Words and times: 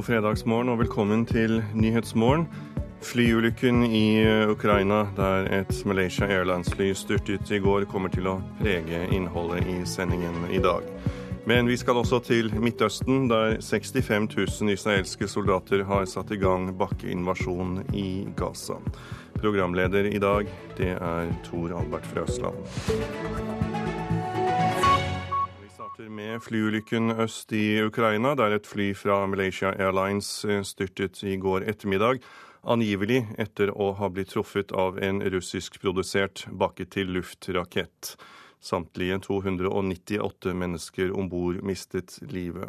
God 0.00 0.06
fredagsmorgen 0.06 0.68
og 0.72 0.78
velkommen 0.78 1.26
til 1.28 1.58
Nyhetsmorgen. 1.76 2.46
Flyulykken 3.04 3.82
i 3.84 4.24
Ukraina, 4.48 5.02
der 5.16 5.44
et 5.58 5.82
Malaysia 5.84 6.24
Airlines-fly 6.24 6.94
styrtet 6.96 7.50
i 7.52 7.58
går, 7.60 7.84
kommer 7.84 8.08
til 8.08 8.30
å 8.30 8.38
prege 8.62 9.02
innholdet 9.12 9.68
i 9.68 9.76
sendingen 9.84 10.46
i 10.48 10.62
dag. 10.64 10.88
Men 11.44 11.68
vi 11.68 11.76
skal 11.76 12.00
også 12.00 12.22
til 12.24 12.48
Midtøsten, 12.56 13.28
der 13.28 13.58
65 13.60 14.32
000 14.62 14.72
israelske 14.72 15.28
soldater 15.28 15.84
har 15.84 16.08
satt 16.08 16.32
i 16.32 16.40
gang 16.40 16.70
bakkeinvasjon 16.80 17.82
i 17.92 18.24
Gaza. 18.40 18.80
Programleder 19.36 20.08
i 20.08 20.18
dag, 20.18 20.48
det 20.80 20.94
er 20.96 21.34
Tor 21.44 21.76
Albert 21.76 22.08
Frøsland 22.08 23.59
med 26.08 26.42
flyulykken 26.42 27.10
øst 27.10 27.52
i 27.52 27.82
Ukraina, 27.82 28.34
der 28.34 28.54
et 28.56 28.66
fly 28.66 28.94
fra 28.94 29.26
Malaysia 29.26 29.72
Airlines 29.72 30.44
eh, 30.44 30.62
styrtet 30.62 31.22
i 31.22 31.36
går 31.36 31.66
ettermiddag. 31.68 32.20
Angivelig 32.64 33.26
etter 33.38 33.72
å 33.72 33.92
ha 33.98 34.08
blitt 34.08 34.32
truffet 34.34 34.72
av 34.72 34.98
en 35.02 35.22
russiskprodusert 35.22 36.46
bakke-til-luft-rakett. 36.52 38.14
Samtlige 38.60 39.18
298 39.26 40.54
mennesker 40.54 41.12
om 41.16 41.28
bord 41.28 41.62
mistet 41.62 42.18
livet. 42.32 42.68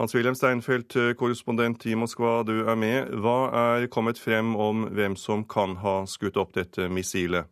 Hans-Wilhelm 0.00 0.34
Steinfeld, 0.34 0.96
eh, 0.96 1.14
korrespondent 1.14 1.86
i 1.86 1.94
Moskva, 1.94 2.42
du 2.44 2.68
er 2.68 2.76
med. 2.76 3.08
Hva 3.20 3.52
er 3.52 3.86
kommet 3.86 4.18
frem 4.18 4.56
om 4.56 4.88
hvem 4.88 5.16
som 5.16 5.44
kan 5.44 5.76
ha 5.76 6.04
skutt 6.06 6.36
opp 6.36 6.52
dette 6.56 6.88
missilet? 6.88 7.46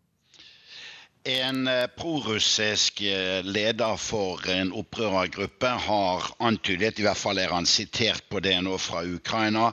En 1.29 1.67
eh, 1.69 1.87
prorussisk 1.97 3.01
eh, 3.05 3.45
leder 3.45 3.97
for 4.01 4.41
en 4.49 4.71
opprørergruppe 4.73 5.69
har 5.85 6.29
antydet, 6.41 6.97
i 6.97 7.05
hvert 7.05 7.21
fall 7.21 7.41
er 7.43 7.53
han 7.53 7.69
sitert 7.69 8.25
på 8.33 8.41
det 8.41 8.55
nå 8.65 8.79
fra 8.81 9.03
Ukraina, 9.05 9.67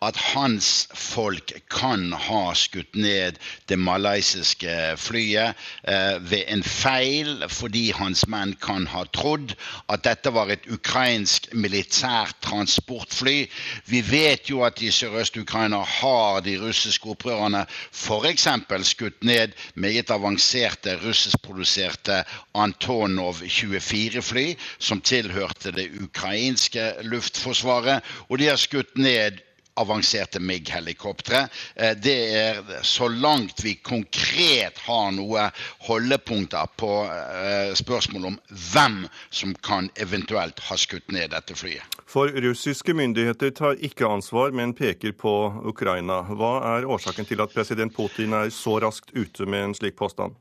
at 0.00 0.16
hans 0.16 0.88
folk 0.96 1.52
kan 1.68 2.12
ha 2.16 2.54
skutt 2.56 2.94
ned 2.96 3.36
det 3.68 3.76
malaysiske 3.78 4.72
flyet 4.96 5.58
eh, 5.84 6.16
ved 6.24 6.46
en 6.48 6.62
feil, 6.64 7.44
fordi 7.52 7.90
hans 7.92 8.24
menn 8.32 8.54
kan 8.64 8.86
ha 8.88 9.04
trodd 9.12 9.52
at 9.92 10.04
dette 10.06 10.32
var 10.32 10.48
et 10.54 10.64
ukrainsk 10.72 11.50
militært 11.52 12.38
transportfly. 12.46 13.44
Vi 13.92 14.00
vet 14.08 14.48
jo 14.48 14.62
at 14.64 14.80
i 14.80 14.88
Sørøst-Ukraina 14.88 15.82
har 15.84 16.40
de 16.48 16.56
russiske 16.62 17.12
opprørerne 17.12 17.66
f.eks. 17.92 18.48
skutt 18.88 19.20
ned 19.24 19.52
meget 19.74 20.10
avanserte 20.10 20.96
russiskproduserte 21.04 22.22
Antonov 22.54 23.44
24-fly, 23.44 24.56
som 24.78 25.04
tilhørte 25.04 25.76
det 25.76 25.90
ukrainske 26.00 26.94
luftforsvaret, 27.04 28.00
og 28.28 28.38
de 28.38 28.48
har 28.48 28.56
skutt 28.56 28.96
ned 28.96 29.44
avanserte 29.74 30.40
MIG-helikoptre. 30.40 31.48
Eh, 31.74 31.96
det 31.96 32.16
er 32.36 32.82
så 32.82 33.08
langt 33.08 33.64
vi 33.64 33.74
konkret 33.74 34.78
har 34.86 35.10
noe 35.16 35.48
holdepunkter 35.86 36.72
på 36.80 36.92
eh, 37.06 37.72
spørsmål 37.78 38.30
om 38.32 38.38
hvem 38.72 39.00
som 39.30 39.54
kan 39.62 39.90
eventuelt 40.00 40.60
ha 40.68 40.78
skutt 40.80 41.10
ned 41.14 41.32
dette 41.34 41.56
flyet. 41.56 41.98
For 42.10 42.32
russiske 42.42 42.94
myndigheter 42.96 43.54
tar 43.54 43.78
ikke 43.86 44.08
ansvar, 44.10 44.50
men 44.50 44.74
peker 44.74 45.14
på 45.14 45.34
Ukraina. 45.70 46.22
Hva 46.26 46.54
er 46.74 46.88
årsaken 46.90 47.28
til 47.28 47.42
at 47.44 47.54
president 47.54 47.94
Putin 47.94 48.34
er 48.34 48.50
så 48.54 48.80
raskt 48.82 49.14
ute 49.14 49.46
med 49.46 49.68
en 49.70 49.76
slik 49.78 49.98
påstand? 50.00 50.34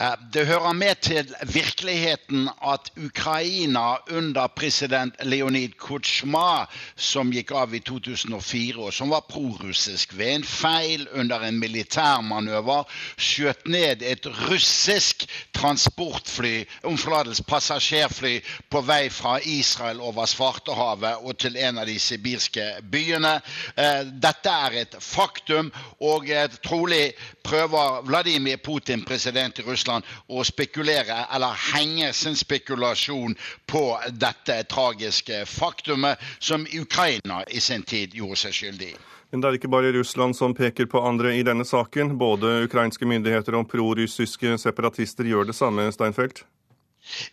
Eh, 0.00 0.12
det 0.32 0.46
hører 0.46 0.72
med 0.72 0.94
til 1.02 1.34
virkeligheten 1.42 2.48
at 2.64 2.88
Ukraina 2.96 3.96
under 4.10 4.46
president 4.46 5.14
Leonid 5.22 5.74
Kutsjma, 5.76 6.64
som 6.96 7.32
gikk 7.32 7.52
av 7.52 7.74
i 7.76 7.82
2004, 7.84 8.78
og 8.80 8.94
som 8.96 9.12
var 9.12 9.26
prorussisk, 9.28 10.14
ved 10.16 10.38
en 10.38 10.46
feil 10.48 11.04
under 11.12 11.44
en 11.44 11.58
militærmanøver 11.60 12.88
skjøt 13.20 13.68
ned 13.68 14.00
et 14.00 14.28
russisk 14.48 15.26
transportfly, 15.52 16.64
omfladels 16.88 17.42
passasjerfly, 17.44 18.38
på 18.72 18.80
vei 18.88 19.10
fra 19.12 19.36
Israel 19.44 20.00
over 20.00 20.24
Svartehavet 20.30 21.20
og 21.20 21.36
til 21.44 21.60
en 21.60 21.82
av 21.82 21.90
de 21.90 21.98
sibirske 22.00 22.70
byene. 22.88 23.34
Eh, 23.76 24.08
dette 24.16 24.56
er 24.64 24.80
et 24.86 24.96
faktum, 25.04 25.68
og 26.00 26.32
trolig 26.64 27.12
prøver 27.44 28.00
Vladimir 28.08 28.56
Putin, 28.64 29.04
president 29.04 29.58
i 29.58 29.68
Russland, 29.68 29.89
Russland 29.90 30.04
å 30.28 30.44
spekulere 30.44 31.26
eller 31.34 31.56
henge 31.74 32.12
sin 32.12 32.36
spekulasjon 32.36 33.34
på 33.66 33.98
dette 34.12 34.62
tragiske 34.70 35.44
faktumet 35.46 36.18
som 36.38 36.66
Ukraina 36.66 37.42
i 37.48 37.60
sin 37.60 37.82
tid 37.82 38.14
gjorde 38.14 38.36
seg 38.36 38.54
skyldig 38.54 38.92
i. 38.92 38.96
Men 39.30 39.40
det 39.40 39.48
er 39.48 39.58
ikke 39.58 39.70
bare 39.70 39.92
Russland 39.94 40.34
som 40.34 40.54
peker 40.54 40.88
på 40.90 41.02
andre 41.06 41.36
i 41.38 41.42
denne 41.46 41.64
saken. 41.64 42.16
Både 42.18 42.64
ukrainske 42.66 43.06
myndigheter 43.06 43.54
og 43.54 43.68
prorussiske 43.70 44.56
separatister 44.58 45.24
gjør 45.24 45.46
det 45.50 45.54
samme, 45.54 45.86
Steinfeld? 45.94 46.42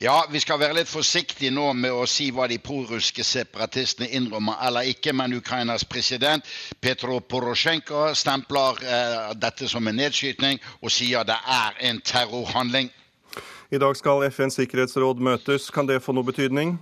Ja, 0.02 0.26
vi 0.32 0.40
skal 0.40 0.60
være 0.62 0.80
litt 0.80 0.90
forsiktige 0.90 1.52
nå 1.54 1.72
med 1.78 1.94
å 1.94 2.06
si 2.10 2.30
hva 2.34 2.48
de 2.50 2.60
prorussiske 2.62 3.26
separatistene 3.26 4.10
innrømmer 4.18 4.60
eller 4.68 4.90
ikke, 4.92 5.14
men 5.14 5.36
Ukrainas 5.38 5.86
president 5.88 6.46
Petro 6.82 7.20
Porosjenko 7.20 8.12
stempler 8.18 8.84
eh, 8.84 9.32
dette 9.40 9.70
som 9.70 9.88
en 9.88 9.98
nedskytning 9.98 10.62
og 10.82 10.94
sier 10.94 11.28
det 11.28 11.38
er 11.38 11.82
en 11.90 12.02
terrorhandling. 12.02 12.92
I 13.72 13.80
dag 13.82 13.98
skal 14.00 14.24
FNs 14.30 14.56
sikkerhetsråd 14.62 15.20
møtes. 15.20 15.68
Kan 15.76 15.90
det 15.90 16.00
få 16.04 16.16
noe 16.16 16.28
betydning? 16.28 16.78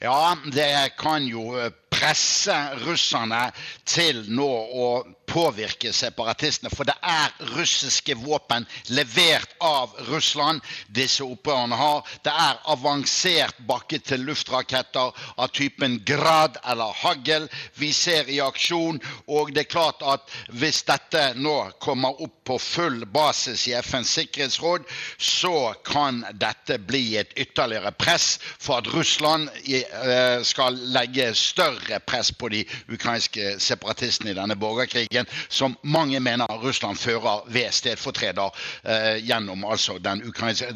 Ja, 0.00 0.36
det 0.52 0.92
kan 1.00 1.24
jo 1.26 1.54
eh, 1.58 1.72
presse 1.90 2.56
russerne 2.84 3.48
til 3.88 4.22
nå 4.30 4.48
å 4.48 4.90
påvirke 5.30 5.92
separatistene. 5.94 6.70
For 6.74 6.88
det 6.88 6.96
er 7.06 7.32
russiske 7.54 8.16
våpen 8.24 8.66
levert 8.90 9.54
av 9.64 9.94
Russland 10.10 10.60
disse 10.94 11.24
opprørerne 11.24 11.78
har. 11.78 12.02
Det 12.24 12.32
er 12.32 12.58
avansert 12.72 13.58
bakke-til-luftraketter 13.68 15.14
av 15.36 15.52
typen 15.54 16.00
Grad 16.06 16.58
eller 16.70 16.94
Hagl 17.02 17.46
vi 17.78 17.92
ser 17.94 18.28
i 18.30 18.40
aksjon. 18.42 19.00
Og 19.30 19.54
det 19.54 19.66
er 19.66 19.72
klart 19.72 20.02
at 20.02 20.26
hvis 20.50 20.82
dette 20.88 21.30
nå 21.38 21.56
kommer 21.82 22.20
opp 22.22 22.36
på 22.50 22.58
full 22.58 23.04
basis 23.06 23.68
i 23.70 23.76
FNs 23.78 24.10
sikkerhetsråd, 24.18 24.86
så 25.18 25.72
kan 25.86 26.24
dette 26.40 26.80
bli 26.82 27.16
et 27.20 27.32
ytterligere 27.38 27.92
press 27.94 28.38
for 28.58 28.80
at 28.80 28.90
Russland 28.94 29.48
eh, 29.70 30.42
skal 30.46 30.78
legge 30.94 31.30
større 31.38 32.00
press 32.02 32.32
på 32.32 32.50
de 32.50 32.64
ukrainske 32.90 33.54
separatistene 33.62 34.34
i 34.34 34.38
denne 34.38 34.58
borgerkrigen 34.58 35.19
krigen 35.20 35.26
som 35.48 35.76
mange 35.82 36.20
mener 36.20 36.46
Russland 36.46 36.98
fører 36.98 37.44
ved 37.46 37.70
stedfortreder 37.72 38.50
eh, 38.84 39.24
gjennom 39.24 39.64
altså 39.64 39.98
den, 39.98 40.22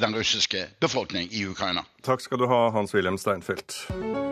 den, 0.01 0.17
russiske 0.17 0.67
befolkning 0.81 1.29
i 1.33 1.47
Ukraina. 1.47 1.85
Takk 2.05 2.21
skal 2.21 2.39
du 2.39 2.47
ha, 2.47 2.71
Hans-Wilhelm 2.71 3.19
Steinfeld. 3.19 4.24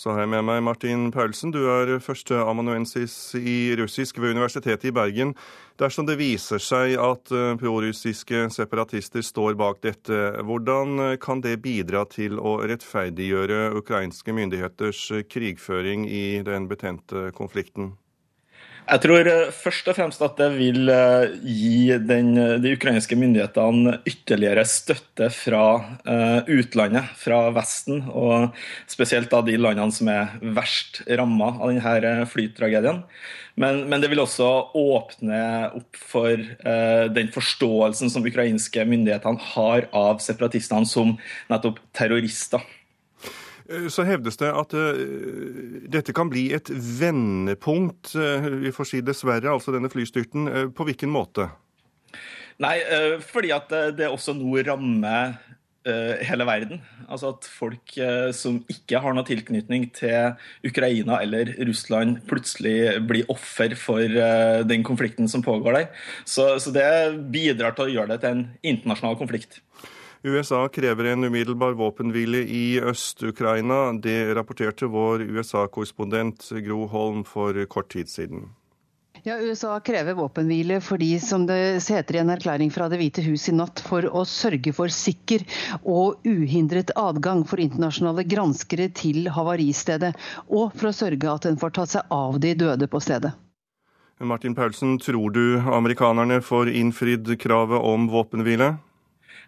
Så 0.00 0.14
har 0.14 0.22
jeg 0.22 0.30
med 0.32 0.46
meg 0.48 0.62
Martin 0.64 1.10
Paulsen. 1.12 1.50
Du 1.52 1.66
er 1.68 1.98
førsteamanuensis 2.00 3.34
i 3.36 3.74
russisk 3.76 4.16
ved 4.22 4.32
Universitetet 4.32 4.86
i 4.88 4.92
Bergen. 4.96 5.34
Dersom 5.76 6.06
det 6.08 6.16
viser 6.16 6.62
seg 6.64 6.94
at 6.96 7.28
eh, 7.36 7.52
prorussiske 7.60 8.46
separatister 8.54 9.20
står 9.20 9.58
bak 9.60 9.82
dette, 9.84 10.22
hvordan 10.48 11.04
eh, 11.04 11.16
kan 11.20 11.44
det 11.44 11.58
bidra 11.60 12.06
til 12.08 12.40
å 12.40 12.62
rettferdiggjøre 12.64 13.74
ukrainske 13.76 14.32
myndigheters 14.40 15.04
krigføring 15.28 16.08
i 16.08 16.40
den 16.48 16.70
betente 16.72 17.28
konflikten? 17.36 17.98
Jeg 18.86 19.02
tror 19.04 19.28
eh, 19.30 19.50
først 19.54 19.90
og 19.90 19.96
fremst 19.98 20.22
at 20.24 20.38
det 20.40 20.48
vil 20.56 20.90
eh, 20.92 21.34
gi 21.44 21.98
den, 22.02 22.32
de 22.62 22.74
ukrainske 22.76 23.18
myndighetene 23.18 23.98
ytterligere 24.08 24.64
støtte 24.68 25.30
fra 25.34 25.64
utlandet, 26.50 27.12
fra 27.18 27.42
Vesten, 27.54 28.02
og 28.08 28.56
spesielt 28.90 29.32
av 29.36 29.44
de 29.46 29.58
landene 29.60 29.94
som 29.94 30.10
er 30.10 30.32
verst 30.56 31.02
ramma 31.06 31.52
av 31.60 31.74
denne 31.76 32.26
flytragedien. 32.30 33.04
Men, 33.60 33.82
men, 33.90 34.00
det 34.00 34.10
vil 34.12 34.22
også 34.22 34.48
åpne 34.78 35.40
opp 35.76 35.98
for 35.98 36.32
uh, 36.32 37.06
den 37.12 37.30
forståelsen 37.34 38.12
som 38.12 38.24
ukrainske 38.26 38.86
myndighetene 38.88 39.50
har 39.52 39.88
av 39.96 40.22
separatistene 40.24 40.88
som 40.88 41.16
nettopp 41.50 41.82
terrorister. 41.96 42.62
Eh, 43.70 43.88
så 43.92 44.04
hevdes 44.06 44.38
det 44.40 44.50
at 44.50 44.74
uh, 44.74 45.02
dette 45.90 46.14
kan 46.16 46.30
bli 46.32 46.48
et 46.56 46.70
vendepunkt, 46.74 48.14
uh, 48.18 48.50
vi 48.64 48.74
får 48.74 48.90
si 48.90 49.02
dessverre, 49.04 49.52
altså 49.52 49.74
denne 49.74 49.90
flystyrten. 49.92 50.48
På 50.74 50.86
hvilken 50.88 51.12
måte? 51.12 51.50
Nei, 52.60 52.76
fordi 53.24 53.54
at 53.56 53.70
det 53.96 54.10
også 54.10 54.34
nå 54.36 54.58
rammer 54.66 55.38
hele 56.28 56.44
verden. 56.44 56.82
Altså 57.08 57.30
at 57.32 57.46
folk 57.48 57.94
som 58.36 58.58
ikke 58.68 59.00
har 59.00 59.14
noe 59.16 59.24
tilknytning 59.24 59.86
til 59.96 60.34
Ukraina 60.68 61.22
eller 61.24 61.54
Russland, 61.64 62.18
plutselig 62.28 62.98
blir 63.08 63.32
offer 63.32 63.72
for 63.80 64.04
den 64.68 64.84
konflikten 64.84 65.30
som 65.32 65.40
pågår 65.46 65.78
der. 65.78 65.88
Så, 66.28 66.50
så 66.60 66.74
det 66.74 66.84
bidrar 67.32 67.72
til 67.78 67.88
å 67.88 67.94
gjøre 67.94 68.12
det 68.12 68.20
til 68.20 68.36
en 68.36 68.44
internasjonal 68.74 69.16
konflikt. 69.22 69.62
USA 70.22 70.68
krever 70.68 71.04
en 71.04 71.24
umiddelbar 71.24 71.72
våpenhvile 71.72 72.38
i 72.38 72.80
Øst-Ukraina. 72.80 73.92
Det 73.92 74.34
rapporterte 74.34 74.86
vår 74.86 75.22
USA-korrespondent 75.22 76.50
Gro 76.64 76.86
Holm 76.86 77.24
for 77.24 77.64
kort 77.64 77.88
tid 77.92 78.08
siden. 78.08 78.50
Ja, 79.22 79.38
USA 79.40 79.78
krever 79.80 80.14
våpenhvile 80.14 80.80
fordi, 80.80 81.20
som 81.20 81.46
det 81.46 81.56
heter 81.88 82.16
i 82.16 82.20
en 82.20 82.32
erklæring 82.32 82.72
fra 82.72 82.88
Det 82.88 82.98
hvite 83.00 83.24
hus 83.24 83.48
i 83.48 83.54
natt, 83.56 83.80
for 83.80 84.04
å 84.04 84.26
sørge 84.28 84.72
for 84.76 84.92
sikker 84.92 85.44
og 85.84 86.20
uhindret 86.28 86.92
adgang 86.96 87.46
for 87.48 87.60
internasjonale 87.60 88.24
granskere 88.28 88.90
til 88.92 89.28
havaristedet, 89.32 90.12
og 90.48 90.76
for 90.76 90.88
å 90.90 90.96
sørge 90.96 91.32
at 91.32 91.48
en 91.48 91.60
får 91.60 91.74
tatt 91.80 91.94
seg 91.96 92.12
av 92.12 92.36
de 92.44 92.52
døde 92.60 92.88
på 92.92 93.00
stedet. 93.00 93.32
Martin 94.20 94.54
Paulsen, 94.54 94.98
tror 95.00 95.32
du 95.32 95.56
amerikanerne 95.64 96.42
får 96.44 96.68
innfridd 96.76 97.38
kravet 97.40 97.80
om 97.80 98.08
våpenhvile? 98.12 98.74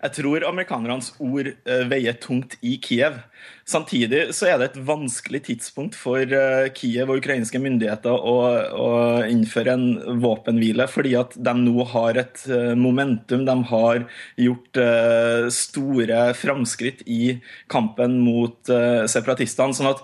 Jeg 0.03 0.17
tror 0.17 0.43
amerikanernes 0.49 1.13
ord 1.23 1.47
uh, 1.47 1.83
veier 1.87 2.17
tungt 2.19 2.57
i 2.67 2.75
Kiev. 2.83 3.21
Samtidig 3.69 4.33
så 4.35 4.49
er 4.51 4.57
det 4.59 4.67
et 4.73 4.81
vanskelig 4.89 5.45
tidspunkt 5.47 5.95
for 5.95 6.19
uh, 6.19 6.67
Kiev 6.75 7.13
og 7.13 7.21
ukrainske 7.21 7.61
myndigheter 7.63 8.11
å, 8.11 8.35
å, 8.83 8.89
innføre 9.31 9.77
en 9.77 10.19
våpenhvile, 10.25 10.89
fordi 10.91 11.15
at 11.21 11.37
de 11.39 11.55
nå 11.61 11.87
har 11.93 12.19
et 12.19 12.43
uh, 12.51 12.73
momentum. 12.79 13.47
De 13.47 13.57
har 13.71 14.03
gjort 14.43 14.83
store 15.55 16.19
framskritt 16.39 17.03
i 17.07 17.37
kampen 17.71 18.19
mot 18.25 18.71
separatistene. 19.11 19.77
sånn 19.77 19.91
at 19.91 20.03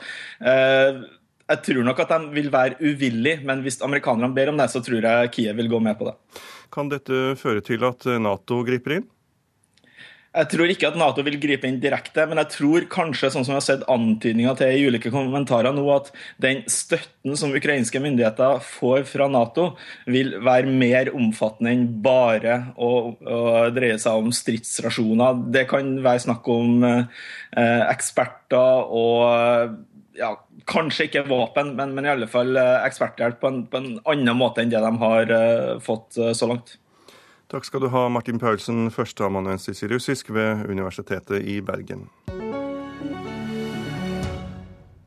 jeg 1.48 1.62
tror 1.64 1.86
nok 1.86 2.02
at 2.04 2.12
de 2.12 2.32
vil 2.36 2.50
være 2.52 2.78
uvillige, 2.82 3.42
men 3.48 3.64
hvis 3.64 3.80
amerikanerne 3.84 4.34
ber 4.36 4.52
om 4.52 4.60
det, 4.60 4.68
så 4.70 4.82
tror 4.84 5.06
jeg 5.08 5.32
Kiev 5.34 5.58
vil 5.58 5.70
gå 5.72 5.80
med 5.82 5.98
på 5.98 6.10
det. 6.10 6.16
Kan 6.74 6.92
dette 6.92 7.38
føre 7.40 7.64
til 7.64 7.86
at 7.88 8.06
Nato 8.20 8.60
griper 8.68 8.98
inn? 8.98 9.08
Jeg 10.38 10.50
tror 10.52 10.70
ikke 10.70 10.88
at 10.92 10.98
Nato 10.98 11.24
vil 11.26 11.38
gripe 11.42 11.66
inn 11.66 11.80
direkte, 11.82 12.22
men 12.30 12.38
jeg 12.44 12.52
tror 12.54 12.84
kanskje, 12.92 13.30
sånn 13.34 13.46
som 13.46 13.56
jeg 13.56 13.58
har 13.58 13.66
sett 13.66 13.88
antydninger 13.90 14.58
til 14.60 14.70
i 14.70 14.84
ulike 14.86 15.10
kommentarer 15.10 15.74
nå, 15.74 15.82
at 15.90 16.12
den 16.42 16.62
støtten 16.70 17.34
som 17.38 17.54
ukrainske 17.58 17.98
myndigheter 18.02 18.62
får 18.62 19.02
fra 19.10 19.26
Nato, 19.32 19.72
vil 20.06 20.36
være 20.46 20.70
mer 20.70 21.10
omfattende 21.16 21.74
enn 21.74 21.84
bare 22.04 22.60
å, 22.78 22.92
å 23.18 23.42
dreie 23.74 23.98
seg 23.98 24.22
om 24.22 24.30
stridsrasjoner. 24.34 25.42
Det 25.58 25.66
kan 25.70 25.96
være 26.06 26.26
snakk 26.28 26.50
om 26.54 26.86
eh, 26.86 27.28
eksperter 27.88 28.94
og 28.94 29.78
ja, 30.18 30.32
kanskje 30.68 31.08
ikke 31.08 31.26
våpen, 31.28 31.74
men, 31.78 31.94
men 31.96 32.06
i 32.06 32.12
alle 32.12 32.28
fall 32.30 32.56
eh, 32.58 32.74
eksperthjelp 32.86 33.40
på 33.42 33.50
en, 33.50 33.64
på 33.70 33.80
en 33.80 33.94
annen 34.04 34.38
måte 34.38 34.62
enn 34.62 34.72
det 34.72 34.82
de 34.82 34.92
har 35.02 35.34
eh, 35.34 35.72
fått 35.84 36.18
uh, 36.20 36.30
så 36.36 36.50
langt. 36.50 36.76
Takk 37.48 37.64
skal 37.64 37.80
du 37.80 37.88
ha, 37.88 38.02
Martin 38.12 38.36
Paulsen, 38.36 38.90
førsteamanuensis 38.92 39.80
i 39.80 39.88
russisk 39.88 40.28
ved 40.36 40.66
Universitetet 40.68 41.46
i 41.48 41.62
Bergen. 41.64 42.02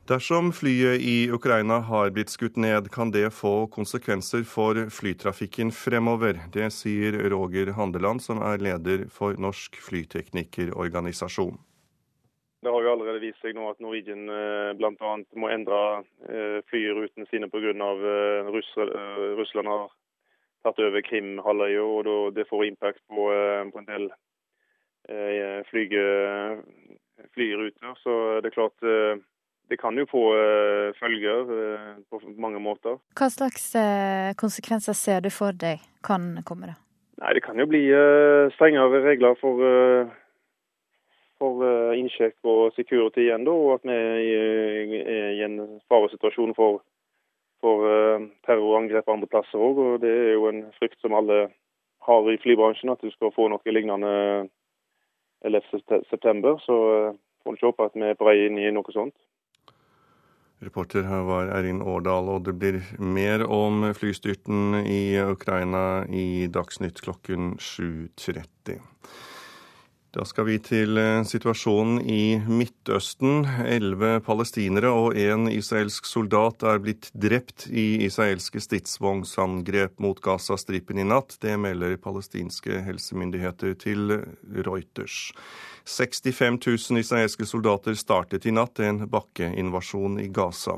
Dersom 0.09 0.49
flyet 0.49 1.05
i 1.05 1.29
Ukraina 1.29 1.77
har 1.85 2.09
blitt 2.09 2.33
skutt 2.33 2.57
ned, 2.57 2.89
kan 2.91 3.13
det 3.13 3.29
få 3.37 3.67
konsekvenser 3.69 4.41
for 4.49 4.89
flytrafikken 4.89 5.69
fremover. 5.69 6.41
Det 6.51 6.71
sier 6.73 7.19
Roger 7.29 7.75
Handeland, 7.77 8.25
som 8.25 8.41
er 8.41 8.57
leder 8.57 9.05
for 9.13 9.37
Norsk 9.37 9.77
flyteknikerorganisasjon. 9.77 11.61
Det 12.65 12.73
har 12.73 12.81
jo 12.81 12.91
allerede 12.91 13.21
vist 13.21 13.45
seg 13.45 13.53
nå 13.53 13.69
at 13.69 13.79
Norwegian 13.81 14.25
eh, 14.29 14.73
bl.a. 14.81 15.13
må 15.37 15.53
endre 15.53 15.79
eh, 16.25 16.59
flyrutene 16.73 17.29
sine 17.29 17.53
pga. 17.53 17.77
at 17.77 18.53
Russland 19.37 19.69
har 19.69 19.89
tatt 20.63 20.79
over 20.79 21.01
Krim-halvøya, 21.05 21.81
og 21.81 22.35
det 22.35 22.47
får 22.49 22.65
impact 22.67 23.01
på, 23.09 23.31
eh, 23.33 23.65
på 23.71 23.81
en 23.81 23.89
del 23.89 24.07
eh, 25.09 25.59
flyge, 25.69 26.05
flyruter. 27.33 27.93
Så 28.03 28.13
det 28.41 28.51
er 28.51 28.57
klart 28.57 28.87
eh, 28.87 29.21
det 29.71 29.79
kan 29.79 29.95
jo 29.95 30.05
få 30.11 30.21
følger 30.99 31.45
på 32.11 32.19
mange 32.43 32.59
måter. 32.59 32.97
Hva 33.15 33.29
slags 33.31 33.69
konsekvenser 34.35 34.93
ser 34.93 35.21
du 35.23 35.29
for 35.31 35.55
deg 35.55 35.79
kan 36.03 36.41
komme? 36.43 36.73
da? 36.73 36.75
Nei, 37.21 37.33
Det 37.37 37.43
kan 37.45 37.55
jo 37.55 37.69
bli 37.71 37.85
strengere 38.57 38.99
regler 39.05 39.37
for, 39.39 39.63
for 41.39 41.63
innsjekk 41.95 42.35
og 42.43 42.75
security 42.75 43.29
igjen, 43.29 43.47
da, 43.47 43.55
og 43.55 43.79
at 43.79 43.87
vi 43.87 43.95
er 43.95 45.31
i 45.39 45.45
en 45.47 45.79
faresituasjon 45.87 46.51
for 46.57 46.83
for 47.61 47.87
uh, 47.87 48.27
terrorangrep 48.47 49.09
andre 49.09 49.29
plasser 49.31 49.61
òg. 49.61 49.81
Og 49.81 49.99
det 50.03 50.11
er 50.11 50.33
jo 50.35 50.47
en 50.49 50.63
frykt 50.79 50.99
som 51.01 51.15
alle 51.17 51.47
har 52.07 52.29
i 52.31 52.39
flybransjen, 52.41 52.93
at 52.93 53.01
du 53.01 53.11
skal 53.13 53.33
få 53.35 53.47
noe 53.51 53.75
lignende 53.75 54.13
11.9. 55.45 56.55
Så 56.65 56.77
får 57.43 57.51
får 57.51 57.57
vi 57.57 57.67
håpe 57.67 57.85
at 57.85 57.97
vi 57.97 58.09
er 58.09 58.17
på 58.17 58.27
vei 58.27 58.39
inn 58.47 58.59
i 58.61 58.71
noe 58.73 58.93
sånt. 58.93 59.15
Reporter 60.61 61.07
her 61.09 61.23
var 61.25 61.49
Eirin 61.55 61.81
Årdal, 61.81 62.27
og 62.29 62.43
det 62.45 62.53
blir 62.61 62.77
mer 63.01 63.41
om 63.49 63.87
flystyrten 63.97 64.83
i 64.85 65.17
Ukraina 65.17 66.05
i 66.05 66.45
Dagsnytt 66.53 67.01
klokken 67.01 67.55
7.30. 67.57 68.77
Da 70.11 70.25
skal 70.27 70.43
vi 70.43 70.57
til 70.59 70.99
eh, 70.99 71.21
situasjonen 71.23 72.01
i 72.03 72.35
Midtøsten. 72.43 73.45
Elleve 73.63 74.17
palestinere 74.25 74.89
og 74.91 75.15
en 75.15 75.47
israelsk 75.47 76.09
soldat 76.09 76.65
er 76.67 76.81
blitt 76.83 77.07
drept 77.15 77.69
i 77.71 78.03
israelske 78.09 78.59
stridsvognsangrep 78.59 80.03
mot 80.03 80.19
Gazastripen 80.19 80.99
i 80.99 81.07
natt. 81.07 81.37
Det 81.39 81.55
melder 81.55 81.95
palestinske 81.95 82.81
helsemyndigheter 82.83 83.77
til 83.79 84.17
Reuters. 84.67 85.31
65 85.87 86.59
000 86.91 86.99
israelske 87.05 87.47
soldater 87.47 87.95
startet 87.95 88.45
i 88.45 88.51
natt 88.51 88.83
en 88.83 89.05
bakkeinvasjon 89.07 90.19
i 90.19 90.27
Gaza. 90.27 90.75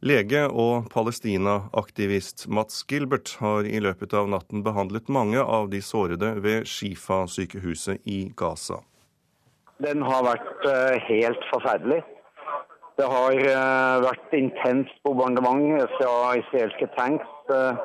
Lege 0.00 0.46
og 0.48 0.86
Palestina-aktivist 0.88 2.46
Mats 2.48 2.86
Gilbert 2.88 3.34
har 3.36 3.66
i 3.68 3.82
løpet 3.84 4.14
av 4.16 4.30
natten 4.32 4.62
behandlet 4.64 5.10
mange 5.12 5.42
av 5.42 5.68
de 5.68 5.82
sårede 5.84 6.30
ved 6.40 6.64
Shifa-sykehuset 6.64 8.08
i 8.08 8.30
Gaza. 8.32 8.78
Den 9.84 10.00
har 10.00 10.24
vært 10.24 10.64
eh, 10.72 10.96
helt 11.04 11.44
forferdelig. 11.50 12.00
Det 12.96 13.10
har 13.12 13.36
eh, 13.44 14.00
vært 14.06 14.34
intenst 14.40 14.96
bombardement 15.04 15.84
fra 15.98 16.16
israelske 16.40 16.88
tanks 16.96 17.52
eh, 17.52 17.84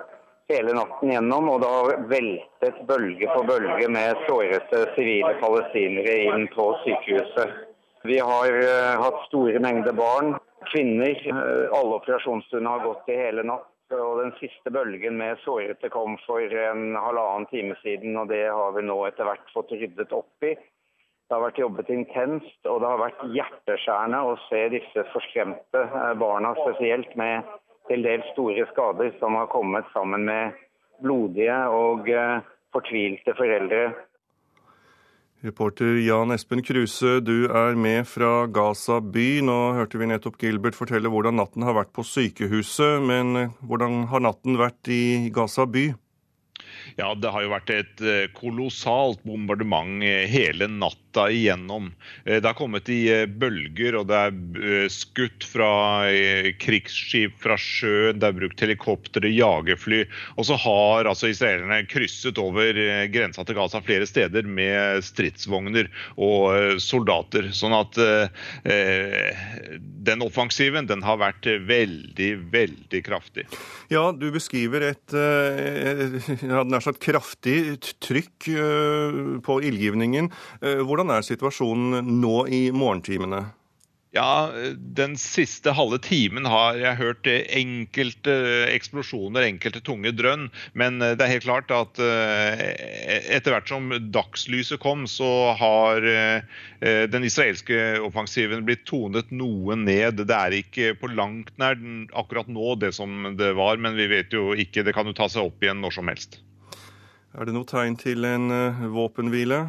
hele 0.56 0.80
natten 0.80 1.12
gjennom. 1.12 1.52
Og 1.52 1.62
det 1.66 1.76
har 1.76 2.10
veltet 2.16 2.82
bølge 2.88 3.28
for 3.34 3.52
bølge 3.52 3.92
med 3.92 4.24
sårede 4.30 4.86
sivile 4.96 5.36
palestinere 5.44 6.16
inn 6.30 6.48
på 6.56 6.72
sykehuset. 6.88 7.75
Vi 8.06 8.20
har 8.20 8.60
hatt 9.02 9.24
store 9.28 9.60
mengder 9.64 9.96
barn 9.98 10.36
kvinner. 10.72 11.28
Eh, 11.28 11.78
alle 11.80 11.96
operasjonsstuene 11.96 12.70
har 12.70 12.80
gått 12.84 13.10
i 13.10 13.18
hele 13.18 13.44
natt. 13.44 13.72
og 13.94 14.18
Den 14.18 14.32
siste 14.40 14.72
bølgen 14.74 15.18
med 15.18 15.38
sårete 15.44 15.92
kom 15.94 16.18
for 16.26 16.42
en 16.42 16.96
halvannen 16.98 17.46
time 17.52 17.76
siden, 17.84 18.18
og 18.18 18.32
det 18.34 18.48
har 18.50 18.72
vi 18.74 18.82
nå 18.82 18.96
etter 19.06 19.28
hvert 19.28 19.52
fått 19.54 19.76
ryddet 19.78 20.14
opp 20.14 20.44
i. 20.44 20.56
Det 20.56 21.34
har 21.34 21.44
vært 21.44 21.62
jobbet 21.62 21.92
intenst, 21.94 22.58
og 22.66 22.82
det 22.82 22.90
har 22.90 23.02
vært 23.02 23.22
hjerteskjærende 23.34 24.24
å 24.26 24.34
se 24.48 24.64
disse 24.74 25.06
forskremte 25.14 25.84
eh, 25.86 26.14
barna 26.22 26.56
spesielt, 26.64 27.14
med 27.16 27.46
til 27.88 28.02
dels 28.02 28.26
store 28.34 28.66
skader 28.74 29.14
som 29.20 29.38
har 29.38 29.52
kommet 29.54 29.86
sammen 29.94 30.26
med 30.26 30.58
blodige 31.06 31.58
og 31.70 32.10
eh, 32.10 32.42
fortvilte 32.74 33.38
foreldre 33.38 33.88
Reporter 35.46 36.00
Jan 36.02 36.34
Espen 36.34 36.64
Kruse, 36.66 37.20
du 37.22 37.46
er 37.46 37.76
med 37.78 38.08
fra 38.10 38.48
Gaza 38.50 38.98
by. 38.98 39.44
Nå 39.46 39.58
hørte 39.78 40.00
vi 40.02 40.08
nettopp 40.10 40.40
Gilbert 40.42 40.78
fortelle 40.78 41.12
hvordan 41.14 41.38
natten 41.38 41.66
har 41.68 41.76
vært 41.78 41.92
på 41.94 42.06
sykehuset, 42.08 43.04
men 43.06 43.38
eh, 43.38 43.54
hvordan 43.70 44.08
har 44.10 44.24
natten 44.26 44.58
vært 44.58 44.90
i 44.90 45.30
Gaza 45.36 45.68
by? 45.70 45.92
Ja, 46.98 47.12
det 47.14 47.30
har 47.30 47.46
jo 47.46 47.52
vært 47.54 47.74
et 47.76 48.02
eh, 48.02 48.26
kolossalt 48.34 49.22
bombardement 49.28 50.02
hele 50.02 50.26
hele 50.34 50.70
natta 51.16 51.32
igjennom. 51.32 51.94
Eh, 52.26 52.42
det 52.42 52.48
har 52.48 52.54
kommet 52.54 52.90
i 52.90 53.26
bølger, 53.28 53.96
og 54.00 54.08
det 54.10 54.16
er 54.16 54.90
skutt 54.92 55.46
fra 55.48 56.06
krigsskip 56.60 57.38
fra 57.42 57.58
sjøen, 57.58 58.20
det 58.20 58.28
er 58.28 58.38
brukt 58.38 58.62
helikoptre, 58.62 59.30
jagerfly. 59.30 60.06
Og 60.38 60.46
så 60.46 60.58
har 60.60 61.06
altså 61.10 61.30
israelerne 61.32 61.86
krysset 61.88 62.38
over 62.42 62.76
grensa 63.12 63.46
til 63.46 63.56
Gaza 63.58 63.82
flere 63.86 64.08
steder 64.08 64.48
med 64.48 65.04
stridsvogner 65.06 65.90
og 66.18 66.80
soldater. 66.84 67.52
Sånn 67.56 67.76
at 67.76 68.00
eh, 68.00 69.36
den 70.06 70.24
offensiven 70.26 70.90
den 70.90 71.04
har 71.06 71.20
vært 71.22 71.48
veldig, 71.68 72.32
veldig 72.52 73.04
kraftig. 73.06 73.48
Ja, 73.92 74.10
du 74.12 74.28
beskriver 74.34 74.90
et, 74.92 75.16
et, 75.16 76.84
sagt 76.86 77.02
kraftig 77.04 77.78
trykk 78.04 78.50
eh, 78.52 79.20
på 79.46 79.60
ildgivningen. 79.66 80.30
Eh, 80.62 80.82
hvordan 81.06 81.22
er 81.22 81.30
situasjonen 81.30 82.18
nå 82.22 82.48
i 82.50 82.72
morgentimene? 82.74 83.46
Ja, 84.16 84.48
Den 84.96 85.18
siste 85.20 85.74
halve 85.76 85.98
timen 86.00 86.46
har 86.48 86.78
jeg 86.80 86.96
hørt 87.02 87.28
enkelte 87.28 88.32
eksplosjoner, 88.72 89.44
enkelte 89.44 89.82
tunge 89.84 90.14
drønn. 90.16 90.48
Men 90.72 91.04
det 91.04 91.20
er 91.20 91.34
helt 91.34 91.44
klart 91.44 91.74
at 91.76 92.00
etter 92.00 93.52
hvert 93.52 93.68
som 93.68 93.92
dagslyset 94.16 94.80
kom, 94.80 95.04
så 95.04 95.52
har 95.60 96.00
den 96.80 97.28
israelske 97.28 98.00
offensiven 98.08 98.64
blitt 98.64 98.88
tonet 98.88 99.36
noe 99.36 99.76
ned. 99.76 100.24
Det 100.24 100.40
er 100.40 100.60
ikke 100.64 100.96
på 101.02 101.12
langt 101.12 101.52
nær 101.60 101.76
akkurat 102.16 102.48
nå 102.48 102.80
det 102.80 102.96
som 102.96 103.36
det 103.36 103.52
var, 103.60 103.84
men 103.84 104.00
vi 104.00 104.08
vet 104.16 104.32
jo 104.32 104.56
ikke. 104.56 104.88
Det 104.88 104.96
kan 104.96 105.12
jo 105.12 105.18
ta 105.18 105.28
seg 105.28 105.52
opp 105.52 105.60
igjen 105.60 105.84
når 105.84 106.00
som 106.00 106.08
helst. 106.08 106.40
Er 107.36 107.44
det 107.44 107.52
noe 107.52 107.68
tegn 107.68 108.00
til 108.00 108.24
en 108.24 108.48
våpenhvile? 108.96 109.66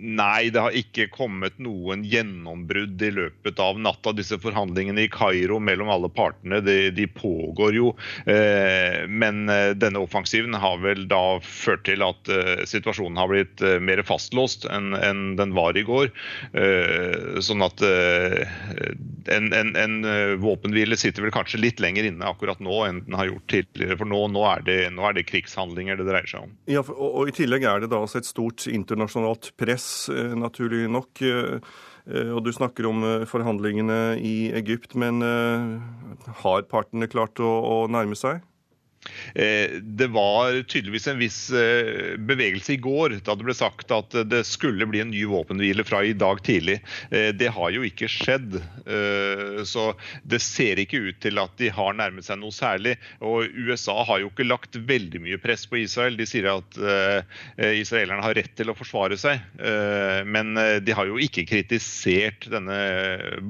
Nei, 0.00 0.48
det 0.50 0.62
har 0.62 0.76
ikke 0.76 1.10
kommet 1.12 1.58
noen 1.60 2.04
gjennombrudd 2.08 3.02
i 3.04 3.10
løpet 3.12 3.58
av 3.60 3.78
natta. 3.82 4.14
Disse 4.16 4.38
forhandlingene 4.40 5.04
i 5.04 5.10
Kairo 5.12 5.58
mellom 5.60 5.90
alle 5.92 6.08
partene 6.12 6.62
de, 6.64 6.76
de 6.94 7.06
pågår 7.10 7.76
jo. 7.76 7.90
Eh, 8.24 9.04
men 9.10 9.44
eh, 9.52 9.72
denne 9.76 10.00
offensiven 10.00 10.56
har 10.56 10.80
vel 10.84 11.04
da 11.10 11.40
ført 11.44 11.84
til 11.88 12.04
at 12.06 12.30
eh, 12.32 12.64
situasjonen 12.68 13.20
har 13.20 13.30
blitt 13.32 13.64
mer 13.84 14.02
fastlåst 14.06 14.66
enn 14.70 14.94
en 14.96 15.22
den 15.36 15.52
var 15.56 15.76
i 15.76 15.84
går. 15.86 16.08
Sånn 17.44 17.62
at 17.64 17.82
en, 17.84 19.46
en, 19.54 19.70
en, 19.78 19.94
våpenhvile 20.42 20.96
sitter 20.98 21.24
vel 21.24 21.32
kanskje 21.34 21.60
litt 21.60 21.80
lenger 21.82 22.08
inne 22.08 22.26
akkurat 22.26 22.60
nå 22.62 22.80
enn 22.86 23.02
den 23.06 23.16
har 23.18 23.28
gjort 23.28 23.46
tidligere. 23.52 23.98
For 24.00 24.10
nå, 24.10 24.22
nå, 24.34 24.42
er, 24.48 24.64
det, 24.66 24.78
nå 24.96 25.04
er 25.06 25.16
det 25.16 25.26
krigshandlinger 25.28 26.00
det 26.00 26.08
dreier 26.08 26.30
seg 26.30 26.46
om. 26.48 26.54
Ja, 26.70 26.82
og, 26.82 27.08
og 27.08 27.30
I 27.30 27.36
tillegg 27.36 27.66
er 27.68 27.84
det 27.84 27.92
da 27.92 28.00
altså 28.02 28.20
et 28.20 28.28
stort 28.28 28.66
internasjonalt 28.70 29.39
press, 29.60 30.08
eh, 30.08 30.34
naturlig 30.36 30.88
nok. 30.90 31.22
Eh, 31.22 31.60
eh, 32.06 32.30
og 32.34 32.44
Du 32.44 32.52
snakker 32.52 32.88
om 32.88 33.02
forhandlingene 33.26 34.18
i 34.18 34.52
Egypt, 34.52 34.94
men 34.94 35.20
har 36.42 36.62
partene 36.62 37.08
klart 37.08 37.40
å, 37.40 37.48
å 37.48 37.76
nærme 37.88 38.16
seg? 38.18 38.40
Eh, 39.34 39.70
det 39.80 40.06
var 40.06 40.62
tydeligvis 40.62 41.06
en 41.08 41.18
viss 41.18 41.38
eh, 41.56 42.18
bevegelse 42.18 42.74
i 42.74 42.80
går 42.82 43.14
da 43.24 43.36
det 43.38 43.46
ble 43.46 43.54
sagt 43.56 43.92
at 43.94 44.12
det 44.28 44.42
skulle 44.44 44.88
bli 44.90 45.00
en 45.00 45.12
ny 45.12 45.22
våpenhvile 45.30 45.86
fra 45.88 46.02
i 46.04 46.12
dag 46.12 46.42
tidlig. 46.44 46.80
Eh, 47.08 47.30
det 47.32 47.48
har 47.56 47.72
jo 47.72 47.84
ikke 47.86 48.10
skjedd. 48.10 48.60
Så 49.66 49.84
det 50.26 50.40
ser 50.42 50.80
ikke 50.80 50.98
ut 51.04 51.18
til 51.22 51.38
at 51.38 51.52
de 51.60 51.68
har 51.72 51.94
nærmet 51.96 52.26
seg 52.26 52.40
noe 52.40 52.52
særlig. 52.54 52.96
Og 53.24 53.46
USA 53.54 54.00
har 54.08 54.20
jo 54.22 54.30
ikke 54.30 54.48
lagt 54.48 54.76
veldig 54.88 55.20
mye 55.22 55.38
press 55.40 55.66
på 55.70 55.78
Israel. 55.84 56.16
De 56.18 56.26
sier 56.28 56.48
at 56.50 56.78
israelerne 57.76 58.24
har 58.24 58.34
rett 58.36 58.52
til 58.58 58.72
å 58.72 58.76
forsvare 58.76 59.18
seg. 59.20 59.42
Men 60.26 60.58
de 60.82 60.96
har 60.96 61.10
jo 61.10 61.20
ikke 61.22 61.46
kritisert 61.48 62.48
denne 62.50 62.80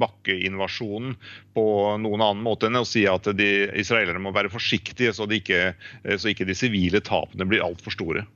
bakkeinvasjonen 0.03 1.17
på 1.57 1.67
noen 2.03 2.23
annen 2.23 2.45
måte 2.45 2.69
enn 2.69 2.79
å 2.79 2.87
si 2.87 3.07
at 3.11 3.27
de, 3.37 3.49
israelerne 3.81 4.23
må 4.23 4.35
være 4.35 4.53
forsiktige 4.53 5.15
så, 5.17 5.27
de 5.27 5.40
ikke, 5.41 5.63
så 6.17 6.31
ikke 6.33 6.47
de 6.49 6.57
sivile 6.57 7.03
tapene 7.05 7.49
blir 7.49 7.65
altfor 7.67 7.97
store. 7.97 8.27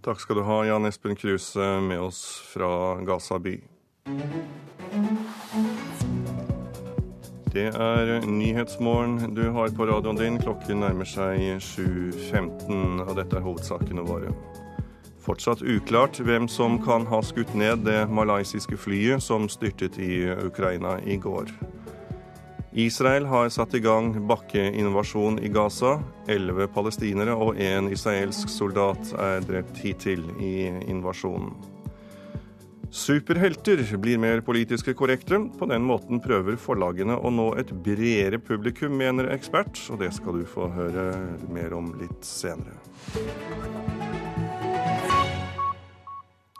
Takk 0.00 0.22
skal 0.22 0.40
du 0.40 0.46
ha, 0.46 0.62
Jan 0.64 0.88
Espen 0.88 1.18
Kruse, 1.18 1.66
med 1.84 2.00
oss 2.00 2.22
fra 2.54 2.70
Gaza 3.04 3.36
by. 3.42 3.58
Det 7.50 7.66
er 7.66 8.22
Nyhetsmorgen 8.30 9.34
du 9.34 9.50
har 9.50 9.72
på 9.74 9.86
radioen 9.90 10.16
din. 10.16 10.38
Klokken 10.40 10.84
nærmer 10.84 11.08
seg 11.08 11.42
7.15, 11.66 13.02
og 13.02 13.12
dette 13.18 13.36
er 13.36 13.44
hovedsakene 13.44 14.04
våre. 14.06 14.30
Fortsatt 15.20 15.60
uklart 15.66 16.22
hvem 16.24 16.46
som 16.48 16.78
kan 16.80 17.04
ha 17.10 17.18
skutt 17.26 17.50
ned 17.58 17.82
det 17.84 18.04
malaysiske 18.08 18.78
flyet 18.80 19.20
som 19.26 19.50
styrtet 19.52 19.98
i 20.00 20.30
Ukraina 20.32 20.96
i 21.04 21.18
går. 21.20 21.50
Israel 22.72 23.24
har 23.26 23.48
satt 23.50 23.74
i 23.74 23.80
gang 23.82 24.12
bakkeinvasjon 24.30 25.40
i 25.42 25.48
Gaza. 25.50 25.96
Elleve 26.30 26.68
palestinere 26.70 27.34
og 27.34 27.58
én 27.58 27.90
israelsk 27.90 28.48
soldat 28.52 29.10
er 29.18 29.42
drept 29.42 29.80
hittil 29.82 30.22
i 30.38 30.70
invasjonen. 30.86 31.50
Superhelter 32.90 33.82
blir 34.02 34.18
mer 34.18 34.40
politiske 34.46 34.94
korrekte. 34.94 35.38
På 35.58 35.66
den 35.70 35.82
måten 35.86 36.22
prøver 36.22 36.58
forlagene 36.58 37.18
å 37.18 37.30
nå 37.34 37.52
et 37.58 37.70
bredere 37.70 38.38
publikum, 38.38 38.96
mener 38.98 39.30
ekspert, 39.34 39.78
og 39.90 40.02
det 40.02 40.10
skal 40.14 40.38
du 40.38 40.46
få 40.46 40.70
høre 40.74 41.10
mer 41.50 41.74
om 41.74 41.92
litt 41.98 42.26
senere. 42.26 42.78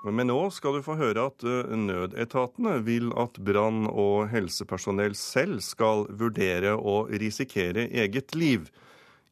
Men 0.02 0.30
nå 0.30 0.38
skal 0.54 0.78
du 0.78 0.84
få 0.84 0.94
høre 0.96 1.26
at 1.28 1.44
eh, 1.44 1.74
nødetatene 1.76 2.78
vil 2.86 3.10
at 3.20 3.36
brann- 3.44 3.88
og 3.90 4.30
helsepersonell 4.32 5.12
selv 5.18 5.60
skal 5.64 6.06
vurdere 6.08 6.72
å 6.72 7.02
risikere 7.20 7.84
eget 7.92 8.32
liv. 8.34 8.70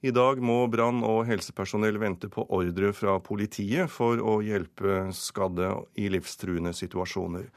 I 0.04 0.12
dag 0.12 0.42
må 0.44 0.60
brann- 0.70 1.02
og 1.02 1.24
helsepersonell 1.26 1.96
vente 1.98 2.28
på 2.28 2.44
ordre 2.52 2.92
fra 2.92 3.16
politiet 3.18 3.88
for 3.90 4.20
å 4.20 4.38
hjelpe 4.44 5.08
skadde 5.16 5.72
i 5.96 6.10
livstruende 6.12 6.74
situasjoner. 6.76 7.48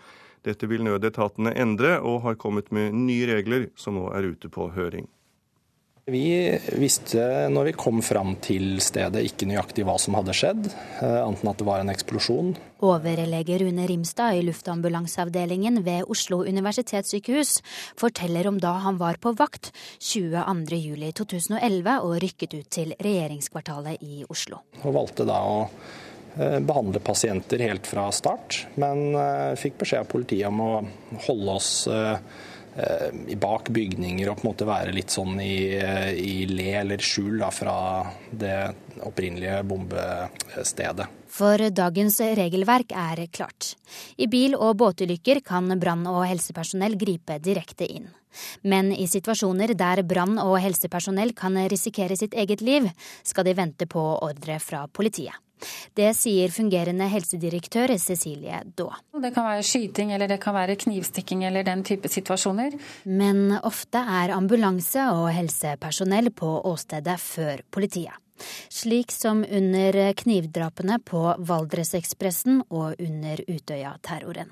Dette 0.48 0.65
vil 0.72 0.88
nødetatene 0.88 1.51
endre, 1.53 2.00
og 2.00 2.24
har 2.24 2.39
kommet 2.39 2.72
med 2.74 2.96
nye 2.96 3.27
regler 3.30 3.68
som 3.77 4.00
nå 4.00 4.08
er 4.15 4.32
ute 4.32 4.50
på 4.50 4.72
høring. 4.74 5.06
Vi 6.10 6.60
visste 6.81 7.22
når 7.53 7.67
vi 7.70 7.74
kom 7.77 8.00
fram 8.01 8.34
til 8.41 8.79
stedet 8.81 9.22
ikke 9.27 9.46
nøyaktig 9.46 9.86
hva 9.86 10.00
som 10.01 10.15
hadde 10.17 10.34
skjedd, 10.34 10.63
anten 10.98 11.13
annet 11.22 11.43
enn 11.43 11.51
at 11.51 11.60
det 11.62 11.67
var 11.67 11.84
en 11.84 11.91
eksplosjon. 11.93 12.50
Overlege 12.81 13.60
Rune 13.62 13.86
Rimstad 13.86 14.39
i 14.39 14.41
luftambulanseavdelingen 14.48 15.84
ved 15.86 16.10
Oslo 16.10 16.41
universitetssykehus 16.41 17.60
forteller 18.01 18.50
om 18.50 18.58
da 18.62 18.74
han 18.81 18.98
var 18.98 19.22
på 19.22 19.36
vakt 19.38 19.70
22.07.2011 20.01 21.93
og 22.01 22.17
rykket 22.25 22.58
ut 22.58 22.72
til 22.74 22.96
regjeringskvartalet 22.98 24.01
i 24.01 24.24
Oslo. 24.25 24.63
Og 24.81 24.98
valgte 24.98 25.29
da 25.29 25.38
å 25.46 25.60
eh, 25.70 26.58
behandle 26.65 27.03
pasienter 27.05 27.62
helt 27.70 27.86
fra 27.86 28.10
start, 28.10 28.63
men 28.81 29.12
eh, 29.13 29.53
fikk 29.53 29.77
beskjed 29.84 30.08
av 30.08 30.10
politiet 30.17 30.50
om 30.50 30.65
å 30.65 30.72
holde 31.29 31.60
oss 31.62 31.75
Eh, 31.91 32.17
bak 33.42 33.70
bygninger 33.70 34.30
og 34.32 34.38
på 34.40 34.46
en 34.46 34.51
måte 34.51 34.68
være 34.68 34.94
litt 34.96 35.12
sånn 35.12 35.40
i, 35.44 35.75
eh, 35.75 36.13
i 36.16 36.46
le 36.48 36.70
eller 36.80 37.04
skjul 37.04 37.42
da, 37.42 37.50
fra 37.51 37.75
det 38.32 38.56
opprinnelige 39.04 39.63
bombestedet. 39.68 41.08
For 41.32 41.58
dagens 41.72 42.20
regelverk 42.20 42.92
er 42.96 43.25
klart. 43.32 43.75
I 44.18 44.28
bil- 44.28 44.56
og 44.56 44.78
båtulykker 44.78 45.44
kan 45.44 45.68
brann- 45.80 46.08
og 46.08 46.25
helsepersonell 46.28 46.98
gripe 47.00 47.40
direkte 47.40 47.88
inn. 47.88 48.10
Men 48.63 48.92
i 48.92 49.08
situasjoner 49.08 49.75
der 49.75 50.04
brann- 50.04 50.40
og 50.40 50.60
helsepersonell 50.60 51.34
kan 51.36 51.56
risikere 51.68 52.18
sitt 52.18 52.34
eget 52.34 52.62
liv, 52.62 52.90
skal 53.24 53.44
de 53.44 53.54
vente 53.54 53.86
på 53.86 54.00
ordre 54.22 54.60
fra 54.60 54.88
politiet. 54.88 55.36
Det 55.98 56.12
sier 56.18 56.53
fungerende 56.53 57.08
helsedirektør 57.12 57.96
Cecilie 58.01 58.63
Daa. 58.77 59.00
Det 59.22 59.34
kan 59.36 59.48
være 59.48 59.65
skyting 59.65 60.13
eller 60.15 60.32
det 60.32 60.39
kan 60.44 60.56
være 60.58 60.77
knivstikking 60.82 61.46
eller 61.48 61.65
den 61.68 61.84
type 61.88 62.10
situasjoner. 62.12 62.77
Men 63.06 63.58
ofte 63.62 64.01
er 64.22 64.36
ambulanse 64.36 65.10
og 65.13 65.30
helsepersonell 65.36 66.32
på 66.36 66.56
åstedet 66.72 67.20
før 67.22 67.65
politiet. 67.72 68.18
Slik 68.74 69.12
som 69.13 69.44
under 69.46 70.00
knivdrapene 70.18 70.98
på 71.06 71.22
Valdresekspressen 71.46 72.63
og 72.70 72.98
under 72.98 73.44
Utøya-terroren. 73.46 74.50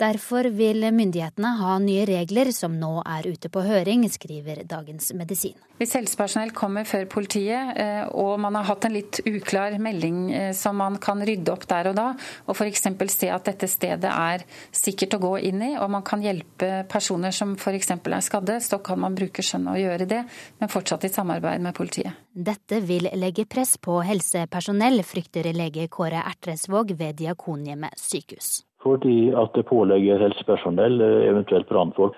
Derfor 0.00 0.48
vil 0.52 0.84
myndighetene 0.92 1.54
ha 1.60 1.76
nye 1.82 2.04
regler 2.08 2.50
som 2.54 2.74
nå 2.78 2.98
er 3.06 3.28
ute 3.30 3.50
på 3.52 3.62
høring, 3.64 4.04
skriver 4.10 4.64
Dagens 4.68 5.12
Medisin. 5.16 5.54
Hvis 5.78 5.94
helsepersonell 5.96 6.52
kommer 6.54 6.86
før 6.86 7.06
politiet 7.10 7.78
eh, 7.80 8.04
og 8.14 8.36
man 8.42 8.54
har 8.58 8.68
hatt 8.68 8.86
en 8.86 8.94
litt 8.94 9.18
uklar 9.26 9.74
melding 9.82 10.18
eh, 10.30 10.50
som 10.54 10.78
man 10.78 11.00
kan 11.02 11.22
rydde 11.26 11.50
opp 11.50 11.66
der 11.70 11.90
og 11.90 11.96
da, 11.98 12.06
og 12.46 12.54
f.eks. 12.54 12.84
se 13.14 13.30
at 13.32 13.48
dette 13.48 13.68
stedet 13.70 14.10
er 14.10 14.44
sikkert 14.74 15.16
å 15.16 15.22
gå 15.24 15.32
inn 15.50 15.64
i, 15.66 15.72
og 15.78 15.90
man 15.90 16.04
kan 16.06 16.22
hjelpe 16.22 16.84
personer 16.90 17.34
som 17.34 17.56
f.eks. 17.58 17.90
er 17.96 18.20
skadde, 18.22 18.60
så 18.62 18.78
kan 18.84 19.02
man 19.02 19.18
bruke 19.18 19.42
skjønn 19.42 19.70
og 19.72 19.80
gjøre 19.80 20.10
det, 20.10 20.22
men 20.60 20.70
fortsatt 20.70 21.08
i 21.08 21.12
samarbeid 21.14 21.64
med 21.64 21.74
politiet. 21.74 22.22
Dette 22.34 22.80
vil 22.82 23.10
legge 23.18 23.46
press 23.50 23.76
på 23.78 24.00
helsepersonell, 24.06 25.02
frykter 25.06 25.50
lege 25.54 25.88
Kåre 25.90 26.22
Ertresvåg 26.22 26.94
ved 26.98 27.18
Diakonhjemmet 27.22 27.98
sykehus. 27.98 28.60
Fordi 28.84 29.32
at 29.32 29.54
det 29.56 29.64
pålegger 29.64 30.20
helsepersonell, 30.20 31.00
eh, 31.00 31.28
eventuelt 31.30 31.68
brannfolk, 31.68 32.16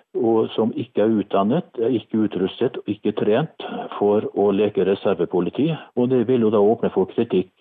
som 0.57 0.73
ikke 0.75 1.05
er 1.05 1.15
utdannet, 1.21 1.79
ikke 1.79 2.25
utrustet 2.27 2.81
og 2.81 2.89
ikke 2.91 3.15
trent 3.15 3.67
for 3.99 4.27
å 4.35 4.51
leke 4.51 4.85
reservepoliti. 4.85 5.71
Og 5.97 6.09
Det 6.09 6.27
vil 6.27 6.41
jo 6.41 6.51
da 6.51 6.59
åpne 6.59 6.91
for 6.93 7.07
kritikk, 7.07 7.53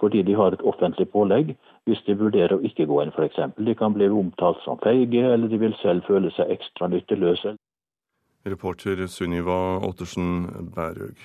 fordi 0.00 0.22
de 0.24 0.34
har 0.34 0.52
et 0.52 0.62
offentlig 0.62 1.06
pålegg 1.10 1.54
hvis 1.86 2.02
de 2.06 2.14
vurderer 2.14 2.58
å 2.58 2.62
ikke 2.64 2.86
gå 2.86 3.02
inn 3.02 3.12
f.eks. 3.14 3.54
De 3.56 3.74
kan 3.74 3.94
bli 3.94 4.08
omtalt 4.08 4.60
som 4.64 4.78
feige, 4.78 5.22
eller 5.22 5.48
de 5.48 5.58
vil 5.58 5.74
selv 5.82 6.02
føle 6.02 6.30
seg 6.30 6.50
ekstra 6.50 6.88
nytteløse. 6.88 7.54
Reporter 8.46 9.06
Sunniva 9.06 9.78
Ottersen 9.86 10.70
Bærøg. 10.74 11.16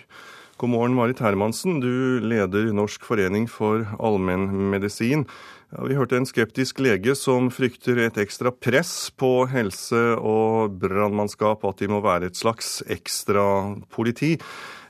God 0.57 0.69
morgen, 0.69 0.93
Marit 0.93 1.19
Hermansen. 1.19 1.79
Du 1.81 2.19
leder 2.21 2.71
Norsk 2.73 3.03
forening 3.03 3.47
for 3.49 3.87
allmennmedisin. 3.99 5.25
Ja, 5.73 5.87
vi 5.89 5.95
hørte 5.97 6.19
en 6.19 6.27
skeptisk 6.29 6.77
lege 6.85 7.15
som 7.17 7.47
frykter 7.49 7.97
et 8.03 8.17
ekstra 8.21 8.51
press 8.53 9.09
på 9.17 9.47
helse- 9.49 10.19
og 10.21 10.75
brannmannskap, 10.77 11.65
at 11.65 11.81
de 11.81 11.87
må 11.89 11.97
være 12.03 12.29
et 12.29 12.37
slags 12.37 12.83
ekstra 12.93 13.73
politi. 13.89 14.35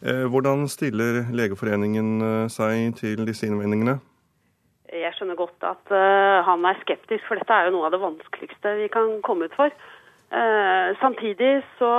Eh, 0.03 0.25
hvordan 0.27 0.67
stiller 0.67 1.21
Legeforeningen 1.31 2.09
eh, 2.19 2.51
seg 2.51 2.97
til 2.99 3.23
disse 3.23 3.47
innvendingene? 3.47 3.95
Jeg 4.91 5.15
skjønner 5.15 5.39
godt 5.39 5.63
at 5.63 5.95
uh, 5.95 6.43
han 6.45 6.67
er 6.67 6.83
skeptisk, 6.83 7.23
for 7.29 7.39
dette 7.39 7.55
er 7.55 7.69
jo 7.69 7.77
noe 7.77 7.87
av 7.87 7.95
det 7.95 8.03
vanskeligste 8.03 8.75
vi 8.83 8.91
kan 8.91 9.21
komme 9.23 9.47
ut 9.47 9.55
for. 9.55 9.71
Samtidig 10.97 11.59
så, 11.77 11.89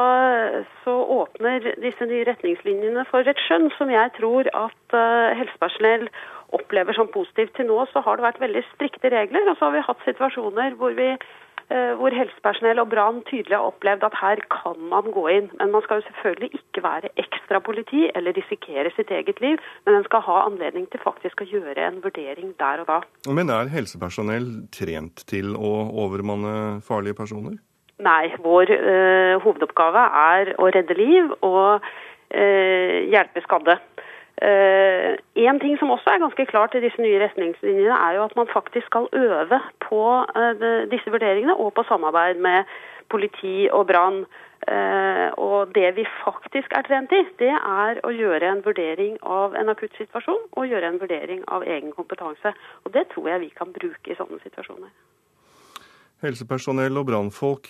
så, 0.82 0.94
åpner 1.22 1.68
disse 1.78 2.02
nye 2.10 2.24
retningslinjene 2.26 3.04
for 3.06 3.22
et 3.30 3.38
skjønn 3.46 3.68
som 3.76 3.92
jeg 3.92 4.10
tror 4.16 4.48
at 4.58 4.96
helsepersonell 5.38 6.08
opplever 6.52 6.96
som 6.96 7.08
positivt. 7.08 7.54
Til 7.56 7.68
nå 7.70 7.84
så 7.92 8.02
har 8.04 8.18
det 8.18 8.28
vært 8.28 8.42
veldig 8.42 8.64
strikte 8.74 9.10
regler, 9.14 9.48
og 9.48 9.58
så 9.58 9.68
har 9.68 9.74
vi 9.76 9.88
hatt 9.88 10.04
situasjoner 10.04 10.76
hvor, 10.80 10.94
vi, 10.98 11.10
eh, 11.70 11.92
hvor 11.98 12.14
helsepersonell 12.14 12.82
og 12.82 12.88
brann 12.92 13.20
tydelig 13.30 13.56
har 13.56 13.68
opplevd 13.70 14.06
at 14.08 14.16
her 14.20 14.42
kan 14.52 14.80
man 14.92 15.10
gå 15.14 15.26
inn. 15.32 15.50
Men 15.58 15.74
man 15.74 15.84
skal 15.86 16.00
jo 16.00 16.08
selvfølgelig 16.08 16.60
ikke 16.60 16.84
være 16.86 17.12
ekstra 17.24 17.60
politi 17.64 18.06
eller 18.14 18.36
risikere 18.36 18.92
sitt 18.96 19.12
eget 19.14 19.40
liv, 19.44 19.60
men 19.86 19.98
en 19.98 20.08
skal 20.08 20.24
ha 20.28 20.40
anledning 20.46 20.88
til 20.92 21.02
faktisk 21.04 21.44
å 21.44 21.50
gjøre 21.50 21.88
en 21.88 22.02
vurdering 22.04 22.56
der 22.60 22.84
og 22.84 22.90
da. 22.90 23.02
Men 23.28 23.52
er 23.52 23.72
helsepersonell 23.74 24.50
trent 24.74 25.26
til 25.30 25.54
å 25.56 25.76
overmanne 26.06 26.82
farlige 26.84 27.20
personer? 27.22 27.60
Nei, 28.02 28.32
vår 28.42 28.72
øh, 28.74 29.36
hovedoppgave 29.44 30.02
er 30.18 30.54
å 30.58 30.66
redde 30.74 30.96
liv 30.98 31.30
og 31.46 31.84
øh, 32.34 32.96
hjelpe 33.06 33.42
skadde. 33.44 33.76
Uh, 34.42 35.14
en 35.46 35.60
ting 35.62 35.78
som 35.78 35.92
også 35.94 36.10
er 36.10 36.18
ganske 36.18 36.46
klart 36.50 36.74
i 36.74 36.82
disse 36.82 36.98
nye 36.98 37.20
retningslinjene, 37.22 37.94
er 37.94 38.16
jo 38.16 38.24
at 38.24 38.34
man 38.36 38.50
faktisk 38.50 38.86
skal 38.90 39.06
øve 39.12 39.60
på 39.88 40.00
uh, 40.26 40.64
disse 40.90 41.10
vurderingene 41.10 41.54
og 41.54 41.70
på 41.74 41.84
samarbeid 41.88 42.42
med 42.42 42.64
politi 43.10 43.68
og 43.70 43.86
brann. 43.86 44.24
Uh, 44.64 45.28
og 45.38 45.74
det 45.74 45.94
vi 45.96 46.06
faktisk 46.24 46.74
er 46.74 46.82
trent 46.88 47.14
i, 47.14 47.22
det 47.38 47.52
er 47.54 48.02
å 48.02 48.10
gjøre 48.10 48.50
en 48.50 48.64
vurdering 48.66 49.16
av 49.22 49.54
en 49.60 49.70
akutt 49.70 49.94
situasjon 50.00 50.46
og 50.50 50.66
gjøre 50.66 50.90
en 50.90 51.00
vurdering 51.00 51.46
av 51.46 51.62
egen 51.62 51.92
kompetanse. 51.94 52.54
Og 52.84 52.94
det 52.96 53.06
tror 53.14 53.30
jeg 53.30 53.46
vi 53.46 53.52
kan 53.54 53.70
bruke 53.76 54.10
i 54.10 54.18
sånne 54.18 54.42
situasjoner. 54.42 54.90
Helsepersonell 56.24 56.96
og 56.98 57.06
brannfolk, 57.06 57.68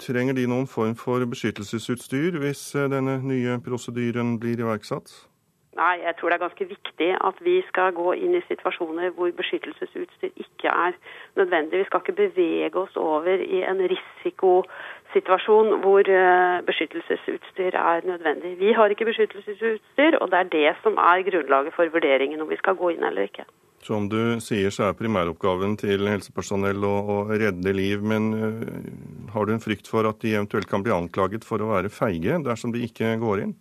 trenger 0.00 0.36
de 0.38 0.46
noen 0.46 0.68
form 0.70 0.94
for 0.96 1.20
beskyttelsesutstyr 1.26 2.38
hvis 2.38 2.68
denne 2.94 3.18
nye 3.26 3.58
prosedyren 3.64 4.36
blir 4.40 4.62
iverksatt? 4.62 5.10
Nei, 5.76 5.96
jeg 6.00 6.16
tror 6.16 6.32
det 6.32 6.36
er 6.38 6.44
ganske 6.46 6.66
viktig 6.70 7.08
at 7.28 7.40
vi 7.44 7.56
skal 7.68 7.92
gå 7.96 8.14
inn 8.16 8.36
i 8.38 8.44
situasjoner 8.46 9.10
hvor 9.16 9.32
beskyttelsesutstyr 9.36 10.32
ikke 10.44 10.72
er 10.72 10.96
nødvendig. 11.36 11.82
Vi 11.82 11.88
skal 11.88 12.00
ikke 12.00 12.16
bevege 12.20 12.80
oss 12.80 12.96
over 12.96 13.42
i 13.44 13.60
en 13.60 13.82
risikosituasjon 13.92 15.74
hvor 15.84 16.08
eh, 16.08 16.62
beskyttelsesutstyr 16.70 17.76
er 17.82 18.08
nødvendig. 18.08 18.54
Vi 18.62 18.72
har 18.78 18.94
ikke 18.94 19.10
beskyttelsesutstyr, 19.10 20.16
og 20.20 20.32
det 20.32 20.40
er 20.40 20.50
det 20.56 20.72
som 20.80 20.96
er 20.96 21.26
grunnlaget 21.28 21.76
for 21.76 21.92
vurderingen 21.92 22.40
om 22.40 22.48
vi 22.48 22.60
skal 22.62 22.80
gå 22.80 22.94
inn 22.96 23.04
eller 23.04 23.28
ikke. 23.28 23.44
Som 23.84 24.08
du 24.10 24.40
sier, 24.40 24.72
så 24.72 24.88
er 24.88 24.96
primæroppgaven 24.98 25.76
til 25.78 26.08
helsepersonell 26.08 26.88
å, 26.88 26.94
å 27.12 27.18
redde 27.28 27.76
liv. 27.76 28.00
Men 28.00 28.32
uh, 28.32 28.64
har 29.36 29.46
du 29.46 29.52
en 29.54 29.62
frykt 29.62 29.92
for 29.92 30.08
at 30.08 30.24
de 30.24 30.32
eventuelt 30.34 30.66
kan 30.70 30.82
bli 30.82 30.94
anklaget 30.96 31.44
for 31.46 31.60
å 31.60 31.68
være 31.74 31.92
feige 31.92 32.40
dersom 32.48 32.72
de 32.74 32.82
ikke 32.88 33.12
går 33.20 33.44
inn? 33.44 33.54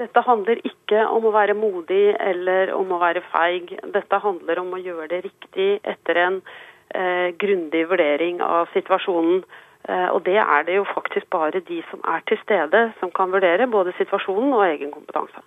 Dette 0.00 0.22
handler 0.26 0.58
ikke 0.66 1.04
om 1.06 1.28
å 1.28 1.34
være 1.34 1.54
modig 1.54 2.16
eller 2.18 2.72
om 2.74 2.90
å 2.96 3.00
være 3.02 3.22
feig. 3.30 3.76
Dette 3.94 4.18
handler 4.22 4.58
om 4.64 4.72
å 4.74 4.80
gjøre 4.82 5.10
det 5.12 5.20
riktig 5.28 5.68
etter 5.86 6.18
en 6.18 6.40
eh, 6.90 7.30
grundig 7.38 7.84
vurdering 7.92 8.42
av 8.42 8.72
situasjonen. 8.74 9.44
Eh, 9.86 10.08
og 10.08 10.24
det 10.26 10.40
er 10.40 10.66
det 10.66 10.80
jo 10.80 10.86
faktisk 10.90 11.28
bare 11.30 11.62
de 11.68 11.78
som 11.92 12.02
er 12.10 12.24
til 12.26 12.40
stede 12.42 12.88
som 12.98 13.12
kan 13.14 13.30
vurdere 13.30 13.70
både 13.70 13.94
situasjonen 14.00 14.50
og 14.56 14.64
egen 14.66 14.90
kompetanse. 14.94 15.44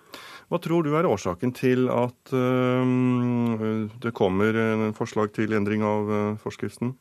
Hva 0.48 0.60
tror 0.64 0.86
du 0.86 0.94
er 0.96 1.10
årsaken 1.10 1.52
til 1.52 1.90
at 1.92 2.32
uh, 2.32 2.88
det 4.00 4.14
kommer 4.16 4.56
en 4.56 4.94
forslag 4.96 5.34
til 5.36 5.52
endring 5.52 5.84
av 5.84 6.08
uh, 6.08 6.38
forskriften? 6.40 6.94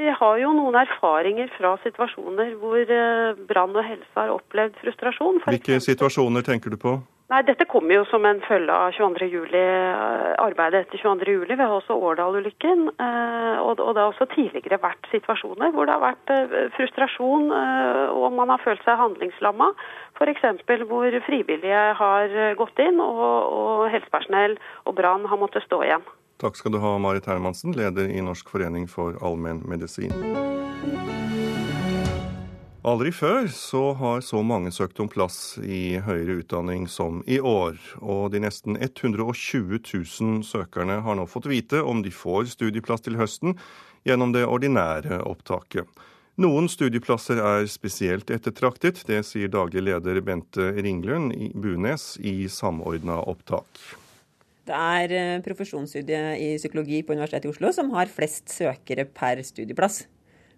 Vi 0.00 0.08
har 0.16 0.38
jo 0.40 0.50
noen 0.56 0.78
erfaringer 0.80 1.50
fra 1.58 1.74
situasjoner 1.84 2.54
hvor 2.60 2.80
eh, 2.80 3.40
brann 3.48 3.76
og 3.76 3.84
helse 3.84 4.16
har 4.16 4.32
opplevd 4.32 4.78
frustrasjon. 4.80 5.42
Hvilke 5.44 5.76
situasjoner 5.84 6.44
tenker 6.46 6.72
du 6.72 6.78
på? 6.80 6.94
Nei, 7.30 7.42
Dette 7.46 7.66
kommer 7.70 7.94
jo 7.94 8.06
som 8.08 8.24
en 8.26 8.40
følge 8.42 8.74
av 8.74 8.94
22. 8.96 9.28
Juli, 9.28 9.60
eh, 9.60 10.30
arbeidet 10.40 10.86
etter 10.86 11.02
22. 11.02 11.34
juli. 11.36 11.52
Vi 11.52 11.66
har 11.66 11.74
også 11.76 11.98
Årdal-ulykken. 12.08 12.86
Eh, 12.96 13.58
og 13.60 13.76
det 13.76 14.00
har 14.00 14.08
også 14.08 14.26
tidligere 14.32 14.80
vært 14.80 15.10
situasjoner 15.12 15.74
hvor 15.74 15.86
det 15.86 15.98
har 15.98 16.06
vært 16.06 16.32
frustrasjon 16.78 17.52
og 17.52 18.32
man 18.38 18.54
har 18.54 18.62
følt 18.64 18.80
seg 18.86 18.96
handlingslamma. 18.98 19.68
F.eks. 20.16 20.48
hvor 20.88 21.18
frivillige 21.28 21.82
har 22.00 22.56
gått 22.56 22.80
inn 22.80 23.04
og, 23.04 23.20
og 23.60 23.84
helsepersonell 23.92 24.56
og 24.88 24.96
brann 24.96 25.28
har 25.28 25.44
måttet 25.44 25.68
stå 25.68 25.84
igjen. 25.84 26.08
Takk 26.40 26.56
skal 26.56 26.72
du 26.72 26.78
ha, 26.80 26.94
Marit 26.98 27.26
Hermansen, 27.28 27.74
leder 27.76 28.08
i 28.08 28.22
Norsk 28.24 28.48
forening 28.48 28.86
for 28.88 29.18
allmennmedisin. 29.20 30.14
Aldri 32.80 33.10
før 33.12 33.44
så 33.52 33.82
har 33.92 34.22
så 34.24 34.40
mange 34.40 34.72
søkt 34.72 35.02
om 35.04 35.08
plass 35.12 35.58
i 35.60 35.98
høyere 36.00 36.38
utdanning 36.40 36.86
som 36.88 37.20
i 37.28 37.36
år. 37.44 37.76
Og 38.00 38.30
de 38.32 38.40
nesten 38.40 38.80
120 38.80 39.82
000 39.84 40.40
søkerne 40.48 41.02
har 41.04 41.20
nå 41.20 41.28
fått 41.28 41.50
vite 41.52 41.84
om 41.84 42.00
de 42.00 42.14
får 42.14 42.48
studieplass 42.56 43.04
til 43.04 43.20
høsten 43.20 43.58
gjennom 44.08 44.32
det 44.32 44.48
ordinære 44.48 45.20
opptaket. 45.28 45.84
Noen 46.40 46.72
studieplasser 46.72 47.36
er 47.36 47.68
spesielt 47.68 48.32
ettertraktet. 48.32 49.04
Det 49.04 49.20
sier 49.28 49.52
daglig 49.52 49.84
leder 49.90 50.24
Bente 50.24 50.72
Ringlund 50.72 51.36
i 51.36 51.52
Bunes 51.52 52.14
i 52.16 52.48
Samordna 52.48 53.20
opptak. 53.28 53.99
Det 54.70 54.78
er 54.78 55.12
eh, 55.16 55.40
profesjonsstudiet 55.42 56.38
i 56.38 56.50
psykologi 56.60 57.00
på 57.02 57.16
Universitetet 57.16 57.48
i 57.48 57.50
Oslo 57.50 57.72
som 57.74 57.90
har 57.96 58.10
flest 58.12 58.52
søkere 58.54 59.02
per 59.10 59.42
studieplass. 59.42 60.04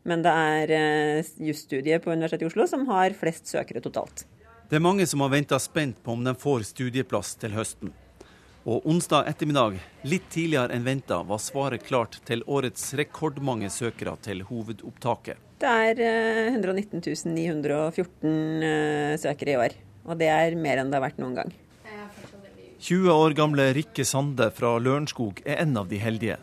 Men 0.05 0.25
det 0.25 0.33
er 0.37 0.73
eh, 0.77 1.31
jusstudiet 1.49 2.05
på 2.05 2.13
Universitetet 2.13 2.45
i 2.45 2.51
Oslo 2.51 2.67
som 2.69 2.85
har 2.91 3.17
flest 3.17 3.49
søkere 3.49 3.81
totalt. 3.81 4.27
Det 4.69 4.77
er 4.77 4.85
mange 4.85 5.07
som 5.09 5.25
har 5.25 5.33
venta 5.33 5.57
spent 5.61 6.03
på 6.05 6.13
om 6.13 6.27
de 6.27 6.35
får 6.37 6.67
studieplass 6.75 7.33
til 7.41 7.57
høsten. 7.57 7.95
Og 8.69 8.85
onsdag 8.87 9.31
ettermiddag, 9.33 9.81
litt 10.07 10.29
tidligere 10.31 10.77
enn 10.77 10.85
venta, 10.87 11.23
var 11.27 11.41
svaret 11.43 11.83
klart 11.89 12.21
til 12.29 12.45
årets 12.45 12.93
rekordmange 13.01 13.73
søkere 13.73 14.15
til 14.23 14.45
hovedopptaket. 14.47 15.41
Det 15.63 15.73
er 15.89 16.05
119 16.53 17.01
eh, 17.01 17.27
914 17.33 19.19
søkere 19.25 19.57
i 19.57 19.61
år, 19.65 19.83
og 20.05 20.21
det 20.21 20.29
er 20.37 20.61
mer 20.61 20.85
enn 20.85 20.93
det 20.93 21.01
har 21.01 21.09
vært 21.09 21.23
noen 21.23 21.41
gang. 21.41 21.61
20 22.83 23.11
år 23.11 23.31
gamle 23.31 23.69
Rikke 23.77 24.03
Sande 24.03 24.49
fra 24.51 24.73
Lørenskog 24.83 25.39
er 25.47 25.61
en 25.63 25.77
av 25.79 25.87
de 25.87 26.01
heldige. 26.03 26.35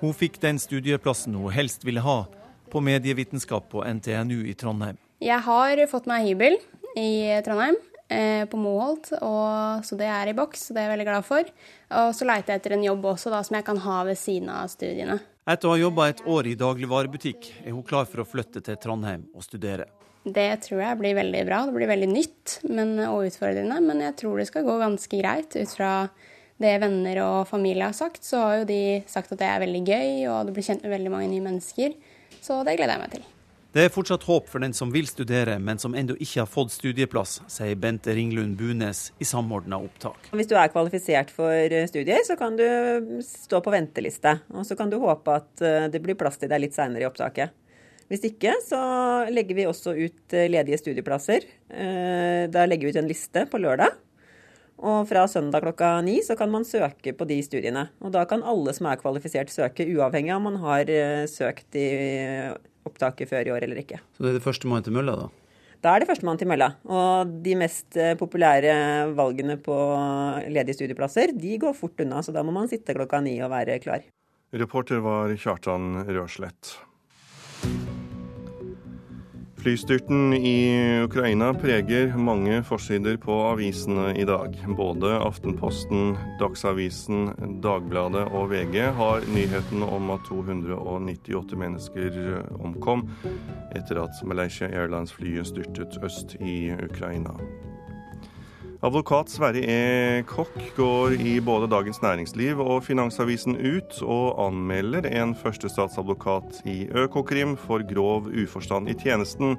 Hun 0.00 0.10
fikk 0.10 0.40
den 0.42 0.56
studieplassen 0.58 1.36
hun 1.38 1.54
helst 1.54 1.86
ville 1.86 2.02
ha, 2.02 2.24
på 2.66 2.82
medievitenskap 2.82 3.68
på 3.70 3.84
NTNU 3.86 4.40
i 4.50 4.56
Trondheim. 4.58 4.98
Jeg 5.22 5.38
har 5.46 5.84
fått 5.86 6.08
meg 6.10 6.26
hybel 6.26 6.58
i 6.98 7.30
Trondheim, 7.46 7.78
eh, 8.10 8.42
på 8.50 8.58
Moholt, 8.58 9.12
så 9.12 10.00
det 10.00 10.10
er 10.10 10.32
i 10.32 10.34
boks. 10.34 10.72
Det 10.72 10.82
er 10.82 10.88
jeg 10.88 10.94
veldig 10.96 11.08
glad 11.12 11.28
for. 11.30 11.54
Og 12.02 12.10
så 12.10 12.26
leiter 12.26 12.56
jeg 12.56 12.64
etter 12.64 12.74
en 12.74 12.86
jobb 12.88 13.06
også, 13.14 13.30
da, 13.30 13.44
som 13.46 13.60
jeg 13.60 13.68
kan 13.70 13.78
ha 13.86 14.02
ved 14.10 14.18
siden 14.18 14.50
av 14.50 14.66
studiene. 14.74 15.20
Etter 15.46 15.70
å 15.70 15.76
ha 15.76 15.82
jobba 15.84 16.08
et 16.10 16.26
år 16.26 16.50
i 16.50 16.58
dagligvarebutikk, 16.58 17.52
er 17.62 17.70
hun 17.70 17.86
klar 17.86 18.10
for 18.10 18.24
å 18.24 18.26
flytte 18.26 18.66
til 18.66 18.82
Trondheim 18.82 19.28
og 19.30 19.46
studere. 19.46 19.86
Det 20.24 20.48
tror 20.64 20.82
jeg 20.82 20.98
blir 21.00 21.16
veldig 21.18 21.44
bra. 21.48 21.62
Det 21.68 21.76
blir 21.76 21.90
veldig 21.90 22.08
nytt 22.10 22.58
men, 22.68 22.96
og 23.06 23.28
utfordrende. 23.28 23.78
Men 23.84 24.02
jeg 24.08 24.16
tror 24.20 24.40
det 24.40 24.48
skal 24.50 24.66
gå 24.66 24.76
ganske 24.80 25.22
greit. 25.22 25.56
Ut 25.56 25.76
fra 25.76 25.92
det 26.58 26.74
venner 26.82 27.22
og 27.22 27.40
familie 27.48 27.86
har 27.86 27.96
sagt, 27.96 28.24
så 28.26 28.42
har 28.42 28.60
jo 28.60 28.68
de 28.68 28.82
sagt 29.06 29.32
at 29.32 29.40
det 29.40 29.48
er 29.48 29.62
veldig 29.62 29.82
gøy, 29.86 30.12
og 30.32 30.48
det 30.48 30.54
blir 30.56 30.66
kjent 30.66 30.82
med 30.84 30.96
veldig 30.96 31.12
mange 31.14 31.30
nye 31.30 31.44
mennesker. 31.44 31.98
Så 32.42 32.62
det 32.66 32.78
gleder 32.78 32.96
jeg 32.96 33.04
meg 33.04 33.12
til. 33.14 33.26
Det 33.68 33.82
er 33.84 33.92
fortsatt 33.92 34.24
håp 34.24 34.46
for 34.48 34.64
den 34.64 34.72
som 34.74 34.88
vil 34.90 35.06
studere, 35.06 35.58
men 35.60 35.78
som 35.78 35.92
ennå 35.94 36.16
ikke 36.16 36.40
har 36.40 36.48
fått 36.48 36.72
studieplass, 36.72 37.34
sier 37.52 37.76
Bente 37.78 38.14
Ringlund 38.16 38.56
Bunes 38.58 39.10
i 39.20 39.28
Samordna 39.28 39.76
opptak. 39.84 40.30
Hvis 40.32 40.48
du 40.48 40.56
er 40.56 40.72
kvalifisert 40.72 41.30
for 41.34 41.76
studier, 41.90 42.24
så 42.26 42.34
kan 42.40 42.56
du 42.58 42.64
stå 43.22 43.60
på 43.62 43.74
venteliste. 43.74 44.38
Og 44.56 44.64
så 44.66 44.74
kan 44.78 44.90
du 44.90 44.96
håpe 45.02 45.36
at 45.36 45.62
eh, 45.62 45.86
det 45.92 46.00
blir 46.02 46.16
plass 46.18 46.40
til 46.40 46.50
deg 46.50 46.64
litt 46.64 46.74
seinere 46.74 47.04
i 47.04 47.08
opptaket. 47.10 47.52
Hvis 48.08 48.24
ikke, 48.24 48.54
så 48.64 48.80
legger 49.28 49.56
vi 49.56 49.66
også 49.68 49.92
ut 49.92 50.36
eh, 50.36 50.48
ledige 50.48 50.80
studieplasser. 50.80 51.44
Eh, 51.68 52.44
da 52.48 52.64
legger 52.64 52.88
vi 52.88 52.94
ut 52.94 53.00
en 53.02 53.10
liste 53.10 53.44
på 53.50 53.60
lørdag. 53.60 53.98
Og 54.78 55.02
fra 55.10 55.24
søndag 55.28 55.64
klokka 55.64 55.98
ni 56.06 56.20
så 56.24 56.36
kan 56.38 56.52
man 56.52 56.64
søke 56.64 57.12
på 57.18 57.26
de 57.28 57.40
studiene. 57.44 57.88
Og 58.00 58.14
da 58.14 58.22
kan 58.30 58.44
alle 58.46 58.72
som 58.76 58.88
er 58.88 59.00
kvalifisert 59.00 59.52
søke, 59.52 59.84
uavhengig 59.92 60.32
av 60.32 60.40
om 60.40 60.48
man 60.48 60.56
har 60.62 60.88
eh, 60.94 61.26
søkt 61.28 61.76
i 61.76 61.88
opptaket 62.88 63.28
før 63.28 63.50
i 63.50 63.52
år 63.58 63.68
eller 63.68 63.82
ikke. 63.82 64.00
Så 64.16 64.24
det 64.24 64.32
er 64.32 64.38
det 64.38 64.46
førstemann 64.46 64.86
til 64.86 64.96
mølla, 64.96 65.18
da? 65.26 65.28
Da 65.84 65.92
er 65.92 66.02
det 66.02 66.08
førstemann 66.08 66.40
til 66.40 66.48
mølla. 66.50 66.72
Og 66.88 67.36
de 67.44 67.58
mest 67.60 68.00
populære 68.18 68.72
valgene 69.18 69.58
på 69.62 69.76
ledige 70.48 70.80
studieplasser, 70.80 71.36
de 71.36 71.60
går 71.60 71.76
fort 71.76 72.00
unna. 72.02 72.24
Så 72.24 72.34
da 72.34 72.42
må 72.42 72.56
man 72.56 72.72
sitte 72.72 72.96
klokka 72.96 73.20
ni 73.22 73.36
og 73.44 73.52
være 73.52 73.78
klar. 73.84 74.08
Reporter 74.56 75.04
var 75.04 75.36
Kjartan 75.36 76.06
Røslett. 76.08 76.78
Flystyrten 79.58 80.34
i 80.34 81.02
Ukraina 81.04 81.54
preger 81.54 82.12
mange 82.16 82.60
forsider 82.62 83.16
på 83.18 83.34
avisene 83.50 84.12
i 84.14 84.24
dag. 84.24 84.54
Både 84.78 85.16
Aftenposten, 85.18 86.14
Dagsavisen, 86.38 87.32
Dagbladet 87.62 88.28
og 88.30 88.52
VG 88.52 88.78
har 89.00 89.26
nyheten 89.34 89.82
om 89.82 90.12
at 90.14 90.22
298 90.30 91.58
mennesker 91.58 92.20
omkom 92.62 93.08
etter 93.74 94.04
at 94.04 94.22
Malaysia 94.22 94.70
Airlines-flyet 94.70 95.50
styrtet 95.50 95.98
øst 96.06 96.38
i 96.38 96.70
Ukraina. 96.78 97.34
Advokat 98.78 99.26
Sverre 99.26 99.58
E. 99.58 100.22
Kokk 100.30 100.54
går 100.76 101.16
i 101.18 101.40
både 101.42 101.66
Dagens 101.66 101.98
Næringsliv 101.98 102.60
og 102.62 102.84
Finansavisen 102.86 103.56
ut 103.58 103.96
og 104.06 104.38
anmelder 104.44 105.08
en 105.18 105.32
førstestatsadvokat 105.34 106.60
i 106.70 106.84
Økokrim 106.94 107.56
for 107.58 107.82
grov 107.82 108.30
uforstand 108.30 108.86
i 108.86 108.94
tjenesten, 108.94 109.58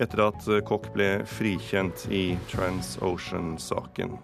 etter 0.00 0.24
at 0.30 0.48
Kokk 0.64 0.88
ble 0.96 1.10
frikjent 1.28 2.08
i 2.08 2.38
TransOcean-saken. 2.48 4.16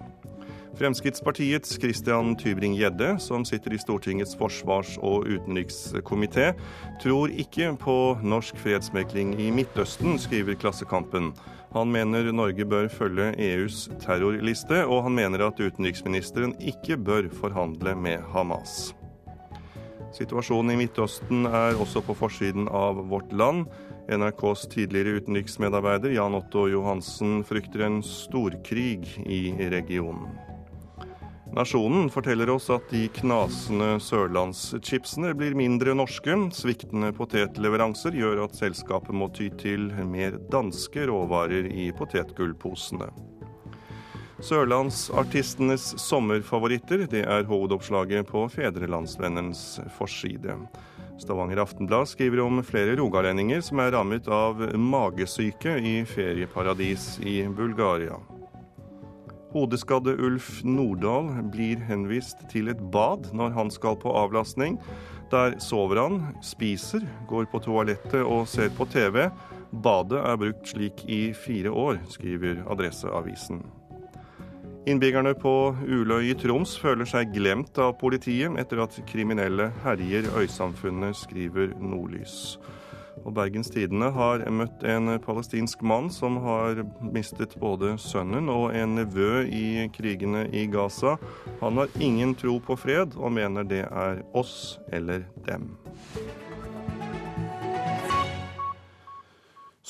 Fremskrittspartiets 0.80 1.76
Christian 1.76 2.32
Tybring-Gjedde, 2.40 3.18
som 3.20 3.44
sitter 3.44 3.76
i 3.76 3.78
Stortingets 3.84 4.32
forsvars- 4.40 4.96
og 5.04 5.28
utenrikskomité, 5.28 6.54
tror 7.04 7.28
ikke 7.28 7.74
på 7.76 7.96
norsk 8.24 8.56
fredsmekling 8.56 9.36
i 9.36 9.50
Midtøsten, 9.52 10.16
skriver 10.16 10.56
Klassekampen. 10.56 11.34
Han 11.72 11.92
mener 11.92 12.26
Norge 12.36 12.66
bør 12.68 12.88
følge 12.92 13.30
EUs 13.40 13.86
terrorliste, 14.02 14.82
og 14.84 15.06
han 15.06 15.14
mener 15.16 15.46
at 15.46 15.60
utenriksministeren 15.60 16.52
ikke 16.60 16.98
bør 17.00 17.30
forhandle 17.32 17.94
med 17.96 18.20
Hamas. 18.34 18.92
Situasjonen 20.12 20.74
i 20.74 20.78
Midtøsten 20.82 21.46
er 21.48 21.80
også 21.80 22.02
på 22.04 22.16
forsiden 22.18 22.68
av 22.68 23.00
Vårt 23.08 23.32
Land. 23.32 23.64
NRKs 24.12 24.66
tidligere 24.68 25.22
utenriksmedarbeider 25.22 26.12
Jan 26.12 26.36
Otto 26.36 26.66
Johansen 26.68 27.40
frykter 27.48 27.86
en 27.86 28.02
storkrig 28.04 29.06
i 29.24 29.46
regionen. 29.72 30.51
Nasjonen 31.52 32.06
forteller 32.10 32.48
oss 32.50 32.70
at 32.72 32.86
de 32.88 33.02
knasende 33.12 33.98
sørlandschipsene 34.00 35.34
blir 35.36 35.52
mindre 35.52 35.92
norske. 35.92 36.32
Sviktende 36.56 37.10
potetleveranser 37.12 38.16
gjør 38.16 38.46
at 38.46 38.56
selskapet 38.56 39.12
må 39.12 39.28
ty 39.36 39.50
til 39.60 39.90
mer 40.08 40.38
danske 40.52 41.04
råvarer 41.12 41.68
i 41.68 41.90
potetgullposene. 41.98 43.10
Sørlandsartistenes 44.42 45.92
sommerfavoritter, 46.00 47.04
det 47.12 47.26
er 47.28 47.44
hovedoppslaget 47.46 48.32
på 48.32 48.48
Fedrelandsvennens 48.56 49.76
forside. 50.00 50.56
Stavanger 51.20 51.60
Aftenblad 51.62 52.08
skriver 52.08 52.40
om 52.42 52.64
flere 52.64 52.96
rogalendinger 52.96 53.60
som 53.60 53.84
er 53.84 53.92
rammet 53.92 54.26
av 54.32 54.64
magesyke 54.80 55.76
i 55.78 55.98
ferieparadis 56.08 57.18
i 57.20 57.42
Bulgaria. 57.44 58.16
Hodeskadde 59.52 60.14
Ulf 60.16 60.62
Nordahl 60.64 61.28
blir 61.52 61.80
henvist 61.84 62.46
til 62.52 62.70
et 62.72 62.80
bad 62.92 63.28
når 63.36 63.52
han 63.56 63.72
skal 63.72 63.98
på 64.00 64.12
avlastning. 64.16 64.78
Der 65.32 65.58
sover 65.60 66.00
han, 66.00 66.18
spiser, 66.44 67.04
går 67.28 67.50
på 67.52 67.60
toalettet 67.64 68.20
og 68.22 68.48
ser 68.48 68.72
på 68.76 68.88
TV. 68.92 69.28
Badet 69.84 70.20
er 70.20 70.40
brukt 70.40 70.72
slik 70.72 71.04
i 71.08 71.22
fire 71.36 71.72
år, 71.72 72.00
skriver 72.12 72.64
Adresseavisen. 72.72 73.62
Innbyggerne 74.82 75.34
på 75.38 75.54
Uløy 75.86 76.32
i 76.32 76.34
Troms 76.34 76.74
føler 76.80 77.06
seg 77.06 77.30
glemt 77.36 77.76
av 77.78 77.94
politiet 78.00 78.56
etter 78.58 78.80
at 78.82 78.96
kriminelle 79.06 79.68
herjer 79.84 80.26
øysamfunnet, 80.40 81.14
skriver 81.20 81.76
Nordlys. 81.78 82.56
Og 83.22 83.34
Bergens 83.36 83.70
Tidende 83.72 84.10
har 84.14 84.42
møtt 84.50 84.82
en 84.88 85.14
palestinsk 85.22 85.82
mann 85.86 86.10
som 86.12 86.40
har 86.44 86.82
mistet 87.14 87.54
både 87.62 87.94
sønnen 88.02 88.50
og 88.52 88.72
en 88.74 88.96
nevø 88.98 89.44
i 89.46 89.88
krigene 89.94 90.48
i 90.50 90.66
Gaza. 90.70 91.16
Han 91.62 91.78
har 91.80 91.92
ingen 92.02 92.34
tro 92.38 92.58
på 92.62 92.76
fred, 92.78 93.16
og 93.16 93.34
mener 93.38 93.66
det 93.68 93.84
er 93.86 94.24
oss 94.34 94.78
eller 94.92 95.26
dem. 95.46 95.70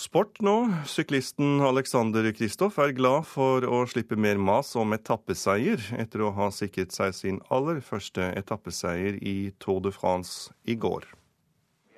Sport 0.03 0.41
nå. 0.43 0.57
Syklisten 0.89 1.61
Alexander 1.63 2.27
Kristoff 2.35 2.79
er 2.83 2.95
glad 2.97 3.27
for 3.29 3.65
å 3.65 3.85
slippe 3.87 4.17
mer 4.19 4.41
mas 4.41 4.73
om 4.77 4.97
etappeseier, 4.97 5.85
etter 6.01 6.25
å 6.27 6.33
ha 6.37 6.51
sikret 6.53 6.97
seg 6.97 7.15
sin 7.17 7.41
aller 7.55 7.79
første 7.85 8.33
etappeseier 8.41 9.21
i 9.21 9.53
Tour 9.63 9.81
de 9.85 9.93
France 9.95 10.51
i 10.65 10.75
går. 10.81 11.07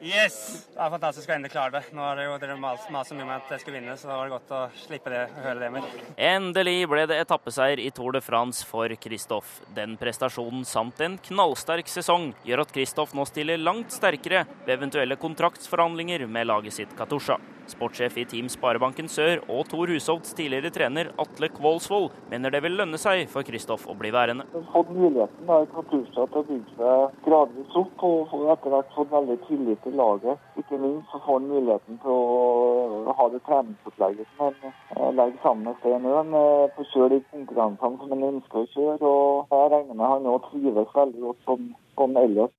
Yes! 0.05 0.67
Det 0.75 0.83
er 0.85 0.91
fantastisk 0.93 1.31
å 1.31 1.33
endelig 1.33 1.55
klare 1.55 1.79
det. 1.79 1.95
Nå 1.97 2.03
har 2.05 2.19
det 2.19 2.27
jo 2.27 2.35
dere 2.43 2.57
mast 2.61 2.91
så 3.09 3.17
mye 3.17 3.25
med 3.25 3.39
at 3.39 3.55
jeg 3.55 3.63
skulle 3.63 3.79
vinne, 3.79 3.95
så 3.97 4.11
da 4.11 4.19
var 4.19 4.29
det 4.29 4.35
godt 4.35 4.53
å 4.53 4.61
slippe 4.83 5.13
det 5.13 5.23
og 5.31 5.39
høre 5.47 5.63
det 5.63 5.71
mer. 5.73 5.87
Endelig 6.29 6.77
ble 6.91 7.07
det 7.09 7.19
etappeseier 7.23 7.81
i 7.81 7.89
Tour 7.95 8.13
de 8.19 8.21
France 8.25 8.67
for 8.69 8.93
Kristoff. 9.01 9.63
Den 9.77 9.97
prestasjonen 10.01 10.69
samt 10.69 11.01
en 11.05 11.17
knallsterk 11.31 11.89
sesong 11.89 12.35
gjør 12.45 12.67
at 12.67 12.77
Kristoff 12.77 13.17
nå 13.17 13.25
stiller 13.31 13.63
langt 13.63 13.97
sterkere 13.97 14.45
ved 14.67 14.77
eventuelle 14.77 15.17
kontraktsforhandlinger 15.25 16.29
med 16.29 16.53
laget 16.53 16.77
sitt 16.83 16.97
Katusha. 16.99 17.41
Sportssjef 17.65 18.19
i 18.21 18.27
Team 18.29 18.49
Sparebanken 18.53 19.07
Sør 19.09 19.41
og 19.49 19.65
Tor 19.71 19.89
Hushovds 19.89 20.35
tidligere 20.37 20.69
trener 20.75 21.09
Atle 21.21 21.49
Kvålsvold 21.49 22.11
mener 22.29 22.53
det 22.53 22.61
vil 22.65 22.77
lønne 22.77 23.01
seg 23.01 23.25
for 23.33 23.47
Kristoff 23.47 23.87
å 23.89 23.97
bli 23.97 24.11
værende. 24.13 24.45
Han 24.53 24.67
har 24.67 24.75
fått 24.75 24.91
muligheten 24.93 25.49
da, 25.49 25.63
i 25.65 25.71
Katusha 25.73 26.27
til 26.29 26.43
å 26.43 26.45
bygge 26.51 26.77
seg 26.77 27.17
gradvis 27.25 27.79
opp 27.81 28.05
og 28.05 28.35
etter 28.53 28.75
hvert 28.75 28.93
fått 28.99 29.15
veldig 29.15 29.39
tillit 29.49 29.81
til 29.87 29.94
laget. 29.99 30.43
Ikke 30.61 30.79
minst 30.81 31.13
så 31.13 31.21
får 31.25 31.39
han 31.39 31.49
muligheten 31.51 32.01
til 32.03 32.13
å 32.15 33.15
ha 33.19 33.29
det 33.33 33.41
treningsopplegget 33.49 34.35
som 34.37 34.51
han 34.51 34.75
eh, 34.97 35.11
legger 35.21 35.41
sammen 35.45 35.69
med 35.71 35.81
Stein 35.81 36.11
Øen. 36.11 36.37
Få 36.77 36.87
kjøre 36.93 37.13
de 37.17 37.23
konkurransene 37.33 38.01
som 38.03 38.15
han 38.17 38.29
ønsker 38.31 38.61
å 38.61 38.71
kjøre. 38.75 39.15
og 39.15 39.57
Jeg 39.57 39.73
regner 39.77 40.01
med 40.01 40.13
han 40.15 40.31
òg 40.35 40.51
trives 40.51 40.95
veldig 41.01 41.27
godt 41.29 41.49
som, 41.49 41.69
som 41.99 42.23
ellers. 42.25 42.55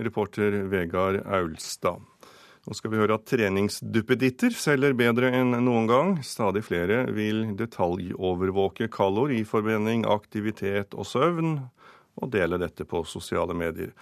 Reporter 0.00 0.62
Vegard 0.72 1.20
Aulstad. 1.26 2.06
Nå 2.68 2.76
skal 2.76 2.92
vi 2.92 2.98
høre 3.00 3.16
at 3.16 3.24
treningsduppeditter 3.28 4.52
selger 4.52 4.92
bedre 4.96 5.30
enn 5.32 5.54
noen 5.64 5.86
gang. 5.88 6.10
Stadig 6.24 6.62
flere 6.66 7.06
vil 7.16 7.54
detaljovervåke 7.56 8.90
kaloriforbrenning, 8.92 10.04
aktivitet 10.04 10.92
og 10.92 11.08
søvn, 11.08 11.54
og 12.20 12.32
dele 12.34 12.60
dette 12.60 12.84
på 12.84 13.00
sosiale 13.08 13.56
medier. 13.56 13.94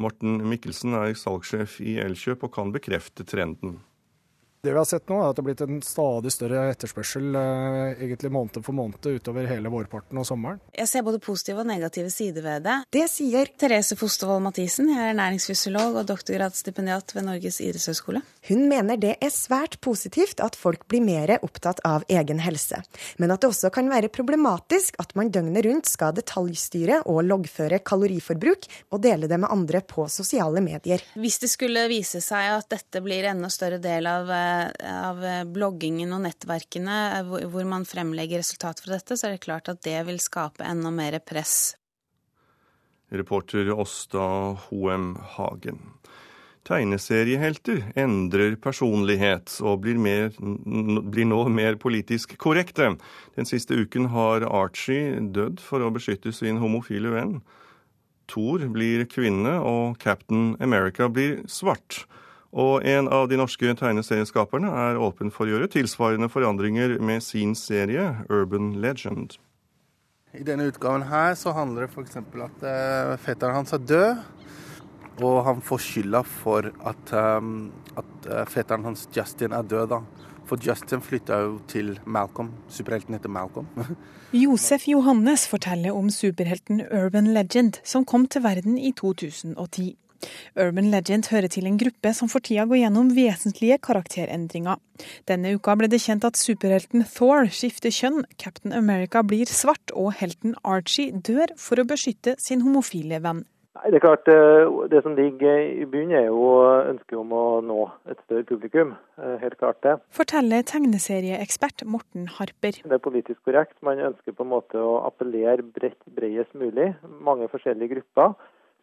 Morten 0.00 0.40
Mikkelsen 0.48 0.94
er 0.96 1.12
salgssjef 1.18 1.76
i 1.84 1.98
Elkjøp 2.00 2.46
og 2.46 2.54
kan 2.54 2.72
bekrefte 2.72 3.26
trenden. 3.28 3.80
Det 4.64 4.70
vi 4.70 4.78
har 4.78 4.84
sett 4.86 5.08
nå, 5.10 5.16
er 5.18 5.32
at 5.32 5.34
det 5.34 5.42
har 5.42 5.46
blitt 5.48 5.60
en 5.64 5.78
stadig 5.82 6.30
større 6.30 6.60
etterspørsel 6.70 7.34
eh, 7.34 8.02
egentlig 8.04 8.28
måned 8.30 8.60
for 8.62 8.76
måned 8.78 9.02
utover 9.02 9.48
hele 9.50 9.70
vårparten 9.74 10.20
og 10.20 10.26
sommeren. 10.28 10.60
Jeg 10.78 10.86
ser 10.86 11.02
både 11.02 11.18
positive 11.18 11.64
og 11.64 11.66
negative 11.66 12.12
sider 12.14 12.44
ved 12.46 12.62
det. 12.68 12.76
Det 12.94 13.02
sier 13.10 13.50
Therese 13.58 13.98
Fostervold 13.98 14.44
Mathisen. 14.44 14.92
Jeg 14.94 15.08
er 15.08 15.16
næringsfysiolog 15.18 15.98
og 15.98 16.06
doktorgradsstipendiat 16.06 17.10
ved 17.16 17.26
Norges 17.26 17.58
idrettshøgskole. 17.58 18.20
Hun 18.52 18.62
mener 18.70 19.00
det 19.02 19.16
er 19.18 19.34
svært 19.34 19.80
positivt 19.82 20.38
at 20.46 20.54
folk 20.54 20.86
blir 20.86 21.02
mer 21.02 21.34
opptatt 21.40 21.82
av 21.82 22.06
egen 22.06 22.44
helse, 22.46 22.78
men 23.18 23.34
at 23.34 23.42
det 23.42 23.50
også 23.50 23.72
kan 23.74 23.90
være 23.90 24.12
problematisk 24.14 24.94
at 25.02 25.10
man 25.18 25.34
døgnet 25.34 25.66
rundt 25.66 25.90
skal 25.90 26.14
detaljstyre 26.14 27.00
og 27.10 27.24
loggføre 27.26 27.82
kaloriforbruk 27.82 28.70
og 28.94 29.02
dele 29.02 29.26
det 29.26 29.42
med 29.42 29.50
andre 29.50 29.82
på 29.82 30.06
sosiale 30.06 30.62
medier. 30.62 31.02
Hvis 31.18 31.42
det 31.42 31.50
skulle 31.50 31.88
vise 31.90 32.22
seg 32.22 32.54
at 32.60 32.70
dette 32.70 33.02
blir 33.02 33.26
enda 33.34 33.50
større 33.50 33.82
del 33.82 34.06
av 34.06 34.30
eh, 34.30 34.51
av 34.88 35.22
bloggingen 35.52 36.12
og 36.16 36.24
nettverkene 36.26 36.96
hvor 37.28 37.68
man 37.68 37.86
fremlegger 37.88 38.42
resultater 38.42 38.86
fra 38.86 38.96
dette, 38.98 39.18
så 39.18 39.28
er 39.28 39.36
det 39.36 39.44
klart 39.46 39.70
at 39.72 39.82
det 39.86 39.98
vil 40.08 40.20
skape 40.22 40.66
enda 40.66 40.92
mer 40.94 41.18
press. 41.24 41.74
Reporter 43.12 43.68
Åsta 43.72 44.56
Hoem 44.68 45.16
Hagen. 45.34 45.82
Tegneseriehelter 46.62 47.80
endrer 47.98 48.54
personlighet 48.62 49.56
og 49.66 49.80
blir, 49.82 49.98
mer, 49.98 50.30
blir, 50.38 51.26
nå 51.26 51.40
mer 51.50 51.74
politisk 51.82 52.36
korrekte. 52.40 52.92
Den 53.34 53.48
siste 53.50 53.74
uken 53.74 54.06
har 54.14 54.46
Archie 54.46 55.18
dødd 55.34 55.58
for 55.60 55.82
å 55.82 55.90
beskytte 55.94 56.30
sin 56.32 56.62
homofile 56.62 57.10
venn. 57.16 57.40
Thor 58.30 58.62
blir 58.72 59.04
kvinne, 59.10 59.58
og 59.58 59.98
Captain 60.00 60.54
America 60.62 61.10
blir 61.10 61.42
svart. 61.50 62.04
Og 62.52 62.84
en 62.84 63.08
av 63.08 63.30
de 63.30 63.38
norske 63.40 63.70
tegneserieskaperne 63.80 64.68
er 64.68 65.00
åpen 65.00 65.32
for 65.32 65.48
å 65.48 65.54
gjøre 65.54 65.70
tilsvarende 65.72 66.28
forandringer 66.28 66.98
med 67.00 67.24
sin 67.24 67.54
serie 67.56 68.10
Urban 68.28 68.74
Legend. 68.82 69.38
I 70.36 70.44
denne 70.44 70.66
utgaven 70.68 71.06
her 71.08 71.32
så 71.36 71.54
handler 71.56 71.86
det 71.86 71.92
f.eks. 71.92 72.18
at 72.20 72.64
uh, 72.64 73.16
fetteren 73.20 73.56
hans 73.56 73.72
er 73.72 73.80
død. 73.84 74.20
Og 75.22 75.38
han 75.44 75.60
får 75.64 75.80
skylda 75.84 76.22
for 76.24 76.68
at, 76.88 77.12
um, 77.12 77.70
at 78.00 78.28
uh, 78.28 78.44
fetteren 78.48 78.84
hans 78.88 79.06
Justin 79.16 79.52
er 79.56 79.64
død. 79.64 79.88
da. 79.92 80.02
For 80.48 80.60
Justin 80.60 81.00
flytta 81.04 81.40
jo 81.44 81.58
til 81.68 81.94
Malcolm. 82.04 82.52
Superhelten 82.68 83.16
heter 83.16 83.32
Malcolm. 83.32 83.68
Josef 84.44 84.88
Johannes 84.88 85.48
forteller 85.48 85.96
om 85.96 86.10
superhelten 86.10 86.80
Urban 86.92 87.32
Legend, 87.32 87.80
som 87.84 88.04
kom 88.04 88.26
til 88.28 88.44
verden 88.44 88.78
i 88.78 88.92
2010. 88.92 89.96
Urban 90.56 90.90
Legend 90.92 91.30
hører 91.32 91.50
til 91.52 91.68
en 91.68 91.78
gruppe 91.80 92.12
som 92.16 92.30
for 92.32 92.44
tida 92.44 92.66
går 92.68 92.82
gjennom 92.82 93.12
vesentlige 93.16 93.78
karakterendringer. 93.82 94.80
Denne 95.30 95.54
uka 95.56 95.76
ble 95.78 95.88
det 95.92 96.02
kjent 96.04 96.26
at 96.28 96.40
superhelten 96.40 97.06
Thor 97.14 97.48
skifter 97.50 97.94
kjønn, 97.94 98.22
Captain 98.38 98.74
America 98.76 99.24
blir 99.26 99.50
svart 99.50 99.94
og 99.94 100.12
helten 100.20 100.54
Archie 100.62 101.12
dør 101.12 101.56
for 101.58 101.82
å 101.82 101.88
beskytte 101.88 102.36
sin 102.42 102.62
homofile 102.66 103.22
venn. 103.24 103.46
Nei, 103.72 103.90
Det 103.90 103.96
er 103.96 104.04
klart, 104.04 104.28
eh, 104.28 104.88
det 104.92 105.02
som 105.02 105.14
ligger 105.16 105.56
i 105.82 105.86
bunnen 105.88 106.12
er 106.12 106.26
jo 106.26 106.44
ønsket 106.92 107.16
om 107.18 107.30
å 107.32 107.44
nå 107.64 107.90
et 108.10 108.18
større 108.26 108.44
publikum. 108.44 108.92
Eh, 109.18 109.38
helt 109.40 109.56
klart 109.58 109.80
det. 109.82 109.98
Forteller 110.10 110.62
tegneserieekspert 110.62 111.84
Morten 111.86 112.28
Harper. 112.28 112.78
Det 112.84 112.92
er 112.92 112.98
politisk 112.98 113.40
korrekt. 113.48 113.74
Man 113.82 113.98
ønsker 113.98 114.36
på 114.36 114.44
en 114.44 114.52
måte 114.52 114.76
å 114.76 115.00
appellere 115.06 115.64
bredest 115.64 116.52
mulig. 116.54 116.94
Mange 117.20 117.48
forskjellige 117.48 117.96
grupper. 117.96 118.36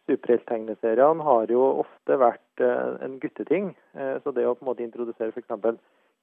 Superhelttegneseriene 0.08 1.26
har 1.26 1.52
jo 1.52 1.62
ofte 1.84 2.16
vært 2.20 2.64
eh, 2.64 2.96
en 3.04 3.18
gutteting. 3.22 3.72
Så 4.24 4.32
det 4.36 4.46
å 4.46 4.54
på 4.56 4.64
en 4.64 4.70
måte 4.72 4.86
introdusere 4.86 5.34
f.eks. 5.34 5.78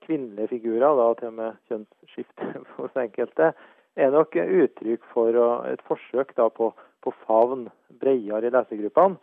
kvinnelige 0.05 0.51
figurer, 0.55 0.87
da 0.97 1.07
til 1.19 1.29
og 1.29 1.37
med 1.39 1.61
kjønnsskifte 1.69 2.51
hos 2.77 2.99
enkelte, 3.05 3.53
er 3.97 4.13
nok 4.13 4.35
uttrykk 4.37 5.05
for 5.13 5.37
et 5.69 5.81
forsøk 5.87 6.35
da 6.37 6.51
på 6.53 6.71
på 7.07 7.13
favn 7.25 7.67
bredere 8.01 8.49
i 8.49 8.53
lesegruppene, 8.53 9.17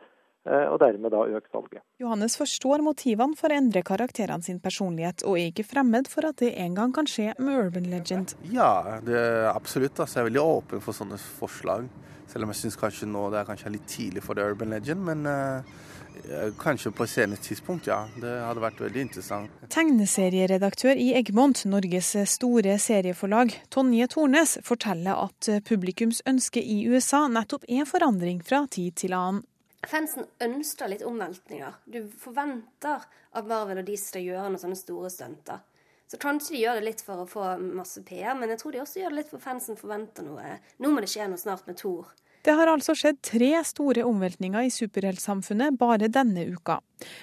eh, 0.48 0.66
og 0.70 0.78
dermed 0.82 1.12
da 1.14 1.24
øke 1.26 1.50
salget. 1.52 1.82
Johannes 2.02 2.36
forstår 2.40 2.84
motivene 2.86 3.36
for 3.38 3.52
å 3.52 3.58
endre 3.58 3.84
karakterene 3.86 4.46
sin 4.46 4.60
personlighet, 4.64 5.24
og 5.28 5.38
er 5.40 5.50
ikke 5.50 5.66
fremmed 5.68 6.08
for 6.10 6.28
at 6.30 6.40
det 6.42 6.54
en 6.64 6.78
gang 6.78 6.94
kan 6.96 7.08
skje 7.10 7.32
med 7.38 7.66
Urban 7.66 7.90
Legend. 7.92 8.36
Ja, 8.54 9.00
det 9.04 9.18
er 9.20 9.50
absolutt. 9.52 9.98
Altså, 9.98 10.20
jeg 10.20 10.24
er 10.24 10.30
veldig 10.32 10.44
åpen 10.44 10.84
for 10.84 10.96
sånne 10.96 11.20
forslag. 11.40 11.88
Selv 12.30 12.46
om 12.46 12.52
jeg 12.52 12.62
syns 12.62 12.78
kanskje 12.80 13.08
nå 13.10 13.26
det 13.32 13.40
er 13.40 13.48
kanskje 13.48 13.74
litt 13.74 13.88
tidlig 13.90 14.24
for 14.24 14.38
The 14.38 14.46
Urban 14.52 14.72
Legend. 14.74 15.04
Men 15.06 15.28
uh, 15.28 15.74
Kanskje 16.60 16.92
på 16.94 17.04
et 17.04 17.10
senere 17.10 17.42
tidspunkt, 17.42 17.88
ja. 17.90 18.04
Det 18.22 18.30
hadde 18.46 18.62
vært 18.62 18.78
veldig 18.80 19.02
interessant. 19.02 19.56
Tegneserieredaktør 19.74 20.96
i 20.96 21.08
Egmont, 21.18 21.64
Norges 21.68 22.12
store 22.30 22.76
serieforlag, 22.80 23.52
Tonje 23.74 24.06
Tornes, 24.14 24.54
forteller 24.64 25.18
at 25.26 25.50
publikums 25.66 26.22
ønske 26.30 26.62
i 26.62 26.84
USA 26.86 27.26
nettopp 27.28 27.66
er 27.68 27.84
forandring 27.90 28.40
fra 28.46 28.62
tid 28.70 28.94
til 29.02 29.16
annen. 29.18 29.42
Fansen 29.90 30.24
ønsker 30.40 30.88
litt 30.88 31.04
omveltninger. 31.04 31.76
Du 31.84 32.06
forventer 32.22 33.04
at 33.34 33.48
Marvel 33.50 33.82
og 33.82 33.88
de 33.88 33.98
skal 34.00 34.24
gjøre 34.24 34.48
noen 34.48 34.62
sånne 34.62 34.78
store 34.80 35.10
stunter. 35.12 35.60
Så 36.10 36.20
kanskje 36.20 36.54
de 36.54 36.64
gjør 36.64 36.80
det 36.80 36.88
litt 36.88 37.00
for 37.04 37.22
å 37.22 37.28
få 37.28 37.54
masse 37.62 38.02
PR, 38.04 38.34
men 38.36 38.52
jeg 38.52 38.60
tror 38.60 38.74
de 38.74 38.82
også 38.82 39.00
gjør 39.00 39.14
det 39.14 39.22
litt 39.22 39.32
for 39.32 39.42
fansen 39.42 39.78
forventer 39.78 40.26
noe. 40.26 40.58
Nå 40.78 40.92
må 40.92 41.00
det 41.00 41.10
skje 41.12 41.30
noe 41.30 41.40
snart 41.40 41.64
med 41.68 41.80
Thor. 41.80 42.12
Det 42.44 42.52
har 42.52 42.68
altså 42.68 42.92
skjedd 42.92 43.22
tre 43.24 43.48
store 43.64 44.02
omveltninger 44.04 44.66
i 44.66 44.72
superheltsamfunnet 44.72 45.78
bare 45.80 46.10
denne 46.12 46.44
uka. 46.44 46.76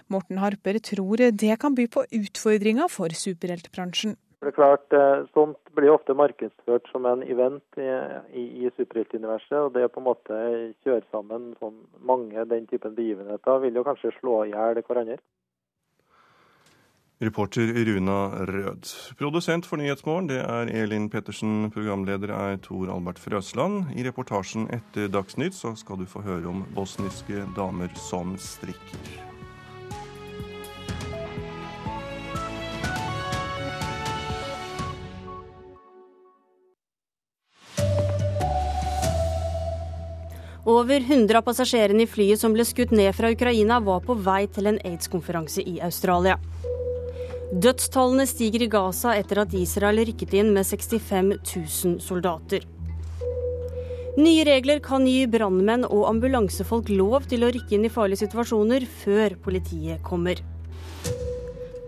Morten 0.10 0.40
Harper 0.42 0.80
tror 0.82 1.22
det 1.30 1.58
kan 1.62 1.78
by 1.78 1.86
på 1.94 2.08
utfordringer 2.10 2.90
for 2.90 3.14
superheltbransjen. 3.14 4.16
Det 4.42 4.50
er 4.50 4.56
klart, 4.58 4.94
eh, 4.98 5.28
Sånt 5.36 5.60
blir 5.78 5.94
ofte 5.94 6.16
markedsført 6.18 6.88
som 6.90 7.06
en 7.06 7.22
event 7.22 7.78
i, 7.78 7.86
i, 8.34 8.66
i 8.66 8.72
superheltuniverset. 8.74 9.60
og 9.60 9.74
Det 9.74 9.86
å 9.86 9.92
på 9.94 10.02
en 10.02 10.08
måte 10.08 10.40
kjøre 10.82 11.06
sammen 11.12 11.52
sånn 11.60 11.78
mange 12.02 12.48
den 12.50 12.66
typen 12.66 12.98
begivenheter 12.98 13.62
vil 13.62 13.78
jo 13.78 13.86
kanskje 13.86 14.16
slå 14.18 14.40
i 14.48 14.56
hjel 14.56 14.82
hverandre. 14.82 15.20
Reporter 17.22 17.86
Runa 17.86 18.46
Rød. 18.46 18.88
Produsent 19.18 19.66
for 19.70 19.78
Nyhetsmorgen 19.78 20.26
det 20.30 20.40
er 20.42 20.70
Elin 20.74 21.06
Pettersen. 21.10 21.70
Programleder 21.70 22.34
er 22.34 22.56
Tor 22.58 22.90
Albert 22.90 23.20
Frøsland. 23.22 23.92
I 23.94 24.02
reportasjen 24.08 24.66
etter 24.74 25.06
Dagsnytt 25.06 25.54
så 25.54 25.76
skal 25.78 26.02
du 26.02 26.08
få 26.10 26.24
høre 26.26 26.50
om 26.50 26.64
bosniske 26.74 27.44
damer 27.54 27.94
som 28.10 28.34
strikker. 28.42 29.12
Over 40.66 41.06
100 41.06 41.38
av 41.38 41.46
passasjerene 41.46 42.08
i 42.08 42.10
flyet 42.10 42.42
som 42.42 42.58
ble 42.58 42.66
skutt 42.66 42.98
ned 42.98 43.14
fra 43.14 43.30
Ukraina, 43.30 43.78
var 43.78 44.02
på 44.02 44.18
vei 44.18 44.48
til 44.50 44.74
en 44.74 44.82
aids-konferanse 44.90 45.62
i 45.70 45.78
Australia. 45.86 46.40
Dødstallene 47.52 48.24
stiger 48.24 48.64
i 48.64 48.68
Gaza 48.72 49.12
etter 49.20 49.42
at 49.42 49.54
Israel 49.60 49.98
rykket 50.08 50.38
inn 50.40 50.54
med 50.56 50.64
65 50.64 51.34
000 51.36 51.98
soldater. 52.00 52.64
Nye 54.16 54.46
regler 54.48 54.80
kan 54.84 55.04
gi 55.04 55.26
brannmenn 55.28 55.84
og 55.84 56.06
ambulansefolk 56.08 56.88
lov 56.96 57.28
til 57.28 57.44
å 57.44 57.50
rykke 57.52 57.76
inn 57.76 57.90
i 57.90 57.92
farlige 57.92 58.24
situasjoner 58.24 58.88
før 59.04 59.36
politiet 59.44 60.00
kommer. 60.08 60.40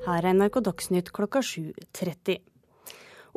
Her 0.04 0.28
er 0.28 0.36
NRK 0.36 0.60
Dagsnytt 0.68 1.14
klokka 1.16 1.40
7.30. 1.40 2.44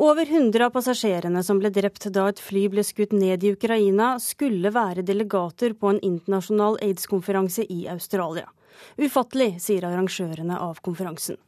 Over 0.02 0.26
100 0.26 0.66
av 0.66 0.74
passasjerene 0.74 1.46
som 1.46 1.62
ble 1.62 1.70
drept 1.70 2.10
da 2.10 2.26
et 2.32 2.42
fly 2.42 2.66
ble 2.74 2.82
skutt 2.82 3.14
ned 3.14 3.46
i 3.46 3.54
Ukraina, 3.54 4.16
skulle 4.18 4.74
være 4.74 5.06
delegater 5.06 5.78
på 5.78 5.94
en 5.94 6.02
internasjonal 6.02 6.82
aids-konferanse 6.82 7.70
i 7.70 7.84
Australia. 7.94 8.50
Ufattelig, 8.98 9.60
sier 9.62 9.86
arrangørene 9.86 10.58
av 10.58 10.82
konferansen. 10.82 11.38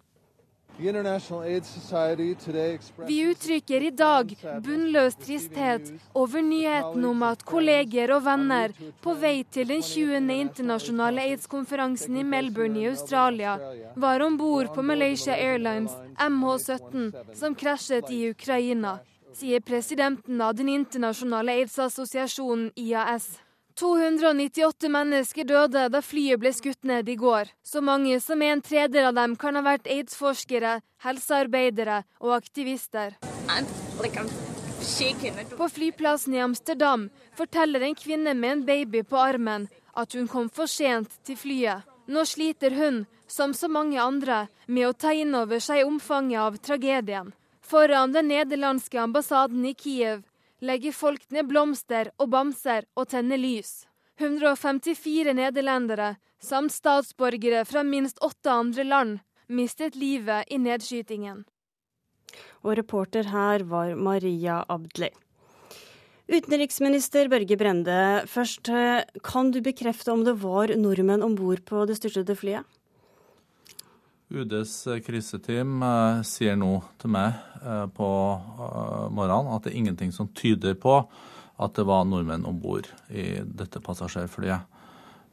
Vi 3.06 3.20
uttrykker 3.30 3.82
i 3.82 3.90
dag 3.90 4.34
bunnløs 4.62 5.16
tristhet 5.18 5.88
over 6.14 6.44
nyheten 6.46 7.06
om 7.08 7.24
at 7.26 7.42
kolleger 7.46 8.12
og 8.14 8.22
venner 8.28 8.74
på 9.02 9.14
vei 9.18 9.42
til 9.50 9.66
den 9.72 9.82
20. 9.82 10.20
internasjonale 10.36 11.24
aids-konferansen 11.32 12.20
i 12.20 12.22
Melbourne 12.22 12.78
i 12.78 12.86
Australia 12.92 13.56
var 13.96 14.22
om 14.22 14.38
bord 14.38 14.70
på 14.76 14.86
Malaysia 14.86 15.34
Airlines 15.34 15.98
MH17 16.14 17.34
som 17.34 17.58
krasjet 17.58 18.14
i 18.14 18.30
Ukraina, 18.30 19.00
sier 19.34 19.60
presidenten 19.60 20.38
av 20.40 20.54
den 20.54 20.70
internasjonale 20.78 21.58
aids-assosiasjonen 21.58 22.70
IAS. 22.78 23.47
298 23.78 24.88
mennesker 24.90 25.46
døde 25.46 25.84
da 25.92 26.00
flyet 26.02 26.40
ble 26.42 26.50
skutt 26.54 26.86
ned 26.88 27.08
i 27.08 27.14
går. 27.18 27.50
Så 27.62 27.78
mange 27.84 28.18
som 28.20 28.42
en 28.42 28.62
tredjedel 28.64 29.12
av 29.12 29.14
dem 29.14 29.36
kan 29.38 29.54
ha 29.54 29.62
vært 29.62 29.86
aids-forskere, 29.86 30.80
helsearbeidere 31.04 32.00
og 32.18 32.34
aktivister. 32.40 33.14
På 35.58 35.68
flyplassen 35.70 36.34
i 36.34 36.42
Amsterdam 36.42 37.06
forteller 37.38 37.86
en 37.86 37.94
kvinne 37.98 38.34
med 38.34 38.56
en 38.56 38.64
baby 38.66 39.04
på 39.06 39.20
armen 39.20 39.68
at 39.94 40.14
hun 40.14 40.26
kom 40.30 40.50
for 40.50 40.70
sent 40.70 41.14
til 41.26 41.38
flyet. 41.38 41.86
Nå 42.08 42.24
sliter 42.24 42.74
hun, 42.74 43.04
som 43.28 43.52
så 43.54 43.68
mange 43.68 44.00
andre, 44.00 44.46
med 44.66 44.88
å 44.88 44.96
ta 44.96 45.12
inn 45.12 45.34
over 45.36 45.60
seg 45.60 45.84
omfanget 45.86 46.40
av 46.40 46.56
tragedien. 46.64 47.34
Foran 47.62 48.14
den 48.14 48.30
nederlandske 48.32 48.98
ambassaden 49.02 49.66
i 49.68 49.74
Kiev 49.76 50.24
legger 50.60 50.92
folk 50.92 51.28
ned 51.34 51.48
blomster 51.50 52.10
og 52.18 52.30
bamser 52.32 52.86
og 52.98 53.08
tenner 53.12 53.40
lys. 53.40 53.84
154 54.18 55.34
nederlendere, 55.38 56.16
samt 56.42 56.74
statsborgere 56.74 57.64
fra 57.68 57.84
minst 57.86 58.18
åtte 58.24 58.50
andre 58.50 58.84
land, 58.84 59.18
mistet 59.46 59.96
livet 59.96 60.50
i 60.50 60.58
nedskytingen. 60.58 61.44
Og 62.66 62.74
reporter 62.76 63.30
her 63.30 63.64
var 63.70 63.94
Maria 63.94 64.64
Abdli. 64.68 65.10
Utenriksminister 66.28 67.30
Børge 67.32 67.56
Brende, 67.56 68.24
først 68.28 68.68
kan 69.24 69.52
du 69.54 69.62
bekrefte 69.64 70.12
om 70.12 70.26
det 70.26 70.34
var 70.42 70.74
nordmenn 70.76 71.24
om 71.24 71.38
bord 71.38 71.62
på 71.64 71.86
det 71.88 71.96
styrtede 71.96 72.36
flyet? 72.36 72.66
UDs 74.28 74.72
kriseteam 75.06 75.82
eh, 75.82 76.22
sier 76.28 76.56
nå 76.60 76.72
til 77.00 77.12
meg 77.14 77.36
eh, 77.62 77.86
på 77.96 78.08
eh, 78.36 79.06
morgenen 79.14 79.54
at 79.54 79.64
det 79.64 79.72
er 79.72 79.78
ingenting 79.80 80.12
som 80.12 80.28
tyder 80.36 80.76
på 80.80 80.98
at 81.58 81.78
det 81.78 81.86
var 81.88 82.04
nordmenn 82.06 82.44
om 82.46 82.58
bord 82.60 82.90
i 83.08 83.40
dette 83.42 83.80
passasjerflyet. 83.82 84.76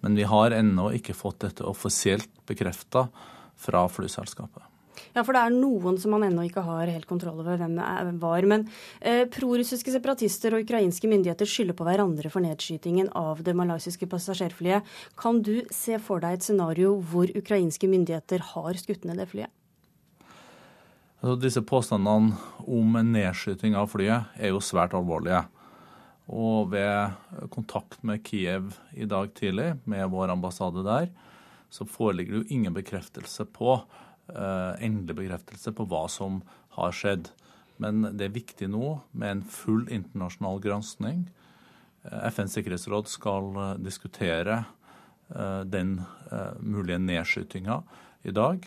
Men 0.01 0.15
vi 0.17 0.25
har 0.25 0.55
ennå 0.55 0.89
ikke 0.97 1.17
fått 1.17 1.43
dette 1.43 1.67
offisielt 1.67 2.31
bekrefta 2.47 3.05
fra 3.59 3.83
flyselskapet. 3.91 4.63
Ja, 5.13 5.23
for 5.23 5.35
det 5.35 5.43
er 5.43 5.55
noen 5.55 5.99
som 6.01 6.15
man 6.15 6.25
ennå 6.27 6.47
ikke 6.47 6.63
har 6.65 6.89
helt 6.91 7.07
kontroll 7.09 7.41
over 7.43 7.59
hvem 7.61 7.75
det 7.77 8.15
var. 8.21 8.47
Men 8.49 8.65
eh, 9.01 9.25
prorussiske 9.31 9.93
separatister 9.93 10.55
og 10.55 10.65
ukrainske 10.65 11.09
myndigheter 11.11 11.49
skylder 11.49 11.77
på 11.77 11.87
hverandre 11.87 12.31
for 12.33 12.45
nedskytingen 12.45 13.11
av 13.17 13.43
det 13.45 13.55
malaysiske 13.57 14.09
passasjerflyet. 14.11 14.87
Kan 15.19 15.43
du 15.45 15.59
se 15.73 15.99
for 16.01 16.23
deg 16.23 16.39
et 16.39 16.47
scenario 16.47 16.95
hvor 17.11 17.29
ukrainske 17.35 17.89
myndigheter 17.91 18.43
har 18.53 18.81
skutt 18.81 19.05
ned 19.07 19.21
det 19.21 19.29
flyet? 19.33 19.53
Altså, 21.21 21.39
disse 21.41 21.61
påstandene 21.65 22.35
om 22.69 22.97
en 22.99 23.13
nedskyting 23.15 23.73
av 23.79 23.89
flyet 23.89 24.35
er 24.37 24.51
jo 24.53 24.59
svært 24.61 24.93
alvorlige. 24.93 25.45
Og 26.29 26.71
ved 26.73 27.47
kontakt 27.53 27.97
med 28.05 28.23
Kiev 28.25 28.75
i 28.93 29.07
dag 29.09 29.31
tidlig, 29.37 29.75
med 29.85 30.09
vår 30.09 30.33
ambassade 30.33 30.83
der, 30.85 31.09
så 31.69 31.85
foreligger 31.85 32.33
det 32.33 32.41
jo 32.43 32.55
ingen 32.57 32.75
bekreftelse 32.75 33.45
på 33.53 33.79
endelig 34.29 35.17
bekreftelse 35.19 35.73
på 35.75 35.85
hva 35.89 36.05
som 36.11 36.41
har 36.77 36.95
skjedd. 36.95 37.29
Men 37.81 38.05
det 38.15 38.29
er 38.29 38.37
viktig 38.37 38.69
nå 38.71 38.99
med 39.11 39.31
en 39.31 39.43
full 39.51 39.85
internasjonal 39.91 40.61
granskning. 40.63 41.25
FNs 42.05 42.55
sikkerhetsråd 42.55 43.09
skal 43.11 43.51
diskutere 43.83 44.63
den 45.65 45.97
mulige 46.61 47.01
nedskytinga 47.01 47.81
i 48.23 48.33
dag. 48.35 48.65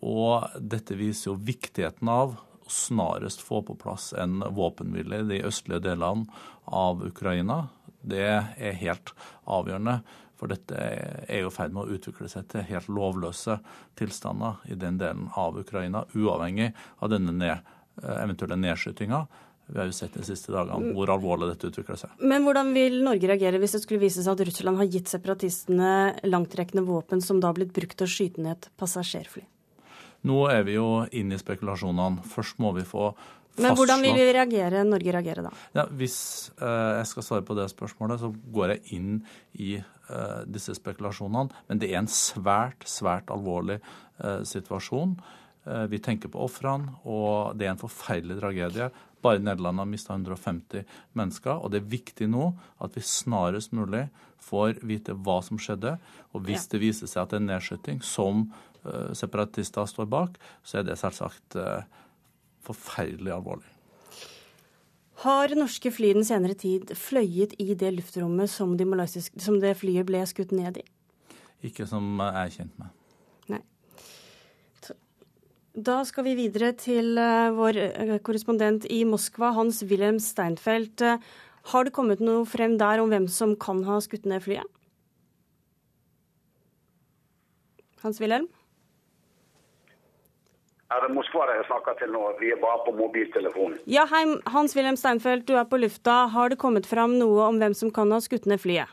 Og 0.00 0.60
dette 0.60 0.96
viser 0.98 1.32
jo 1.32 1.40
viktigheten 1.42 2.10
av 2.10 2.36
å 2.38 2.70
snarest 2.70 3.42
få 3.42 3.60
på 3.66 3.76
plass 3.80 4.12
en 4.14 4.38
våpenhvile 4.54 5.22
i 5.22 5.28
de 5.32 5.42
østlige 5.48 5.82
delene 5.90 6.30
av 6.64 7.02
Ukraina. 7.06 7.64
Det 8.00 8.22
er 8.22 8.80
helt 8.80 9.12
avgjørende, 9.44 10.00
for 10.40 10.48
dette 10.48 10.72
er 10.80 11.42
i 11.44 11.52
ferd 11.52 11.74
med 11.76 11.84
å 11.84 11.98
utvikle 11.98 12.30
seg 12.32 12.48
til 12.48 12.64
helt 12.70 12.88
lovløse 12.88 13.58
tilstander 14.00 14.62
i 14.72 14.78
den 14.80 14.96
delen 15.00 15.28
av 15.36 15.58
Ukraina, 15.60 16.06
uavhengig 16.16 16.72
av 16.98 17.12
denne 17.12 17.34
ned, 17.36 17.70
eventuelle 18.00 18.56
nedskytinga. 18.56 19.26
Vi 19.70 19.78
har 19.78 19.86
jo 19.86 19.94
sett 19.94 20.16
de 20.16 20.24
siste 20.26 20.50
dagene 20.50 20.94
hvor 20.96 21.12
alvorlig 21.12 21.52
dette 21.52 21.68
utvikler 21.70 21.98
seg. 22.00 22.14
Men 22.26 22.42
hvordan 22.46 22.72
vil 22.74 22.96
Norge 23.06 23.28
reagere 23.30 23.60
hvis 23.62 23.76
det 23.76 23.82
skulle 23.84 24.02
vise 24.02 24.24
seg 24.24 24.32
at 24.32 24.42
Russland 24.48 24.80
har 24.80 24.88
gitt 24.90 25.12
separatistene 25.12 25.92
langtrekkende 26.26 26.82
våpen 26.88 27.22
som 27.22 27.38
da 27.38 27.52
har 27.52 27.58
blitt 27.60 27.76
brukt 27.76 27.98
til 28.00 28.08
å 28.08 28.10
skyte 28.10 28.42
ned 28.42 28.56
et 28.56 28.70
passasjerfly? 28.80 29.44
Nå 30.26 30.40
er 30.52 30.64
vi 30.66 30.74
jo 30.74 30.88
inne 31.16 31.36
i 31.36 31.40
spekulasjonene. 31.40 32.24
Først 32.32 32.58
må 32.60 32.74
vi 32.76 32.82
få 32.88 33.12
Men 33.62 33.76
hvordan 33.78 34.02
vil 34.04 34.16
vi 34.18 34.28
reagere, 34.34 34.84
Norge 34.86 35.14
reagere 35.16 35.44
da? 35.46 35.52
Ja, 35.76 35.86
hvis 36.00 36.18
eh, 36.58 37.00
jeg 37.00 37.10
skal 37.12 37.26
svare 37.26 37.46
på 37.46 37.56
det 37.58 37.68
spørsmålet, 37.72 38.22
så 38.22 38.30
går 38.54 38.74
jeg 38.74 38.98
inn 38.98 39.18
i 39.60 39.74
eh, 39.80 40.40
disse 40.50 40.74
spekulasjonene. 40.78 41.62
Men 41.68 41.82
det 41.82 41.92
er 41.92 42.00
en 42.02 42.10
svært, 42.10 42.86
svært 42.88 43.32
alvorlig 43.32 43.80
eh, 43.80 44.40
situasjon. 44.48 45.14
Eh, 45.66 45.84
vi 45.92 46.00
tenker 46.02 46.32
på 46.32 46.42
ofrene, 46.46 46.96
og 47.04 47.58
det 47.58 47.68
er 47.68 47.74
en 47.74 47.84
forferdelig 47.84 48.40
tragedie. 48.40 48.90
Bare 49.20 49.42
Nederland 49.42 49.82
har 49.82 49.90
mista 49.90 50.16
150 50.16 50.88
mennesker. 51.18 51.60
Og 51.60 51.72
det 51.72 51.82
er 51.82 51.92
viktig 51.92 52.30
nå 52.32 52.54
at 52.80 52.96
vi 52.96 53.04
snarest 53.04 53.76
mulig 53.76 54.06
får 54.40 54.80
vite 54.88 55.12
hva 55.20 55.42
som 55.44 55.60
skjedde. 55.60 55.98
Og 56.32 56.46
hvis 56.46 56.64
ja. 56.64 56.72
det 56.72 56.84
viser 56.86 57.10
seg 57.10 57.26
at 57.26 57.34
det 57.34 57.42
er 57.42 57.48
nedskyting 57.50 58.00
som 58.06 58.48
Eh, 58.84 59.12
separatister 59.12 59.86
står 59.86 60.06
bak, 60.08 60.38
så 60.64 60.80
er 60.80 60.86
det 60.88 60.96
selvsagt 60.96 61.56
eh, 61.60 61.82
forferdelig 62.66 63.32
alvorlig. 63.34 63.68
Har 65.20 65.52
norske 65.52 65.92
fly 65.92 66.14
den 66.16 66.24
senere 66.24 66.56
tid 66.56 66.94
fløyet 66.96 67.52
i 67.60 67.74
det 67.76 67.90
luftrommet 67.98 68.48
som, 68.48 68.72
de 68.78 68.86
som 69.36 69.58
det 69.60 69.74
flyet 69.76 70.08
ble 70.08 70.22
skutt 70.28 70.54
ned 70.56 70.80
i? 70.80 70.86
Ikke 71.68 71.84
som 71.88 72.06
jeg 72.22 72.40
er 72.40 72.54
kjent 72.54 72.78
med. 72.80 72.94
Nei. 73.52 73.60
Da 75.76 75.98
skal 76.08 76.24
vi 76.24 76.38
videre 76.38 76.72
til 76.72 77.20
eh, 77.20 77.52
vår 77.52 77.76
korrespondent 78.24 78.88
i 78.88 79.02
Moskva, 79.04 79.52
Hans-Wilhelm 79.58 80.18
Steinfeld. 80.24 81.04
Har 81.70 81.84
det 81.84 81.92
kommet 81.92 82.24
noe 82.24 82.46
frem 82.48 82.78
der 82.80 83.02
om 83.02 83.12
hvem 83.12 83.28
som 83.28 83.52
kan 83.60 83.84
ha 83.84 84.00
skutt 84.00 84.24
ned 84.28 84.40
flyet? 84.46 84.64
Hans-Wilhelm? 88.00 88.48
Er 90.90 91.04
det 91.06 91.12
Moskva 91.14 91.44
dere 91.46 91.62
snakker 91.68 91.94
til 92.00 92.10
nå? 92.10 92.20
Vi 92.40 92.50
er 92.50 92.58
bare 92.58 92.80
på 92.82 92.94
mobiltelefonen. 92.98 93.78
Ja, 93.86 94.08
hei, 94.10 94.24
Hans-Wilhelm 94.50 94.98
Steinfeld, 94.98 95.46
du 95.46 95.54
er 95.54 95.68
på 95.70 95.78
lufta. 95.78 96.24
Har 96.34 96.50
det 96.50 96.58
kommet 96.58 96.88
fram 96.90 97.14
noe 97.20 97.44
om 97.46 97.60
hvem 97.62 97.76
som 97.78 97.92
kan 97.94 98.10
ha 98.10 98.18
skutt 98.24 98.48
ned 98.50 98.58
flyet? 98.62 98.90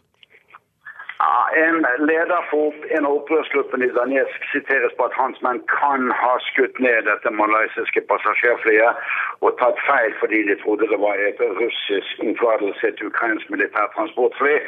En 1.55 1.85
leder 1.97 2.41
for 2.49 2.73
en 2.95 3.05
av 3.07 3.15
opprørsgruppene 3.17 3.87
i 3.87 3.93
Danetsk 3.95 4.43
siteres 4.51 4.93
på 4.97 5.07
at 5.07 5.15
hans 5.17 5.39
menn 5.41 5.63
kan 5.71 6.11
ha 6.13 6.35
skutt 6.45 6.77
ned 6.83 7.07
dette 7.09 7.31
malaysiske 7.33 8.03
passasjerflyet 8.11 8.99
og 9.41 9.55
tatt 9.61 9.81
feil 9.87 10.13
fordi 10.21 10.43
de 10.49 10.57
trodde 10.61 10.89
det 10.91 10.99
var 11.01 11.17
et 11.17 11.41
russisk 11.61 12.21
omkvadelse 12.21 12.91
til 12.99 13.09
ukrainsk 13.09 13.49
militærtransportfly. 13.55 14.59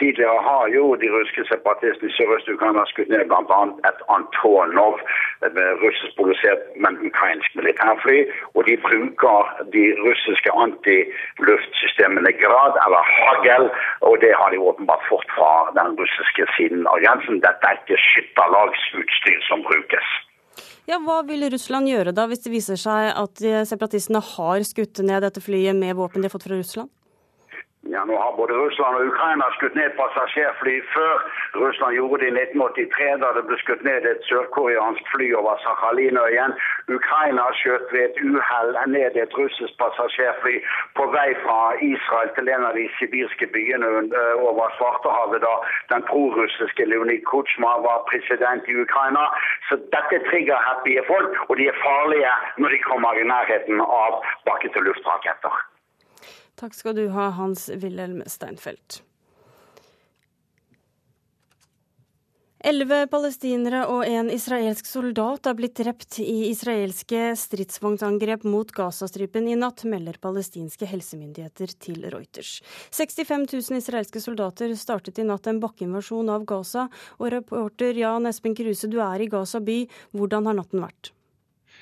Tidligere 0.00 0.40
har 0.48 0.64
jo 0.76 0.94
de 1.02 1.10
russiske 1.12 1.44
separatistene 1.50 2.08
i 2.08 2.16
Sørøst-Ukraina 2.16 2.86
skutt 2.88 3.12
ned 3.12 3.28
bl.a. 3.28 3.60
et 3.90 4.00
Antonov, 4.16 4.96
et 5.44 5.60
russiskprodusert, 5.84 6.64
men 6.84 6.96
ukrainsk 7.10 7.60
militærfly. 7.60 8.18
Og 8.56 8.64
de 8.68 8.78
bruker 8.86 9.52
de 9.76 9.84
russiske 10.06 10.56
antiluftsystemene 10.64 12.32
Grad, 12.40 12.80
eller 12.86 13.02
Hagel, 13.12 13.68
og 14.08 14.20
det 14.24 14.32
har 14.40 14.48
de 14.56 14.64
åpenbart 14.72 15.04
fått 15.12 15.28
fra 15.36 15.52
russiske 16.00 16.48
siden 16.56 16.86
av 16.90 17.00
grensen. 17.04 17.42
Dette 17.44 17.70
er 17.70 17.80
ikke 17.82 18.00
skytterlagsutstyr 18.06 19.40
som 19.50 19.64
brukes. 19.66 20.14
Ja, 20.88 20.96
Hva 21.04 21.20
vil 21.28 21.44
Russland 21.52 21.90
gjøre 21.90 22.14
da, 22.16 22.24
hvis 22.30 22.46
det 22.46 22.54
viser 22.54 22.78
seg 22.80 23.10
at 23.12 23.42
separatistene 23.68 24.22
har 24.24 24.62
skutt 24.64 25.02
ned 25.04 25.20
dette 25.26 25.42
flyet 25.44 25.76
med 25.76 25.98
våpen 25.98 26.24
de 26.24 26.30
har 26.30 26.32
fått 26.32 26.48
fra 26.48 26.56
Russland? 26.56 26.88
Ja, 27.90 28.04
Nå 28.04 28.16
har 28.22 28.32
både 28.36 28.54
Russland 28.54 28.96
og 28.96 29.06
Ukraina 29.10 29.44
skutt 29.56 29.74
ned 29.74 29.90
passasjerfly 30.00 30.74
før. 30.94 31.14
Russland 31.64 31.94
gjorde 31.96 32.18
det 32.22 32.28
i 32.28 32.34
1983, 32.40 33.06
da 33.22 33.28
det 33.36 33.44
ble 33.48 33.56
skutt 33.62 33.84
ned 33.86 34.08
et 34.10 34.26
sørkoreansk 34.28 35.08
fly 35.12 35.28
over 35.38 35.56
Sakhalinøyen. 35.62 36.52
Ukraina 36.98 37.46
skjøt 37.60 37.86
ved 37.94 38.02
et 38.08 38.18
uhell 38.32 38.76
ned 38.96 39.16
et 39.22 39.36
russisk 39.38 39.78
passasjerfly 39.80 40.56
på 41.00 41.06
vei 41.14 41.30
fra 41.44 41.60
Israel 41.92 42.34
til 42.36 42.52
en 42.56 42.66
av 42.68 42.76
de 42.76 42.84
sibirske 42.98 43.48
byene 43.56 43.88
eh, 44.04 44.44
over 44.50 44.68
Svartehavet 44.76 45.40
da 45.46 45.54
den 45.94 46.04
prorussiske 46.10 46.90
Leonid 46.92 47.24
Kutsjma 47.30 47.72
var 47.88 48.04
president 48.12 48.68
i 48.68 48.76
Ukraina. 48.84 49.24
Så 49.70 49.80
dette 49.96 50.20
trigger 50.28 50.60
happy 50.68 51.00
folk, 51.08 51.40
og 51.48 51.56
de 51.56 51.72
er 51.72 51.82
farlige 51.86 52.36
når 52.60 52.76
de 52.76 52.84
kommer 52.90 53.16
i 53.16 53.26
nærheten 53.32 53.80
av 53.80 54.20
bakke-til-luft-raketter. 54.44 55.56
Takk 56.58 56.74
skal 56.74 56.96
du 56.98 57.04
ha, 57.14 57.30
Hans-Wilhelm 57.38 58.24
Steinfeld. 58.26 59.02
Elleve 62.66 63.04
palestinere 63.06 63.84
og 63.86 64.00
en 64.02 64.32
israelsk 64.34 64.88
soldat 64.90 65.46
er 65.46 65.54
blitt 65.54 65.76
drept 65.78 66.16
i 66.18 66.48
israelske 66.48 67.20
stridsvognangrep 67.38 68.42
mot 68.50 68.72
Gazastripen 68.74 69.46
i 69.46 69.54
natt, 69.54 69.84
melder 69.86 70.18
palestinske 70.18 70.88
helsemyndigheter 70.90 71.70
til 71.78 72.08
Reuters. 72.10 72.56
65 72.90 73.46
000 73.54 73.78
israelske 73.78 74.22
soldater 74.24 74.74
startet 74.74 75.22
i 75.22 75.28
natt 75.28 75.46
en 75.46 75.62
bakkeinvasjon 75.62 76.32
av 76.34 76.48
Gaza, 76.50 76.88
og 77.22 77.30
reporter 77.36 77.94
Jan 78.02 78.26
Espen 78.26 78.58
Kruse, 78.58 78.90
du 78.90 78.98
er 79.06 79.22
i 79.22 79.30
Gaza 79.30 79.62
by. 79.62 79.84
Hvordan 80.18 80.50
har 80.50 80.58
natten 80.58 80.82
vært? 80.82 81.12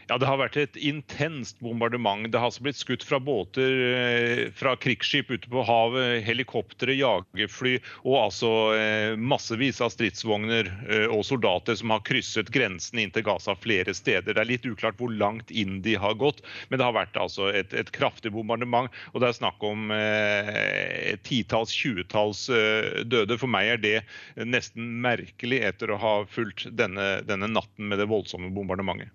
Ja, 0.06 0.18
Det 0.22 0.26
har 0.30 0.38
vært 0.38 0.56
et 0.60 0.76
intenst 0.78 1.58
bombardement. 1.58 2.28
Det 2.30 2.38
har 2.38 2.46
altså 2.46 2.62
blitt 2.62 2.78
skutt 2.78 3.02
fra 3.02 3.18
båter, 3.18 3.72
eh, 3.90 4.42
fra 4.54 4.76
krigsskip 4.78 5.32
ute 5.34 5.50
på 5.50 5.64
havet, 5.66 6.22
helikoptre, 6.22 6.94
jagerfly 6.94 7.72
og 8.04 8.14
altså 8.20 8.50
eh, 8.78 9.16
massevis 9.18 9.82
av 9.82 9.90
stridsvogner 9.90 10.70
eh, 10.86 11.08
og 11.10 11.24
soldater 11.26 11.74
som 11.74 11.90
har 11.90 12.04
krysset 12.06 12.52
grensen 12.54 13.02
inn 13.02 13.10
til 13.10 13.26
Gaza 13.26 13.56
flere 13.58 13.96
steder. 13.98 14.30
Det 14.30 14.44
er 14.44 14.50
litt 14.52 14.70
uklart 14.70 15.02
hvor 15.02 15.10
langt 15.10 15.50
inn 15.50 15.82
de 15.82 15.98
har 15.98 16.14
gått, 16.14 16.38
men 16.70 16.78
det 16.78 16.86
har 16.86 16.94
vært 16.94 17.18
altså 17.18 17.50
et, 17.50 17.74
et 17.74 17.90
kraftig 17.90 18.30
bombardement. 18.30 18.86
Og 19.10 19.20
det 19.24 19.32
er 19.32 19.38
snakk 19.40 19.58
om 19.66 19.90
eh, 19.90 21.18
titalls, 21.26 21.74
tjuetalls 21.74 22.46
eh, 22.54 23.02
døde. 23.02 23.42
For 23.42 23.50
meg 23.50 23.74
er 23.74 23.82
det 23.82 23.96
nesten 24.38 25.00
merkelig 25.02 25.64
etter 25.66 25.90
å 25.90 25.98
ha 25.98 26.16
fulgt 26.30 26.70
denne, 26.78 27.16
denne 27.26 27.50
natten 27.50 27.90
med 27.90 27.98
det 27.98 28.12
voldsomme 28.14 28.54
bombardementet. 28.54 29.10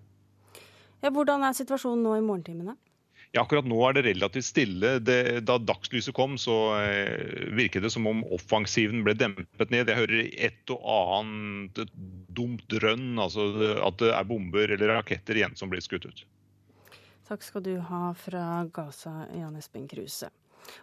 Ja, 1.02 1.10
hvordan 1.10 1.44
er 1.44 1.56
situasjonen 1.58 2.04
nå 2.06 2.16
i 2.18 2.24
morgentimene? 2.24 2.76
Ja, 3.32 3.46
akkurat 3.46 3.64
nå 3.64 3.78
er 3.88 3.96
det 3.96 4.02
relativt 4.04 4.44
stille. 4.44 4.98
Det, 5.00 5.40
da 5.48 5.56
dagslyset 5.56 6.12
kom, 6.14 6.34
så 6.40 6.56
eh, 6.82 7.48
virket 7.56 7.86
det 7.86 7.90
som 7.94 8.04
om 8.10 8.20
offensiven 8.36 9.00
ble 9.06 9.14
dempet 9.16 9.72
ned. 9.72 9.88
Jeg 9.88 10.00
hører 10.02 10.28
et 10.48 10.72
og 10.74 10.84
annet 11.16 11.80
dumt 12.36 12.66
drønn, 12.68 13.16
altså 13.22 13.48
at 13.80 13.96
det 14.02 14.12
er 14.12 14.28
bomber 14.28 14.76
eller 14.76 14.92
raketter 14.98 15.40
igjen 15.40 15.56
som 15.56 15.72
blir 15.72 15.80
skutt 15.84 16.10
ut. 16.10 16.22
Takk 17.30 17.46
skal 17.46 17.64
du 17.64 17.72
ha 17.88 18.12
fra 18.18 18.66
Gaza, 18.74 19.22
Jan 19.32 19.56
Espen 19.56 19.88
Kruse. 19.88 20.28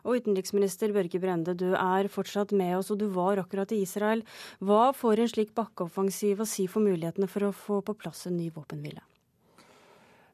Og 0.01 0.17
utenriksminister 0.17 0.91
Børge 0.95 1.21
Brende, 1.21 1.53
du 1.53 1.69
er 1.77 2.09
fortsatt 2.11 2.51
med 2.51 2.79
oss, 2.79 2.89
og 2.89 2.97
du 2.99 3.05
var 3.13 3.39
akkurat 3.39 3.69
i 3.77 3.83
Israel. 3.85 4.25
Hva 4.57 4.89
får 4.97 5.21
en 5.21 5.31
slik 5.35 5.53
bakkeoffensiv 5.55 6.41
å 6.41 6.49
si 6.49 6.65
for 6.71 6.83
mulighetene 6.83 7.29
for 7.29 7.45
å 7.45 7.53
få 7.55 7.79
på 7.85 7.95
plass 8.01 8.25
en 8.27 8.39
ny 8.41 8.49
våpenhvile? 8.57 9.05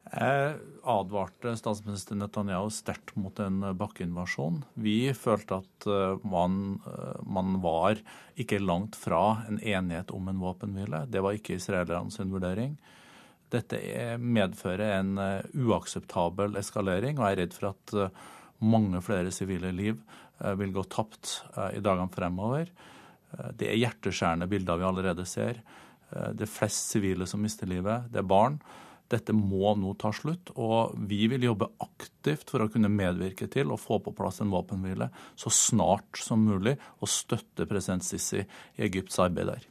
Jeg 0.06 0.58
advarte 0.86 1.56
statsminister 1.58 2.18
Netanyahu 2.20 2.68
sterkt 2.70 3.16
mot 3.18 3.40
en 3.42 3.64
bakkeinvasjon. 3.78 4.60
Vi 4.78 5.10
følte 5.18 5.58
at 5.64 5.88
eh, 5.90 6.28
man, 6.30 6.78
eh, 6.86 7.24
man, 7.26 7.58
var 7.64 7.98
ikke 8.38 8.62
langt 8.62 8.98
fra 9.00 9.48
en 9.50 9.58
enighet 9.58 10.14
om 10.14 10.30
en 10.30 10.44
våpenhvile. 10.44 11.08
Det 11.10 11.24
var 11.26 11.34
ikke 11.34 11.58
israelernes 11.58 12.20
vurdering. 12.22 12.78
Dette 13.50 13.80
medfører 14.22 15.00
en 15.00 15.18
eh, 15.18 15.50
uakseptabel 15.58 16.62
eskalering, 16.62 17.18
og 17.18 17.26
jeg 17.26 17.40
er 17.40 17.42
redd 17.42 17.58
for 17.58 17.72
at 17.74 17.98
mange 18.62 19.02
flere 19.04 19.34
sivile 19.36 19.74
liv 19.76 19.98
vil 20.60 20.72
gå 20.76 20.84
tapt 20.92 21.42
i 21.76 21.82
dagene 21.84 22.12
fremover. 22.12 22.70
Det 23.56 23.68
er 23.68 23.78
hjerteskjærende 23.80 24.48
bilder 24.52 24.80
vi 24.80 24.88
allerede 24.88 25.26
ser. 25.28 25.60
Det 26.10 26.44
er 26.44 26.52
flest 26.52 26.92
sivile 26.92 27.28
som 27.28 27.44
mister 27.44 27.68
livet. 27.68 28.08
Det 28.12 28.22
er 28.22 28.28
barn. 28.28 28.58
Dette 29.12 29.36
må 29.38 29.76
nå 29.78 29.94
ta 30.02 30.10
slutt, 30.16 30.50
og 30.58 30.96
vi 31.10 31.28
vil 31.30 31.46
jobbe 31.46 31.70
aktivt 31.84 32.50
for 32.50 32.66
å 32.66 32.70
kunne 32.74 32.90
medvirke 32.90 33.48
til 33.52 33.72
å 33.72 33.80
få 33.80 34.00
på 34.02 34.16
plass 34.18 34.42
en 34.42 34.54
våpenhvile 34.54 35.12
så 35.38 35.54
snart 35.54 36.18
som 36.18 36.42
mulig, 36.48 36.76
og 37.00 37.12
støtte 37.12 37.70
president 37.70 38.06
Sisi 38.06 38.42
i 38.42 38.86
Egypts 38.88 39.22
arbeid 39.22 39.54
der. 39.54 39.68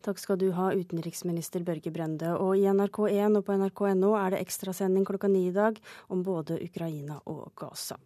Takk 0.00 0.16
skal 0.16 0.38
du 0.40 0.46
ha, 0.56 0.70
utenriksminister 0.72 1.60
Børge 1.64 1.92
Brende. 1.92 2.32
Og 2.40 2.56
i 2.56 2.64
NRK1 2.64 3.36
og 3.36 3.44
på 3.44 3.56
nrk.no 3.60 4.14
er 4.16 4.32
det 4.32 4.40
ekstrasending 4.46 5.04
klokka 5.04 5.28
ni 5.28 5.50
i 5.50 5.56
dag 5.56 5.76
om 6.08 6.24
både 6.24 6.56
Ukraina 6.64 7.20
og 7.28 7.50
Gaza. 7.60 8.00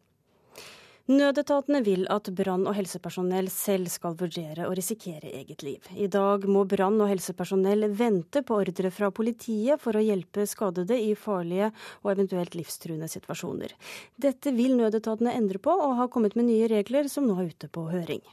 Nødetatene 1.04 1.82
vil 1.84 2.06
at 2.08 2.30
brann- 2.32 2.64
og 2.64 2.78
helsepersonell 2.78 3.50
selv 3.52 3.90
skal 3.92 4.14
vurdere 4.16 4.64
å 4.64 4.72
risikere 4.72 5.28
eget 5.36 5.60
liv. 5.60 5.84
I 5.92 6.06
dag 6.08 6.46
må 6.48 6.62
brann- 6.64 6.96
og 7.04 7.10
helsepersonell 7.10 7.90
vente 7.92 8.40
på 8.40 8.56
ordre 8.62 8.88
fra 8.90 9.10
politiet 9.12 9.82
for 9.82 9.92
å 9.92 10.00
hjelpe 10.00 10.46
skadede 10.48 10.96
i 10.96 11.12
farlige 11.14 11.74
og 12.00 12.14
eventuelt 12.14 12.56
livstruende 12.56 13.10
situasjoner. 13.12 13.76
Dette 14.16 14.54
vil 14.56 14.78
nødetatene 14.78 15.36
endre 15.36 15.60
på, 15.60 15.76
og 15.76 15.98
har 16.00 16.08
kommet 16.08 16.36
med 16.40 16.48
nye 16.48 16.72
regler 16.72 17.12
som 17.12 17.28
nå 17.28 17.36
er 17.36 17.52
ute 17.52 17.68
på 17.68 17.84
høring. 17.92 18.24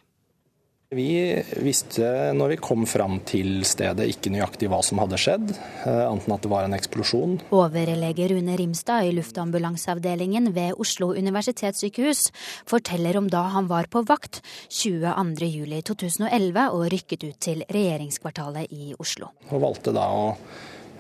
Vi 0.92 1.40
visste 1.64 2.04
når 2.36 2.50
vi 2.52 2.56
kom 2.60 2.82
fram 2.84 3.22
til 3.24 3.62
stedet 3.64 4.10
ikke 4.12 4.28
nøyaktig 4.34 4.68
hva 4.68 4.82
som 4.84 5.00
hadde 5.00 5.16
skjedd, 5.24 5.54
eh, 5.88 6.02
annet 6.04 6.26
enn 6.28 6.34
at 6.36 6.44
det 6.44 6.50
var 6.52 6.66
en 6.68 6.76
eksplosjon. 6.76 7.38
Overlege 7.56 8.26
Rune 8.28 8.58
Rimstad 8.60 9.08
i 9.08 9.14
luftambulanseavdelingen 9.16 10.50
ved 10.52 10.76
Oslo 10.84 11.14
universitetssykehus 11.16 12.26
forteller 12.68 13.16
om 13.22 13.32
da 13.32 13.46
han 13.54 13.72
var 13.72 13.88
på 13.88 14.04
vakt 14.04 14.42
22.07.2011 14.68 16.60
og 16.76 16.84
rykket 16.92 17.24
ut 17.24 17.40
til 17.40 17.64
regjeringskvartalet 17.72 18.68
i 18.76 18.92
Oslo. 19.00 19.32
Og 19.48 19.64
valgte 19.64 19.96
da 19.96 20.12
å 20.12 20.36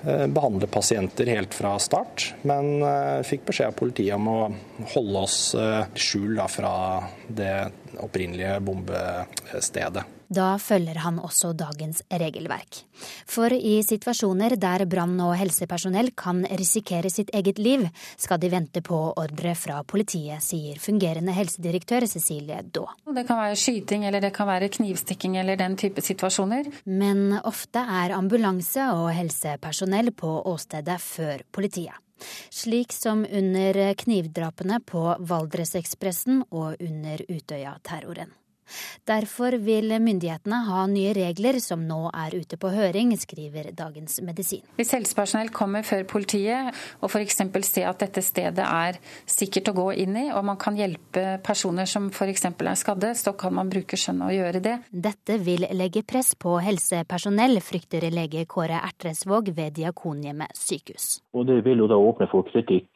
behandle 0.04 0.70
pasienter 0.72 1.30
helt 1.30 1.54
fra 1.54 1.76
start, 1.80 2.32
men 2.48 2.82
eh, 2.86 3.20
fikk 3.28 3.46
beskjed 3.50 3.74
av 3.74 3.78
politiet 3.78 4.16
om 4.18 4.32
å 4.32 4.40
holde 4.96 5.26
oss 5.28 5.38
skjul 5.94 6.42
fra 6.50 6.74
det 7.28 7.54
opprinnelige 8.02 8.58
bombestedet. 8.66 10.08
Da 10.32 10.54
følger 10.64 11.02
han 11.04 11.18
også 11.20 11.52
dagens 11.60 12.00
regelverk. 12.08 12.86
For 13.28 13.52
i 13.52 13.82
situasjoner 13.84 14.56
der 14.56 14.86
brann- 14.88 15.20
og 15.20 15.34
helsepersonell 15.36 16.14
kan 16.16 16.46
risikere 16.48 17.12
sitt 17.12 17.34
eget 17.36 17.60
liv, 17.60 17.84
skal 18.16 18.40
de 18.40 18.52
vente 18.54 18.82
på 18.82 19.00
ordre 19.20 19.52
fra 19.60 19.82
politiet, 19.84 20.40
sier 20.44 20.80
fungerende 20.80 21.36
helsedirektør 21.36 22.08
Cecilie 22.08 22.62
Daa. 22.64 22.96
Det 23.12 23.26
kan 23.28 23.42
være 23.42 23.60
skyting 23.60 24.08
eller 24.08 24.24
det 24.24 24.32
kan 24.34 24.48
være 24.48 24.72
knivstikking 24.72 25.36
eller 25.42 25.60
den 25.60 25.76
type 25.76 26.02
situasjoner. 26.02 26.72
Men 26.86 27.36
ofte 27.44 27.84
er 27.84 28.16
ambulanse 28.16 28.88
og 28.96 29.12
helsepersonell 29.18 30.14
på 30.16 30.38
åstedet 30.48 31.00
før 31.04 31.44
politiet. 31.52 31.98
Slik 32.54 32.94
som 32.94 33.26
under 33.26 33.82
knivdrapene 33.98 34.80
på 34.86 35.08
Valdresekspressen 35.20 36.46
og 36.52 36.78
under 36.80 37.26
Utøya-terroren. 37.28 38.32
Derfor 39.08 39.58
vil 39.62 39.94
myndighetene 40.02 40.62
ha 40.68 40.86
nye 40.90 41.14
regler 41.18 41.60
som 41.64 41.84
nå 41.88 42.10
er 42.10 42.36
ute 42.38 42.60
på 42.62 42.72
høring, 42.74 43.14
skriver 43.20 43.72
Dagens 43.76 44.20
Medisin. 44.26 44.64
Hvis 44.78 44.94
helsepersonell 44.96 45.52
kommer 45.56 45.86
før 45.88 46.06
politiet 46.10 46.72
og 47.02 47.10
f.eks. 47.10 47.42
ser 47.68 47.90
at 47.90 48.02
dette 48.04 48.24
stedet 48.26 48.66
er 48.66 49.00
sikkert 49.30 49.72
å 49.72 49.76
gå 49.78 49.88
inn 50.04 50.18
i, 50.18 50.28
og 50.32 50.46
man 50.48 50.60
kan 50.62 50.78
hjelpe 50.78 51.40
personer 51.46 51.90
som 51.90 52.10
f.eks. 52.12 52.46
er 52.52 52.80
skadde, 52.80 53.14
så 53.18 53.34
kan 53.38 53.56
man 53.58 53.72
bruke 53.72 54.00
skjønn 54.00 54.24
og 54.28 54.36
gjøre 54.36 54.64
det. 54.64 54.78
Dette 54.92 55.40
vil 55.44 55.68
legge 55.76 56.06
press 56.08 56.34
på 56.36 56.58
helsepersonell, 56.64 57.62
frykter 57.66 58.08
lege 58.12 58.46
Kåre 58.50 58.82
Ertresvåg 58.82 59.54
ved 59.56 59.78
Diakonhjemmet 59.80 60.56
sykehus. 60.58 61.22
Og 61.34 61.48
Det 61.48 61.62
vil 61.66 61.84
jo 61.84 61.90
da 61.92 61.98
åpne 62.00 62.30
for 62.32 62.48
kritikk 62.52 62.88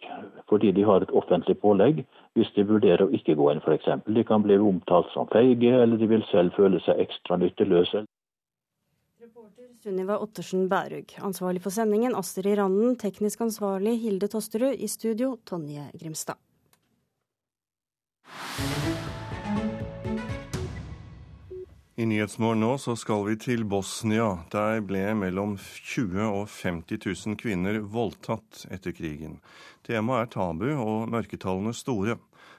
fordi 0.49 0.69
de 0.78 0.84
har 0.86 1.01
et 1.01 1.13
offentlig 1.17 1.57
pålegg 1.57 2.03
hvis 2.36 2.51
de 2.55 2.65
vurderer 2.67 3.05
å 3.05 3.13
ikke 3.15 3.38
gå 3.39 3.47
inn 3.51 3.61
f.eks. 3.63 3.88
De 4.05 4.23
kan 4.27 4.43
bli 4.43 4.57
omtalt 4.59 5.11
som 5.13 5.29
feige, 5.31 5.71
eller 5.71 5.99
de 5.99 6.09
vil 6.11 6.25
selv 6.31 6.55
føle 6.59 6.81
seg 6.83 6.99
ekstra 7.05 7.39
nytteløse. 7.39 8.03
Reporter 9.23 9.71
Sunniva 9.79 10.19
Ottersen 10.23 10.67
Bærug. 10.71 11.15
Ansvarlig 11.23 11.63
for 11.63 11.75
sendingen 11.75 12.17
Astrid 12.19 12.59
Randen. 12.59 12.97
Teknisk 12.99 13.47
ansvarlig 13.47 13.97
Hilde 14.03 14.29
Tosterud. 14.31 14.75
I 14.75 14.91
studio 14.91 15.38
Tonje 15.47 15.88
Grimstad. 15.95 16.41
I 21.98 22.06
Nyhetsmorgen 22.06 22.60
nå 22.60 22.74
så 22.78 22.91
skal 23.00 23.22
vi 23.24 23.38
til 23.39 23.62
Bosnia. 23.72 24.41
Der 24.52 24.82
ble 24.84 25.14
mellom 25.16 25.54
20 25.56 26.26
og 26.28 26.50
50 26.52 26.98
000 27.00 27.38
kvinner 27.39 27.78
voldtatt 27.80 28.66
etter 28.68 28.91
krigen. 28.91 29.38
Temaet 29.88 30.26
er 30.26 30.32
tabu 30.34 30.66
og 30.74 31.08
mørketallene 31.14 31.72
store. 31.72 32.18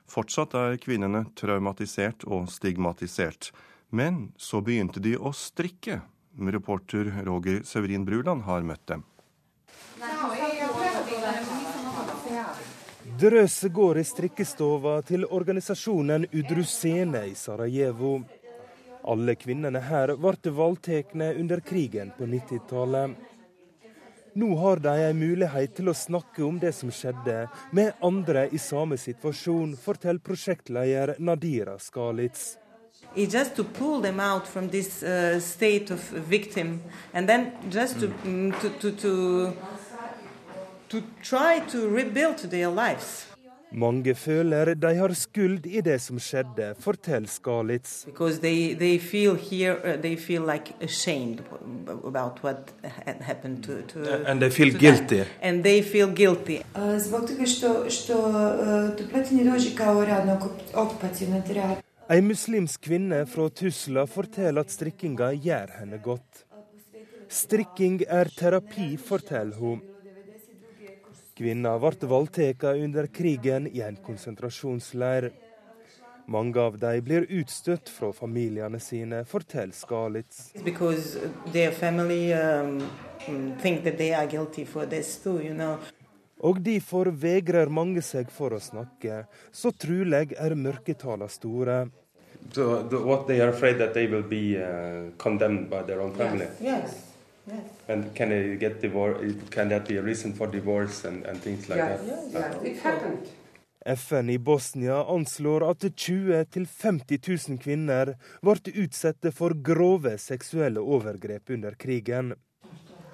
Fortsatt 0.08 0.56
er 0.56 0.78
kvinnene 0.80 1.26
traumatisert 1.36 2.24
og 2.24 2.48
stigmatisert. 2.48 3.50
Men 3.92 4.30
så 4.40 4.62
begynte 4.64 5.04
de 5.04 5.18
å 5.20 5.34
strikke. 5.36 6.00
Reporter 6.40 7.12
Roger 7.28 7.60
Severin 7.68 8.08
Bruland 8.08 8.48
har 8.48 8.64
møtt 8.64 8.88
dem. 8.88 9.04
Drøset 13.20 13.72
går 13.72 14.00
i 14.00 14.02
strikkestova 14.04 14.98
til 15.08 15.28
organisasjonen 15.28 16.26
Udrusene 16.32 17.22
i 17.30 17.36
Sarajevo. 17.36 18.18
Alle 19.06 19.36
kvinnene 19.38 19.80
her 19.86 20.16
ble 20.18 20.50
voldtatt 20.50 21.14
under 21.14 21.60
krigen 21.60 22.12
på 22.18 22.26
90-tallet. 22.26 23.16
Nå 24.36 24.56
har 24.56 24.76
de 24.76 24.94
en 25.08 25.18
mulighet 25.18 25.76
til 25.78 25.88
å 25.88 25.94
snakke 25.94 26.42
om 26.44 26.58
det 26.60 26.74
som 26.76 26.90
skjedde, 26.92 27.46
med 27.72 27.94
andre 28.04 28.48
i 28.52 28.58
samme 28.58 28.98
situasjon, 29.00 29.76
forteller 29.80 30.20
prosjektleder 30.20 31.14
Nadira 31.18 31.78
Skalitz. 31.78 32.58
It's 33.14 33.32
just 33.32 33.56
to 33.56 33.64
pull 33.64 34.02
them 34.02 34.20
out 34.20 34.46
from 34.46 34.68
this 34.68 35.02
uh, 35.02 35.40
state 35.40 35.90
of 35.90 36.00
victim, 36.28 36.82
and 37.14 37.28
then 37.28 37.52
just 37.70 38.00
to, 38.00 38.08
mm. 38.08 38.52
to, 38.60 38.68
to, 38.80 38.90
to, 38.92 39.52
to 40.88 41.02
try 41.22 41.60
to 41.70 41.88
rebuild 41.88 42.38
their 42.50 42.68
lives. 42.68 43.35
Mange 43.76 44.14
føler 44.14 44.74
de 44.74 44.90
har 44.96 45.12
skuld 45.12 45.66
i 45.68 45.82
det 45.84 45.98
som 46.00 46.16
skjedde, 46.18 46.70
forteller 46.80 47.28
Skalitz. 47.28 48.06
They, 48.40 48.74
they 48.74 48.98
feel 48.98 49.36
here, 49.36 49.76
uh, 49.84 50.00
they 50.00 50.16
feel 50.16 50.46
like 50.48 50.72
about 52.04 52.42
what 52.42 52.72
happened 53.20 53.62
to, 53.64 53.82
to 53.92 53.98
And 54.26 54.40
they 54.40 54.50
feel 54.50 54.72
guilty. 54.78 55.24
And 55.42 55.62
they 55.62 55.82
feel 55.82 56.08
guilty. 56.14 56.62
Zbog 56.98 57.28
toga 57.28 57.46
što, 57.46 57.90
što 57.90 58.14
topletinje 58.98 59.44
dođe 59.44 59.76
kao 59.76 60.04
radno 60.04 60.38
okupacijna 60.74 61.42
terapija. 61.42 61.82
Ei 62.08 62.22
muslimsk 62.22 62.80
kvinne 62.80 63.24
fra 63.26 63.48
Tusla 63.48 64.06
forteller 64.06 64.60
at 64.62 64.70
strikkinga 64.70 65.32
gjør 65.34 65.72
henne 65.80 65.98
godt. 65.98 66.44
Strikking 67.28 68.04
er 68.08 68.30
terapi, 68.36 68.96
forteller 68.96 69.58
hun. 69.58 69.80
Kvinna 71.36 71.74
ble 71.76 72.08
voldtatt 72.08 72.62
under 72.64 73.06
krigen 73.12 73.66
i 73.68 73.82
en 73.84 73.96
konsentrasjonsleir. 74.00 75.30
Mange 76.26 76.58
av 76.58 76.78
dem 76.80 77.02
blir 77.04 77.26
utstøtt 77.28 77.90
fra 77.92 78.08
familiene 78.16 78.80
sine, 78.80 79.20
forteller 79.28 79.76
Skalitz. 79.76 80.48
Og 86.48 86.62
derfor 86.64 87.10
vegrer 87.26 87.68
mange 87.68 88.02
seg 88.02 88.32
for 88.32 88.56
å 88.56 88.60
snakke, 88.60 89.20
så 89.52 89.72
trolig 89.76 90.32
er 90.40 90.56
mørketallene 90.56 91.28
store. 91.30 91.78
So 92.52 92.82
the, 92.88 92.96
what 92.96 93.26
they 93.28 93.40
are 93.40 93.50
afraid 93.52 93.76
that 93.78 93.92
they 93.92 94.06
will 94.06 94.22
be 94.22 94.56
uh, 94.56 95.12
condemned 95.18 95.68
by 95.68 95.82
their 95.82 96.00
own 96.00 96.14
family. 96.14 96.48
Yes. 96.60 96.96
Yes. 96.96 97.15
And 97.88 98.14
can 98.14 98.30
they 98.30 98.56
get 98.56 98.80
divorced? 98.80 99.50
Can 99.50 99.68
that 99.68 99.86
be 99.86 99.96
a 99.96 100.02
reason 100.02 100.32
for 100.32 100.46
divorce 100.46 101.04
and, 101.04 101.24
and 101.24 101.40
things 101.40 101.68
like 101.68 101.78
yes. 101.78 102.00
that? 102.00 102.32
Yes, 102.32 102.62
it 102.62 102.78
happened. 102.82 103.26
FN 103.86 104.30
i 104.30 104.38
Bosnia 104.38 105.04
anslår 105.04 105.62
at 105.62 105.78
20 105.78 106.44
000-50 106.50 107.18
000 107.48 107.58
kvinner 107.58 108.16
ble 108.42 108.56
utsatt 108.82 109.30
for 109.32 109.54
grove 109.54 110.18
seksuelle 110.18 110.82
overgrep 110.82 111.50
under 111.50 111.76
krigen. 111.76 112.34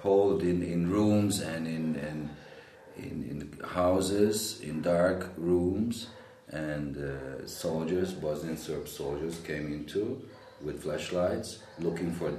In, 0.03 0.63
in 0.63 0.89
rooms 0.91 1.39
and 1.41 1.67
in, 1.67 1.95
in, 1.95 2.29
in, 2.97 3.23
in 3.29 3.59
houses, 3.63 4.59
in 4.61 4.81
dark 4.81 5.29
rooms, 5.37 6.07
and 6.49 6.97
uh, 6.97 7.47
soldiers, 7.47 8.13
Bosnian 8.13 8.57
Serb 8.57 8.87
soldiers, 8.87 9.39
came 9.39 9.71
into 9.71 10.21
with 10.61 10.83
flashlights 10.83 11.59
looking 11.79 12.11
for. 12.11 12.33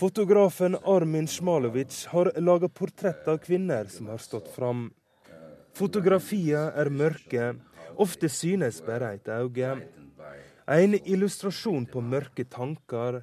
Fotografen 0.00 0.76
Armin 0.84 1.26
Smalovic 1.28 2.06
har 2.06 2.32
laga 2.36 2.68
portrett 2.68 3.28
av 3.28 3.38
kvinner 3.38 3.84
som 3.84 4.06
har 4.08 4.18
stått 4.18 4.46
fram. 4.48 4.86
Fotografiene 5.76 6.70
er 6.72 6.88
mørke, 6.88 7.48
ofte 8.00 8.30
synes 8.32 8.78
bare 8.86 9.10
et 9.18 9.28
øye. 9.28 9.74
En 10.72 10.96
illustrasjon 10.96 11.84
på 11.92 12.00
mørke 12.00 12.44
tanker. 12.48 13.22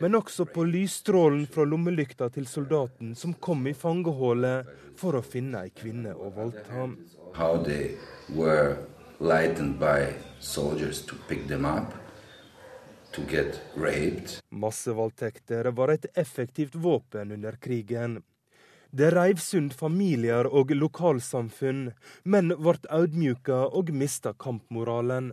men 0.00 0.14
også 0.14 0.44
på 0.44 0.64
lysstrålen 0.64 1.46
fra 1.46 1.64
lommelykta 1.64 2.28
til 2.28 2.46
soldaten 2.46 3.14
som 3.16 3.32
kom 3.32 3.66
i 3.66 3.72
fangehullet 3.72 4.68
for 5.00 5.16
å 5.16 5.22
finne 5.24 5.62
ei 5.64 5.70
kvinne 5.70 6.12
å 6.12 6.28
voldta. 6.34 6.90
How 7.32 7.56
they 7.56 7.96
were 8.28 8.76
lightened 9.20 9.78
by 9.78 10.12
soldiers 10.40 11.00
to 11.06 11.16
pick 11.28 11.48
get 11.48 11.60
raped. 11.62 12.05
Massevoldtekter 14.50 15.64
var 15.64 15.88
et 15.88 16.06
effektivt 16.14 16.74
våpen 16.74 17.32
under 17.32 17.52
krigen. 17.52 18.22
Det 18.90 19.10
reiv 19.10 19.36
sund 19.36 19.74
familier 19.74 20.46
og 20.46 20.70
lokalsamfunn, 20.70 21.90
men 22.24 22.52
ble 22.56 22.76
audmjuka 22.90 23.58
og 23.72 23.90
mista 23.92 24.32
kampmoralen. 24.32 25.32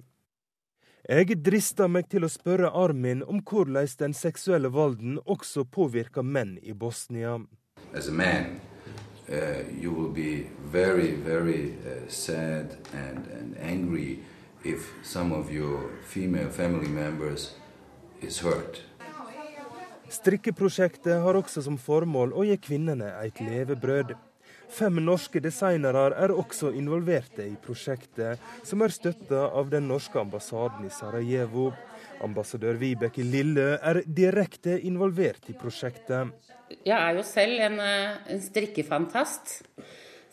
Jeg 1.09 1.35
drista 1.43 1.89
meg 1.91 2.07
til 2.11 2.23
å 2.23 2.31
spørre 2.31 2.71
Armin 2.71 3.23
om 3.27 3.41
hvordan 3.43 3.87
den 3.99 4.13
seksuelle 4.15 4.71
volden 4.71 5.17
også 5.25 5.65
påvirker 5.65 6.23
menn 6.23 6.57
i 6.63 6.73
Bosnia. 6.73 7.41
As 7.93 8.07
a 8.07 8.11
man, 8.11 8.61
uh, 9.27 9.63
you 9.69 9.91
will 9.91 10.11
be 10.11 10.47
very, 10.71 11.11
very 11.11 11.75
uh, 11.83 12.07
sad 12.07 12.77
and, 12.93 13.27
and 13.27 13.57
angry 13.59 14.19
if 14.63 14.93
some 15.03 15.33
of 15.33 15.51
your 15.51 15.91
female 16.07 16.49
family 16.49 16.87
members 16.87 17.51
is. 18.23 18.43
Strikkeprosjektet 20.13 21.23
har 21.23 21.37
også 21.39 21.63
som 21.65 21.79
formål 21.81 22.35
å 22.37 22.45
gi 22.47 22.57
kvinnene 22.61 23.09
et 23.23 23.41
levebrød. 23.41 24.13
Fem 24.73 24.97
norske 25.05 25.41
designere 25.43 26.07
er 26.17 26.31
også 26.33 26.71
involverte 26.73 27.45
i 27.45 27.53
prosjektet, 27.61 28.41
som 28.65 28.81
er 28.81 28.93
støtta 28.93 29.47
av 29.53 29.69
den 29.69 29.85
norske 29.89 30.17
ambassaden 30.21 30.87
i 30.87 30.93
Sarajevo. 30.93 31.71
Ambassadør 32.25 32.79
Vibeke 32.81 33.25
Lille 33.25 33.75
er 33.77 34.01
direkte 34.07 34.79
involvert 34.87 35.49
i 35.51 35.57
prosjektet. 35.57 36.33
Jeg 36.73 36.97
er 36.97 37.19
jo 37.19 37.25
selv 37.27 37.59
en, 37.61 37.79
eh, 37.79 38.17
en 38.33 38.41
strikkefantast. 38.41 39.59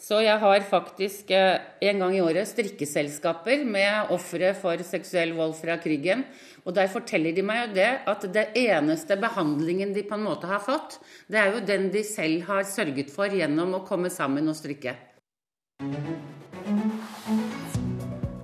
Så 0.01 0.22
jeg 0.24 0.38
har 0.41 0.62
faktisk 0.64 1.30
eh, 1.30 1.61
en 1.91 1.99
gang 2.01 2.14
i 2.16 2.22
året 2.24 2.49
strikkeselskaper 2.49 3.66
med 3.68 4.09
ofre 4.14 4.55
for 4.57 4.80
seksuell 4.80 5.34
vold 5.36 5.53
fra 5.59 5.76
krigen. 5.76 6.24
Og 6.64 6.74
der 6.76 6.90
forteller 6.92 7.32
de 7.36 7.44
meg 7.46 7.62
jo 7.62 7.68
det 7.78 7.90
at 8.11 8.26
det 8.34 8.46
eneste 8.58 9.16
behandlingen 9.20 9.94
de 9.96 10.04
på 10.06 10.18
en 10.18 10.26
måte 10.26 10.50
har 10.50 10.61
fått, 10.64 10.98
det 11.30 11.40
er 11.40 11.54
jo 11.54 11.62
den 11.64 11.88
de 11.94 12.04
selv 12.04 12.44
har 12.50 12.66
sørget 12.68 13.12
for 13.12 13.32
gjennom 13.32 13.78
å 13.78 13.84
komme 13.88 14.12
sammen 14.12 14.50
og 14.50 14.58
strikke. 14.58 14.96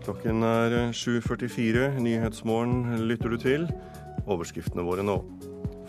Klokken 0.07 0.47
er 0.47 0.79
7.44. 0.95 1.99
Nyhetsmorgen 2.01 3.09
lytter 3.11 3.35
du 3.35 3.41
til. 3.43 3.69
Overskriftene 4.27 4.87
våre 4.87 5.05
nå. 5.05 5.19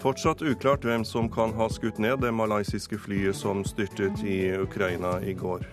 Fortsatt 0.01 0.43
uklart 0.45 0.85
hvem 0.85 1.05
som 1.05 1.29
kan 1.29 1.53
ha 1.57 1.69
skutt 1.73 1.97
ned 2.01 2.21
det 2.25 2.33
malaysiske 2.33 2.99
flyet 3.01 3.37
som 3.37 3.63
styrtet 3.65 4.21
i 4.25 4.53
Ukraina 4.57 5.17
i 5.21 5.33
går. 5.37 5.65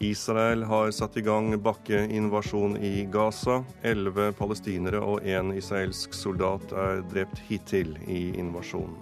Israel 0.00 0.62
har 0.62 0.90
satt 0.90 1.16
i 1.16 1.20
gang 1.20 1.52
bakkeinvasjon 1.60 2.76
i 2.76 3.04
Gaza. 3.12 3.58
Elleve 3.84 4.30
palestinere 4.32 5.02
og 5.04 5.26
én 5.28 5.52
israelsk 5.52 6.14
soldat 6.16 6.72
er 6.72 7.02
drept 7.12 7.42
hittil 7.50 7.92
i 8.08 8.30
invasjonen. 8.40 8.96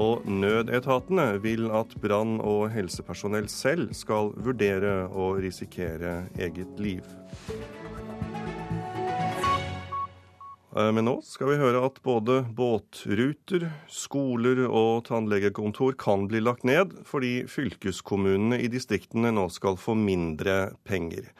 Og 0.00 0.24
nødetatene 0.24 1.26
vil 1.44 1.68
at 1.76 1.92
brann- 2.00 2.40
og 2.40 2.70
helsepersonell 2.72 3.50
selv 3.52 3.92
skal 3.92 4.32
vurdere 4.48 5.04
å 5.12 5.34
risikere 5.36 6.22
eget 6.40 6.80
liv. 6.80 7.04
Eh, 10.76 10.90
men 10.92 11.06
nå 11.06 11.18
skal 11.22 11.52
vi 11.52 11.58
høre 11.60 11.84
at 11.86 12.00
både 12.06 12.40
båtruter, 12.56 13.68
skoler 13.90 14.64
og 14.66 15.04
tannlegekontor 15.08 15.94
kan 16.00 16.26
bli 16.30 16.42
lagt 16.42 16.66
ned, 16.66 16.96
fordi 17.06 17.44
fylkeskommunene 17.50 18.58
i 18.62 18.70
distriktene 18.72 19.30
nå 19.34 19.46
skal 19.54 19.78
få 19.80 19.94
mindre 19.98 20.74
penger. 20.88 21.30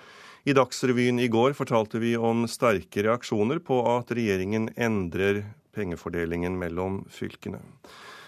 I 0.44 0.54
Dagsrevyen 0.54 1.18
i 1.24 1.30
går 1.32 1.54
fortalte 1.56 1.98
vi 2.02 2.14
om 2.20 2.44
sterke 2.50 3.06
reaksjoner 3.06 3.62
på 3.64 3.80
at 3.94 4.12
regjeringen 4.14 4.68
endrer 4.76 5.42
pengefordelingen 5.74 6.58
mellom 6.60 7.02
fylkene. 7.10 7.62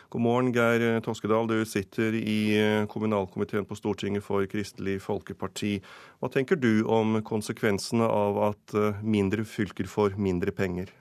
God 0.08 0.22
morgen, 0.22 0.52
Geir 0.54 1.00
Toskedal. 1.02 1.48
Du 1.50 1.64
sitter 1.66 2.14
i 2.14 2.86
kommunalkomiteen 2.88 3.64
på 3.66 3.74
Stortinget 3.74 4.22
for 4.22 4.46
Kristelig 4.46 5.00
Folkeparti. 5.02 5.80
Hva 6.22 6.30
tenker 6.30 6.60
du 6.62 6.84
om 6.86 7.18
konsekvensene 7.26 8.06
av 8.06 8.38
at 8.52 8.76
mindre 9.02 9.42
fylker 9.42 9.90
får 9.90 10.14
mindre 10.14 10.54
penger? 10.54 10.92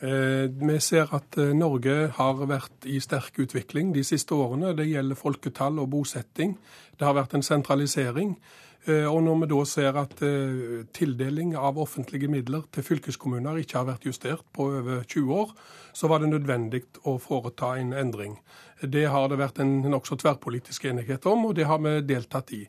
Vi 0.00 0.78
ser 0.80 1.12
at 1.12 1.36
Norge 1.58 1.98
har 2.16 2.40
vært 2.48 2.88
i 2.88 2.96
sterk 3.02 3.42
utvikling 3.44 3.92
de 3.92 4.06
siste 4.06 4.32
årene. 4.32 4.72
Det 4.78 4.88
gjelder 4.88 5.18
folketall 5.18 5.82
og 5.82 5.90
bosetting. 5.92 6.56
Det 6.96 7.04
har 7.04 7.18
vært 7.18 7.36
en 7.36 7.44
sentralisering. 7.44 8.38
Og 8.86 9.18
når 9.20 9.40
vi 9.42 9.46
da 9.50 9.56
ser 9.68 9.96
at 10.00 10.20
tildeling 10.96 11.50
av 11.58 11.76
offentlige 11.82 12.30
midler 12.30 12.62
til 12.72 12.86
fylkeskommuner 12.86 13.58
ikke 13.60 13.76
har 13.80 13.88
vært 13.90 14.06
justert 14.08 14.46
på 14.54 14.68
over 14.78 15.02
20 15.02 15.34
år, 15.34 15.50
så 15.92 16.08
var 16.08 16.22
det 16.22 16.30
nødvendig 16.30 16.84
å 17.04 17.18
foreta 17.20 17.74
en 17.76 17.92
endring. 17.92 18.38
Det 18.80 19.04
har 19.10 19.28
det 19.28 19.40
vært 19.42 19.60
en 19.60 19.82
nokså 19.90 20.16
tverrpolitisk 20.22 20.86
enighet 20.88 21.26
om, 21.28 21.50
og 21.50 21.58
det 21.58 21.66
har 21.68 21.82
vi 21.84 21.98
deltatt 22.06 22.54
i. 22.56 22.62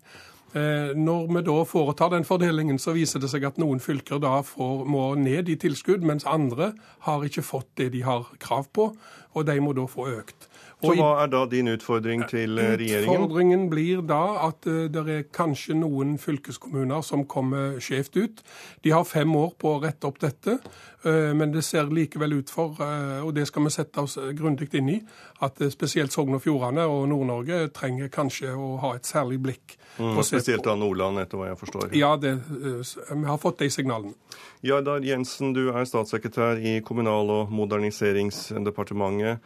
Når 0.97 1.27
vi 1.29 1.41
da 1.45 1.57
foretar 1.69 2.09
den 2.09 2.25
fordelingen, 2.25 2.79
så 2.81 2.95
viser 2.97 3.21
det 3.21 3.29
seg 3.29 3.45
at 3.45 3.59
noen 3.61 3.79
fylker 3.79 4.19
da 4.19 4.39
får, 4.41 4.85
må 4.89 5.13
ned 5.19 5.49
i 5.49 5.59
tilskudd, 5.61 6.01
mens 6.01 6.25
andre 6.25 6.73
har 7.05 7.25
ikke 7.25 7.45
fått 7.45 7.69
det 7.77 7.91
de 7.93 8.01
har 8.01 8.25
krav 8.41 8.71
på, 8.73 8.89
og 9.37 9.45
de 9.45 9.59
må 9.61 9.77
da 9.77 9.85
få 9.87 10.09
økt. 10.17 10.48
Så 10.79 10.93
hva 10.95 11.09
er 11.23 11.31
da 11.31 11.41
din 11.51 11.67
utfordring 11.73 12.23
til 12.31 12.55
regjeringen? 12.55 13.09
Utfordringen 13.11 13.65
blir 13.71 14.03
da 14.07 14.47
at 14.47 14.63
det 14.63 15.01
er 15.11 15.25
kanskje 15.35 15.75
noen 15.75 16.13
fylkeskommuner 16.21 17.03
som 17.03 17.25
kommer 17.27 17.81
skjevt 17.83 18.15
ut. 18.15 18.43
De 18.85 18.93
har 18.95 19.03
fem 19.07 19.33
år 19.35 19.51
på 19.59 19.73
å 19.75 19.81
rette 19.83 20.07
opp 20.07 20.21
dette, 20.23 20.55
men 21.03 21.51
det 21.51 21.65
ser 21.67 21.91
likevel 21.91 22.37
ut 22.39 22.53
for, 22.53 22.79
og 22.79 23.33
det 23.35 23.45
skal 23.49 23.67
vi 23.67 23.73
sette 23.75 24.05
oss 24.07 24.15
grundig 24.39 24.69
inn 24.79 24.93
i, 24.95 24.97
at 25.43 25.59
spesielt 25.73 26.15
Sogn 26.15 26.39
og 26.39 26.43
Fjordane 26.45 26.87
og 26.87 27.09
Nord-Norge 27.11 27.65
trenger 27.75 28.07
kanskje 28.13 28.55
å 28.55 28.77
ha 28.83 28.95
et 28.95 29.07
særlig 29.07 29.41
blikk. 29.43 29.75
Mm, 29.99 30.15
spesielt 30.23 30.63
da 30.63 30.77
Nordland, 30.79 31.19
etter 31.19 31.39
hva 31.39 31.51
jeg 31.51 31.59
forstår. 31.59 31.91
Ja, 31.97 32.15
det, 32.15 32.37
vi 32.47 33.27
har 33.27 33.39
fått 33.41 33.59
de 33.59 33.67
signalene. 33.73 34.15
Jardar 34.63 35.03
Jensen, 35.03 35.51
du 35.55 35.69
er 35.73 35.83
statssekretær 35.87 36.59
i 36.63 36.79
Kommunal- 36.85 37.31
og 37.35 37.51
moderniseringsdepartementet. 37.51 39.43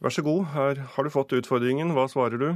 Vær 0.00 0.12
så 0.14 0.22
god, 0.24 0.44
her 0.54 0.78
har 0.94 1.04
du 1.04 1.12
fått 1.12 1.34
utfordringen. 1.36 1.90
Hva 1.92 2.06
svarer 2.08 2.40
du? 2.40 2.50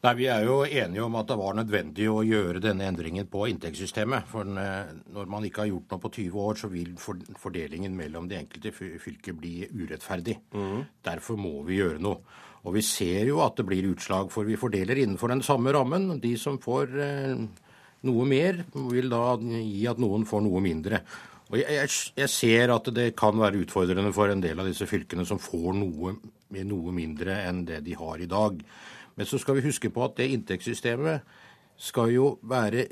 Nei, 0.00 0.14
Vi 0.16 0.26
er 0.32 0.46
jo 0.46 0.62
enige 0.64 1.02
om 1.04 1.16
at 1.20 1.28
det 1.28 1.36
var 1.36 1.56
nødvendig 1.58 2.06
å 2.08 2.22
gjøre 2.24 2.62
denne 2.64 2.86
endringen 2.88 3.26
på 3.28 3.44
inntektssystemet. 3.50 4.24
For 4.30 4.48
når 4.48 5.28
man 5.28 5.44
ikke 5.44 5.66
har 5.66 5.68
gjort 5.68 5.92
noe 5.92 6.00
på 6.00 6.12
20 6.16 6.38
år, 6.40 6.56
så 6.56 6.70
vil 6.72 6.94
fordelingen 6.96 7.92
mellom 7.96 8.30
de 8.30 8.38
enkelte 8.38 8.72
fylker 8.72 9.36
bli 9.36 9.66
urettferdig. 9.68 10.38
Mm. 10.56 10.86
Derfor 11.04 11.36
må 11.36 11.58
vi 11.68 11.82
gjøre 11.82 12.00
noe. 12.00 12.24
Og 12.64 12.78
vi 12.78 12.84
ser 12.84 13.28
jo 13.28 13.42
at 13.44 13.60
det 13.60 13.66
blir 13.68 13.90
utslag, 13.92 14.32
for 14.32 14.48
vi 14.48 14.56
fordeler 14.60 15.02
innenfor 15.02 15.28
den 15.32 15.44
samme 15.44 15.76
rammen. 15.76 16.14
De 16.24 16.32
som 16.40 16.56
får 16.60 16.96
noe 18.08 18.24
mer, 18.28 18.64
vil 18.72 19.12
da 19.12 19.36
gi 19.42 19.84
at 19.92 20.00
noen 20.00 20.24
får 20.28 20.48
noe 20.48 20.64
mindre. 20.64 21.04
Jeg, 21.50 21.66
jeg, 21.66 21.90
jeg, 22.20 22.30
ser 22.30 22.70
at 22.74 22.88
det 22.94 23.08
kan 23.18 23.38
være 23.40 23.64
utfordrende 23.64 24.12
for 24.14 24.30
en 24.30 24.42
del 24.42 24.60
av 24.62 24.68
disse 24.70 24.86
fylkene 24.86 25.24
som 25.26 25.40
får 25.42 25.72
noe, 25.74 26.14
noe 26.54 26.94
mindre 26.94 27.40
enn 27.48 27.64
det 27.66 27.80
de 27.86 27.96
har 27.98 28.22
i 28.22 28.28
dag. 28.30 28.60
Men 29.18 29.26
så 29.26 29.40
skal 29.42 29.58
vi 29.58 29.66
huske 29.66 29.90
på 29.90 30.04
at 30.06 30.14
det 30.20 30.30
inntektssystemet 30.30 31.26
skal 31.80 32.12
jo 32.14 32.34
være 32.46 32.86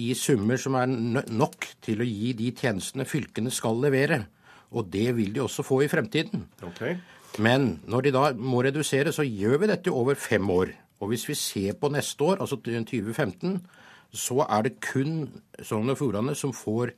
i 0.00 0.12
summer 0.14 0.60
som 0.60 0.76
er 0.78 0.92
nok 1.32 1.66
til 1.82 2.02
å 2.02 2.06
gi 2.06 2.34
de 2.38 2.52
tjenestene 2.56 3.08
fylkene 3.08 3.52
skal 3.54 3.80
levere. 3.82 4.22
Og 4.70 4.86
det 4.92 5.08
vil 5.16 5.32
de 5.34 5.42
også 5.42 5.64
få 5.66 5.80
i 5.84 5.90
fremtiden. 5.90 6.44
Okay. 6.62 6.98
Men 7.42 7.80
når 7.90 8.06
de 8.06 8.14
da 8.14 8.24
må 8.36 8.62
redusere, 8.62 9.12
så 9.14 9.26
gjør 9.26 9.62
vi 9.62 9.70
dette 9.70 9.94
over 9.94 10.18
fem 10.18 10.46
år. 10.52 10.74
Og 11.00 11.10
hvis 11.10 11.26
vi 11.28 11.34
ser 11.38 11.78
på 11.80 11.90
neste 11.90 12.24
år, 12.24 12.42
altså 12.44 12.60
2015, 12.60 13.56
så 14.12 14.44
er 14.46 14.66
det 14.66 14.80
kun 14.84 15.30
Sogn 15.62 15.90
og 15.90 15.98
Fjordane 15.98 16.34
som 16.36 16.52
får 16.54 16.92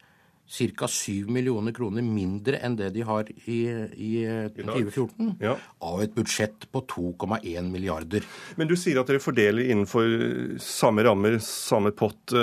ca. 0.52 0.88
7 0.88 1.30
millioner 1.32 1.72
kroner 1.72 2.04
mindre 2.04 2.58
enn 2.60 2.76
det 2.76 2.90
de 2.92 3.04
har 3.08 3.28
i, 3.46 3.60
i 3.96 4.10
2014, 4.56 5.36
ja. 5.40 5.54
av 5.80 6.02
et 6.04 6.12
budsjett 6.14 6.66
på 6.72 6.82
2,1 6.92 7.70
milliarder. 7.72 8.26
Men 8.60 8.68
du 8.68 8.76
sier 8.76 9.00
at 9.00 9.08
dere 9.08 9.22
fordeler 9.22 9.70
innenfor 9.72 10.58
samme 10.62 11.06
rammer, 11.06 11.38
samme 11.44 11.94
pott. 11.96 12.34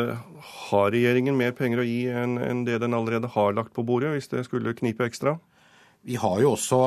Har 0.69 0.89
regjeringen 0.95 1.37
mer 1.37 1.53
penger 1.57 1.83
å 1.83 1.87
gi 1.87 2.01
enn, 2.09 2.39
enn 2.41 2.65
det 2.67 2.79
den 2.81 2.97
allerede 2.97 3.29
har 3.35 3.53
lagt 3.57 3.75
på 3.77 3.85
bordet, 3.85 4.15
hvis 4.15 4.31
det 4.33 4.47
skulle 4.47 4.77
knipe 4.77 5.05
ekstra? 5.05 5.37
Vi 6.07 6.15
har 6.15 6.37
jo 6.39 6.53
også 6.55 6.77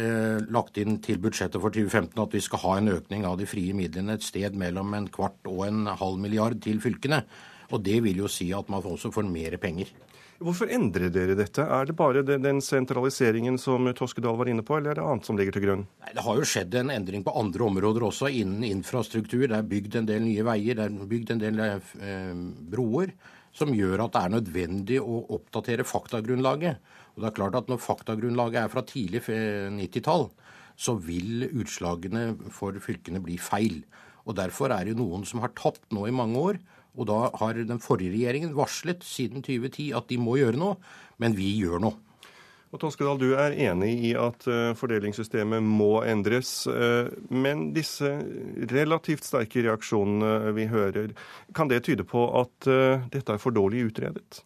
eh, 0.00 0.38
lagt 0.52 0.78
inn 0.80 0.96
til 1.04 1.18
budsjettet 1.20 1.60
for 1.60 1.74
2015 1.74 2.16
at 2.22 2.32
vi 2.32 2.40
skal 2.40 2.62
ha 2.62 2.76
en 2.78 2.94
økning 2.94 3.26
av 3.28 3.36
de 3.40 3.48
frie 3.48 3.74
midlene 3.76 4.16
et 4.16 4.24
sted 4.24 4.56
mellom 4.56 4.94
en 4.96 5.10
kvart 5.12 5.50
og 5.50 5.66
en 5.66 5.90
halv 6.00 6.16
milliard 6.22 6.56
til 6.64 6.80
fylkene. 6.80 7.20
Og 7.72 7.84
det 7.84 7.98
vil 8.04 8.24
jo 8.24 8.30
si 8.32 8.48
at 8.56 8.72
man 8.72 8.84
også 8.84 9.12
får 9.12 9.28
mer 9.28 9.58
penger. 9.60 9.92
Hvorfor 10.42 10.70
endrer 10.74 11.10
dere 11.12 11.36
dette? 11.38 11.62
Er 11.62 11.86
det 11.86 11.94
bare 11.98 12.22
den 12.26 12.60
sentraliseringen 12.64 13.58
som 13.60 13.86
Toskedal 13.96 14.36
var 14.38 14.50
inne 14.50 14.64
på, 14.66 14.76
eller 14.76 14.92
er 14.92 14.98
det 14.98 15.04
annet 15.06 15.28
som 15.28 15.38
ligger 15.38 15.54
til 15.56 15.64
grunn? 15.66 15.84
Nei, 16.02 16.14
Det 16.16 16.24
har 16.26 16.38
jo 16.38 16.48
skjedd 16.48 16.74
en 16.80 16.90
endring 16.90 17.22
på 17.22 17.34
andre 17.38 17.66
områder 17.68 18.06
også, 18.08 18.30
innen 18.30 18.64
infrastruktur. 18.66 19.46
Det 19.46 19.58
er 19.58 19.70
bygd 19.70 20.00
en 20.00 20.08
del 20.08 20.24
nye 20.26 20.46
veier, 20.46 20.78
det 20.78 20.88
er 20.88 21.12
bygd 21.12 21.34
en 21.34 21.42
del 21.42 21.62
eh, 21.62 22.34
broer, 22.74 23.14
som 23.52 23.74
gjør 23.76 24.06
at 24.06 24.14
det 24.16 24.22
er 24.22 24.34
nødvendig 24.36 25.00
å 25.02 25.22
oppdatere 25.36 25.86
faktagrunnlaget. 25.86 26.78
Og 27.14 27.22
det 27.22 27.28
er 27.28 27.36
klart 27.36 27.58
at 27.58 27.68
Når 27.68 27.82
faktagrunnlaget 27.84 28.64
er 28.64 28.72
fra 28.72 28.82
tidlig 28.82 29.22
90-tall, 29.28 30.30
så 30.76 30.96
vil 30.96 31.46
utslagene 31.52 32.32
for 32.50 32.72
fylkene 32.80 33.20
bli 33.22 33.36
feil. 33.38 33.82
Og 34.26 34.36
Derfor 34.38 34.72
er 34.72 34.88
det 34.88 34.96
noen 34.98 35.26
som 35.28 35.42
har 35.44 35.52
tapt 35.54 35.84
nå 35.92 36.06
i 36.08 36.14
mange 36.14 36.38
år. 36.38 36.62
Og 36.98 37.08
da 37.08 37.18
har 37.40 37.56
den 37.56 37.80
forrige 37.80 38.12
regjeringen 38.12 38.56
varslet 38.56 39.04
siden 39.06 39.44
2010 39.44 39.92
at 39.96 40.08
de 40.10 40.18
må 40.20 40.36
gjøre 40.40 40.60
noe, 40.60 40.78
men 41.22 41.36
vi 41.38 41.54
gjør 41.56 41.80
noe. 41.86 42.00
Og 42.72 42.80
Toskedal, 42.80 43.18
du 43.20 43.34
er 43.36 43.52
enig 43.68 43.90
i 44.08 44.10
at 44.16 44.46
eh, 44.48 44.70
fordelingssystemet 44.76 45.60
må 45.60 46.00
endres. 46.08 46.64
Eh, 46.64 47.10
men 47.28 47.66
disse 47.76 48.08
relativt 48.72 49.28
sterke 49.28 49.60
reaksjonene 49.66 50.54
vi 50.56 50.64
hører, 50.72 51.12
kan 51.52 51.68
det 51.68 51.82
tyde 51.84 52.06
på 52.08 52.24
at 52.40 52.68
eh, 52.72 53.04
dette 53.12 53.36
er 53.36 53.42
for 53.42 53.52
dårlig 53.52 53.90
utredet? 53.90 54.40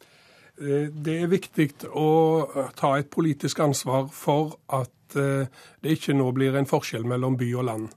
Det 0.56 1.14
er 1.20 1.28
viktig 1.28 1.68
å 2.00 2.08
ta 2.74 2.94
et 2.96 3.10
politisk 3.12 3.60
ansvar 3.60 4.06
for 4.08 4.54
at 4.72 5.12
det 5.12 5.92
ikke 5.92 6.14
nå 6.16 6.30
blir 6.32 6.56
en 6.56 6.66
forskjell 6.66 7.04
mellom 7.04 7.36
by 7.36 7.50
og 7.60 7.66
land. 7.68 7.90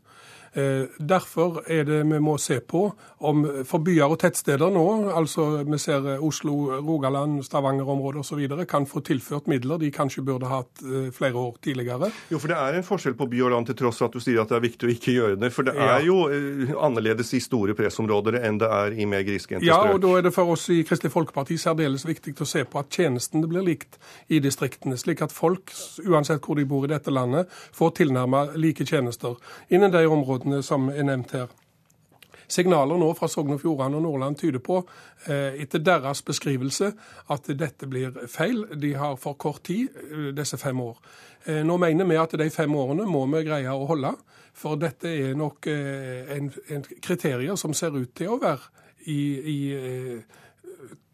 Eh, 0.54 0.88
derfor 1.00 1.62
er 1.70 1.84
det 1.86 2.00
vi 2.10 2.20
må 2.20 2.38
se 2.42 2.60
på 2.60 2.88
om 3.28 3.44
for 3.68 3.84
byer 3.86 4.10
og 4.10 4.18
tettsteder 4.22 4.72
nå, 4.74 4.86
altså 5.14 5.62
vi 5.68 5.78
ser 5.82 6.06
eh, 6.16 6.24
Oslo, 6.26 6.80
Rogaland, 6.82 7.44
Stavanger-området 7.46 8.24
osv., 8.24 8.66
kan 8.70 8.88
få 8.90 9.04
tilført 9.06 9.48
midler 9.52 9.78
de 9.78 9.92
kanskje 9.94 10.24
burde 10.26 10.50
hatt 10.50 10.82
eh, 10.82 11.10
flere 11.14 11.38
år 11.38 11.60
tidligere. 11.62 12.10
Jo, 12.32 12.40
for 12.42 12.52
det 12.52 12.58
er 12.58 12.80
en 12.80 12.88
forskjell 12.88 13.18
på 13.20 13.30
by 13.30 13.44
og 13.46 13.54
land, 13.54 13.70
til 13.70 13.78
tross 13.84 14.02
for 14.02 14.10
at 14.10 14.18
du 14.18 14.24
sier 14.24 14.42
at 14.42 14.50
det 14.50 14.58
er 14.58 14.66
viktig 14.66 14.90
å 14.90 14.94
ikke 14.94 15.16
gjøre 15.16 15.38
det. 15.44 15.52
For 15.54 15.68
det 15.68 15.76
er 15.78 16.02
jo 16.08 16.18
annerledes 16.80 17.34
i 17.38 17.42
store 17.44 17.76
pressområder 17.78 18.40
enn 18.42 18.58
det 18.62 18.72
er 18.80 18.98
i 18.98 19.08
mer 19.10 19.26
grisgrendte 19.28 19.68
strøk. 19.68 19.86
Ja, 19.86 19.94
og 19.94 20.02
da 20.06 20.16
er 20.18 20.26
det 20.26 20.34
for 20.34 20.56
oss 20.56 20.66
i 20.74 20.82
Kristelig 20.88 21.14
Folkeparti 21.14 21.60
særdeles 21.62 22.08
viktig 22.10 22.34
å 22.42 22.50
se 22.50 22.66
på 22.66 22.82
at 22.82 22.90
tjenestene 22.96 23.50
blir 23.50 23.66
likt 23.66 24.00
i 24.34 24.42
distriktene, 24.42 24.98
slik 24.98 25.22
at 25.26 25.36
folk, 25.36 25.74
uansett 26.08 26.42
hvor 26.46 26.58
de 26.58 26.66
bor 26.70 26.88
i 26.88 26.92
dette 26.92 27.14
landet, 27.14 27.52
får 27.76 27.96
tilnærmet 28.02 28.58
like 28.60 28.88
tjenester 28.88 29.38
innen 29.70 29.94
de 29.94 30.06
områdene 30.10 30.39
områdene 30.40 30.64
som 30.64 30.90
er 30.90 31.04
nevnt 31.04 31.32
her. 31.32 31.48
Signaler 32.50 32.98
nå 32.98 33.14
fra 33.14 33.28
Sogn 33.30 33.54
og 33.54 33.62
Fjordane 33.62 33.98
og 33.98 34.04
Nordland 34.04 34.36
tyder 34.40 34.60
på, 34.60 34.82
eh, 35.28 35.62
etter 35.62 35.80
deres 35.80 36.22
beskrivelse, 36.22 36.94
at 37.30 37.44
dette 37.46 37.88
blir 37.88 38.12
feil. 38.28 38.66
De 38.80 38.94
har 38.96 39.16
for 39.18 39.34
kort 39.34 39.64
tid, 39.64 39.90
eh, 39.90 40.34
disse 40.34 40.58
fem 40.58 40.80
år. 40.80 40.98
Eh, 41.46 41.64
nå 41.64 41.78
mener 41.78 42.06
vi 42.06 42.16
at 42.16 42.32
de 42.32 42.50
fem 42.50 42.72
årene 42.72 43.06
må 43.06 43.26
vi 43.28 43.44
greie 43.44 43.68
å 43.68 43.88
holde, 43.88 44.16
for 44.54 44.76
dette 44.76 45.06
er 45.06 45.36
nok 45.36 45.68
en, 45.68 46.52
en 46.70 46.84
kriterier 47.02 47.56
som 47.56 47.74
ser 47.74 47.92
ut 47.92 48.14
til 48.16 48.28
å 48.28 48.42
være 48.42 48.60
i, 49.06 49.40
i 49.40 50.24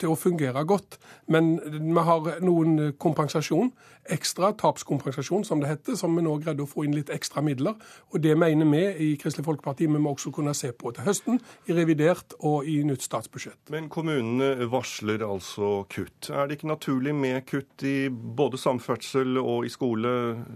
til 0.02 0.14
å 0.14 0.20
fungere 0.20 0.66
godt. 0.68 1.00
Men 1.32 1.56
vi 1.64 2.06
har 2.08 2.32
noen 2.46 2.94
kompensasjon, 3.02 3.72
ekstra 4.12 4.52
tapskompensasjon 4.54 5.46
som 5.48 5.62
det 5.62 5.72
heter, 5.72 5.98
som 5.98 6.14
vi 6.16 6.24
nå 6.26 6.36
greide 6.44 6.66
å 6.66 6.70
få 6.70 6.86
inn 6.86 6.96
litt 6.96 7.10
ekstra 7.14 7.42
midler. 7.46 7.78
Og 8.14 8.22
det 8.22 8.36
mener 8.38 8.68
vi 8.70 8.84
i 9.08 9.10
Kristelig 9.22 9.48
Folkeparti 9.48 9.88
vi 9.90 10.02
må 10.02 10.14
også 10.14 10.32
kunne 10.36 10.54
se 10.58 10.72
på 10.76 10.92
til 10.96 11.08
høsten, 11.08 11.40
i 11.70 11.76
revidert 11.78 12.36
og 12.46 12.68
i 12.70 12.78
nytt 12.86 13.06
statsbudsjett. 13.06 13.72
Men 13.74 13.90
kommunene 13.94 14.68
varsler 14.70 15.26
altså 15.26 15.86
kutt. 15.92 16.30
Er 16.30 16.48
det 16.48 16.60
ikke 16.60 16.70
naturlig 16.70 17.16
med 17.18 17.46
kutt 17.50 17.86
i 17.88 18.10
både 18.10 18.60
samferdsel 18.62 19.40
og 19.42 19.66
i 19.66 19.74
skole, 19.74 20.14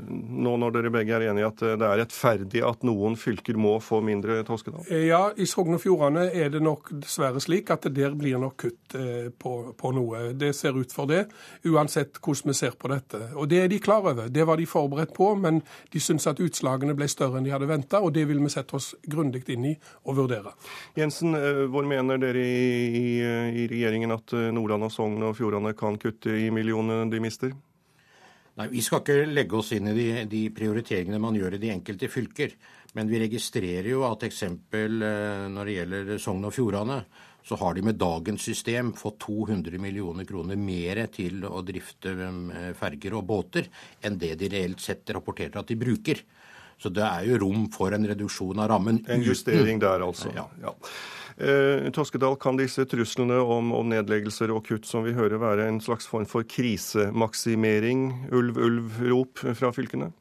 nå 0.09 0.55
når 0.61 0.75
dere 0.77 0.93
begge 0.93 1.17
er 1.17 1.29
enige 1.31 1.49
at 1.49 1.65
det 1.81 1.89
er 1.89 2.01
rettferdig 2.03 2.63
at 2.65 2.85
noen 2.87 3.17
fylker 3.19 3.57
må 3.59 3.77
få 3.83 4.01
mindre 4.05 4.41
Toskedal? 4.47 4.85
Ja, 5.07 5.29
i 5.35 5.47
Sogn 5.49 5.77
og 5.77 5.83
Fjordane 5.83 6.29
er 6.35 6.51
det 6.53 6.61
nok 6.63 6.91
dessverre 6.93 7.41
slik 7.43 7.71
at 7.73 7.87
det 7.87 7.95
der 7.99 8.17
blir 8.17 8.39
nok 8.41 8.57
kutt 8.59 8.97
eh, 8.97 9.28
på, 9.31 9.73
på, 9.77 9.91
noe. 9.95 10.31
Det 10.33 10.51
ser 10.55 10.77
ut 10.77 10.93
for 10.93 11.09
det, 11.09 11.25
uansett 11.67 12.19
hvordan 12.19 12.51
vi 12.51 12.57
ser 12.57 12.77
på 12.79 12.91
dette. 12.91 13.21
Og 13.35 13.49
Det 13.49 13.61
er 13.63 13.71
de 13.71 13.79
klar 13.79 14.05
over. 14.05 14.29
Det 14.29 14.45
var 14.47 14.57
de 14.57 14.67
forberedt 14.69 15.13
på, 15.13 15.31
men 15.35 15.61
de 15.93 16.01
syns 16.03 16.27
at 16.27 16.41
utslagene 16.43 16.95
ble 16.97 17.07
større 17.11 17.39
enn 17.39 17.47
de 17.47 17.53
hadde 17.53 17.69
venta, 17.69 18.01
og 18.01 18.13
det 18.15 18.27
vil 18.29 18.41
vi 18.43 18.51
sette 18.53 18.75
oss 18.77 18.93
grundig 19.05 19.43
inn 19.49 19.71
i 19.71 19.75
og 20.05 20.19
vurdere. 20.23 20.53
Jensen, 20.97 21.35
eh, 21.35 21.65
hvor 21.69 21.87
mener 21.87 22.19
dere 22.21 22.43
i, 22.43 22.67
i, 22.89 23.07
i 23.63 23.69
regjeringen 23.71 24.15
at 24.15 24.33
eh, 24.33 24.51
Nordland 24.55 24.89
og 24.89 24.93
Sogn 24.93 25.23
og 25.23 25.35
Fjordane 25.37 25.75
kan 25.77 25.97
kutte 26.01 26.35
i 26.35 26.49
millionene 26.53 27.09
de 27.11 27.23
mister? 27.23 27.55
Nei, 28.59 28.67
Vi 28.73 28.81
skal 28.83 28.99
ikke 28.99 29.21
legge 29.31 29.55
oss 29.55 29.71
inn 29.71 29.87
i 29.87 29.95
de, 29.95 30.07
de, 30.27 30.41
prioriteringene 30.51 31.21
man 31.21 31.37
gjør 31.37 31.55
i 31.55 31.61
de 31.61 31.71
enkelte 31.71 32.09
fylker. 32.11 32.57
Men 32.97 33.07
vi 33.07 33.21
registrerer 33.21 33.87
jo 33.91 34.03
at 34.07 34.25
eksempel 34.27 35.03
eh, 35.05 35.45
når 35.53 35.69
det 35.69 35.75
gjelder 35.77 36.11
Sogn 36.19 36.47
og 36.49 36.55
Fjordane, 36.55 36.99
så 37.43 37.57
har 37.59 37.73
de 37.73 37.85
med 37.87 37.99
dagens 37.99 38.43
system 38.45 38.91
fått 38.97 39.19
200 39.25 39.79
millioner 39.81 40.27
kroner 40.27 40.59
mer 40.59 41.05
til 41.13 41.45
å 41.47 41.63
drifte 41.65 42.13
eh, 42.13 42.73
ferger 42.77 43.15
og 43.17 43.25
båter 43.29 43.69
enn 44.05 44.19
det 44.21 44.35
de 44.41 44.51
reelt 44.53 44.83
sett 44.83 45.09
rapporterer 45.15 45.61
at 45.61 45.71
de 45.71 45.79
bruker. 45.79 46.21
Så 46.79 46.91
det 46.95 47.03
er 47.03 47.25
jo 47.27 47.39
rom 47.41 47.65
for 47.73 47.91
en 47.95 48.07
reduksjon 48.07 48.59
av 48.63 48.69
rammen. 48.71 49.01
En 49.11 49.23
justering 49.23 49.81
der, 49.81 50.05
altså. 50.05 50.31
Ja. 50.35 50.45
ja. 50.63 50.75
Eh, 51.39 51.89
Toskedal, 51.95 52.37
kan 52.39 52.59
disse 52.59 52.85
truslene 52.87 53.39
om, 53.39 53.73
om, 53.75 53.89
nedleggelser 53.91 54.51
og 54.55 54.65
kutt 54.67 54.87
som 54.87 55.05
vi 55.07 55.15
hører, 55.15 55.39
være 55.39 55.67
en 55.71 55.81
slags 55.83 56.07
form 56.07 56.27
for 56.27 56.47
krisemaksimering, 56.47 58.09
ulv-ulv-rop 58.35 59.43
fra 59.55 59.71
fylkene? 59.75 60.11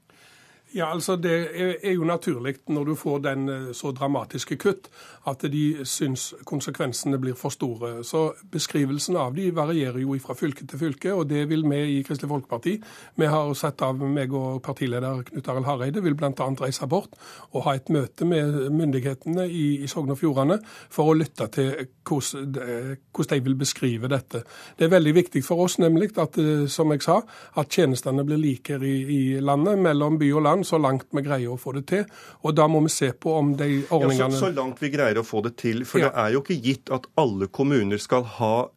Ja, 0.74 0.92
altså 0.92 1.16
Det 1.16 1.48
er 1.82 1.92
jo 1.92 2.04
naturlig 2.04 2.54
når 2.68 2.84
du 2.84 2.94
får 2.94 3.18
den 3.18 3.48
eh, 3.48 3.72
så 3.72 3.90
dramatiske 3.92 4.56
kutt, 4.56 4.90
at 5.26 5.42
de 5.52 5.84
syns 5.84 6.34
konsekvensene 6.44 7.18
blir 7.18 7.34
for 7.34 7.48
store. 7.48 8.04
Så 8.04 8.32
Beskrivelsen 8.52 9.16
av 9.16 9.34
de 9.34 9.48
varierer 9.56 9.98
jo 10.02 10.16
fra 10.20 10.34
fylke 10.36 10.66
til 10.66 10.78
fylke, 10.78 11.14
og 11.14 11.28
det 11.30 11.46
vil 11.48 11.64
vi 11.70 11.98
i 11.98 12.02
Kristelig 12.02 12.28
Folkeparti. 12.28 12.76
Vi 13.16 13.26
har 13.26 13.54
sett 13.54 13.82
av 13.82 13.96
meg 13.96 14.32
og 14.32 14.60
partileder 14.62 15.22
Knut 15.30 15.48
Arild 15.48 15.66
Hareide 15.66 16.02
vil 16.04 16.14
bl.a. 16.14 16.32
reise 16.60 16.86
bort 16.86 17.16
og 17.52 17.64
ha 17.64 17.74
et 17.76 17.88
møte 17.88 18.28
med 18.28 18.68
myndighetene 18.70 19.48
i, 19.48 19.82
i 19.82 19.88
Sogn 19.88 20.12
og 20.12 20.20
Fjordane 20.20 20.60
for 20.64 21.12
å 21.12 21.16
lytte 21.16 21.48
til 21.54 21.88
hvordan, 22.08 22.98
de 23.28 23.40
vil 23.44 23.56
beskrive 23.56 24.08
dette. 24.08 24.44
Det 24.76 24.86
er 24.86 24.92
veldig 24.92 25.14
viktig 25.16 25.44
for 25.44 25.64
oss 25.64 25.78
nemlig 25.80 26.12
at, 26.18 26.38
eh, 26.38 26.66
som 26.68 26.92
jeg 26.92 27.02
sa, 27.08 27.22
at 27.56 27.72
tjenestene 27.72 28.24
blir 28.24 28.40
likere 28.40 28.88
i 28.88 29.40
landet, 29.40 29.78
mellom 29.78 30.18
by 30.20 30.32
og 30.32 30.42
land 30.44 30.57
land 30.58 30.66
så 30.66 30.78
langt 30.78 31.06
vi 31.10 31.22
greier 31.22 31.52
å 31.52 31.58
få 31.58 31.72
det 31.76 31.86
til. 31.88 32.04
Og 32.42 32.54
da 32.54 32.66
må 32.68 32.80
vi 32.84 32.90
se 32.92 33.12
på 33.12 33.34
om 33.38 33.54
de 33.56 33.84
ordningene 33.90 34.28
ja, 34.28 34.30
så, 34.30 34.48
så, 34.48 34.52
langt 34.54 34.82
vi 34.82 34.90
greier 34.90 35.18
å 35.18 35.24
få 35.26 35.42
det 35.46 35.56
til. 35.56 35.84
For 35.86 36.02
ja. 36.02 36.10
det 36.10 36.24
er 36.24 36.34
jo 36.34 36.42
ikke 36.42 36.58
gitt 36.64 36.90
at 36.90 37.06
alle 37.16 37.48
kommuner 37.48 37.98
skal 37.98 38.26
ha 38.38 38.68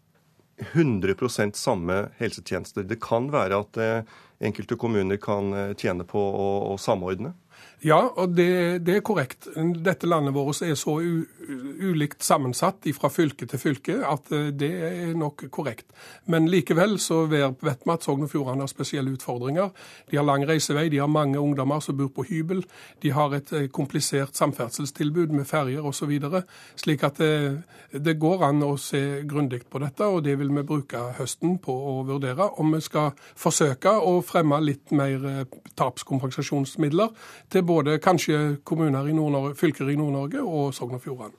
100% 0.74 1.58
samme 1.58 2.12
helsetjenester. 2.20 2.86
Det 2.86 3.00
kan 3.02 3.32
være 3.34 3.62
at 3.64 3.78
eh, 3.82 4.04
enkelte 4.46 4.78
kommuner 4.78 5.18
kan 5.22 5.54
eh, 5.54 5.72
tjene 5.78 6.06
på 6.06 6.22
å, 6.22 6.50
å 6.74 6.78
samordne. 6.78 7.34
Ja, 7.82 7.98
og 8.14 8.36
det, 8.38 8.86
det, 8.86 9.00
er 9.00 9.02
korrekt. 9.02 9.48
Dette 9.82 10.06
landet 10.06 10.36
vårt 10.36 10.60
er 10.62 10.76
så 10.78 11.00
u, 11.02 11.24
ulikt 11.82 12.22
sammensatt 12.22 12.86
fra 12.94 13.10
fylke 13.10 13.48
til 13.50 13.58
fylke 13.58 13.96
at 14.06 14.30
eh, 14.38 14.52
det 14.54 14.70
er 14.86 15.16
nok 15.18 15.48
korrekt. 15.50 15.88
Men 16.30 16.46
likevel 16.52 17.00
så 17.02 17.24
vet 17.32 17.64
vi 17.66 17.72
at 17.74 18.06
Sogn 18.06 18.28
og 18.28 18.30
Fjordane 18.30 18.62
har 18.62 18.70
spesielle 18.70 19.16
utfordringer. 19.16 19.72
De 20.12 20.20
har 20.20 20.28
lang 20.28 20.46
reisevei, 20.46 20.92
de 20.94 21.00
har 21.02 21.10
mange 21.10 21.42
ungdommer 21.42 21.82
som 21.82 21.98
bor 21.98 22.12
på 22.14 22.28
hybel, 22.30 22.62
de 23.02 23.16
har 23.18 23.34
et 23.34 23.50
eh, 23.58 23.66
komplisert 23.74 24.38
samferdselstilbud 24.38 25.34
med 25.34 25.50
ferjer 25.50 25.82
osv. 25.82 26.14
Slik 26.78 27.08
at 27.10 27.18
det, 27.18 27.34
eh, 27.34 27.98
det 27.98 28.20
går 28.22 28.46
an 28.46 28.62
å 28.62 28.76
se 28.78 29.24
grundig 29.26 29.64
på 29.66 29.82
dette, 29.82 30.06
og 30.06 30.22
det 30.30 30.38
vil 30.38 30.54
vi 30.54 30.68
bruke 30.70 31.02
høsten 31.18 31.58
på 31.58 31.74
å 31.74 31.98
vurdere. 32.06 32.52
Om 32.62 32.78
vi 32.78 32.86
skal 32.86 33.18
forsøke 33.18 33.98
å 33.98 34.20
fremme 34.22 34.62
litt 34.62 34.94
mer 34.94 35.48
tapskompensasjonsmidler 35.82 37.10
til 37.50 37.66
både 37.66 37.70
kanskje 38.03 38.57
kommuner 38.63 39.07
i 39.07 39.15
fylker 39.57 39.89
i 39.89 39.97
Nord-Norge 39.99 40.43
og 40.43 40.74
Sogn 40.74 40.97
og 40.97 41.03
Fjordane. 41.03 41.38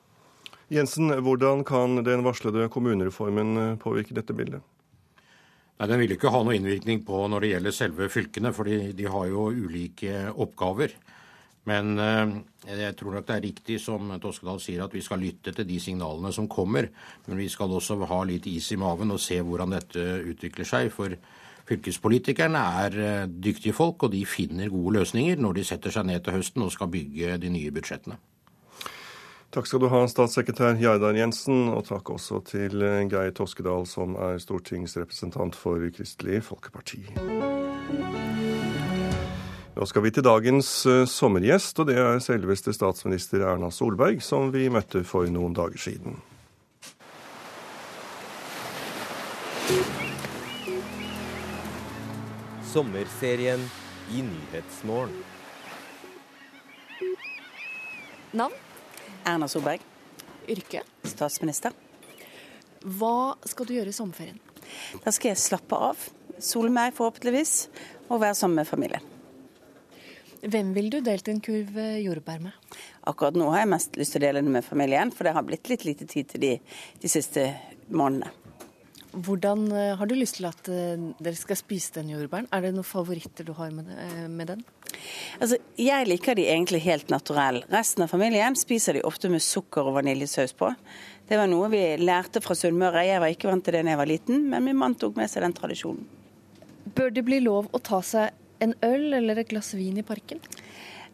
Jensen, 0.73 1.11
hvordan 1.21 1.63
kan 1.67 2.01
den 2.03 2.23
varslede 2.23 2.69
kommunereformen 2.71 3.57
eh, 3.57 3.75
påvirke 3.77 4.15
dette 4.15 4.33
bildet? 4.33 4.61
Nei, 5.79 5.87
Den 5.87 5.99
vil 5.99 6.13
ikke 6.15 6.31
ha 6.33 6.43
noe 6.43 6.55
innvirkning 6.55 7.03
på 7.05 7.25
når 7.29 7.43
det 7.43 7.51
gjelder 7.51 7.75
selve 7.75 8.09
fylkene, 8.09 8.53
for 8.53 8.69
de 8.69 9.09
har 9.09 9.27
jo 9.29 9.49
ulike 9.51 10.29
oppgaver. 10.31 10.95
Men 11.69 11.99
eh, 11.99 12.33
jeg 12.67 12.95
tror 12.99 13.17
nok 13.17 13.27
det 13.27 13.35
er 13.35 13.45
riktig 13.45 13.77
som 13.83 14.11
Toskedal 14.21 14.59
sier, 14.63 14.83
at 14.83 14.95
vi 14.95 15.03
skal 15.03 15.21
lytte 15.23 15.53
til 15.55 15.67
de 15.67 15.79
signalene 15.79 16.33
som 16.35 16.49
kommer. 16.51 16.89
Men 17.27 17.39
vi 17.39 17.49
skal 17.51 17.71
også 17.71 17.99
ha 18.09 18.19
litt 18.27 18.47
is 18.51 18.71
i 18.73 18.79
maven 18.79 19.13
og 19.15 19.21
se 19.23 19.39
hvordan 19.43 19.75
dette 19.77 20.03
utvikler 20.33 20.67
seg. 20.67 20.91
For 20.95 21.15
Fylkespolitikerne 21.69 22.59
er 22.83 22.99
eh, 22.99 23.25
dyktige 23.27 23.75
folk, 23.75 24.03
og 24.03 24.11
de 24.11 24.25
finner 24.27 24.71
gode 24.71 24.97
løsninger 24.99 25.39
når 25.39 25.59
de 25.59 25.65
setter 25.67 25.95
seg 25.95 26.09
ned 26.09 26.23
til 26.25 26.37
høsten 26.37 26.65
og 26.65 26.73
skal 26.75 26.91
bygge 26.91 27.37
de 27.39 27.51
nye 27.53 27.71
budsjettene. 27.71 28.19
Takk 29.53 29.69
skal 29.69 29.83
du 29.83 29.87
ha, 29.91 30.01
statssekretær 30.09 30.79
Jardar 30.81 31.13
Jensen, 31.13 31.67
og 31.69 31.85
takk 31.85 32.09
også 32.15 32.41
til 32.49 32.81
Geir 33.11 33.35
Toskedal, 33.37 33.85
som 33.85 34.17
er 34.17 34.41
stortingsrepresentant 34.41 35.55
for 35.55 35.77
Kristelig 35.93 36.41
Folkeparti. 36.49 37.03
Nå 39.73 39.87
skal 39.89 40.03
vi 40.05 40.11
til 40.13 40.25
dagens 40.25 40.67
eh, 40.85 41.05
sommergjest, 41.09 41.79
og 41.81 41.89
det 41.89 41.95
er 41.97 42.19
selveste 42.21 42.75
statsminister 42.75 43.41
Erna 43.47 43.71
Solberg, 43.73 44.21
som 44.21 44.51
vi 44.53 44.67
møtte 44.69 45.01
for 45.07 45.25
noen 45.33 45.55
dager 45.57 45.81
siden. 45.81 46.19
Sommerserien 52.73 53.61
i 54.11 54.21
Nyhetsmorgen. 54.21 55.13
Navn? 58.31 58.53
Erna 59.23 59.47
Solberg. 59.47 59.79
Yrke? 60.49 60.81
Statsminister. 61.03 61.75
Hva 62.81 63.35
skal 63.45 63.69
du 63.69 63.75
gjøre 63.75 63.93
i 63.93 63.95
sommerferien? 63.95 64.41
Da 65.05 65.13
skal 65.13 65.35
jeg 65.35 65.43
slappe 65.43 65.77
av, 65.77 66.01
sole 66.41 66.73
meg 66.73 66.97
forhåpentligvis, 66.97 67.55
og 68.09 68.23
være 68.25 68.41
sammen 68.41 68.63
med 68.63 68.71
familien. 68.71 69.05
Hvem 70.41 70.73
vil 70.73 70.89
du 70.89 70.97
delt 71.05 71.29
en 71.29 71.45
kurv 71.45 71.77
jordbær 71.77 72.41
med? 72.41 72.57
Akkurat 73.05 73.37
nå 73.37 73.53
har 73.53 73.67
jeg 73.67 73.75
mest 73.75 74.01
lyst 74.01 74.17
til 74.17 74.23
å 74.23 74.31
dele 74.31 74.41
den 74.41 74.55
med 74.55 74.65
familien, 74.65 75.13
for 75.13 75.29
det 75.29 75.37
har 75.37 75.45
blitt 75.45 75.69
litt 75.69 75.85
lite 75.85 76.09
tid 76.09 76.33
til 76.33 76.41
de 76.49 76.55
de 77.05 77.17
siste 77.21 77.51
månedene. 77.93 78.33
Hvordan 79.13 79.67
eh, 79.71 79.95
har 79.97 80.09
du 80.09 80.15
lyst 80.17 80.39
til 80.39 80.47
at 80.49 80.69
eh, 80.73 81.01
dere 81.21 81.37
skal 81.37 81.57
spise 81.59 81.93
den 81.99 82.09
jordbæren? 82.09 82.47
Er 82.49 82.63
det 82.65 82.71
noen 82.73 82.87
favoritter 82.87 83.45
du 83.45 83.53
har 83.57 83.69
med, 83.73 83.91
eh, 83.93 84.25
med 84.27 84.49
den? 84.49 84.63
Altså, 85.39 85.59
Jeg 85.77 86.07
liker 86.07 86.35
de 86.35 86.47
egentlig 86.49 86.81
helt 86.81 87.09
naturell. 87.13 87.61
Resten 87.69 88.03
av 88.03 88.09
familien 88.09 88.57
spiser 88.57 88.97
de 88.97 89.05
ofte 89.05 89.29
med 89.29 89.43
sukker 89.45 89.85
og 89.85 89.99
vaniljesaus 89.99 90.55
på. 90.57 90.71
Det 91.29 91.37
var 91.37 91.47
noe 91.47 91.69
vi 91.69 91.83
lærte 92.01 92.41
fra 92.41 92.57
Sunnmøre. 92.57 93.05
Jeg 93.05 93.21
var 93.21 93.29
ikke 93.33 93.51
vant 93.51 93.63
til 93.65 93.77
det 93.77 93.85
da 93.85 93.93
jeg 93.93 94.01
var 94.01 94.09
liten, 94.09 94.49
men 94.49 94.65
min 94.65 94.79
mann 94.81 94.97
tok 94.97 95.15
med 95.19 95.29
seg 95.29 95.45
den 95.45 95.53
tradisjonen. 95.53 96.03
Bør 96.93 97.13
det 97.13 97.23
bli 97.25 97.39
lov 97.39 97.69
å 97.71 97.81
ta 97.81 98.01
seg 98.01 98.33
en 98.63 98.73
øl 98.81 99.13
eller 99.13 99.39
et 99.39 99.49
glass 99.49 99.73
vin 99.77 99.97
i 99.97 100.05
parken? 100.05 100.41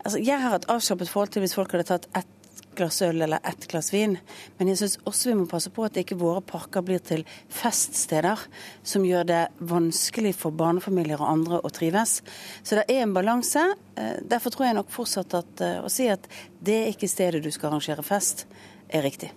Altså, 0.05 0.23
Jeg 0.23 0.39
har 0.39 0.55
et 0.55 0.69
avslappet 0.71 1.11
forhold 1.11 1.35
til 1.35 1.43
hvis 1.43 1.55
folk 1.57 1.75
hadde 1.75 1.89
tatt 1.91 2.07
ett 2.15 2.35
glass 2.79 3.01
øl 3.05 3.21
eller 3.21 3.43
ett 3.47 3.67
glass 3.69 3.91
vin, 3.93 4.15
men 4.57 4.71
jeg 4.71 4.79
syns 4.81 4.97
også 5.09 5.31
vi 5.31 5.35
må 5.41 5.45
passe 5.51 5.71
på 5.73 5.85
at 5.85 5.99
ikke 5.99 6.17
våre 6.19 6.41
parker 6.45 6.83
blir 6.85 7.01
til 7.03 7.25
feststeder 7.53 8.41
som 8.87 9.05
gjør 9.07 9.27
det 9.29 9.41
vanskelig 9.69 10.33
for 10.39 10.55
barnefamilier 10.55 11.21
og 11.21 11.29
andre 11.29 11.61
å 11.61 11.71
trives. 11.73 12.19
Så 12.63 12.79
det 12.79 12.87
er 12.89 13.03
en 13.03 13.15
balanse. 13.15 13.65
Eh, 13.99 14.17
derfor 14.31 14.55
tror 14.55 14.69
jeg 14.69 14.79
nok 14.79 14.93
fortsatt 14.93 15.35
at 15.41 15.65
eh, 15.65 15.77
å 15.83 15.91
si 15.91 16.07
at 16.11 16.25
det 16.63 16.77
er 16.81 16.91
ikke 16.93 17.11
stedet 17.11 17.43
du 17.43 17.51
skal 17.53 17.73
arrangere 17.73 18.05
fest, 18.05 18.47
er 18.89 19.05
riktig. 19.05 19.31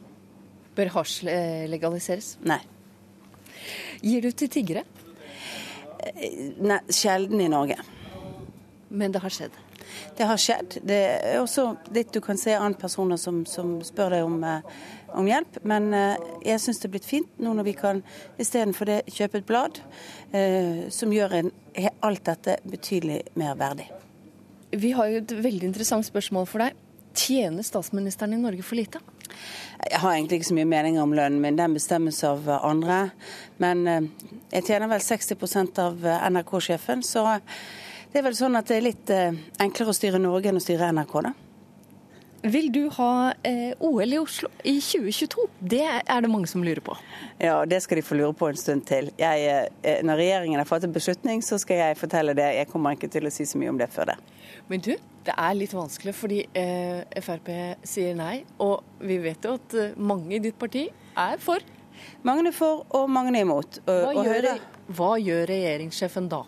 Bør 0.77 0.95
hasj 0.97 1.29
eh, 1.29 1.65
legaliseres? 1.71 2.37
Nei. 2.49 2.63
Gir 4.03 4.25
du 4.25 4.33
til 4.35 4.51
tiggere? 4.51 4.87
Nei, 6.63 6.81
sjelden 6.91 7.43
i 7.45 7.51
Norge. 7.53 7.77
Men 8.93 9.13
det 9.15 9.23
har 9.23 9.33
skjedd? 9.33 9.55
Det 10.17 10.27
har 10.29 10.41
skjedd. 10.41 10.79
Det 10.87 10.99
er 11.19 11.41
også 11.41 11.69
litt 11.95 12.13
du 12.15 12.21
kan 12.25 12.39
se 12.41 12.55
andre 12.57 12.81
personer 12.81 13.21
som, 13.21 13.43
som 13.49 13.79
spør 13.85 14.17
deg 14.17 14.27
om, 14.27 14.39
om, 15.13 15.29
hjelp. 15.29 15.59
Men 15.69 15.91
jeg 16.45 16.61
syns 16.63 16.83
det 16.83 16.89
er 16.89 16.95
blitt 16.97 17.09
fint 17.09 17.43
nå 17.43 17.55
når 17.57 17.69
vi 17.71 17.77
kan 17.79 18.03
istedenfor 18.43 18.91
det 18.91 19.01
kjøpe 19.13 19.43
et 19.43 19.49
blad 19.49 19.83
eh, 20.37 20.87
som 20.93 21.13
gjør 21.15 21.39
en, 21.41 21.53
alt 22.05 22.25
dette 22.29 22.59
betydelig 22.69 23.23
mer 23.41 23.59
verdig. 23.61 23.89
Vi 24.73 24.95
har 24.97 25.11
jo 25.11 25.21
et 25.21 25.37
veldig 25.45 25.69
interessant 25.69 26.07
spørsmål 26.09 26.49
for 26.49 26.65
deg. 26.65 26.79
Tjener 27.13 27.65
statsministeren 27.67 28.33
i 28.33 28.41
Norge 28.41 28.65
for 28.65 28.79
lite? 28.79 29.03
Jeg 29.83 30.01
har 30.01 30.15
egentlig 30.15 30.39
ikke 30.41 30.49
så 30.49 30.57
mye 30.57 30.69
meninger 30.71 31.03
om 31.03 31.13
lønnen 31.17 31.43
min, 31.43 31.59
den 31.59 31.75
bestemmes 31.77 32.23
av 32.25 32.47
andre. 32.63 33.03
Men 33.61 33.85
jeg 34.53 34.65
tjener 34.69 34.89
vel 34.89 35.03
60% 35.05 35.81
av 35.83 36.07
NRK-sjefen, 36.33 37.05
så 37.05 37.27
det 38.13 38.21
er 38.21 38.27
vel 38.29 38.37
sånn 38.37 38.59
at 38.59 38.69
det 38.69 38.77
er 38.79 38.85
litt 38.85 39.13
eh, 39.13 39.41
enklere 39.63 39.93
å 39.93 39.97
styre 39.97 40.21
Norge 40.21 40.51
enn 40.51 40.61
å 40.61 40.63
styre 40.63 40.93
NRK, 40.93 41.17
da. 41.29 41.33
Vil 42.43 42.73
du 42.75 42.89
ha 42.97 43.33
eh, 43.47 43.71
OL 43.79 44.15
i 44.17 44.19
Oslo 44.19 44.49
i 44.67 44.75
2022? 44.83 45.45
Det 45.61 45.85
er 45.87 46.25
det 46.25 46.31
mange 46.31 46.49
som 46.51 46.65
lurer 46.67 46.83
på. 46.83 46.97
Ja, 47.39 47.61
det 47.71 47.79
skal 47.85 48.01
de 48.01 48.03
få 48.03 48.17
lure 48.19 48.35
på 48.35 48.49
en 48.51 48.59
stund 48.59 48.83
til. 48.89 49.13
Jeg, 49.21 49.69
eh, 49.87 50.01
når 50.03 50.19
regjeringen 50.19 50.59
har 50.59 50.67
fattet 50.67 50.91
beslutning, 50.91 51.39
så 51.47 51.61
skal 51.63 51.79
jeg 51.79 52.01
fortelle 52.01 52.35
det. 52.35 52.49
Jeg 52.57 52.69
kommer 52.73 52.99
ikke 52.99 53.13
til 53.15 53.31
å 53.31 53.31
si 53.31 53.47
så 53.47 53.61
mye 53.63 53.71
om 53.71 53.79
det 53.79 53.87
før 53.95 54.11
det. 54.11 54.17
Men 54.67 54.83
du, 54.83 54.91
det 55.23 55.37
er 55.39 55.55
litt 55.55 55.77
vanskelig 55.77 56.17
fordi 56.19 56.41
eh, 56.59 57.23
Frp 57.23 57.53
sier 57.87 58.19
nei, 58.19 58.41
og 58.59 58.83
vi 59.07 59.21
vet 59.23 59.47
jo 59.47 59.55
at 59.61 59.79
eh, 59.79 59.95
mange 60.03 60.35
i 60.35 60.43
ditt 60.43 60.59
parti 60.59 60.89
er 60.91 61.39
for. 61.43 61.63
Mange 62.27 62.49
er 62.51 62.57
for, 62.57 62.83
og 62.91 63.07
mange 63.07 63.37
er 63.37 63.47
imot. 63.47 63.85
Og, 63.85 63.93
hva, 63.93 64.17
og 64.17 64.27
gjør, 64.27 64.51
hva 64.99 65.13
gjør 65.23 65.47
regjeringssjefen 65.53 66.27
da? 66.33 66.43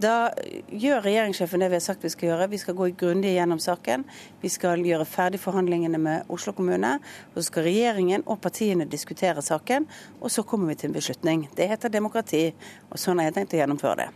Da 0.00 0.32
gjør 0.72 1.02
regjeringssjefen 1.04 1.62
det 1.62 1.68
vi 1.70 1.76
har 1.78 1.84
sagt 1.84 2.04
vi 2.04 2.10
skal 2.12 2.30
gjøre. 2.30 2.48
Vi 2.50 2.60
skal 2.62 2.76
gå 2.78 2.88
grundig 2.98 3.34
gjennom 3.36 3.60
saken. 3.62 4.04
Vi 4.42 4.50
skal 4.50 4.82
gjøre 4.86 5.06
ferdig 5.06 5.40
forhandlingene 5.42 6.00
med 6.00 6.32
Oslo 6.32 6.54
kommune. 6.56 6.96
Og 7.32 7.38
så 7.38 7.46
skal 7.50 7.68
regjeringen 7.68 8.24
og 8.26 8.40
partiene 8.42 8.88
diskutere 8.88 9.44
saken, 9.44 9.86
og 10.20 10.32
så 10.32 10.42
kommer 10.42 10.72
vi 10.72 10.80
til 10.80 10.90
en 10.90 10.96
beslutning. 10.96 11.46
Det 11.56 11.68
heter 11.70 11.92
demokrati, 11.92 12.48
og 12.90 12.98
sånn 12.98 13.20
har 13.20 13.30
jeg 13.30 13.38
tenkt 13.38 13.56
å 13.56 13.62
gjennomføre 13.62 14.04
det. 14.04 14.10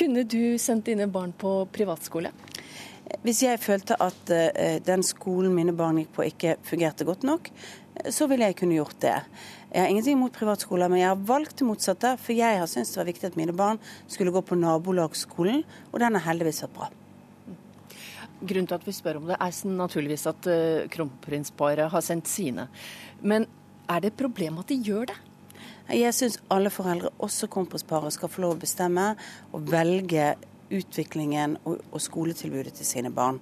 Kunne 0.00 0.24
du 0.24 0.56
sendt 0.58 0.86
dine 0.88 1.10
barn 1.10 1.34
på 1.36 1.64
privatskole? 1.74 2.30
Hvis 3.24 3.42
jeg 3.42 3.58
følte 3.58 3.98
at 4.00 4.30
uh, 4.30 4.76
den 4.86 5.02
skolen 5.04 5.52
mine 5.52 5.74
barn 5.76 5.98
gikk 5.98 6.12
på 6.14 6.28
ikke 6.28 6.56
fungerte 6.64 7.04
godt 7.08 7.26
nok, 7.26 7.50
så 8.08 8.28
ville 8.30 8.46
jeg 8.48 8.56
kunne 8.60 8.78
gjort 8.78 9.00
det. 9.02 9.16
Jeg 9.70 9.84
har 9.84 9.92
ingenting 9.92 10.16
imot 10.18 10.34
privatskoler, 10.34 10.90
men 10.90 10.98
jeg 10.98 11.12
har 11.12 11.20
valgt 11.28 11.60
det 11.60 11.66
motsatte. 11.68 12.16
For 12.18 12.34
jeg 12.34 12.58
har 12.58 12.70
syntes 12.70 12.90
det 12.94 12.98
var 12.98 13.10
viktig 13.10 13.28
at 13.28 13.38
mine 13.38 13.54
barn 13.54 13.78
skulle 14.10 14.34
gå 14.34 14.42
på 14.42 14.58
nabolagsskolen, 14.58 15.62
og 15.92 16.02
den 16.02 16.18
har 16.18 16.26
heldigvis 16.26 16.64
vært 16.64 16.74
bra. 16.74 16.90
Grunnen 18.40 18.66
til 18.66 18.78
at 18.78 18.86
vi 18.88 18.96
spør 18.96 19.20
om 19.20 19.28
det, 19.28 19.36
er 19.36 19.72
naturligvis 19.76 20.26
at 20.26 20.50
uh, 20.50 20.88
kronprinsparet 20.90 21.90
har 21.92 22.02
sendt 22.02 22.30
sine. 22.30 22.66
Men 23.22 23.46
er 23.86 24.02
det 24.02 24.12
et 24.12 24.22
problem 24.22 24.58
at 24.62 24.72
de 24.72 24.80
gjør 24.80 25.12
det? 25.12 25.18
Jeg 25.90 26.14
syns 26.14 26.38
alle 26.50 26.70
foreldre, 26.70 27.10
også 27.18 27.48
kronprinsparet, 27.50 28.14
skal 28.14 28.30
få 28.30 28.44
lov 28.44 28.56
å 28.56 28.62
bestemme 28.62 29.12
og 29.50 29.70
velge 29.70 30.32
utviklingen 30.70 31.56
og, 31.64 31.80
og, 31.90 32.00
skoletilbudet 32.02 32.72
til 32.78 32.86
sine 32.86 33.10
barn. 33.14 33.40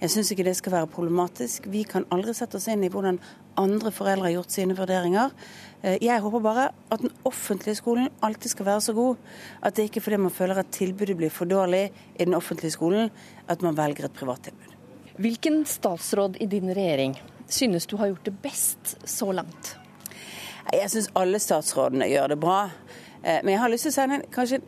Jeg 0.00 0.12
syns 0.12 0.30
ikke 0.32 0.46
det 0.46 0.56
skal 0.58 0.74
være 0.74 0.90
problematisk. 0.90 1.68
Vi 1.70 1.84
kan 1.88 2.06
aldri 2.14 2.34
sette 2.36 2.58
oss 2.58 2.68
inn 2.72 2.84
i 2.86 2.90
hvordan 2.92 3.20
andre 3.60 3.92
foreldre 3.92 4.28
har 4.28 4.36
gjort 4.38 4.54
sine 4.54 4.76
vurderinger. 4.78 5.34
Jeg 6.00 6.22
håper 6.24 6.44
bare 6.44 6.66
at 6.92 7.02
den 7.02 7.12
offentlige 7.28 7.78
skolen 7.78 8.10
alltid 8.24 8.54
skal 8.54 8.68
være 8.68 8.84
så 8.84 8.94
god 8.96 9.20
at 9.64 9.76
det 9.76 9.88
ikke 9.88 10.00
er 10.00 10.06
fordi 10.06 10.20
man 10.26 10.34
føler 10.34 10.60
at 10.60 10.72
tilbudet 10.76 11.16
blir 11.16 11.32
for 11.32 11.48
dårlig 11.48 11.86
i 11.90 12.24
den 12.24 12.36
offentlige 12.36 12.76
skolen, 12.76 13.10
at 13.48 13.62
man 13.62 13.76
velger 13.76 14.08
et 14.08 14.16
privattilbud. 14.16 14.76
Hvilken 15.20 15.64
statsråd 15.68 16.40
i 16.40 16.48
din 16.48 16.72
regjering 16.72 17.18
synes 17.50 17.86
du 17.86 17.96
har 18.00 18.12
gjort 18.12 18.28
det 18.28 18.36
best 18.42 18.96
så 19.04 19.32
langt? 19.32 19.76
Jeg 20.70 20.90
syns 20.92 21.10
alle 21.18 21.40
statsrådene 21.42 22.08
gjør 22.08 22.34
det 22.34 22.40
bra. 22.40 22.60
Men 23.24 23.50
jeg 23.52 23.60
har 23.60 23.72
lyst 23.72 23.88
til 23.88 23.92
å 23.92 23.96
sende 23.96 24.20
kanskje 24.32 24.60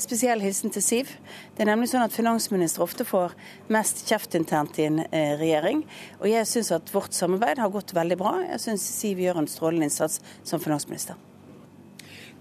spesiell 0.00 0.42
hilsen 0.42 0.72
til 0.74 0.82
Siv. 0.82 1.12
Det 1.54 1.64
er 1.64 1.70
nemlig 1.70 1.90
sånn 1.92 2.04
at 2.04 2.14
finansministre 2.14 2.82
ofte 2.84 3.06
får 3.06 3.34
mest 3.72 4.04
kjeft 4.08 4.34
internt 4.38 4.78
i 4.80 4.88
en 4.88 5.02
eh, 5.06 5.34
regjering. 5.40 5.84
Og 6.20 6.26
jeg 6.30 6.48
syns 6.50 6.72
at 6.74 6.90
vårt 6.94 7.14
samarbeid 7.16 7.62
har 7.62 7.72
gått 7.74 7.94
veldig 7.96 8.18
bra. 8.20 8.34
Jeg 8.48 8.62
syns 8.66 8.88
Siv 8.96 9.22
gjør 9.22 9.42
en 9.42 9.50
strålende 9.50 9.88
innsats 9.88 10.20
som 10.42 10.62
finansminister. 10.62 11.18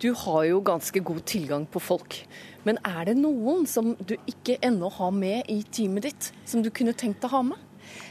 Du 0.02 0.10
har 0.18 0.44
jo 0.50 0.64
ganske 0.66 1.00
god 1.00 1.22
tilgang 1.30 1.68
på 1.70 1.80
folk. 1.80 2.18
Men 2.66 2.80
er 2.88 3.06
det 3.12 3.18
noen 3.20 3.68
som 3.70 3.94
du 4.00 4.16
ikke 4.28 4.58
ennå 4.66 4.90
har 4.98 5.14
med 5.16 5.52
i 5.52 5.62
teamet 5.64 6.10
ditt, 6.10 6.32
som 6.50 6.64
du 6.64 6.72
kunne 6.74 6.96
tenkt 6.98 7.24
å 7.28 7.32
ha 7.36 7.44
med? 7.54 7.60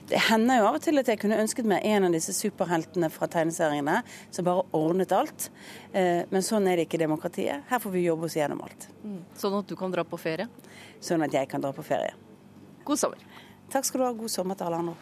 Det 0.08 0.20
hender 0.28 0.60
jo 0.60 0.66
av 0.68 0.78
og 0.78 0.84
til 0.84 1.00
at 1.00 1.08
jeg 1.08 1.20
kunne 1.22 1.38
ønsket 1.42 1.68
meg 1.68 1.86
en 1.88 2.08
av 2.08 2.16
disse 2.16 2.34
superheltene 2.36 3.08
fra 3.12 3.28
tegneseriene 3.30 4.00
som 4.30 4.46
bare 4.48 4.66
ordnet 4.76 5.14
alt. 5.16 5.48
Men 5.92 6.44
sånn 6.44 6.66
er 6.68 6.78
det 6.78 6.88
ikke 6.88 6.98
i 7.00 7.04
demokratiet. 7.04 7.64
Her 7.70 7.82
får 7.82 7.94
vi 7.94 8.04
jobbe 8.06 8.28
oss 8.28 8.36
gjennom 8.36 8.62
alt. 8.66 8.88
Sånn 9.38 9.56
at 9.58 9.70
du 9.70 9.76
kan 9.78 9.94
dra 9.94 10.04
på 10.04 10.20
ferie? 10.20 10.48
Sånn 11.02 11.24
at 11.24 11.34
jeg 11.34 11.48
kan 11.50 11.62
dra 11.62 11.72
på 11.74 11.84
ferie. 11.86 12.12
God 12.84 12.98
sommer. 12.98 13.22
Takk 13.72 13.86
skal 13.88 14.02
du 14.02 14.06
ha. 14.08 14.12
God 14.12 14.30
sommer 14.32 14.58
til 14.58 14.68
alle 14.68 14.82
andre. 14.82 14.98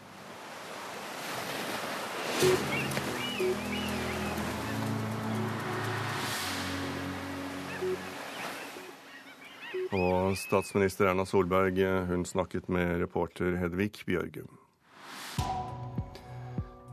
Og 9.91 10.37
statsminister 10.39 11.09
Erna 11.11 11.24
Solberg 11.26 11.81
hun 12.07 12.22
snakket 12.28 12.68
med 12.70 13.01
reporter 13.03 13.59
Hedvig 13.59 14.05
Bjørgum. 14.07 14.60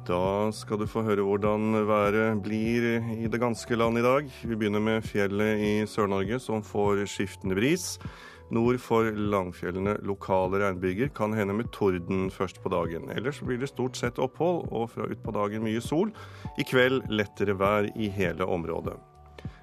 Da 0.07 0.47
skal 0.55 0.79
du 0.79 0.85
få 0.87 1.01
høre 1.03 1.25
hvordan 1.25 1.81
været 1.87 2.39
blir 2.39 2.85
i 3.17 3.27
det 3.27 3.39
ganske 3.41 3.75
land 3.75 3.99
i 3.99 4.05
dag. 4.05 4.29
Vi 4.43 4.55
begynner 4.55 4.79
med 4.79 5.03
fjellet 5.03 5.59
i 5.59 5.71
Sør-Norge, 5.83 6.39
som 6.39 6.63
får 6.63 7.03
skiftende 7.11 7.57
bris. 7.59 7.97
Nord 8.55 8.79
for 8.79 9.03
langfjellene 9.11 9.97
lokale 10.07 10.61
regnbyger, 10.61 11.11
kan 11.11 11.33
hende 11.35 11.57
med 11.57 11.67
torden 11.75 12.31
først 12.31 12.61
på 12.63 12.71
dagen. 12.71 13.11
Ellers 13.11 13.41
blir 13.43 13.59
det 13.59 13.67
stort 13.73 13.99
sett 13.99 14.19
opphold, 14.23 14.69
og 14.71 14.87
fra 14.93 15.09
utpå 15.11 15.35
dagen 15.35 15.67
mye 15.67 15.83
sol. 15.83 16.15
I 16.55 16.63
kveld 16.63 17.03
lettere 17.11 17.57
vær 17.59 17.91
i 17.99 18.07
hele 18.07 18.47
området. 18.47 18.95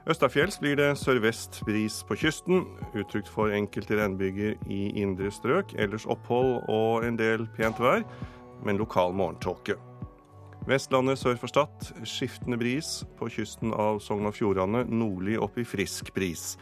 Østafjells 0.05 0.61
blir 0.61 0.77
det 0.77 0.91
sørvest 1.01 1.63
bris 1.65 2.03
på 2.05 2.19
kysten, 2.21 2.67
uttrykt 2.93 3.31
for 3.33 3.49
enkelte 3.49 3.97
regnbyger 3.97 4.59
i 4.69 4.83
indre 5.01 5.33
strøk. 5.33 5.73
Ellers 5.81 6.05
opphold 6.05 6.59
og 6.69 7.09
en 7.09 7.17
del 7.17 7.49
pent 7.57 7.81
vær, 7.81 8.05
men 8.65 8.81
lokal 8.81 9.15
morgentåke. 9.17 9.77
Vestlandet 10.65 11.21
sør 11.21 11.37
for 11.37 11.53
Stad 11.53 11.89
skiftende 12.09 12.57
bris. 12.57 13.03
På 13.19 13.29
kysten 13.29 13.75
av 13.77 14.01
Sogn 14.01 14.25
og 14.25 14.37
Fjordane 14.37 14.87
nordlig 14.89 15.37
opp 15.45 15.59
i 15.61 15.67
frisk 15.69 16.09
bris. 16.17 16.55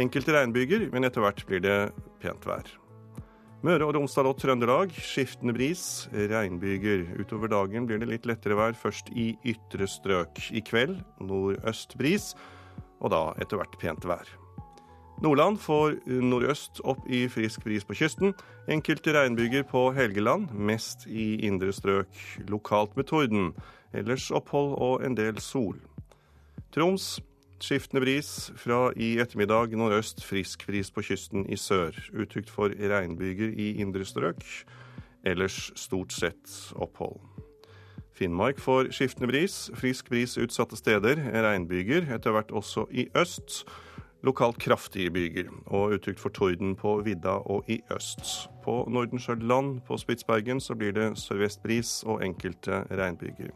Enkelte 0.00 0.32
regnbyger, 0.32 0.88
men 0.94 1.04
etter 1.04 1.20
hvert 1.24 1.44
blir 1.48 1.60
det 1.64 1.80
pent 2.24 2.48
vær. 2.48 2.64
Møre 3.60 3.84
og 3.84 3.92
Romsdal 3.92 4.30
og 4.30 4.38
Trøndelag 4.40 4.94
skiftende 4.96 5.52
bris, 5.52 6.08
regnbyger. 6.16 7.04
Utover 7.20 7.52
dagen 7.52 7.84
blir 7.84 8.00
det 8.00 8.08
litt 8.08 8.28
lettere 8.30 8.56
vær, 8.56 8.72
først 8.72 9.12
i 9.12 9.34
ytre 9.44 9.84
strøk. 9.84 10.40
I 10.56 10.64
kveld 10.64 10.96
nordøst 11.20 11.98
bris, 12.00 12.32
og 13.04 13.12
da 13.12 13.26
etter 13.44 13.60
hvert 13.60 13.76
pent 13.82 14.08
vær. 14.08 14.39
Nordland 15.20 15.58
får 15.60 15.98
nordøst 16.08 16.78
opp 16.88 17.02
i 17.12 17.26
frisk 17.28 17.60
bris 17.66 17.84
på 17.84 17.92
kysten. 17.98 18.30
Enkelte 18.72 19.12
regnbyger 19.12 19.66
på 19.68 19.90
Helgeland, 19.92 20.48
mest 20.56 21.04
i 21.04 21.34
indre 21.44 21.74
strøk, 21.76 22.08
lokalt 22.48 22.96
med 22.96 23.10
torden. 23.10 23.50
Ellers 23.92 24.30
opphold 24.32 24.78
og 24.80 25.04
en 25.04 25.18
del 25.18 25.36
sol. 25.44 25.76
Troms 26.72 27.18
skiftende 27.60 28.00
bris. 28.00 28.30
Fra 28.56 28.94
i 28.96 29.18
ettermiddag 29.20 29.76
nordøst 29.76 30.24
frisk 30.24 30.64
bris 30.70 30.88
på 30.88 31.04
kysten 31.10 31.44
i 31.52 31.58
sør. 31.60 31.92
Uttrykt 32.16 32.48
for 32.48 32.72
regnbyger 32.72 33.52
i 33.52 33.74
indre 33.84 34.08
strøk. 34.08 34.40
Ellers 35.20 35.68
stort 35.76 36.16
sett 36.16 36.56
opphold. 36.80 37.20
Finnmark 38.16 38.56
får 38.60 38.88
skiftende 38.96 39.28
bris. 39.28 39.66
Frisk 39.76 40.08
bris 40.08 40.38
utsatte 40.40 40.80
steder. 40.80 41.20
Regnbyger, 41.44 42.08
etter 42.16 42.32
hvert 42.32 42.56
også 42.56 42.88
i 42.88 43.10
øst. 43.16 43.66
Lokalt 44.22 44.58
kraftige 44.60 45.10
byger, 45.10 45.48
og 45.72 45.94
uttrykt 45.96 46.20
for 46.20 46.32
torden 46.36 46.74
på 46.76 46.98
vidda 47.06 47.38
og 47.48 47.68
i 47.72 47.78
øst. 47.94 48.50
På 48.64 48.82
Nordensjøland 48.88 49.80
på 49.88 49.96
Spitsbergen 49.96 50.60
så 50.60 50.76
blir 50.76 50.92
det 50.92 51.14
sørvest 51.18 51.62
bris 51.64 52.02
og 52.04 52.20
enkelte 52.24 52.82
regnbyger. 52.90 53.54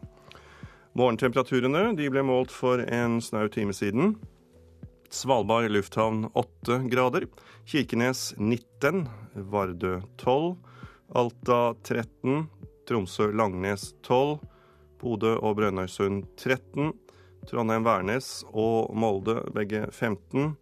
Morgentemperaturene 0.95 1.91
de 1.97 2.09
ble 2.09 2.23
målt 2.25 2.53
for 2.55 2.81
en 2.81 3.19
snau 3.21 3.45
time 3.51 3.75
siden. 3.75 4.15
Svalbard 5.13 5.69
lufthavn 5.69 6.29
8 6.33 6.79
grader. 6.89 7.27
Kirkenes 7.67 8.33
19. 8.37 9.05
Vardø 9.51 9.99
12. 10.17 10.55
Alta 11.13 11.59
13. 11.83 12.47
Tromsø-Langnes 12.89 13.91
12. 14.07 14.39
Bodø 15.01 15.35
og 15.37 15.59
Brønnøysund 15.59 16.25
13. 16.41 16.93
Trondheim-Værnes 17.49 18.43
og 18.53 18.91
Molde 18.97 19.39
begge 19.55 19.85
15. 19.91 20.55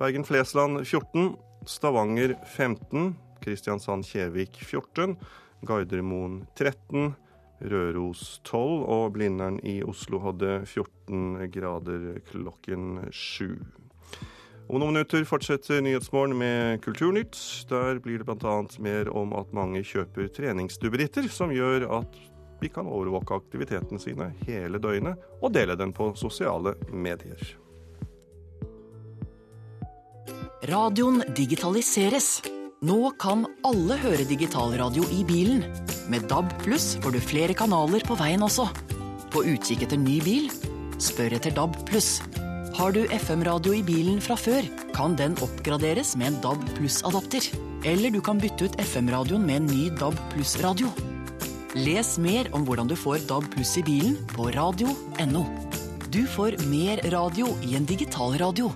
Bergen-Flesland 0.00 0.84
14. 0.84 1.34
Stavanger 1.66 2.34
15. 2.56 3.14
Kristiansand-Kjevik 3.44 4.58
14. 4.64 5.16
Gardermoen 5.66 6.42
13. 6.56 7.14
Røros 7.64 8.40
12. 8.44 8.84
Og 8.88 9.12
Blindern 9.14 9.60
i 9.62 9.82
Oslo 9.84 10.20
hadde 10.24 10.60
14 10.66 11.50
grader 11.54 12.20
klokken 12.30 13.04
7. 13.12 13.56
Om 14.64 14.80
noen 14.80 14.94
minutter 14.94 15.26
fortsetter 15.28 15.82
Nyhetsmorgen 15.84 16.38
med 16.40 16.80
Kulturnytt. 16.84 17.36
Der 17.68 17.98
blir 18.00 18.22
det 18.22 18.28
bl.a. 18.28 18.54
mer 18.80 19.10
om 19.12 19.34
at 19.36 19.52
mange 19.52 19.82
kjøper 19.84 20.30
treningsduppeditter, 20.32 21.28
som 21.28 21.52
gjør 21.52 21.84
at 22.00 22.16
vi 22.64 22.70
kan 22.72 22.88
overvåke 22.88 23.36
aktivitetene 23.36 24.00
sine 24.00 24.30
hele 24.46 24.80
døgnet 24.80 25.20
og 25.44 25.52
dele 25.52 25.76
den 25.76 25.92
på 25.92 26.14
sosiale 26.16 26.72
medier. 26.88 27.42
Radioen 30.64 31.20
digitaliseres. 31.36 32.38
Nå 32.84 33.10
kan 33.20 33.44
alle 33.68 33.98
høre 34.00 34.24
digitalradio 34.28 35.04
i 35.12 35.20
bilen. 35.28 35.60
Med 36.08 36.24
DAB 36.30 36.48
pluss 36.64 36.94
får 37.04 37.12
du 37.12 37.20
flere 37.20 37.56
kanaler 37.56 38.04
på 38.08 38.16
veien 38.16 38.44
også. 38.44 38.70
På 39.32 39.44
utkikk 39.44 39.84
etter 39.84 40.00
ny 40.00 40.18
bil? 40.24 40.48
Spør 40.96 41.36
etter 41.36 41.52
DAB 41.56 41.76
pluss. 41.88 42.16
Har 42.78 42.96
du 42.96 43.04
FM-radio 43.12 43.76
i 43.76 43.84
bilen 43.86 44.24
fra 44.24 44.38
før, 44.40 44.64
kan 44.96 45.16
den 45.20 45.36
oppgraderes 45.44 46.16
med 46.16 46.32
en 46.32 46.40
DAB 46.48 46.64
pluss-adapter. 46.78 47.52
Eller 47.84 48.12
du 48.14 48.22
kan 48.24 48.40
bytte 48.40 48.70
ut 48.70 48.80
FM-radioen 48.80 49.44
med 49.44 49.62
en 49.62 49.74
ny 49.74 49.90
DAB 50.00 50.16
pluss-radio. 50.32 50.92
Les 51.74 52.06
mer 52.22 52.46
om 52.54 52.62
hvordan 52.62 52.86
du 52.86 52.94
får 52.94 53.24
DAB 53.26 53.48
pluss 53.50 53.72
i 53.80 53.82
bilen 53.82 54.14
på 54.30 54.46
radio.no. 54.54 55.40
Du 56.06 56.20
får 56.30 56.54
mer 56.70 57.02
radio 57.10 57.48
i 57.66 57.74
en 57.74 57.86
digitalradio. 57.86 58.68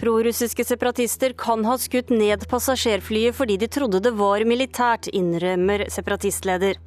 Prorussiske 0.00 0.64
separatister 0.64 1.36
kan 1.36 1.68
ha 1.68 1.76
skutt 1.76 2.08
ned 2.08 2.48
passasjerflyet 2.48 3.36
fordi 3.36 3.60
de 3.60 3.68
trodde 3.68 4.00
det 4.00 4.16
var 4.16 4.48
militært, 4.48 5.12
innrømmer 5.12 5.84
separatistleder. 5.92 6.80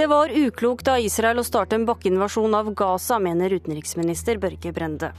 Det 0.00 0.08
var 0.08 0.32
uklokt 0.32 0.88
av 0.88 1.04
Israel 1.04 1.44
å 1.44 1.44
starte 1.44 1.76
en 1.76 1.84
bakkeinvasjon 1.84 2.56
av 2.56 2.72
Gaza, 2.72 3.20
mener 3.20 3.52
utenriksminister 3.52 4.40
Børge 4.40 4.72
Brende. 4.72 5.12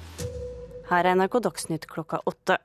Her 0.89 1.05
er 1.05 1.21
NRK 1.21 1.43
Dagsnytt 1.45 1.85
klokka 1.85 2.25
åtte. 2.25 2.57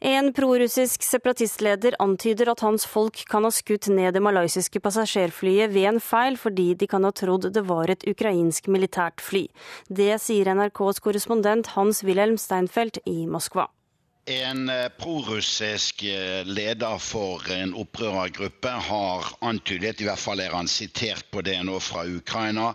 En 0.00 0.32
prorussisk 0.32 1.02
separatistleder 1.02 1.96
antyder 1.98 2.52
at 2.52 2.60
hans 2.62 2.84
folk 2.86 3.18
kan 3.26 3.42
ha 3.42 3.50
skutt 3.50 3.88
ned 3.90 4.14
det 4.14 4.22
malaysiske 4.22 4.78
passasjerflyet 4.84 5.72
ved 5.74 5.88
en 5.90 5.98
feil, 5.98 6.38
fordi 6.38 6.68
de 6.78 6.86
kan 6.86 7.02
ha 7.02 7.10
trodd 7.10 7.48
det 7.50 7.64
var 7.66 7.90
et 7.90 8.06
ukrainsk 8.06 8.70
militært 8.70 9.18
fly. 9.18 9.48
Det 9.90 10.12
sier 10.22 10.52
NRKs 10.54 11.02
korrespondent 11.02 11.74
Hans-Wilhelm 11.74 12.38
Steinfeld 12.38 13.02
i 13.10 13.26
Moskva. 13.26 13.66
En 14.28 14.68
eh, 14.68 14.86
prorussisk 15.00 16.02
eh, 16.04 16.44
leder 16.44 16.98
for 17.00 17.42
en 17.50 17.72
opprørergruppe 17.74 18.70
har 18.90 19.30
antydet, 19.40 20.02
i 20.02 20.06
hvert 20.06 20.20
fall 20.20 20.42
er 20.44 20.52
han 20.52 20.68
sitert 20.68 21.30
på 21.32 21.40
det 21.42 21.56
nå 21.64 21.78
fra 21.80 22.04
Ukraina, 22.04 22.74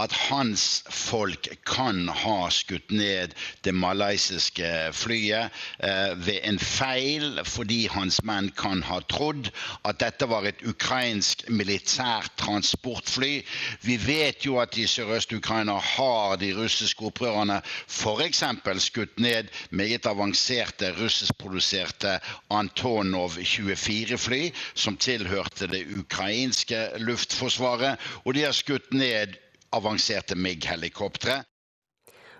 at 0.00 0.12
hans 0.12 0.82
folk 0.90 1.48
kan 1.66 2.08
ha 2.08 2.48
skutt 2.50 2.90
ned 2.90 3.34
det 3.62 3.74
malaysiske 3.74 4.70
flyet 4.96 5.54
eh, 5.78 6.14
ved 6.18 6.40
en 6.42 6.58
feil, 6.58 7.38
fordi 7.46 7.84
hans 7.92 8.18
menn 8.26 8.50
kan 8.58 8.82
ha 8.82 8.98
trodd 9.10 9.52
at 9.86 10.00
dette 10.02 10.26
var 10.30 10.48
et 10.48 10.64
ukrainsk 10.66 11.46
militært 11.48 12.32
transportfly. 12.40 13.44
Vi 13.86 13.98
vet 14.02 14.46
jo 14.46 14.58
at 14.62 14.74
i 14.78 14.88
Sørøst-Ukraina 14.90 15.78
har 15.78 16.36
de 16.42 16.50
russiske 16.58 17.06
opprørerne 17.06 17.60
f.eks. 17.86 18.42
skutt 18.84 19.22
ned 19.22 19.52
meget 19.70 20.06
avanserte 20.10 20.90
russiskproduserte 20.98 22.18
Antonov 22.50 23.38
24-fly, 23.38 24.50
som 24.74 24.96
tilhørte 24.96 25.70
det 25.70 25.86
ukrainske 25.98 26.88
luftforsvaret, 26.98 28.00
og 28.24 28.34
de 28.34 28.46
har 28.46 28.52
skutt 28.56 28.92
ned 28.92 29.38
avanserte 29.74 30.38
MIG-helikoptre. 30.38 31.42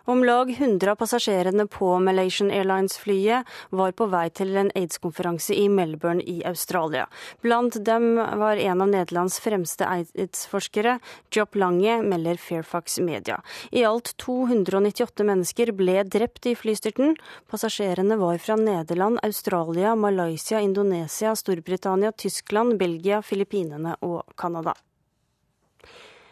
Om 0.07 0.25
lag 0.25 0.51
100 0.51 0.91
av 0.91 0.97
passasjerene 1.01 1.65
på 1.67 1.87
Malaysian 1.99 2.51
Airlines-flyet 2.53 3.49
var 3.71 3.95
på 3.97 4.05
vei 4.13 4.27
til 4.37 4.53
en 4.61 4.69
aids-konferanse 4.77 5.57
i 5.57 5.65
Melbourne 5.73 6.21
i 6.29 6.43
Australia. 6.45 7.07
Blant 7.41 7.79
dem 7.89 8.21
var 8.21 8.61
en 8.61 8.85
av 8.85 8.93
Nederlands 8.93 9.41
fremste 9.41 9.89
aids-forskere, 9.89 10.99
Job 11.33 11.57
Lange, 11.57 12.03
melder 12.05 12.37
Fairfax 12.37 13.01
Media. 13.01 13.41
I 13.73 13.87
alt 13.89 14.13
298 14.21 15.25
mennesker 15.25 15.73
ble 15.73 16.03
drept 16.05 16.53
i 16.53 16.57
flystyrten. 16.59 17.17
Passasjerene 17.49 18.21
var 18.21 18.37
fra 18.45 18.61
Nederland, 18.61 19.25
Australia, 19.25 19.97
Malaysia, 19.97 20.61
Indonesia, 20.61 21.33
Storbritannia, 21.33 22.13
Tyskland, 22.13 22.77
Belgia, 22.77 23.25
Filippinene 23.25 23.97
og 24.05 24.37
Canada. 24.37 24.77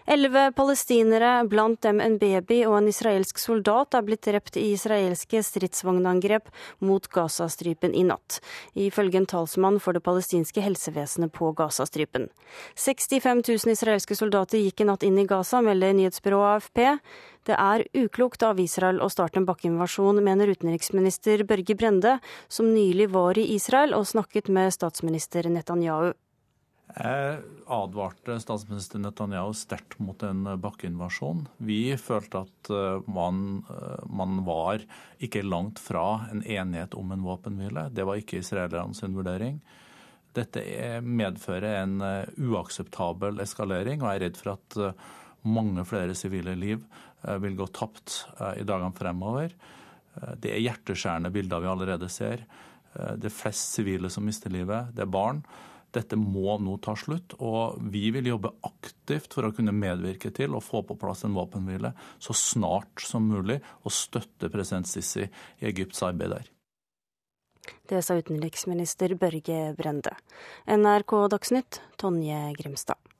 Elleve 0.07 0.53
palestinere, 0.57 1.45
blant 1.47 1.83
dem 1.85 2.01
en 2.03 2.17
baby 2.19 2.63
og 2.67 2.79
en 2.81 2.89
israelsk 2.91 3.39
soldat, 3.39 3.95
er 3.95 4.03
blitt 4.07 4.25
drept 4.27 4.57
i 4.59 4.73
israelske 4.75 5.43
stridsvognangrep 5.47 6.49
mot 6.83 7.07
Gazastripen 7.13 7.95
i 7.95 8.03
natt, 8.09 8.41
ifølge 8.75 9.21
en 9.21 9.29
talsmann 9.31 9.79
for 9.83 9.95
det 9.95 10.03
palestinske 10.03 10.65
helsevesenet 10.65 11.33
på 11.37 11.53
Gazastripen. 11.59 12.27
65 12.75 13.45
000 13.47 13.77
israelske 13.77 14.19
soldater 14.19 14.59
gikk 14.59 14.83
i 14.83 14.89
natt 14.91 15.07
inn 15.07 15.21
i 15.23 15.27
Gaza, 15.29 15.63
melder 15.63 15.95
nyhetsbyrået 15.95 16.57
AFP. 16.57 16.83
Det 17.47 17.55
er 17.59 17.87
uklokt 17.99 18.43
av 18.47 18.61
Israel 18.63 18.99
å 19.03 19.11
starte 19.11 19.39
en 19.39 19.47
bakkeinvasjon, 19.47 20.19
mener 20.23 20.51
utenriksminister 20.51 21.47
Børge 21.47 21.79
Brende, 21.79 22.19
som 22.49 22.75
nylig 22.75 23.11
var 23.15 23.39
i 23.39 23.49
Israel 23.55 23.95
og 23.99 24.07
snakket 24.11 24.51
med 24.51 24.75
statsminister 24.75 25.47
Netanyahu. 25.51 26.13
Advarte 26.95 28.41
statsminister 28.41 28.99
Netanyahu 28.99 29.55
sterkt 29.57 29.99
mot 29.99 30.23
en 30.23 30.45
bakkeinvasjon. 30.61 31.47
Vi 31.57 31.95
følte 31.97 32.43
at 32.45 32.71
eh, 32.71 33.09
man, 33.09 33.63
eh, 33.71 34.03
man, 34.13 34.43
var 34.45 34.85
ikke 35.23 35.45
langt 35.47 35.81
fra 35.81 36.27
en 36.31 36.43
enighet 36.45 36.95
om 36.99 37.15
en 37.15 37.25
våpenhvile. 37.25 37.87
Det 37.97 38.05
var 38.05 38.21
ikke 38.21 38.43
israelerne 38.43 39.13
vurdering. 39.15 39.63
Dette 40.37 40.65
medfører 41.01 41.81
en 41.81 41.97
eh, 42.05 42.29
uakseptabel 42.37 43.41
eskalering, 43.41 44.03
og 44.03 44.11
jeg 44.11 44.21
er 44.21 44.25
redd 44.27 44.43
for 44.43 44.55
at 44.59 44.81
mange 45.43 45.87
flere 45.89 46.15
sivile 46.15 46.55
liv 46.55 46.85
vil 47.43 47.57
gå 47.59 47.67
tapt 47.75 48.21
i 48.59 48.63
dagene 48.67 48.95
fremover. 48.95 49.51
Det 50.39 50.53
er 50.53 50.63
hjerteskjærende 50.63 51.33
bilder 51.35 51.63
vi 51.63 51.71
allerede 51.71 52.09
ser. 52.11 52.45
Det 52.95 53.27
er 53.27 53.35
flest 53.35 53.75
sivile 53.75 54.11
som 54.11 54.27
mister 54.27 54.53
livet. 54.55 54.93
Det 54.95 55.03
er 55.03 55.11
barn. 55.11 55.41
Dette 55.93 56.17
må 56.17 56.57
nå 56.63 56.79
ta 56.81 56.95
slutt, 56.97 57.37
og 57.45 57.77
vi 57.93 58.07
vil 58.15 58.31
jobbe 58.31 58.55
aktivt 58.65 59.35
for 59.37 59.45
å 59.49 59.53
kunne 59.53 59.75
medvirke 59.77 60.33
til 60.35 60.57
å 60.57 60.63
få 60.65 60.81
på 60.89 60.97
plass 61.01 61.27
en 61.27 61.37
våpenhvile 61.37 61.93
så 62.23 62.37
snart 62.37 63.05
som 63.05 63.29
mulig, 63.29 63.61
og 63.85 63.93
støtte 63.93 64.51
president 64.53 64.89
Sisi 64.89 65.27
i 65.27 65.69
Egypts 65.69 66.03
arbeid 66.07 66.37
der. 66.39 66.51
Det 67.87 68.01
sa 68.03 68.17
utenriksminister 68.19 69.15
Børge 69.21 69.61
Brende. 69.79 70.17
NRK 70.67 71.19
Dagsnytt, 71.31 71.83
Tonje 72.01 72.41
Grimstad. 72.59 73.12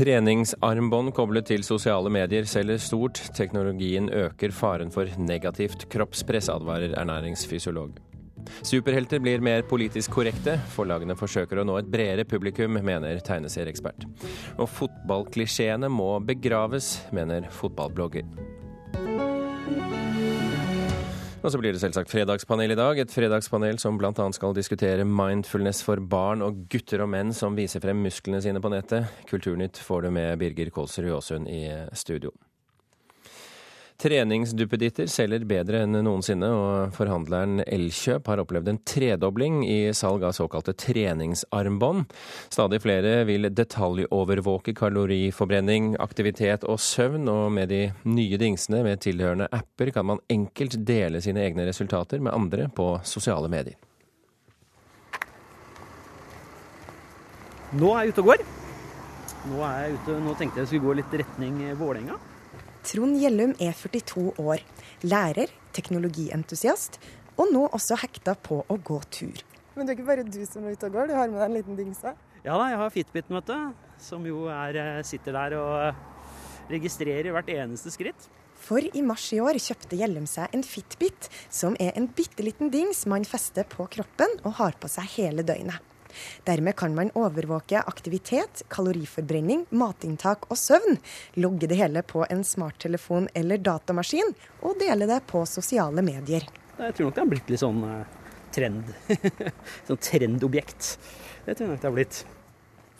Treningsarmbånd 0.00 1.12
koblet 1.12 1.50
til 1.50 1.60
sosiale 1.66 2.08
medier 2.08 2.46
selger 2.48 2.78
stort. 2.80 3.18
Teknologien 3.36 4.06
øker 4.08 4.54
faren 4.56 4.88
for 4.94 5.10
negativt 5.20 5.84
kroppspress, 5.92 6.48
advarer 6.48 6.94
ernæringsfysiolog. 6.96 7.98
Superhelter 8.64 9.20
blir 9.20 9.44
mer 9.44 9.66
politisk 9.68 10.14
korrekte. 10.16 10.54
Forlagene 10.72 11.18
forsøker 11.20 11.60
å 11.60 11.66
nå 11.68 11.76
et 11.82 11.90
bredere 11.92 12.24
publikum, 12.24 12.80
mener 12.80 13.20
tegneserieekspert. 13.26 14.08
Og 14.56 14.70
fotballklisjeene 14.78 15.92
må 15.92 16.14
begraves, 16.24 16.94
mener 17.12 17.50
fotballblogger. 17.60 18.24
Og 21.40 21.48
så 21.48 21.56
blir 21.56 21.72
det 21.72 21.80
selvsagt 21.80 22.10
fredagspanel 22.12 22.74
i 22.74 22.76
dag. 22.76 22.98
Et 23.00 23.12
fredagspanel 23.12 23.78
som 23.80 23.96
bl.a. 23.96 24.12
skal 24.36 24.52
diskutere 24.56 25.06
mindfulness 25.08 25.80
for 25.86 26.02
barn 26.04 26.44
og 26.44 26.66
gutter 26.68 27.00
og 27.00 27.08
menn 27.14 27.32
som 27.36 27.56
viser 27.56 27.80
frem 27.80 28.02
musklene 28.04 28.42
sine 28.44 28.60
på 28.60 28.72
nettet. 28.72 29.08
Kulturnytt 29.30 29.80
får 29.80 30.04
du 30.04 30.12
med 30.18 30.36
Birger 30.42 30.68
Kolsrud 30.74 31.08
Aasund 31.16 31.48
i 31.48 31.64
studio. 31.96 32.34
Treningsduppeditter 34.00 35.10
selger 35.12 35.42
bedre 35.44 35.82
enn 35.84 35.98
noensinne, 36.00 36.48
og 36.48 36.94
forhandleren 36.96 37.60
Elkjøp 37.66 38.30
har 38.30 38.40
opplevd 38.40 38.70
en 38.72 38.78
tredobling 38.88 39.58
i 39.68 39.90
salg 39.96 40.24
av 40.24 40.32
såkalte 40.32 40.72
treningsarmbånd. 40.72 42.06
Stadig 42.48 42.80
flere 42.80 43.26
vil 43.28 43.50
detaljovervåke 43.52 44.72
kaloriforbrenning, 44.78 45.92
aktivitet 46.00 46.64
og 46.64 46.80
søvn, 46.80 47.28
og 47.28 47.52
med 47.58 47.68
de 47.74 47.82
nye 48.08 48.40
dingsene 48.40 48.80
med 48.88 49.04
tilhørende 49.04 49.50
apper 49.52 49.92
kan 49.92 50.08
man 50.14 50.24
enkelt 50.32 50.78
dele 50.88 51.20
sine 51.20 51.44
egne 51.44 51.68
resultater 51.68 52.24
med 52.24 52.32
andre 52.32 52.70
på 52.72 52.94
sosiale 53.04 53.52
medier. 53.52 53.76
Nå 57.76 57.92
er 57.92 58.08
jeg 58.08 58.16
ute 58.16 58.24
og 58.24 58.32
går. 58.32 58.48
Nå, 59.50 59.60
er 59.60 59.78
jeg 59.84 60.00
ute, 60.00 60.18
nå 60.24 60.36
tenkte 60.40 60.56
jeg 60.56 60.64
jeg 60.64 60.72
skulle 60.72 60.88
gå 60.88 61.00
litt 61.02 61.20
retning 61.20 61.64
Vålerenga. 61.76 62.16
Trond 62.86 63.18
Gjellum 63.20 63.52
er 63.60 63.74
42 63.76 64.30
år, 64.40 64.62
lærer, 65.04 65.52
teknologientusiast, 65.76 66.96
og 67.36 67.52
nå 67.52 67.66
også 67.68 67.98
hekta 68.00 68.34
på 68.40 68.62
å 68.64 68.76
gå 68.80 68.98
tur. 69.12 69.42
Men 69.76 69.86
det 69.86 69.92
er 69.92 69.98
ikke 69.98 70.08
bare 70.08 70.24
du 70.24 70.40
som 70.48 70.64
er 70.64 70.76
ute 70.76 70.88
og 70.88 70.96
går, 70.96 71.10
du 71.10 71.16
har 71.16 71.28
med 71.28 71.40
deg 71.40 71.46
en 71.46 71.58
liten 71.58 71.78
dingse? 71.78 72.14
Ja 72.40 72.56
da, 72.56 72.70
jeg 72.72 72.80
har 72.80 72.92
Fitbiten, 72.94 73.36
vet 73.36 73.50
du. 73.52 73.88
Som 74.00 74.24
jo 74.24 74.46
er, 74.48 74.76
eh, 74.80 75.02
sitter 75.04 75.36
der 75.36 75.56
og 75.60 75.74
eh, 75.90 76.00
registrerer 76.72 77.34
hvert 77.36 77.52
eneste 77.52 77.92
skritt. 77.92 78.30
For 78.60 78.80
i 78.80 79.04
mars 79.04 79.26
i 79.32 79.40
år 79.40 79.60
kjøpte 79.60 79.96
Gjellum 80.00 80.26
seg 80.28 80.52
en 80.56 80.64
Fitbit, 80.64 81.28
som 81.52 81.76
er 81.80 81.92
en 81.96 82.08
bitte 82.08 82.44
liten 82.44 82.72
dings 82.72 83.04
man 83.08 83.28
fester 83.28 83.68
på 83.68 83.88
kroppen 83.92 84.40
og 84.40 84.56
har 84.60 84.76
på 84.80 84.88
seg 84.88 85.08
hele 85.18 85.44
døgnet. 85.44 85.80
Dermed 86.46 86.76
kan 86.76 86.94
man 86.96 87.12
overvåke 87.18 87.82
aktivitet, 87.82 88.64
kaloriforbrenning, 88.72 89.66
matinntak 89.70 90.48
og 90.50 90.58
søvn, 90.58 90.98
logge 91.40 91.70
det 91.70 91.80
hele 91.80 92.02
på 92.06 92.24
en 92.28 92.44
smarttelefon 92.46 93.28
eller 93.34 93.62
datamaskin, 93.62 94.34
og 94.62 94.80
dele 94.80 95.08
det 95.10 95.22
på 95.30 95.44
sosiale 95.48 96.04
medier. 96.06 96.46
Jeg 96.80 96.96
tror 96.96 97.10
nok 97.10 97.16
det 97.16 97.24
har 97.24 97.32
blitt 97.34 97.50
litt 97.52 97.62
sånn 97.62 97.80
uh, 97.84 98.20
trend. 98.54 98.92
sånn 99.88 100.04
trendobjekt. 100.10 100.94
Det 101.46 101.56
tror 101.56 101.66
jeg 101.66 101.72
nok 101.74 101.82
det 101.82 101.90
har 101.90 101.96
blitt. 101.96 102.22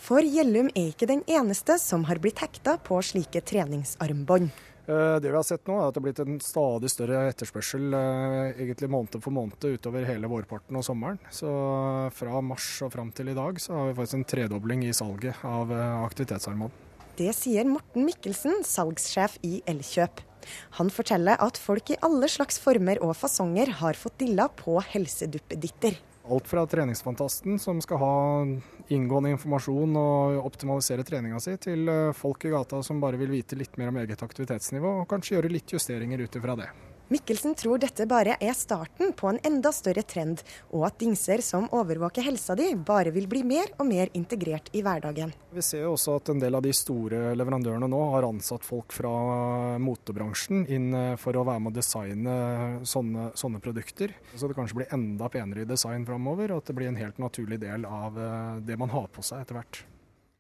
For 0.00 0.24
Gjellum 0.24 0.70
er 0.72 0.94
ikke 0.94 1.10
den 1.10 1.20
eneste 1.28 1.76
som 1.80 2.06
har 2.08 2.20
blitt 2.22 2.40
hekta 2.40 2.78
på 2.80 3.02
slike 3.04 3.42
treningsarmbånd. 3.44 4.48
Eh, 4.90 5.16
det 5.20 5.30
vi 5.30 5.36
har 5.36 5.46
sett 5.46 5.68
nå, 5.68 5.76
er 5.78 5.88
at 5.88 5.94
det 5.94 6.00
har 6.00 6.06
blitt 6.08 6.22
en 6.24 6.40
stadig 6.42 6.90
større 6.90 7.22
etterspørsel 7.30 7.94
eh, 7.94 8.62
egentlig 8.64 8.90
måned 8.90 9.20
for 9.22 9.34
måned 9.34 9.62
utover 9.62 10.06
hele 10.08 10.30
vårparten 10.30 10.78
og 10.80 10.86
sommeren. 10.86 11.20
Så 11.34 11.50
fra 12.16 12.40
mars 12.42 12.66
og 12.86 12.90
fram 12.96 13.12
til 13.14 13.30
i 13.30 13.36
dag 13.36 13.60
så 13.62 13.76
har 13.76 13.90
vi 13.90 13.98
faktisk 14.00 14.18
en 14.18 14.26
tredobling 14.34 14.82
i 14.88 14.96
salget 14.96 15.44
av 15.46 15.70
eh, 15.70 16.02
aktivitetsarmbånd. 16.08 16.74
Det 17.20 17.30
sier 17.36 17.68
Morten 17.68 18.06
Mikkelsen, 18.08 18.64
salgssjef 18.66 19.36
i 19.46 19.60
Elkjøp. 19.70 20.24
Han 20.80 20.90
forteller 20.90 21.38
at 21.44 21.58
folk 21.60 21.92
i 21.92 21.98
alle 22.06 22.30
slags 22.32 22.58
former 22.62 22.98
og 23.04 23.12
fasonger 23.18 23.76
har 23.82 23.98
fått 23.98 24.18
dilla 24.22 24.48
på 24.56 24.80
helseduppeditter. 24.94 25.98
Alt 26.28 26.48
fra 26.48 26.66
treningsfantasten 26.66 27.58
som 27.58 27.80
skal 27.80 27.98
ha 27.98 28.16
inngående 28.92 29.32
informasjon 29.34 29.96
og 29.96 30.44
optimalisere 30.44 31.06
treninga 31.06 31.40
si, 31.40 31.56
til 31.56 31.88
eh, 31.88 32.12
folk 32.16 32.44
i 32.44 32.52
gata 32.52 32.82
som 32.84 33.00
bare 33.00 33.20
vil 33.20 33.32
vite 33.32 33.56
litt 33.56 33.80
mer 33.80 33.88
om 33.88 34.00
eget 34.02 34.22
aktivitetsnivå, 34.26 35.00
og 35.00 35.08
kanskje 35.10 35.38
gjøre 35.38 35.52
litt 35.54 35.72
justeringer 35.72 36.26
ut 36.26 36.36
ifra 36.36 36.58
det. 36.60 36.68
Mikkelsen 37.10 37.56
tror 37.58 37.80
dette 37.82 38.04
bare 38.06 38.36
er 38.38 38.52
starten 38.54 39.10
på 39.18 39.26
en 39.26 39.40
enda 39.42 39.72
større 39.74 40.04
trend, 40.06 40.44
og 40.70 40.84
at 40.86 41.00
dingser 41.02 41.42
som 41.42 41.64
overvåker 41.74 42.22
helsa 42.22 42.54
di, 42.54 42.68
bare 42.86 43.10
vil 43.10 43.26
bli 43.26 43.42
mer 43.42 43.72
og 43.82 43.88
mer 43.88 44.12
integrert 44.14 44.70
i 44.78 44.84
hverdagen. 44.86 45.32
Vi 45.50 45.64
ser 45.66 45.88
også 45.90 46.20
at 46.20 46.30
en 46.30 46.38
del 46.38 46.54
av 46.54 46.62
de 46.62 46.70
store 46.76 47.32
leverandørene 47.34 47.90
nå 47.90 48.04
har 48.12 48.28
ansatt 48.28 48.62
folk 48.62 48.94
fra 48.94 49.10
motebransjen 49.82 50.68
inn 50.70 50.94
eh, 50.94 51.18
for 51.18 51.34
å 51.34 51.42
være 51.50 51.66
med 51.66 51.74
å 51.74 51.78
designe 51.80 52.38
sånne, 52.86 53.32
sånne 53.34 53.58
produkter. 53.64 54.14
Så 54.36 54.46
det 54.46 54.54
kanskje 54.60 54.78
blir 54.78 54.94
enda 54.94 55.26
penere 55.34 55.66
i 55.66 55.70
design 55.72 56.06
framover, 56.06 56.54
og 56.54 56.62
at 56.62 56.70
det 56.70 56.78
blir 56.78 56.92
en 56.92 57.02
helt 57.02 57.18
naturlig 57.18 57.58
del 57.58 57.90
av 57.90 58.22
eh, 58.22 58.60
det 58.70 58.78
man 58.78 58.94
har 58.94 59.10
på 59.10 59.26
seg 59.26 59.42
etter 59.42 59.58
hvert. 59.58 59.82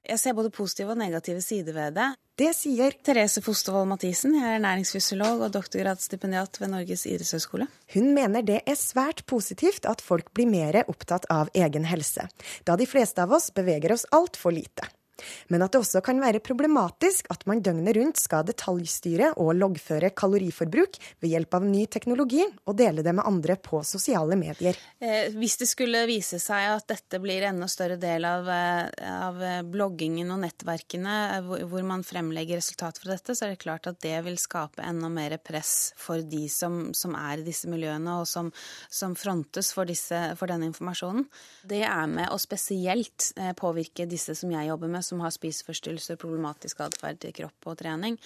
Jeg 0.08 0.18
ser 0.18 0.36
både 0.36 0.50
positive 0.54 0.94
og 0.94 0.98
negative 1.00 1.42
sider 1.44 1.76
ved 1.76 1.96
det. 1.98 2.08
Det 2.40 2.54
sier 2.56 2.94
Therese 3.04 3.42
Fostervold 3.44 3.90
Mathisen. 3.90 4.32
Jeg 4.38 4.56
er 4.56 4.62
næringsfysiolog 4.64 5.42
og 5.44 5.52
doktorgradsstipendiat 5.58 6.56
ved 6.62 6.72
Norges 6.72 7.04
idrettshøgskole. 7.10 7.66
Hun 7.92 8.14
mener 8.16 8.46
det 8.46 8.62
er 8.64 8.78
svært 8.80 9.26
positivt 9.28 9.84
at 9.90 10.00
folk 10.00 10.32
blir 10.32 10.48
mer 10.48 10.80
opptatt 10.86 11.28
av 11.28 11.52
egen 11.52 11.84
helse, 11.90 12.24
da 12.64 12.78
de 12.80 12.88
fleste 12.88 13.20
av 13.20 13.36
oss 13.36 13.50
beveger 13.52 13.92
oss 13.92 14.08
altfor 14.16 14.56
lite 14.56 14.88
men 15.48 15.64
at 15.64 15.74
det 15.74 15.82
også 15.82 16.02
kan 16.04 16.20
være 16.22 16.42
problematisk 16.44 17.30
at 17.32 17.46
man 17.48 17.62
døgnet 17.64 17.96
rundt 17.96 18.20
skal 18.20 18.46
detaljstyre 18.48 19.32
og 19.40 19.54
loggføre 19.58 20.12
kaloriforbruk 20.16 20.98
ved 21.20 21.32
hjelp 21.32 21.56
av 21.56 21.66
ny 21.66 21.84
teknologi, 21.90 22.44
og 22.66 22.76
dele 22.78 23.04
det 23.06 23.14
med 23.16 23.26
andre 23.26 23.56
på 23.60 23.82
sosiale 23.86 24.36
medier. 24.38 24.78
Eh, 25.00 25.30
hvis 25.36 25.58
det 25.60 25.68
skulle 25.70 26.02
vise 26.08 26.40
seg 26.42 26.70
at 26.74 26.86
dette 26.90 27.20
blir 27.22 27.44
enda 27.48 27.68
større 27.70 27.98
del 28.00 28.26
av, 28.28 28.48
eh, 28.50 28.88
av 29.10 29.40
bloggingen 29.70 30.30
og 30.34 30.42
nettverkene 30.44 31.16
eh, 31.36 31.50
hvor 31.70 31.86
man 31.86 32.04
fremlegger 32.06 32.60
resultater 32.60 33.04
fra 33.04 33.14
dette, 33.14 33.36
så 33.36 33.46
er 33.46 33.54
det 33.54 33.62
klart 33.64 33.88
at 33.90 34.00
det 34.04 34.16
vil 34.26 34.38
skape 34.40 34.84
enda 34.84 35.10
mer 35.12 35.36
press 35.42 35.92
for 36.00 36.22
de 36.22 36.46
som, 36.52 36.90
som 36.96 37.16
er 37.18 37.40
i 37.40 37.46
disse 37.46 37.70
miljøene, 37.70 38.20
og 38.20 38.28
som, 38.28 38.52
som 38.90 39.16
frontes 39.18 39.72
for, 39.76 39.88
disse, 39.88 40.18
for, 40.38 40.50
denne 40.50 40.70
informasjonen. 40.70 41.26
Det 41.70 41.82
er 41.86 42.10
med 42.10 42.30
å 42.32 42.38
spesielt 42.40 43.30
påvirke 43.58 44.06
disse 44.08 44.34
som 44.38 44.50
jeg 44.52 44.70
jobber 44.70 44.90
med, 44.90 45.04
som 45.10 45.22
har 45.24 45.34
spiseforstyrrelser, 45.34 46.18
problematisk 46.20 46.80
atferd 46.86 47.20
til 47.22 47.34
kropp 47.36 47.70
og 47.72 47.78
trening. 47.82 48.16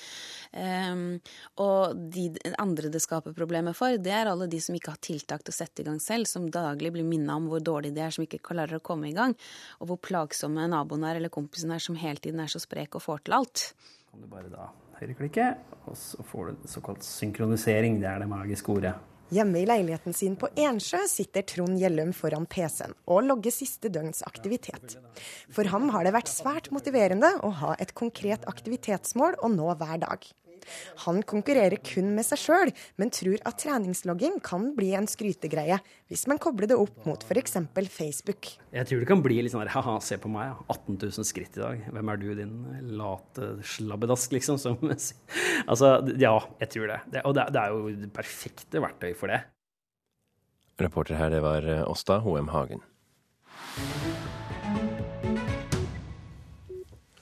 Um, 0.52 1.18
og 1.64 1.96
de 2.14 2.28
andre 2.60 2.92
det 2.92 3.02
skaper 3.04 3.36
problemer 3.36 3.76
for, 3.76 3.96
det 3.98 4.14
er 4.14 4.30
alle 4.30 4.48
de 4.50 4.60
som 4.62 4.76
ikke 4.76 4.94
har 4.94 5.02
tiltak 5.04 5.44
til 5.44 5.54
å 5.54 5.58
sette 5.58 5.82
i 5.82 5.88
gang 5.88 5.98
selv, 6.02 6.28
som 6.30 6.46
daglig 6.52 6.92
blir 6.94 7.08
minna 7.08 7.38
om 7.40 7.48
hvor 7.50 7.64
dårlig 7.64 7.94
de 7.96 8.04
er, 8.04 8.14
som 8.14 8.26
ikke 8.26 8.42
klarer 8.44 8.78
å 8.78 8.84
komme 8.84 9.10
i 9.10 9.16
gang, 9.16 9.36
og 9.80 9.90
hvor 9.90 10.02
plagsomme 10.10 10.68
naboen 10.70 11.08
er 11.08 11.20
eller 11.20 11.32
kompisen 11.32 11.72
er 11.74 11.82
som 11.82 11.98
hele 11.98 12.22
tiden 12.22 12.42
er 12.44 12.52
så 12.52 12.62
sprek 12.62 12.96
og 12.98 13.06
får 13.08 13.26
til 13.26 13.38
alt. 13.40 13.68
Kan 14.10 14.22
du 14.22 14.30
bare 14.30 14.52
da 14.52 14.70
høyreklikke, 15.00 15.48
og 15.88 15.98
så 15.98 16.22
får 16.30 16.52
du 16.52 16.68
såkalt 16.70 17.04
synkronisering. 17.06 17.98
Det 18.02 18.08
er 18.10 18.22
det 18.22 18.30
magiske 18.30 18.72
ordet. 18.72 18.94
Hjemme 19.32 19.62
i 19.62 19.66
leiligheten 19.66 20.12
sin 20.12 20.34
på 20.36 20.50
Ensjø 20.60 21.00
sitter 21.08 21.46
Trond 21.48 21.78
Gjellum 21.80 22.12
foran 22.12 22.44
PC-en 22.50 22.92
og 23.08 23.24
logger 23.24 23.54
siste 23.54 23.88
døgns 23.88 24.20
aktivitet. 24.28 24.98
For 25.48 25.64
ham 25.72 25.88
har 25.94 26.04
det 26.04 26.12
vært 26.16 26.32
svært 26.32 26.68
motiverende 26.74 27.30
å 27.40 27.52
ha 27.62 27.72
et 27.80 27.94
konkret 27.96 28.44
aktivitetsmål 28.50 29.40
å 29.40 29.50
nå 29.54 29.70
hver 29.80 30.02
dag. 30.04 30.28
Han 31.04 31.22
konkurrerer 31.26 31.80
kun 31.84 32.12
med 32.16 32.26
seg 32.26 32.40
sjøl, 32.40 32.72
men 33.00 33.12
tror 33.14 33.40
at 33.48 33.60
treningslogging 33.62 34.40
kan 34.44 34.70
bli 34.76 34.92
en 34.98 35.08
skrytegreie 35.10 35.78
hvis 36.12 36.26
man 36.30 36.40
kobler 36.42 36.70
det 36.70 36.78
opp 36.78 37.06
mot 37.08 37.24
f.eks. 37.24 37.56
Facebook. 37.94 38.50
Jeg 38.74 38.88
tror 38.88 39.02
det 39.02 39.08
kan 39.10 39.24
bli 39.24 39.40
litt 39.42 39.54
sånn 39.54 39.66
ha-ha, 39.70 39.96
se 40.04 40.18
på 40.20 40.30
meg, 40.32 40.54
18 40.68 40.98
000 41.00 41.28
skritt 41.28 41.58
i 41.58 41.64
dag. 41.64 41.88
Hvem 41.94 42.12
er 42.12 42.20
du, 42.20 42.28
din 42.38 42.54
late 42.98 43.50
slabbedask, 43.74 44.34
liksom? 44.36 44.60
Som, 44.60 44.78
altså, 45.70 45.96
ja, 46.20 46.36
jeg 46.62 46.72
tror 46.76 46.94
det. 46.94 47.00
det 47.16 47.24
og 47.24 47.36
det, 47.38 47.48
det 47.54 47.64
er 47.64 47.74
jo 47.74 47.96
det 48.04 48.12
perfekte 48.14 48.82
verktøy 48.84 49.12
for 49.18 49.32
det. 49.32 49.44
Reporter 50.82 51.18
her, 51.20 51.30
det 51.30 51.42
var 51.44 51.68
Åsta 51.86 52.18
Hoem 52.24 52.50
Hagen. 52.50 52.82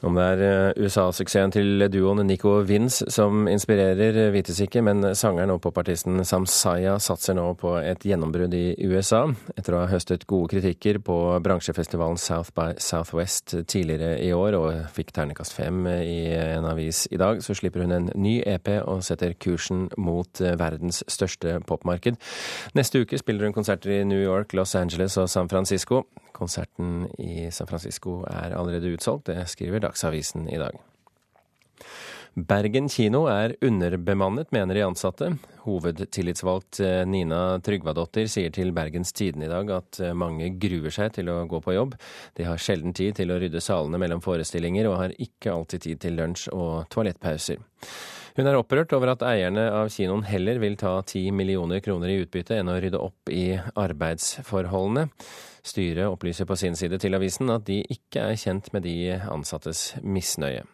Om 0.02 0.16
det 0.18 0.22
er 0.32 0.40
eh, 0.42 0.82
USA-suksessen 0.82 1.52
til 1.54 1.84
duoen 1.92 2.24
Nico 2.26 2.56
Vince 2.66 3.06
som 3.12 3.46
inspirerer, 3.46 4.32
vites 4.34 4.58
ikke, 4.64 4.80
men 4.82 5.12
sangeren 5.14 5.52
og 5.54 5.60
popartisten 5.62 6.24
Samsaya 6.26 6.96
satser 6.98 7.36
nå 7.38 7.44
på 7.60 7.76
et 7.78 8.02
gjennombrudd 8.02 8.54
i 8.58 8.74
USA. 8.90 9.28
Etter 9.54 9.76
å 9.76 9.84
ha 9.84 9.90
høstet 9.92 10.26
gode 10.26 10.56
kritikker 10.56 10.98
på 11.06 11.18
bransjefestivalen 11.44 12.18
South 12.18 12.50
by 12.56 12.74
Southwest 12.82 13.54
tidligere 13.70 14.16
i 14.24 14.32
år, 14.34 14.56
og 14.58 14.90
fikk 14.96 15.14
ternekast 15.14 15.54
fem 15.54 15.86
i 15.86 16.32
en 16.34 16.66
avis 16.66 17.04
i 17.14 17.20
dag, 17.22 17.38
så 17.44 17.54
slipper 17.54 17.86
hun 17.86 17.94
en 17.94 18.10
ny 18.18 18.40
EP 18.42 18.72
og 18.80 19.04
setter 19.06 19.36
kursen 19.38 19.86
mot 20.02 20.42
eh, 20.42 20.58
verdens 20.58 21.04
største 21.06 21.60
popmarked. 21.68 22.18
Neste 22.74 23.04
uke 23.04 23.22
spiller 23.22 23.46
hun 23.46 23.54
konserter 23.54 24.00
i 24.00 24.02
New 24.02 24.18
York, 24.18 24.50
Los 24.58 24.74
Angeles 24.74 25.14
og 25.22 25.30
San 25.30 25.52
Francisco. 25.52 26.02
Konserten 26.34 27.06
i 27.22 27.46
San 27.54 27.70
Francisco 27.70 28.22
er 28.26 28.56
allerede 28.58 28.90
utsolgt, 28.96 29.28
det 29.30 29.46
skriver 29.52 29.84
Dagsavisen 29.92 30.48
i 30.48 30.58
dag. 30.58 30.78
Bergen 32.32 32.88
kino 32.88 33.26
er 33.28 33.52
underbemannet, 33.60 34.48
mener 34.56 34.74
de 34.74 34.84
ansatte. 34.86 35.26
Hovedtillitsvalgt 35.66 36.80
eh, 36.80 37.02
Nina 37.04 37.58
Trygvadottir 37.60 38.30
sier 38.32 38.54
til 38.56 38.72
Bergens 38.72 39.12
Tiden 39.12 39.44
i 39.44 39.50
dag 39.50 39.68
at 39.76 40.00
eh, 40.00 40.14
mange 40.16 40.48
gruer 40.56 40.94
seg 40.94 41.12
til 41.18 41.28
å 41.28 41.42
gå 41.50 41.60
på 41.60 41.76
jobb. 41.76 41.92
De 42.38 42.48
har 42.48 42.56
sjelden 42.56 42.96
tid 42.96 43.18
til 43.20 43.34
å 43.34 43.36
rydde 43.42 43.60
salene 43.60 44.00
mellom 44.00 44.24
forestillinger, 44.24 44.88
og 44.88 44.96
har 45.02 45.16
ikke 45.20 45.52
alltid 45.52 45.84
tid 45.84 46.02
til 46.06 46.16
lunsj 46.22 46.48
og 46.56 46.88
toalettpauser. 46.94 47.60
Hun 48.32 48.48
er 48.48 48.56
opprørt 48.56 48.92
over 48.96 49.12
at 49.12 49.22
eierne 49.28 49.66
av 49.76 49.90
kinoen 49.92 50.24
heller 50.24 50.56
vil 50.62 50.78
ta 50.80 50.94
ti 51.04 51.26
millioner 51.36 51.82
kroner 51.84 52.08
i 52.08 52.20
utbytte 52.22 52.56
enn 52.56 52.70
å 52.72 52.78
rydde 52.80 53.00
opp 53.00 53.28
i 53.28 53.58
arbeidsforholdene. 53.58 55.10
Styret 55.62 56.08
opplyser 56.08 56.48
på 56.48 56.56
sin 56.56 56.78
side 56.78 56.96
til 57.02 57.18
avisen 57.18 57.52
at 57.52 57.66
de 57.68 57.82
ikke 57.92 58.24
er 58.30 58.40
kjent 58.40 58.72
med 58.72 58.88
de 58.88 58.96
ansattes 59.20 59.90
misnøye. 60.00 60.64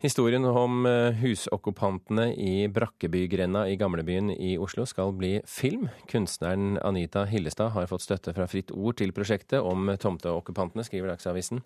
Historien 0.00 0.44
om 0.44 0.86
eh, 0.86 1.12
husokkupantene 1.20 2.30
i 2.34 2.68
Brakkebygrenda 2.68 3.66
i 3.68 3.76
gamlebyen 3.76 4.30
i 4.30 4.54
Oslo 4.58 4.86
skal 4.88 5.12
bli 5.12 5.34
film. 5.44 5.90
Kunstneren 6.08 6.78
Anita 6.80 7.26
Hillestad 7.28 7.74
har 7.74 7.90
fått 7.90 8.06
støtte 8.06 8.32
fra 8.32 8.46
Fritt 8.48 8.72
Ord 8.72 8.96
til 8.96 9.12
prosjektet 9.12 9.60
om 9.60 9.92
tomteokkupantene, 10.00 10.86
skriver 10.88 11.12
Dagsavisen. 11.12 11.60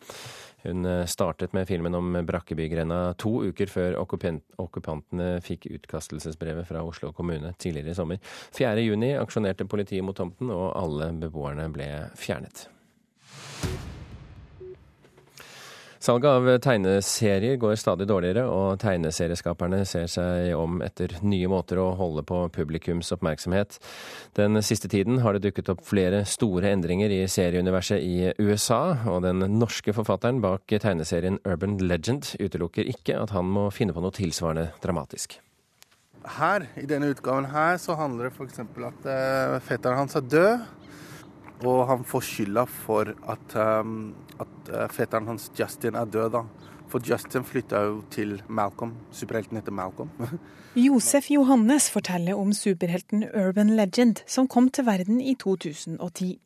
Hun 0.67 0.83
eh, 0.83 1.05
startet 1.07 1.55
med 1.55 1.71
filmen 1.71 1.95
om 1.95 2.11
Brakkebygrenda 2.27 3.15
to 3.23 3.37
uker 3.47 3.71
før 3.71 4.01
okkupantene 4.03 5.39
fikk 5.39 5.71
utkastelsesbrevet 5.71 6.67
fra 6.67 6.83
Oslo 6.83 7.15
kommune 7.15 7.55
tidligere 7.55 7.95
i 7.95 7.99
sommer. 8.03 8.35
4.6 8.59 9.15
aksjonerte 9.23 9.71
politiet 9.71 10.03
mot 10.03 10.19
tomten, 10.19 10.51
og 10.51 10.73
alle 10.75 11.13
beboerne 11.23 11.71
ble 11.71 11.93
fjernet. 12.19 12.67
Salget 16.05 16.29
av 16.29 16.59
tegneserier 16.61 17.57
går 17.57 17.79
stadig 17.81 18.05
dårligere, 18.11 18.43
og 18.45 18.77
tegneserieskaperne 18.83 19.79
ser 19.89 20.11
seg 20.13 20.51
om 20.53 20.83
etter 20.85 21.15
nye 21.25 21.49
måter 21.49 21.81
å 21.81 21.95
holde 21.97 22.21
på 22.29 22.43
publikums 22.53 23.09
oppmerksomhet. 23.15 23.79
Den 24.37 24.61
siste 24.61 24.91
tiden 24.93 25.23
har 25.25 25.33
det 25.33 25.47
dukket 25.47 25.71
opp 25.73 25.81
flere 25.89 26.21
store 26.29 26.75
endringer 26.77 27.09
i 27.09 27.23
serieuniverset 27.25 28.05
i 28.05 28.35
USA, 28.37 28.99
og 29.09 29.23
den 29.25 29.47
norske 29.57 29.97
forfatteren 29.97 30.45
bak 30.45 30.69
tegneserien 30.77 31.41
Urban 31.49 31.79
Legend 31.81 32.35
utelukker 32.37 32.93
ikke 32.93 33.17
at 33.23 33.33
han 33.33 33.49
må 33.57 33.71
finne 33.73 33.97
på 33.97 34.05
noe 34.05 34.13
tilsvarende 34.13 34.75
dramatisk. 34.85 35.39
Her, 36.37 36.69
i 36.77 36.85
denne 36.89 37.15
utgaven 37.17 37.49
her, 37.49 37.81
så 37.81 37.97
handler 37.97 38.29
det 38.29 38.37
f.eks. 38.37 38.61
at 38.61 39.09
uh, 39.09 39.57
fetteren 39.65 40.05
hans 40.05 40.21
er 40.21 40.29
død. 40.29 40.84
Og 41.65 41.87
han 41.89 42.05
får 42.07 42.27
skylda 42.29 42.67
for 42.69 43.15
at, 43.31 43.57
um, 43.57 44.13
at 44.41 44.71
uh, 44.73 44.87
fetteren 44.93 45.29
hans 45.33 45.51
Justin 45.59 45.97
er 45.99 46.05
død. 46.05 46.31
da. 46.37 46.45
For 46.93 47.03
Justin 47.03 47.45
flytta 47.45 47.81
jo 47.89 48.03
til 48.13 48.37
Malcolm. 48.49 48.95
Superhelten 49.13 49.59
heter 49.59 49.73
Malcolm. 49.73 50.11
Josef 50.87 51.31
Johannes 51.31 51.91
forteller 51.91 52.39
om 52.39 52.53
superhelten 52.53 53.25
Urban 53.35 53.77
Legend, 53.77 54.23
som 54.27 54.49
kom 54.49 54.69
til 54.71 54.87
verden 54.87 55.21
i 55.21 55.35
2010. 55.35 56.39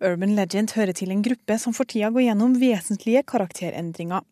Urban 0.00 0.34
Legend 0.36 0.74
hører 0.76 0.92
til 0.92 1.10
en 1.10 1.22
gruppe 1.26 1.56
som 1.58 1.74
for 1.74 1.88
tida 1.90 2.10
går 2.14 2.26
gjennom 2.28 2.54
vesentlige 2.60 3.22
karakterendringer. 3.26 4.22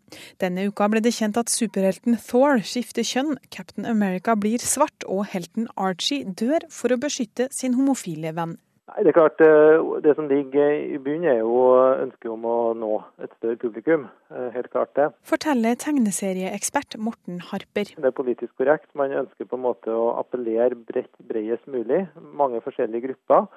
Denne 0.42 0.68
uka 0.68 0.88
ble 0.90 1.02
det 1.02 1.14
kjent 1.16 1.40
at 1.40 1.50
superhelten 1.50 2.18
Thor 2.28 2.62
skifter 2.62 3.06
kjønn, 3.06 3.34
Captain 3.50 3.88
America 3.90 4.36
blir 4.38 4.62
svart 4.62 5.06
og 5.10 5.26
helten 5.32 5.66
Archie 5.76 6.28
dør 6.28 6.68
for 6.70 6.94
å 6.94 7.00
beskytte 7.00 7.48
sin 7.54 7.74
homofile 7.78 8.34
venn. 8.36 8.58
Nei, 8.84 9.02
Det 9.02 9.14
er 9.14 9.16
klart, 9.16 9.40
eh, 9.40 10.00
det 10.04 10.12
som 10.16 10.26
ligger 10.28 10.72
i 10.76 10.98
bunnen 11.00 11.24
er 11.24 11.38
jo 11.38 11.56
ønsket 12.04 12.28
om 12.28 12.42
å 12.44 12.56
nå 12.76 12.92
et 13.24 13.32
større 13.38 13.56
publikum. 13.56 14.10
Eh, 14.30 14.50
helt 14.52 14.68
klart 14.70 14.92
det. 14.94 15.06
Forteller 15.24 15.78
tegneserieekspert 15.80 16.98
Morten 17.00 17.40
Harper. 17.40 17.94
Det 17.96 18.04
er 18.04 18.18
politisk 18.18 18.52
korrekt. 18.60 18.90
Man 18.94 19.10
ønsker 19.10 19.48
på 19.48 19.56
en 19.56 19.64
måte 19.64 19.88
å 19.88 20.18
appellere 20.20 20.76
bredt, 20.76 21.16
bredest 21.26 21.64
mulig. 21.66 22.08
Mange 22.20 22.60
forskjellige 22.60 23.06
grupper. 23.08 23.48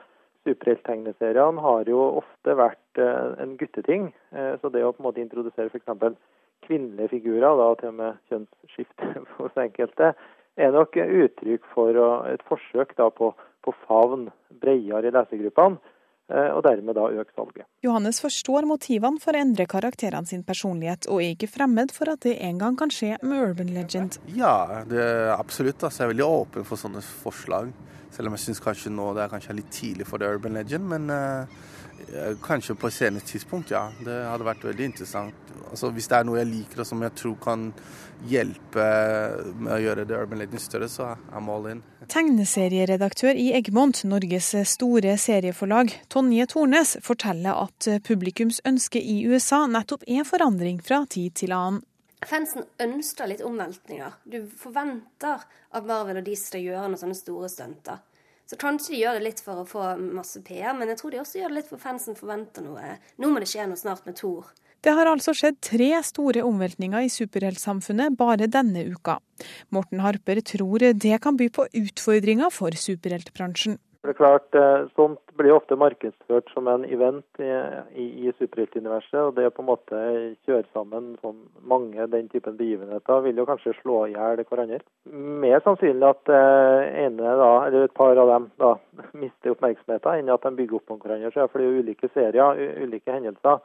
Superhelttegneseriene 0.47 1.59
har 1.59 1.83
jo 1.91 2.23
ofte 2.23 2.55
vært 2.55 3.03
eh, 3.03 3.43
en 3.43 3.57
gutteting. 3.59 4.13
Så 4.31 4.71
det 4.71 4.85
å 4.85 4.93
på 4.95 5.03
en 5.03 5.09
måte 5.09 5.19
introdusere 5.19 5.67
f.eks. 5.67 6.15
kvinnelige 6.63 7.09
figurer, 7.17 7.51
da 7.59 7.73
til 7.75 7.91
og 7.91 7.99
med 7.99 8.23
kjønnsskifte 8.31 9.11
hos 9.41 9.59
enkelte, 9.59 10.15
er 10.57 10.73
nok 10.73 10.97
uttrykk 10.97 11.67
for 11.73 12.01
et 12.31 12.43
forsøk 12.49 12.95
da 12.97 13.11
på 13.13 13.31
på 13.67 13.75
favn 13.87 14.27
bredere 14.61 15.09
i 15.09 15.13
lesergruppene, 15.13 15.79
eh, 16.31 16.49
og 16.55 16.63
dermed 16.65 16.95
da 16.97 17.07
øke 17.21 17.35
salget. 17.35 17.67
Johannes 17.85 18.21
forstår 18.23 18.67
motivene 18.69 19.21
for 19.23 19.35
å 19.35 19.43
endre 19.43 19.67
karakterene 19.69 20.29
sin 20.29 20.45
personlighet, 20.47 21.09
og 21.11 21.21
er 21.23 21.35
ikke 21.35 21.51
fremmed 21.51 21.93
for 21.95 22.13
at 22.13 22.23
det 22.25 22.37
en 22.47 22.61
gang 22.63 22.79
kan 22.79 22.93
skje 22.93 23.17
med 23.23 23.49
Urban 23.49 23.73
Legend. 23.75 24.19
Ja, 24.37 24.83
det 24.87 25.03
er 25.03 25.35
absolutt. 25.35 25.83
Altså, 25.83 26.03
jeg 26.03 26.09
er 26.09 26.15
veldig 26.15 26.29
åpen 26.29 26.67
for 26.67 26.79
sånne 26.79 27.03
forslag. 27.25 27.73
Selv 28.15 28.29
om 28.29 28.37
jeg 28.37 28.47
syns 28.47 28.63
kanskje 28.63 28.93
nå 28.93 29.11
det 29.17 29.25
er 29.25 29.33
kanskje 29.33 29.57
litt 29.57 29.73
tidlig 29.75 30.07
for 30.07 30.21
The 30.21 30.29
Urban 30.37 30.55
Legend. 30.57 30.87
Men 30.89 31.11
uh, 31.11 31.57
kanskje 32.43 32.75
på 32.75 32.89
et 32.89 32.95
senere 32.95 33.25
tidspunkt, 33.25 33.71
ja. 33.71 33.87
Det 34.03 34.15
hadde 34.29 34.47
vært 34.47 34.65
veldig 34.67 34.85
interessant. 34.91 35.53
Altså, 35.67 35.89
hvis 35.91 36.07
det 36.07 36.17
er 36.19 36.27
noe 36.27 36.39
jeg 36.39 36.49
liker 36.49 36.83
og 36.83 36.87
som 36.87 37.01
jeg 37.03 37.15
tror 37.19 37.35
kan 37.43 37.65
hjelpe 38.27 38.85
med 39.59 39.73
å 39.75 39.79
gjøre 39.83 40.05
The 40.07 40.21
Urban 40.21 40.41
Legend 40.41 40.63
større, 40.63 40.87
så 40.89 41.11
I'm 41.35 41.51
all 41.51 41.67
in. 41.71 41.83
Tegneserieredaktør 42.07 43.37
i 43.37 43.49
Egmont, 43.57 44.03
Norges 44.07 44.53
store 44.71 45.17
serieforlag, 45.21 45.91
Tonje 46.13 46.47
Tornes, 46.53 46.95
forteller 47.03 47.65
at 47.67 47.89
publikums 48.07 48.61
ønske 48.67 49.01
i 49.01 49.19
USA 49.27 49.65
nettopp 49.67 50.07
er 50.07 50.25
forandring 50.27 50.79
fra 50.83 51.03
tid 51.09 51.35
til 51.43 51.55
annen. 51.55 51.83
Fansen 52.25 52.65
ønsker 52.81 53.29
litt 53.29 53.43
omveltninger. 53.45 54.15
Du 54.25 54.39
forventer 54.57 55.43
at 55.45 55.85
Marvel 55.85 56.17
og 56.23 56.25
de 56.25 56.33
skal 56.39 56.63
gjøre 56.65 56.87
noen 56.87 56.99
sånne 56.99 57.17
store 57.17 57.49
stunter. 57.51 57.99
Så 58.47 58.55
kanskje 58.59 58.93
de 58.93 59.01
gjør 59.01 59.17
det 59.17 59.25
litt 59.25 59.41
for 59.43 59.61
å 59.61 59.67
få 59.67 59.89
masse 59.99 60.39
PR, 60.45 60.71
men 60.77 60.87
jeg 60.93 61.01
tror 61.01 61.11
de 61.11 61.19
også 61.19 61.41
gjør 61.41 61.51
det 61.51 61.59
litt 61.59 61.71
for 61.71 61.83
fansen 61.83 62.15
forventer 62.15 62.63
noe. 62.63 62.95
Nå 63.19 63.31
må 63.31 63.43
det 63.43 63.49
skje 63.51 63.67
noe 63.67 63.79
snart 63.79 64.07
med 64.07 64.15
Thor. 64.19 64.47
Det 64.85 64.93
har 64.93 65.09
altså 65.09 65.33
skjedd 65.35 65.57
tre 65.65 65.89
store 66.05 66.43
omveltninger 66.45 67.07
i 67.07 67.11
superheltsamfunnet 67.11 68.15
bare 68.15 68.47
denne 68.47 68.85
uka. 68.87 69.17
Morten 69.73 70.03
Harper 70.05 70.39
tror 70.45 70.85
det 70.93 71.17
kan 71.23 71.35
by 71.39 71.49
på 71.51 71.65
utfordringer 71.81 72.53
for 72.53 72.77
superheltbransjen. 72.77 73.79
Det 74.01 74.13
er 74.13 74.17
klart, 74.17 74.55
eh, 74.55 74.85
Sånt 74.95 75.19
blir 75.37 75.55
ofte 75.55 75.75
markedsført 75.75 76.49
som 76.53 76.67
en 76.67 76.85
event 76.85 77.41
i, 77.41 77.49
i, 77.97 78.05
i 78.27 78.33
superheltuniverset. 78.37 79.19
og 79.19 79.35
Det 79.35 79.49
på 79.55 79.63
en 79.63 79.69
måte 79.69 80.01
kjøre 80.47 80.65
sammen 80.73 81.15
sånn 81.21 81.39
mange 81.67 82.07
den 82.13 82.29
typen 82.29 82.57
begivenheter 82.59 83.23
vil 83.25 83.41
jo 83.41 83.47
kanskje 83.49 83.75
slå 83.81 84.03
i 84.07 84.13
hjel 84.13 84.43
hverandre. 84.43 84.79
Mer 85.45 85.65
sannsynlig 85.65 86.07
at 86.07 86.33
eh, 86.33 87.01
ene 87.07 87.35
da, 87.41 87.51
eller 87.67 87.87
et 87.87 87.97
par 87.97 88.21
av 88.21 88.31
dem 88.33 88.47
da, 88.61 88.75
mister 89.23 89.55
oppmerksomheten 89.55 90.21
enn 90.21 90.33
at 90.33 90.45
de 90.45 90.55
bygger 90.61 90.79
opp 90.79 90.95
om 90.95 91.03
hverandre. 91.03 91.33
Så 91.33 91.49
For 91.49 91.59
det 91.59 91.67
er 91.67 91.75
jo 91.75 91.85
ulike 91.85 92.13
serier, 92.13 92.65
ulike 92.85 93.17
hendelser. 93.19 93.63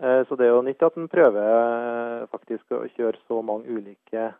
Eh, 0.00 0.22
så 0.26 0.40
det 0.40 0.48
er 0.48 0.54
jo 0.54 0.64
nytt 0.64 0.86
at 0.88 0.96
en 0.96 1.10
prøver 1.12 2.30
faktisk 2.32 2.72
å 2.72 2.86
kjøre 2.96 3.20
så 3.28 3.42
mange 3.44 3.68
ulike 3.68 4.30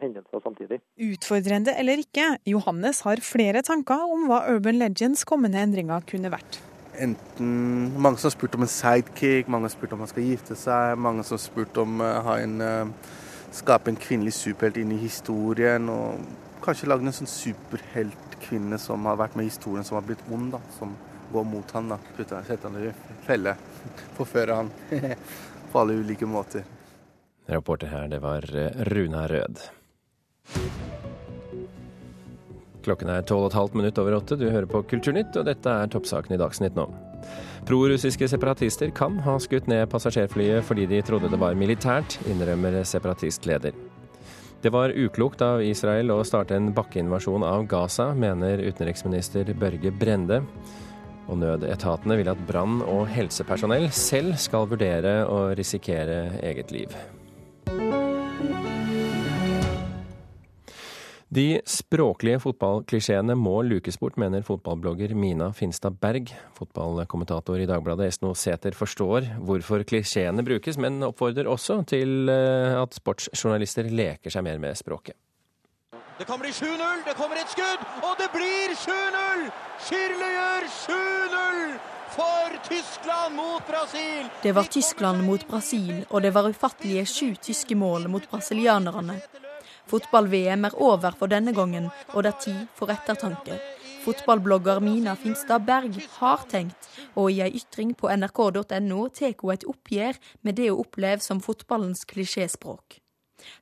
hendelser 0.00 0.42
samtidig. 0.44 0.80
Utfordrende 1.10 1.74
eller 1.78 2.00
ikke, 2.00 2.36
Johannes 2.46 3.02
har 3.06 3.22
flere 3.24 3.62
tanker 3.66 4.04
om 4.06 4.28
hva 4.30 4.44
Urban 4.52 4.78
Legends 4.78 5.24
kommende 5.28 5.60
endringer 5.60 6.04
kunne 6.08 6.30
vært. 6.32 6.60
Enten 7.00 7.92
Mange 8.00 8.18
som 8.20 8.28
har 8.28 8.36
spurt 8.36 8.54
om 8.54 8.64
en 8.66 8.70
sidekick, 8.70 9.48
mange 9.48 9.68
har 9.68 9.74
spurt 9.74 9.92
om 9.96 10.04
han 10.04 10.10
skal 10.10 10.26
gifte 10.26 10.56
seg, 10.58 10.98
mange 11.00 11.24
som 11.24 11.38
har 11.38 11.42
spurt 11.42 11.78
om 11.80 12.00
å 12.04 12.36
en, 12.36 12.56
uh, 12.60 13.12
skape 13.56 13.92
en 13.92 14.00
kvinnelig 14.00 14.36
superhelt 14.38 14.80
inn 14.80 14.92
i 14.94 15.00
historien. 15.00 15.88
og 15.88 16.20
Kanskje 16.64 16.90
lage 16.90 17.06
en 17.06 17.16
sånn 17.20 17.30
superheltkvinne 17.30 18.78
som 18.78 19.06
har 19.08 19.18
vært 19.20 19.38
med 19.38 19.48
i 19.48 19.52
historien, 19.52 19.86
som 19.86 19.98
har 19.98 20.06
blitt 20.06 20.26
ond. 20.30 20.52
da, 20.52 20.60
Som 20.78 20.96
går 21.32 21.46
mot 21.46 21.70
han 21.72 21.88
da, 21.88 21.98
Sette 22.18 22.68
han 22.68 22.76
i 22.82 22.92
felle. 23.26 23.56
Forføre 24.18 24.60
han 24.60 24.70
på 25.72 25.80
alle 25.80 26.00
ulike 26.02 26.26
måter. 26.26 26.66
Reporter 27.50 27.90
her, 27.90 28.08
det 28.08 28.22
var 28.22 28.46
eh, 28.54 28.84
Runa 28.90 29.26
Rød. 29.30 29.62
Klokken 32.84 33.10
er 33.12 33.26
tolv 33.28 33.44
og 33.44 33.50
et 33.50 33.58
halvt 33.58 33.76
minutt 33.76 33.98
over 34.00 34.16
åtte. 34.16 34.38
Du 34.40 34.48
hører 34.48 34.68
på 34.70 34.82
Kulturnytt, 34.88 35.36
og 35.36 35.46
dette 35.48 35.68
er 35.68 35.90
toppsaken 35.92 36.34
i 36.36 36.40
Dagsnytt 36.40 36.78
nå. 36.78 36.86
Prorussiske 37.68 38.28
separatister 38.32 38.90
kan 38.96 39.18
ha 39.26 39.36
skutt 39.42 39.68
ned 39.68 39.84
passasjerflyet 39.92 40.64
fordi 40.64 40.86
de 40.88 41.02
trodde 41.04 41.28
det 41.28 41.40
var 41.40 41.58
militært, 41.58 42.16
innrømmer 42.30 42.80
separatistleder. 42.88 43.76
Det 44.60 44.72
var 44.72 44.92
uklokt 44.92 45.40
av 45.44 45.62
Israel 45.64 46.12
å 46.12 46.22
starte 46.24 46.56
en 46.56 46.72
bakkeinvasjon 46.76 47.44
av 47.48 47.64
Gaza, 47.68 48.10
mener 48.16 48.60
utenriksminister 48.60 49.54
Børge 49.60 49.92
Brende. 49.92 50.42
Og 51.30 51.38
nødetatene 51.40 52.18
vil 52.18 52.28
at 52.32 52.42
brann- 52.48 52.82
og 52.84 53.06
helsepersonell 53.08 53.88
selv 53.94 54.36
skal 54.40 54.68
vurdere 54.68 55.22
å 55.28 55.46
risikere 55.56 56.40
eget 56.44 56.74
liv. 56.74 56.92
De 61.30 61.60
språklige 61.62 62.40
fotballklisjeene 62.42 63.36
må 63.38 63.60
lukes 63.62 64.00
bort, 64.02 64.16
mener 64.18 64.42
fotballblogger 64.42 65.12
Mina 65.14 65.52
Finstad 65.54 65.94
Berg. 66.02 66.32
Fotballkommentator 66.56 67.60
i 67.62 67.68
Dagbladet 67.70 68.08
Esno 68.10 68.32
Sæther 68.34 68.74
forstår 68.74 69.28
hvorfor 69.38 69.84
klisjeene 69.86 70.42
brukes, 70.42 70.74
men 70.82 70.98
oppfordrer 71.06 71.46
også 71.46 71.84
til 71.92 72.26
eh, 72.34 72.74
at 72.74 72.98
sportsjournalister 72.98 73.86
leker 73.94 74.34
seg 74.34 74.42
mer 74.42 74.58
med 74.58 74.74
språket. 74.80 75.14
Det 76.18 76.26
kan 76.26 76.42
bli 76.42 76.50
7-0, 76.50 77.04
det 77.06 77.14
kommer 77.14 77.38
et 77.38 77.54
skudd, 77.54 77.84
og 78.02 78.18
det 78.18 78.26
blir 78.34 78.74
7-0! 78.74 79.44
Schirle 79.86 80.30
gjør 80.34 80.66
7-0! 80.80 81.60
For 82.10 82.56
Tyskland 82.66 83.38
mot 83.38 83.70
Brasil! 83.70 84.26
Det 84.42 84.56
var 84.58 84.66
Tyskland 84.66 85.22
mot 85.22 85.46
Brasil, 85.46 86.02
og 86.10 86.26
det 86.26 86.34
var 86.34 86.50
ufattelige 86.50 87.06
sju 87.06 87.30
tyske 87.38 87.78
mål 87.78 88.10
mot 88.10 88.26
brasilianerne. 88.26 89.20
Fotball-VM 89.90 90.68
er 90.68 90.74
over 90.78 91.16
for 91.18 91.26
denne 91.32 91.50
gangen, 91.50 91.88
og 92.14 92.22
det 92.22 92.30
er 92.30 92.42
tid 92.44 92.58
for 92.78 92.92
ettertanke. 92.94 93.56
Fotballblogger 94.04 94.78
Mina 94.80 95.16
Finstad 95.18 95.64
Berg 95.66 95.96
har 96.20 96.44
tenkt, 96.48 96.86
og 97.18 97.32
i 97.32 97.40
ei 97.42 97.50
ytring 97.58 97.90
på 97.98 98.06
nrk.no 98.14 99.00
tar 99.10 99.34
hun 99.42 99.52
et 99.52 99.66
oppgjør 99.66 100.20
med 100.46 100.60
det 100.60 100.68
hun 100.70 100.84
opplever 100.84 101.24
som 101.24 101.42
fotballens 101.42 102.06
klisjéspråk. 102.06 103.00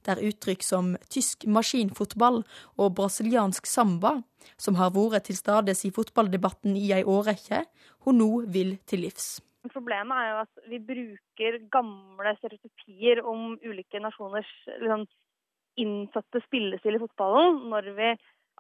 Der 0.04 0.20
uttrykk 0.28 0.62
som 0.66 0.96
tysk 1.08 1.46
maskinfotball 1.48 2.42
og 2.76 2.94
brasiliansk 2.98 3.66
samba, 3.66 4.18
som 4.60 4.76
har 4.76 4.92
vært 4.92 5.30
til 5.30 5.38
stades 5.38 5.84
i 5.88 5.92
fotballdebatten 5.94 6.76
i 6.76 6.90
ei 6.92 7.04
årrekke, 7.08 7.62
hun 8.04 8.20
nå 8.20 8.32
vil 8.52 8.76
til 8.86 9.06
livs. 9.06 9.38
Problemet 9.72 10.20
er 10.20 10.28
jo 10.28 10.42
at 10.42 10.68
vi 10.70 10.78
bruker 10.92 11.56
gamle 11.72 12.34
stereotypier 12.38 13.24
om 13.24 13.56
ulike 13.64 14.00
nasjoners 14.00 14.50
liksom, 14.78 15.08
innfødte 15.84 16.42
spillestil 16.46 16.98
i 16.98 17.02
fotballen 17.02 17.62
når 17.70 17.92
vi 17.98 18.10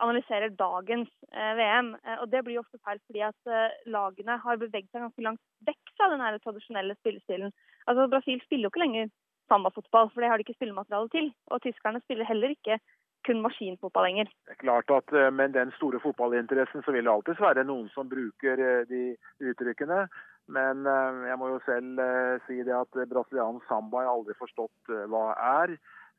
analyserer 0.02 0.54
dagens 0.58 1.10
eh, 1.32 1.54
VM. 1.58 1.94
Eh, 2.04 2.18
og 2.22 2.28
Det 2.32 2.42
blir 2.44 2.60
ofte 2.60 2.80
feil 2.84 3.00
fordi 3.06 3.24
at 3.26 3.50
eh, 3.50 3.78
lagene 3.90 4.38
har 4.44 4.60
beveget 4.60 4.90
seg 4.92 5.04
ganske 5.04 5.24
langt 5.24 5.42
vekk 5.66 5.94
fra 5.96 6.10
den 6.12 6.22
tradisjonelle 6.44 6.96
spillestilen. 7.00 7.52
Altså 7.86 8.08
Brasil 8.12 8.40
spiller 8.44 8.68
jo 8.68 8.72
ikke 8.72 8.84
lenger 8.84 9.10
sambafotball, 9.48 10.10
for 10.12 10.22
det 10.22 10.30
har 10.30 10.38
de 10.38 10.46
ikke 10.46 10.58
spillemateriale 10.58 11.12
til. 11.14 11.30
Og 11.50 11.62
tyskerne 11.64 12.02
spiller 12.04 12.28
heller 12.28 12.54
ikke 12.54 12.78
kun 13.26 13.42
maskinfotball 13.42 14.06
lenger. 14.06 14.30
Det 14.46 14.54
er 14.54 14.62
klart 14.62 14.90
at 14.94 15.12
Med 15.34 15.56
den 15.56 15.72
store 15.76 16.00
fotballinteressen 16.00 16.84
så 16.84 16.92
vil 16.94 17.04
det 17.04 17.12
alltid 17.12 17.40
være 17.40 17.64
noen 17.66 17.88
som 17.92 18.08
bruker 18.08 18.84
de 18.88 19.02
uttrykkene. 19.40 20.04
Men 20.48 20.86
jeg 21.28 21.36
må 21.40 21.48
jo 21.50 21.58
selv 21.66 21.98
si 22.46 22.60
det 22.64 22.72
at 22.72 23.00
brasiliansk 23.10 23.66
samba 23.68 23.98
har 23.98 24.06
jeg 24.06 24.14
aldri 24.14 24.36
forstått 24.38 24.94
hva 25.12 25.24
er. 25.64 25.74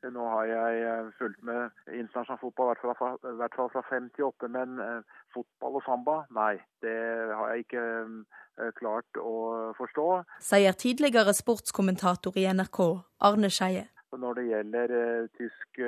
Nå 0.08 0.26
har 0.32 0.46
jeg 0.48 0.82
eh, 0.88 1.08
fulgt 1.18 1.42
med 1.44 1.68
internasjonal 1.92 2.40
fotball, 2.40 2.72
i 2.72 3.34
hvert 3.36 3.56
fall 3.56 3.68
fra 3.72 3.82
58, 3.84 4.48
men 4.48 4.78
eh, 4.80 5.16
fotball 5.34 5.76
og 5.76 5.84
samba, 5.84 6.14
nei. 6.32 6.54
Det 6.80 6.96
har 7.36 7.52
jeg 7.52 7.66
ikke 7.66 7.84
eh, 7.84 8.70
klart 8.78 9.20
å 9.20 9.34
forstå. 9.76 10.06
Sier 10.44 10.78
tidligere 10.80 11.34
sportskommentator 11.36 12.38
i 12.40 12.46
NRK, 12.48 12.80
Arne 13.28 13.52
Skeie. 13.52 13.90
Når 14.10 14.40
det 14.40 14.46
gjelder 14.48 14.92
tysk 15.38 15.78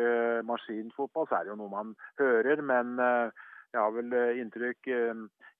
maskinfotball, 0.46 1.24
så 1.26 1.40
er 1.40 1.48
det 1.48 1.50
jo 1.50 1.56
noe 1.58 1.72
man 1.72 1.88
hører, 2.20 2.60
men 2.62 2.92
jeg 3.72 3.80
har 3.80 3.94
vel 3.96 4.14
inntrykk 4.42 4.90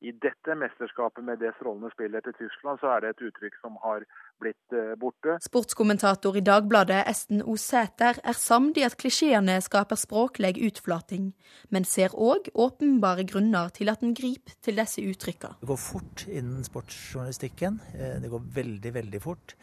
i 0.03 0.11
dette 0.23 0.55
mesterskapet 0.59 1.23
med 1.25 1.39
det 1.39 1.53
strålende 1.57 1.91
spillet 1.93 2.25
til 2.27 2.35
Tyskland, 2.41 2.81
så 2.83 2.91
er 2.95 3.05
det 3.05 3.13
et 3.13 3.25
uttrykk 3.29 3.59
som 3.63 3.77
har 3.85 4.05
blitt 4.43 4.75
eh, 4.75 4.95
borte. 4.99 5.37
Sportskommentator 5.45 6.39
i 6.39 6.43
Dagbladet 6.45 7.05
Esten 7.11 7.43
O. 7.47 7.55
Sæter 7.61 8.19
er 8.19 8.39
samd 8.39 8.81
i 8.81 8.87
at 8.87 8.99
klisjeene 8.99 9.61
skaper 9.63 10.01
språklig 10.01 10.57
utflating, 10.67 11.31
men 11.71 11.87
ser 11.89 12.17
òg 12.19 12.51
åpenbare 12.55 13.27
grunner 13.31 13.71
til 13.77 13.93
at 13.93 14.03
en 14.03 14.17
griper 14.19 14.59
til 14.65 14.83
disse 14.83 15.05
uttrykkene. 15.07 15.61
Det 15.63 15.71
går 15.71 15.83
fort 15.85 16.27
innen 16.27 16.67
sportsjournalistikken. 16.67 17.79
Eh, 17.95 18.19
det 18.25 18.33
går 18.33 18.51
veldig, 18.59 18.95
veldig 18.99 19.23
fort. 19.23 19.57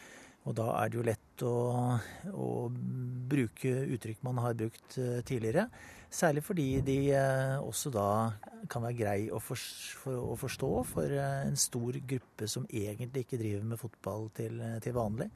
Og 0.47 0.55
da 0.55 0.71
er 0.79 0.89
det 0.89 0.97
jo 1.01 1.03
lett 1.05 1.28
å, 1.45 1.99
å 2.33 2.49
bruke 3.29 3.71
uttrykk 3.95 4.23
man 4.25 4.41
har 4.43 4.57
brukt 4.57 4.97
eh, 4.97 5.21
tidligere. 5.25 5.67
Særlig 6.09 6.43
fordi 6.45 6.67
de 6.85 6.97
eh, 7.13 7.55
også 7.61 7.91
da 7.93 8.09
kan 8.71 8.83
være 8.85 8.97
grei 8.97 9.19
å, 9.29 9.39
for, 9.43 9.59
for, 10.01 10.17
å, 10.31 10.37
forstå 10.39 10.71
for 10.89 11.15
eh, 11.15 11.45
en 11.47 11.59
stor 11.59 11.99
gruppe 12.13 12.49
som 12.49 12.67
egentlig 12.69 13.25
ikke 13.25 13.41
driver 13.41 13.71
med 13.71 13.81
fotball 13.81 14.29
til, 14.37 14.61
til 14.83 14.97
vanlig. 14.97 15.29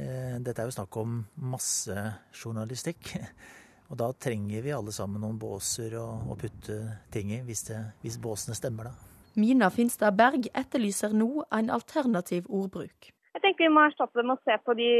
Dette 0.00 0.62
er 0.62 0.68
jo 0.68 0.72
snakk 0.72 0.96
om 0.96 1.18
massejournalistikk. 1.50 3.10
Og 3.90 3.98
da 3.98 4.06
trenger 4.14 4.62
vi 4.64 4.72
alle 4.72 4.94
sammen 4.94 5.20
noen 5.20 5.36
båser 5.36 5.96
å 5.98 6.36
putte 6.38 6.76
ting 7.12 7.34
i, 7.34 7.40
hvis, 7.44 7.66
det, 7.68 7.80
hvis 8.04 8.20
båsene 8.22 8.56
stemmer, 8.56 8.88
da. 8.88 9.10
Mina 9.40 9.68
Finstad 9.74 10.14
Berg 10.16 10.46
etterlyser 10.54 11.12
nå 11.14 11.44
en 11.54 11.72
alternativ 11.74 12.48
ordbruk. 12.48 13.10
Jeg 13.40 13.54
tenker 13.54 13.64
Vi 13.64 13.72
må 13.72 13.86
erstatte 13.88 14.20
det 14.20 14.26
med 14.28 14.36
å 14.36 14.44
se 14.44 14.56
på 14.60 14.74
de, 14.76 14.90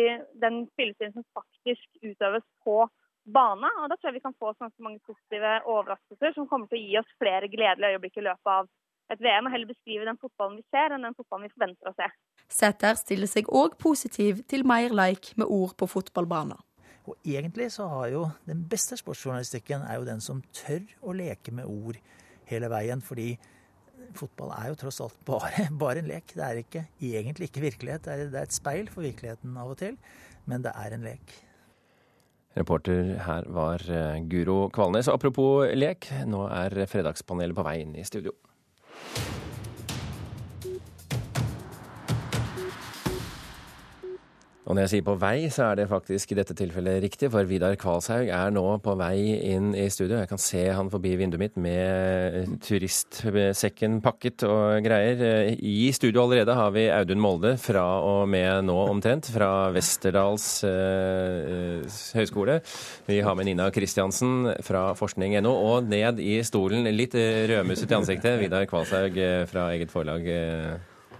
den 0.41 0.63
spillestilen 0.73 1.13
som 1.13 1.25
faktisk 1.37 2.01
utøves 2.01 2.47
på 2.65 2.77
bane. 3.29 3.69
og 3.83 3.91
Da 3.93 3.99
tror 3.99 4.09
jeg 4.09 4.17
vi 4.17 4.23
kan 4.25 4.37
få 4.41 4.55
så 4.57 4.71
mange 4.81 5.03
positive 5.05 5.59
overraskelser 5.69 6.33
som 6.39 6.49
kommer 6.49 6.71
til 6.71 6.81
å 6.81 6.87
gi 6.87 6.97
oss 7.03 7.11
flere 7.21 7.51
gledelige 7.53 7.99
øyeblikk 7.99 8.17
i 8.17 8.25
løpet 8.25 8.53
av 8.55 8.71
et 9.13 9.21
VM, 9.21 9.45
og 9.45 9.53
heller 9.53 9.69
beskrive 9.69 10.09
den 10.09 10.19
fotballen 10.23 10.57
vi 10.57 10.65
ser, 10.73 10.95
enn 10.95 11.05
den 11.05 11.19
fotballen 11.19 11.51
vi 11.51 11.53
forventer 11.53 11.91
å 11.91 11.95
se. 11.99 12.09
Sæter 12.49 12.97
stiller 12.97 13.29
seg 13.29 13.53
òg 13.53 13.77
positiv 13.83 14.41
til 14.49 14.65
mer 14.65 14.95
like 14.95 15.37
med 15.37 15.51
ord 15.51 15.77
på 15.77 15.91
fotballbanen. 15.91 16.65
Og 17.11 17.17
egentlig 17.27 17.69
så 17.75 17.91
har 17.93 18.09
jo 18.15 18.25
den 18.49 18.65
beste 18.71 18.97
sportsjournalistikken 18.97 19.85
er 19.85 19.99
jo 19.99 20.09
den 20.09 20.25
som 20.25 20.41
tør 20.55 20.81
å 21.05 21.13
leke 21.17 21.53
med 21.53 21.69
ord 21.69 22.01
hele 22.49 22.73
veien. 22.73 23.05
fordi 23.05 23.35
fotball 24.17 24.55
er 24.57 24.71
jo 24.71 24.79
tross 24.81 25.01
alt 25.05 25.21
bare, 25.31 25.69
bare, 25.81 26.03
en 26.03 26.11
lek. 26.11 26.35
Det 26.35 26.47
er 26.47 26.63
ikke, 26.65 26.85
egentlig 27.01 27.51
ikke 27.51 27.67
virkelighet. 27.69 28.05
Det 28.07 28.17
er, 28.17 28.33
det 28.33 28.43
er 28.43 28.51
et 28.51 28.57
speil 28.57 28.91
for 28.93 29.07
virkeligheten 29.07 29.57
av 29.61 29.73
og 29.75 29.81
til, 29.83 29.97
men 30.51 30.67
det 30.67 30.75
er 30.75 30.97
en 30.97 31.07
lek. 31.07 31.39
Reporter 32.59 33.13
her 33.23 33.47
var 33.55 33.85
eh, 33.87 34.23
Guro 34.31 34.65
Kvalnes. 34.75 35.09
Apropos 35.13 35.71
lek, 35.79 36.11
nå 36.27 36.49
er 36.51 36.83
Fredagspanelet 36.91 37.55
på 37.55 37.67
vei 37.67 37.77
inn 37.85 37.95
i 37.95 38.07
studio. 38.07 38.35
Og 44.71 44.77
når 44.77 44.85
jeg 44.85 44.91
sier 44.93 45.03
på 45.09 45.17
vei, 45.19 45.49
så 45.51 45.65
er 45.67 45.81
det 45.81 45.89
faktisk 45.91 46.31
i 46.31 46.37
dette 46.39 46.55
tilfellet 46.55 47.01
riktig, 47.03 47.27
for 47.33 47.49
Vidar 47.49 47.75
Kvalshaug 47.75 48.29
er 48.31 48.53
nå 48.55 48.63
på 48.85 48.93
vei 49.01 49.17
inn 49.51 49.73
i 49.75 49.89
studio. 49.91 50.21
Jeg 50.21 50.31
kan 50.31 50.39
se 50.39 50.61
han 50.71 50.93
forbi 50.93 51.17
vinduet 51.19 51.43
mitt 51.43 51.57
med 51.59 52.53
turistsekken 52.63 53.99
pakket 54.05 54.45
og 54.47 54.87
greier. 54.87 55.51
I 55.59 55.91
studio 55.97 56.23
allerede 56.23 56.55
har 56.55 56.71
vi 56.77 56.87
Audun 56.87 57.19
Molde 57.19 57.57
fra 57.59 57.83
og 58.07 58.31
med 58.31 58.69
nå 58.69 58.79
omtrent, 58.85 59.33
fra 59.35 59.73
Westerdals 59.75 60.47
eh, 60.69 61.83
høgskole. 62.21 62.61
Vi 63.11 63.19
har 63.27 63.35
med 63.35 63.51
Nina 63.51 63.73
Kristiansen 63.75 64.53
fra 64.63 64.93
forskning.no, 64.95 65.51
og 65.51 65.91
ned 65.91 66.23
i 66.23 66.37
stolen, 66.47 66.87
litt 66.95 67.19
rødmusset 67.19 67.91
i 67.91 67.99
ansiktet, 67.99 68.39
Vidar 68.45 68.71
Kvalshaug 68.71 69.19
fra 69.51 69.73
eget 69.75 69.91
forlag. 69.91 70.31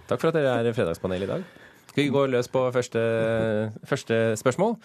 Takk 0.07 0.23
for 0.23 0.31
at 0.31 0.39
dere 0.39 0.61
er 0.61 0.77
fredagspanel 0.79 1.27
i 1.27 1.35
dag. 1.35 1.51
Skal 1.91 2.05
vi 2.05 2.11
gå 2.13 2.21
løs 2.31 2.47
på 2.47 2.61
første, 2.71 3.01
første 3.83 4.17
spørsmål? 4.39 4.77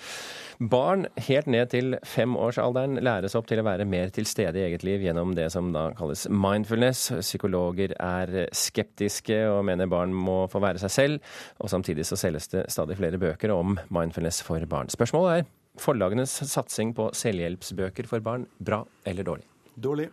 Barn 0.73 1.05
helt 1.29 1.47
ned 1.47 1.69
til 1.71 1.95
femårsalderen 2.03 2.99
læres 2.99 3.37
opp 3.39 3.47
til 3.47 3.61
å 3.63 3.65
være 3.69 3.87
mer 3.87 4.11
til 4.11 4.27
stede 4.27 4.59
i 4.59 4.65
eget 4.67 4.83
liv 4.83 5.05
gjennom 5.05 5.37
det 5.39 5.45
som 5.55 5.69
da 5.71 5.85
kalles 5.95 6.25
mindfulness. 6.27 7.13
Psykologer 7.21 7.95
er 7.95 8.49
skeptiske 8.51 9.39
og 9.53 9.63
mener 9.69 9.87
barn 9.93 10.17
må 10.17 10.49
få 10.51 10.59
være 10.65 10.83
seg 10.83 10.95
selv. 10.97 11.37
Og 11.63 11.71
samtidig 11.71 12.09
så 12.11 12.19
selges 12.19 12.51
det 12.57 12.65
stadig 12.75 12.99
flere 12.99 13.23
bøker 13.23 13.55
om 13.55 13.79
mindfulness 13.87 14.43
for 14.43 14.67
barn. 14.67 14.91
Spørsmålet 14.91 15.45
er 15.45 15.49
forlagenes 15.79 16.35
satsing 16.51 16.91
på 16.97 17.13
selvhjelpsbøker 17.15 18.11
for 18.11 18.27
barn 18.27 18.49
bra 18.59 18.83
eller 19.07 19.31
dårlig? 19.31 19.47
Dårlig. 19.79 20.11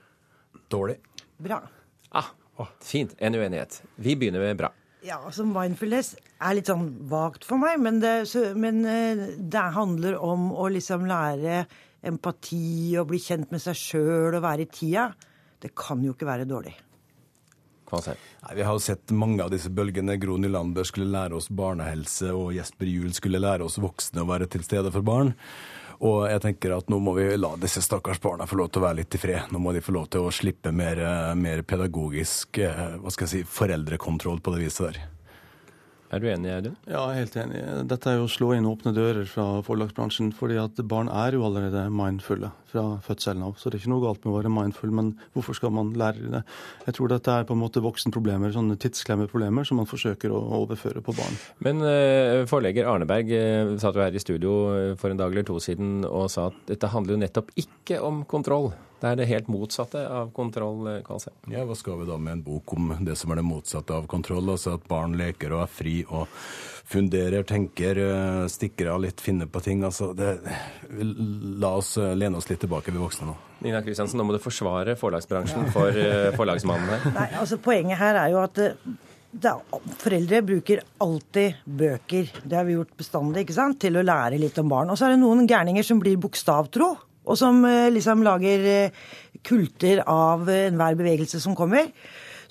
Dårlig. 0.70 1.00
Bra. 1.42 1.64
Ah, 2.14 2.30
fint. 2.86 3.18
En 3.18 3.34
uenighet. 3.34 3.82
Vi 3.98 4.14
begynner 4.14 4.46
med 4.46 4.62
bra. 4.62 4.76
Ja, 5.04 5.18
altså 5.20 5.44
Mindfulness 5.44 6.14
er 6.40 6.56
litt 6.56 6.70
sånn 6.72 6.86
vagt 7.12 7.44
for 7.48 7.60
meg, 7.60 7.82
men, 7.84 8.00
det, 8.00 8.24
så, 8.32 8.54
men 8.56 8.86
eh, 8.88 9.26
det 9.36 9.64
handler 9.76 10.16
om 10.24 10.48
å 10.56 10.70
liksom 10.72 11.04
lære 11.10 11.66
empati 12.08 12.96
og 13.00 13.10
bli 13.12 13.20
kjent 13.20 13.52
med 13.52 13.64
seg 13.64 13.80
sjøl 13.80 14.38
og 14.38 14.44
være 14.46 14.64
i 14.64 14.72
tida. 14.72 15.10
Det 15.60 15.74
kan 15.76 16.04
jo 16.04 16.16
ikke 16.16 16.28
være 16.28 16.48
dårlig. 16.48 16.76
Nei, 17.94 18.56
vi 18.58 18.64
har 18.66 18.74
jo 18.74 18.82
sett 18.82 19.12
mange 19.14 19.44
av 19.44 19.52
disse 19.54 19.70
bølgene. 19.70 20.16
Gro 20.18 20.40
Nylander 20.42 20.88
skulle 20.88 21.12
lære 21.14 21.38
oss 21.38 21.52
barnehelse, 21.54 22.32
og 22.34 22.56
Jesper 22.56 22.90
Juel 22.90 23.14
skulle 23.14 23.42
lære 23.44 23.68
oss 23.68 23.78
voksne 23.84 24.24
å 24.24 24.30
være 24.32 24.48
til 24.50 24.66
stede 24.66 24.90
for 24.94 25.06
barn. 25.06 25.36
Og 26.04 26.26
jeg 26.28 26.42
tenker 26.44 26.76
at 26.76 26.90
nå 26.92 27.00
må 27.00 27.14
vi 27.16 27.30
la 27.40 27.54
disse 27.62 27.84
stakkars 27.86 28.20
barna 28.24 28.48
få 28.50 28.60
lov 28.60 28.74
til 28.74 28.82
å 28.82 28.88
være 28.90 29.00
litt 29.00 29.16
i 29.16 29.22
fred. 29.22 29.54
Nå 29.56 29.62
må 29.64 29.72
de 29.72 29.84
få 29.84 29.96
lov 29.96 30.10
til 30.12 30.28
å 30.28 30.34
slippe 30.36 30.74
mer, 30.76 31.00
mer 31.40 31.64
pedagogisk 31.64 32.60
hva 32.60 33.14
skal 33.14 33.28
jeg 33.30 33.32
si, 33.32 33.44
foreldrekontroll 33.48 34.44
på 34.44 34.56
det 34.56 34.66
viset 34.66 34.90
der. 34.90 35.13
Er 36.14 36.22
du 36.22 36.28
enig, 36.30 36.52
Audun? 36.54 36.76
Ja, 36.86 37.08
jeg 37.10 37.14
er 37.14 37.24
helt 37.24 37.36
enig. 37.42 37.62
Dette 37.90 38.12
er 38.12 38.20
jo 38.20 38.28
å 38.28 38.30
slå 38.30 38.52
inn 38.54 38.68
åpne 38.70 38.92
dører 38.94 39.26
fra 39.26 39.64
forlagsbransjen. 39.66 40.30
fordi 40.38 40.60
at 40.62 40.78
barn 40.86 41.10
er 41.10 41.34
jo 41.34 41.46
allerede 41.48 41.88
mindfulle 41.90 42.52
fra 42.70 42.84
fødselen 43.02 43.42
av. 43.48 43.56
Så 43.58 43.70
det 43.70 43.80
er 43.80 43.82
ikke 43.82 43.94
noe 43.96 44.04
galt 44.04 44.22
med 44.22 44.34
å 44.34 44.36
være 44.38 44.52
mindfull, 44.54 44.94
men 44.94 45.10
hvorfor 45.34 45.58
skal 45.58 45.74
man 45.74 45.90
lære 45.98 46.30
det? 46.36 46.44
Jeg 46.86 46.98
tror 47.00 47.10
dette 47.10 47.34
er 47.34 47.50
på 47.50 47.58
en 47.58 47.64
måte 47.64 47.82
voksenproblemer, 47.82 48.54
sånne 48.54 48.78
tidsklemmeproblemer 48.78 49.66
som 49.66 49.82
man 49.82 49.90
forsøker 49.90 50.34
å 50.34 50.44
overføre 50.62 51.02
på 51.02 51.18
barn. 51.18 51.42
Men 51.66 51.82
uh, 51.82 52.46
forlegger 52.50 52.90
Arneberg 52.94 53.34
uh, 53.34 53.74
satt 53.82 53.98
jo 53.98 54.06
her 54.06 54.14
i 54.14 54.22
studio 54.22 54.56
for 55.02 55.10
en 55.10 55.18
dag 55.18 55.34
eller 55.34 55.50
to 55.50 55.58
siden 55.64 56.04
og 56.06 56.30
sa 56.34 56.52
at 56.52 56.66
dette 56.70 56.94
handler 56.94 57.18
jo 57.18 57.24
nettopp 57.26 57.54
ikke 57.58 58.02
om 58.06 58.22
kontroll. 58.30 58.74
Det 59.04 59.10
er 59.10 59.18
det 59.20 59.26
helt 59.28 59.50
motsatte 59.52 60.00
av 60.08 60.30
kontroll, 60.32 60.86
Kvalsheim. 61.04 61.36
Ja, 61.52 61.66
hva 61.68 61.76
skal 61.76 61.98
vi 62.00 62.06
da 62.08 62.16
med 62.16 62.38
en 62.38 62.44
bok 62.46 62.72
om 62.78 62.94
det 63.04 63.18
som 63.20 63.34
er 63.34 63.42
det 63.42 63.44
motsatte 63.44 63.98
av 63.98 64.08
kontroll? 64.08 64.48
Altså 64.54 64.78
at 64.78 64.86
barn 64.88 65.18
leker 65.20 65.52
og 65.52 65.66
er 65.66 65.74
fri 65.76 65.96
og 66.08 66.32
funderer, 66.88 67.44
tenker, 67.44 68.00
stikker 68.48 68.94
av 68.94 69.04
litt, 69.04 69.20
finner 69.20 69.52
på 69.52 69.60
ting. 69.66 69.84
Altså, 69.84 70.14
det, 70.16 70.38
la 71.60 71.74
oss 71.82 71.98
lene 72.00 72.40
oss 72.40 72.48
litt 72.48 72.64
tilbake, 72.64 72.96
vi 72.96 73.04
voksne 73.04 73.28
nå. 73.28 73.36
Nina 73.68 73.84
Kristiansen, 73.84 74.24
nå 74.24 74.30
må 74.30 74.38
du 74.38 74.40
forsvare 74.44 74.96
forlagsbransjen 74.96 75.68
for 75.76 76.04
forlagsmannen 76.40 76.96
her. 76.96 77.08
Nei, 77.20 77.30
altså 77.44 77.60
Poenget 77.60 78.00
her 78.00 78.24
er 78.24 78.32
jo 78.32 78.40
at 78.46 78.66
da, 79.34 79.58
foreldre 80.00 80.46
bruker 80.48 80.80
alltid 81.04 81.64
bøker, 81.66 82.38
det 82.40 82.56
har 82.56 82.72
vi 82.72 82.80
gjort 82.80 82.96
bestandig, 82.96 83.44
ikke 83.44 83.60
sant, 83.60 83.84
til 83.84 84.00
å 84.00 84.04
lære 84.06 84.40
litt 84.40 84.64
om 84.64 84.72
barn. 84.72 84.96
Og 84.96 85.00
så 85.00 85.10
er 85.10 85.18
det 85.18 85.26
noen 85.28 85.44
gærninger 85.50 85.84
som 85.84 86.00
blir 86.00 86.16
bokstavtro 86.24 86.94
og 87.24 87.40
som 87.40 87.64
liksom 87.64 88.24
lager 88.26 88.92
kulter 89.48 90.04
av 90.10 90.50
enhver 90.52 91.00
bevegelse 91.00 91.40
som 91.44 91.56
kommer. 91.58 91.92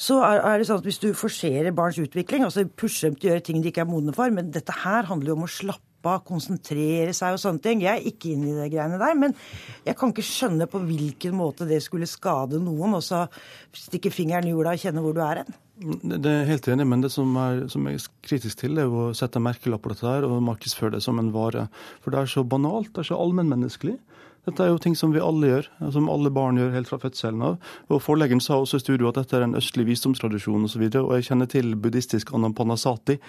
Så 0.03 0.19
er 0.25 0.59
det 0.59 0.67
sånn 0.67 0.81
at 0.81 0.89
hvis 0.89 1.01
du 1.03 1.13
forserer 1.15 1.75
barns 1.77 2.01
utvikling, 2.01 2.43
altså 2.47 2.65
pusher 2.67 3.11
dem 3.11 3.19
til 3.19 3.29
å 3.29 3.33
gjøre 3.35 3.47
ting 3.47 3.63
de 3.63 3.71
ikke 3.71 3.85
er 3.85 3.91
modne 3.91 4.15
for 4.17 4.33
Men 4.35 4.51
dette 4.55 4.75
her 4.83 5.07
handler 5.11 5.33
jo 5.33 5.39
om 5.39 5.47
å 5.47 5.53
slappe 5.53 6.17
konsentrere 6.27 7.13
seg 7.15 7.37
og 7.37 7.39
sånne 7.39 7.63
ting. 7.63 7.85
Jeg 7.85 8.01
er 8.01 8.09
ikke 8.11 8.33
inne 8.33 8.49
i 8.51 8.57
det 8.57 8.71
greiene 8.73 8.99
der, 8.99 9.15
men 9.15 9.37
jeg 9.87 9.95
kan 9.99 10.11
ikke 10.11 10.25
skjønne 10.27 10.67
på 10.67 10.81
hvilken 10.83 11.37
måte 11.39 11.69
det 11.69 11.79
skulle 11.85 12.09
skade 12.11 12.59
noen, 12.59 12.97
og 12.99 13.05
så 13.07 13.29
stikke 13.77 14.11
fingeren 14.11 14.49
i 14.49 14.55
jorda 14.57 14.75
og 14.75 14.83
kjenne 14.83 15.05
hvor 15.05 15.15
du 15.15 15.23
er 15.23 15.45
hen. 15.45 15.55
Det 16.03 16.33
er 16.33 16.51
helt 16.51 16.67
enig, 16.73 16.89
men 16.91 17.05
det 17.05 17.13
som, 17.15 17.31
er, 17.39 17.63
som 17.71 17.87
jeg 17.87 18.01
er 18.01 18.09
kritisk 18.27 18.65
til, 18.65 18.83
er 18.83 18.91
å 18.91 19.13
sette 19.15 19.43
merkelapp 19.43 19.85
på 19.85 19.95
dette 19.95 20.09
her 20.09 20.27
og 20.27 20.43
markedsføre 20.47 20.97
det 20.97 21.05
som 21.07 21.23
en 21.23 21.31
vare. 21.35 21.69
For 22.03 22.15
det 22.15 22.25
er 22.25 22.35
så 22.35 22.43
banalt, 22.43 22.91
det 22.91 23.05
er 23.05 23.13
så 23.13 23.23
allmennmenneskelig. 23.23 23.97
Dette 24.43 24.65
er 24.65 24.73
jo 24.73 24.79
ting 24.83 24.97
som 24.99 25.13
vi 25.15 25.21
alle 25.23 25.47
gjør, 25.47 25.67
som 25.95 26.09
alle 26.11 26.31
barn 26.35 26.57
gjør 26.59 26.73
helt 26.75 26.89
fra 26.91 26.99
fødselen 26.99 27.45
av. 27.47 27.69
Og 27.95 28.01
Forleggeren 28.03 28.41
sa 28.43 28.57
også 28.59 28.81
i 28.81 28.83
studio 28.83 29.07
at 29.07 29.21
dette 29.21 29.37
er 29.39 29.45
en 29.47 29.55
østlig 29.55 29.85
visdomstradisjon 29.87 30.67
osv. 30.67 30.83
Og, 30.83 30.97
så 30.97 31.03
og 31.05 31.13
jeg 31.15 31.27
kjenner 31.29 31.51
til 31.53 31.77
buddhistisk 31.79 32.33
anapanasati. 32.35 33.21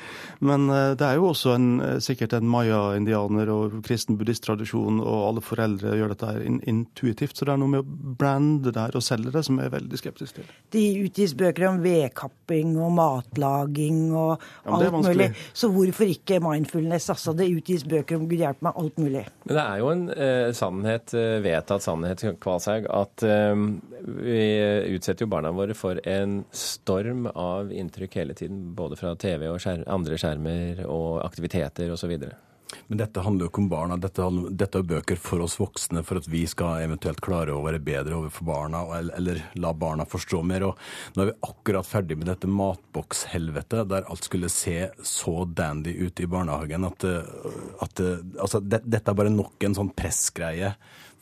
Men 0.41 0.65
det 0.97 1.05
er 1.05 1.19
jo 1.19 1.27
også 1.29 1.53
en, 1.53 1.67
sikkert 2.01 2.33
en 2.33 2.49
maya-indianer 2.49 3.51
og 3.53 3.75
kristen 3.85 4.17
buddhisttradisjon, 4.17 5.03
og 5.03 5.27
alle 5.27 5.43
foreldre 5.45 5.93
gjør 5.99 6.15
dette 6.15 6.31
her 6.31 6.47
intuitivt. 6.49 7.37
Så 7.37 7.45
det 7.45 7.53
er 7.53 7.61
noe 7.61 7.75
med 7.75 7.83
å 7.83 8.15
brande 8.17 8.73
det 8.73 8.81
her 8.81 8.97
og 8.97 9.05
selge 9.05 9.35
det 9.37 9.45
som 9.45 9.61
jeg 9.61 9.69
er 9.69 9.75
veldig 9.75 10.01
skeptisk 10.01 10.39
til. 10.39 10.49
De 10.73 10.83
utgis 11.03 11.37
bøker 11.37 11.67
om 11.69 11.79
vedkapping 11.85 12.73
og 12.81 12.89
matlaging 12.97 14.01
og 14.09 14.33
ja, 14.33 14.79
alt 14.79 14.97
mulig. 14.97 15.29
Så 15.53 15.69
hvorfor 15.77 16.09
ikke 16.09 16.41
mindfulness? 16.41 17.11
Altså, 17.13 17.37
det 17.37 17.51
utgis 17.53 17.85
bøker 17.85 18.17
om 18.17 18.25
Gud 18.25 18.41
hjelpe 18.41 18.65
meg, 18.65 18.81
alt 18.81 19.01
mulig. 19.05 19.25
Men 19.45 19.59
det 19.59 19.63
er 19.69 19.81
jo 19.83 19.93
en 19.93 20.05
eh, 20.17 20.49
sannhet 20.57 21.02
sannhet, 21.11 21.41
vedtatt 21.43 21.83
sannhet, 21.83 22.23
Kvalshaug, 22.39 22.85
at 22.89 23.23
um, 23.23 23.81
vi 24.03 24.93
utsetter 24.95 25.25
jo 25.25 25.29
barna 25.29 25.51
våre 25.51 25.73
for 25.73 25.99
en 26.07 26.43
storm 26.51 27.27
av 27.27 27.71
inntrykk 27.71 28.15
hele 28.15 28.33
tiden. 28.33 28.73
Både 28.75 28.95
fra 28.95 29.15
TV 29.15 29.49
og 29.49 29.59
skjer 29.61 29.83
andre 29.87 30.17
skjermer 30.17 30.85
og 30.87 31.23
aktiviteter 31.25 31.91
osv. 31.91 32.17
Men 32.87 33.01
dette 33.01 33.23
handler 33.23 33.47
jo 33.47 33.51
ikke 33.51 33.63
om 33.63 33.69
barna. 33.71 33.97
Dette, 34.01 34.27
dette, 34.51 34.81
er 34.81 34.89
bøker 34.93 35.19
for 35.19 35.43
oss 35.45 35.57
voksne, 35.59 36.03
for 36.07 36.21
at 36.21 36.29
vi 36.31 36.43
skal 36.49 36.83
eventuelt 36.83 37.21
klare 37.23 37.55
å 37.55 37.63
være 37.65 37.81
bedre 37.83 38.17
overfor 38.19 38.47
barna, 38.49 38.83
eller, 38.97 39.17
eller 39.19 39.41
la 39.63 39.73
barna 39.77 40.07
forstå 40.09 40.41
mer. 40.49 40.67
Og 40.69 41.15
nå 41.15 41.23
er 41.23 41.31
vi 41.31 41.37
akkurat 41.49 41.87
ferdig 41.87 42.19
med 42.19 42.29
dette 42.31 42.49
matbokshelvetet, 42.51 43.87
der 43.91 44.09
alt 44.09 44.27
skulle 44.27 44.51
se 44.53 44.89
så 45.07 45.35
dandy 45.45 45.95
ut 46.03 46.19
i 46.19 46.29
barnehagen 46.29 46.87
at, 46.87 47.05
at 47.83 48.03
altså, 48.03 48.61
det, 48.63 48.83
dette 48.85 49.11
er 49.11 49.17
bare 49.17 49.33
nok 49.33 49.63
en 49.67 49.77
sånn 49.77 49.93
pressgreie 49.95 50.73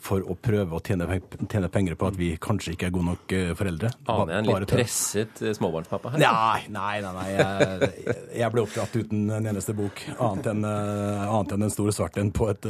for 0.01 0.25
å 0.25 0.35
prøve 0.39 0.77
å 0.77 0.81
tjene, 0.83 1.07
tjene, 1.45 1.69
penger 1.71 1.97
på 1.99 2.09
at 2.09 2.17
vi 2.19 2.31
kanskje 2.41 2.75
ikke 2.75 2.89
er 2.89 2.95
gode 2.95 3.11
nok 3.11 3.35
foreldre. 3.59 3.91
Aner 4.11 4.33
jeg 4.33 4.43
en 4.43 4.49
litt 4.49 4.71
presset 4.71 5.43
småbarnspappa 5.57 6.15
her? 6.15 6.23
Nei, 6.23 6.65
nei, 6.73 6.95
nei. 7.05 7.13
nei. 7.17 7.27
Jeg, 7.31 8.15
jeg 8.41 8.53
ble 8.55 8.65
oppdratt 8.65 8.97
uten 8.97 9.27
en 9.37 9.51
eneste 9.51 9.75
bok, 9.77 10.03
annet 10.17 10.51
enn, 10.53 10.65
annet 10.65 11.55
enn 11.55 11.67
en 11.67 11.73
stor 11.73 11.91
svart 11.95 12.17
en 12.21 12.33
på 12.35 12.49
et, 12.51 12.67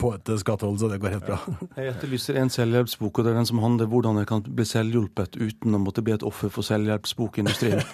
på 0.00 0.14
et 0.16 0.32
skattehold, 0.42 0.80
så 0.80 0.90
det 0.92 1.00
går 1.02 1.18
helt 1.18 1.28
bra. 1.28 1.40
Jeg 1.76 1.94
etterlyser 1.94 2.40
en 2.40 2.52
selvhjelpsbok, 2.52 3.20
og 3.20 3.26
det 3.26 3.34
er 3.34 3.40
den 3.42 3.50
som 3.50 3.62
handler 3.62 3.88
om 3.88 3.94
hvordan 3.94 4.22
jeg 4.22 4.30
kan 4.30 4.44
bli 4.46 4.66
selvhjulpet 4.68 5.38
uten 5.40 5.76
å 5.76 5.82
måtte 5.82 6.04
bli 6.06 6.16
et 6.16 6.26
offer 6.26 6.52
for 6.52 6.66
selvhjelpsbokindustrien. 6.66 7.84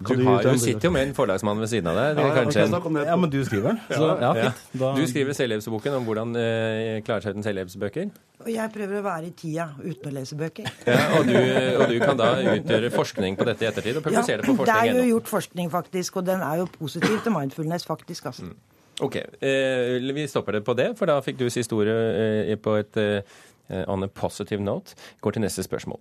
Du, 0.00 0.14
du, 0.16 0.22
har, 0.24 0.40
du 0.40 0.56
sitter 0.56 0.88
jo 0.88 0.90
med 0.94 1.10
en 1.10 1.10
forlagsmann 1.12 1.58
ved 1.60 1.68
siden 1.68 1.90
av 1.90 1.98
deg. 1.98 2.20
Ja, 2.24 2.62
en... 2.64 2.94
ja 3.04 3.16
men 3.20 3.28
du 3.28 3.36
skriver 3.44 3.74
den. 3.74 3.80
Så, 3.90 4.06
ja, 4.22 4.30
ja. 4.46 4.52
Du 4.96 5.02
skriver 5.10 5.36
selvhjelpsboken 5.36 5.98
om 5.98 6.06
hvordan 6.08 6.32
eh, 6.40 7.02
klare 7.04 7.20
seg 7.20 7.36
uten 7.36 7.44
selvhjelpsbøker. 7.44 7.99
Og 8.40 8.48
jeg 8.48 8.72
prøver 8.72 9.02
å 9.02 9.04
være 9.04 9.28
i 9.28 9.34
tida 9.36 9.66
uten 9.82 10.08
å 10.08 10.12
lese 10.16 10.36
bøker. 10.40 10.68
Ja, 10.88 11.00
og, 11.18 11.28
du, 11.28 11.36
og 11.36 11.90
du 11.90 11.98
kan 12.00 12.16
da 12.16 12.30
utgjøre 12.54 12.88
forskning 12.94 13.36
på 13.36 13.44
dette 13.50 13.66
i 13.66 13.68
ettertid 13.68 14.00
og 14.00 14.06
publisere 14.06 14.40
det 14.40 14.48
på 14.48 14.54
forskning? 14.62 14.70
Ja, 14.72 14.80
det 14.88 14.94
er 14.94 15.04
jo 15.04 15.16
gjort 15.18 15.28
forskning, 15.28 15.68
faktisk, 15.74 16.20
og 16.22 16.28
den 16.30 16.44
er 16.46 16.62
jo 16.62 16.68
positiv 16.78 17.18
til 17.20 17.34
mindfulness, 17.36 17.84
faktisk. 17.88 18.30
altså. 18.32 18.48
Mm. 18.48 18.56
Ok, 19.00 19.16
eh, 19.16 20.12
vi 20.14 20.26
stopper 20.28 20.58
det 20.58 20.64
på 20.64 20.76
det, 20.76 20.90
for 20.96 21.08
da 21.08 21.20
fikk 21.24 21.40
du 21.40 21.46
si 21.52 21.64
ordet 21.72 21.98
eh, 22.52 22.56
på 22.60 22.76
et 22.80 23.00
eh, 23.00 23.38
on 23.88 24.04
a 24.04 24.08
positive 24.08 24.64
note. 24.64 24.96
Går 25.20 25.36
til 25.36 25.44
neste 25.44 25.64
spørsmål. 25.64 26.00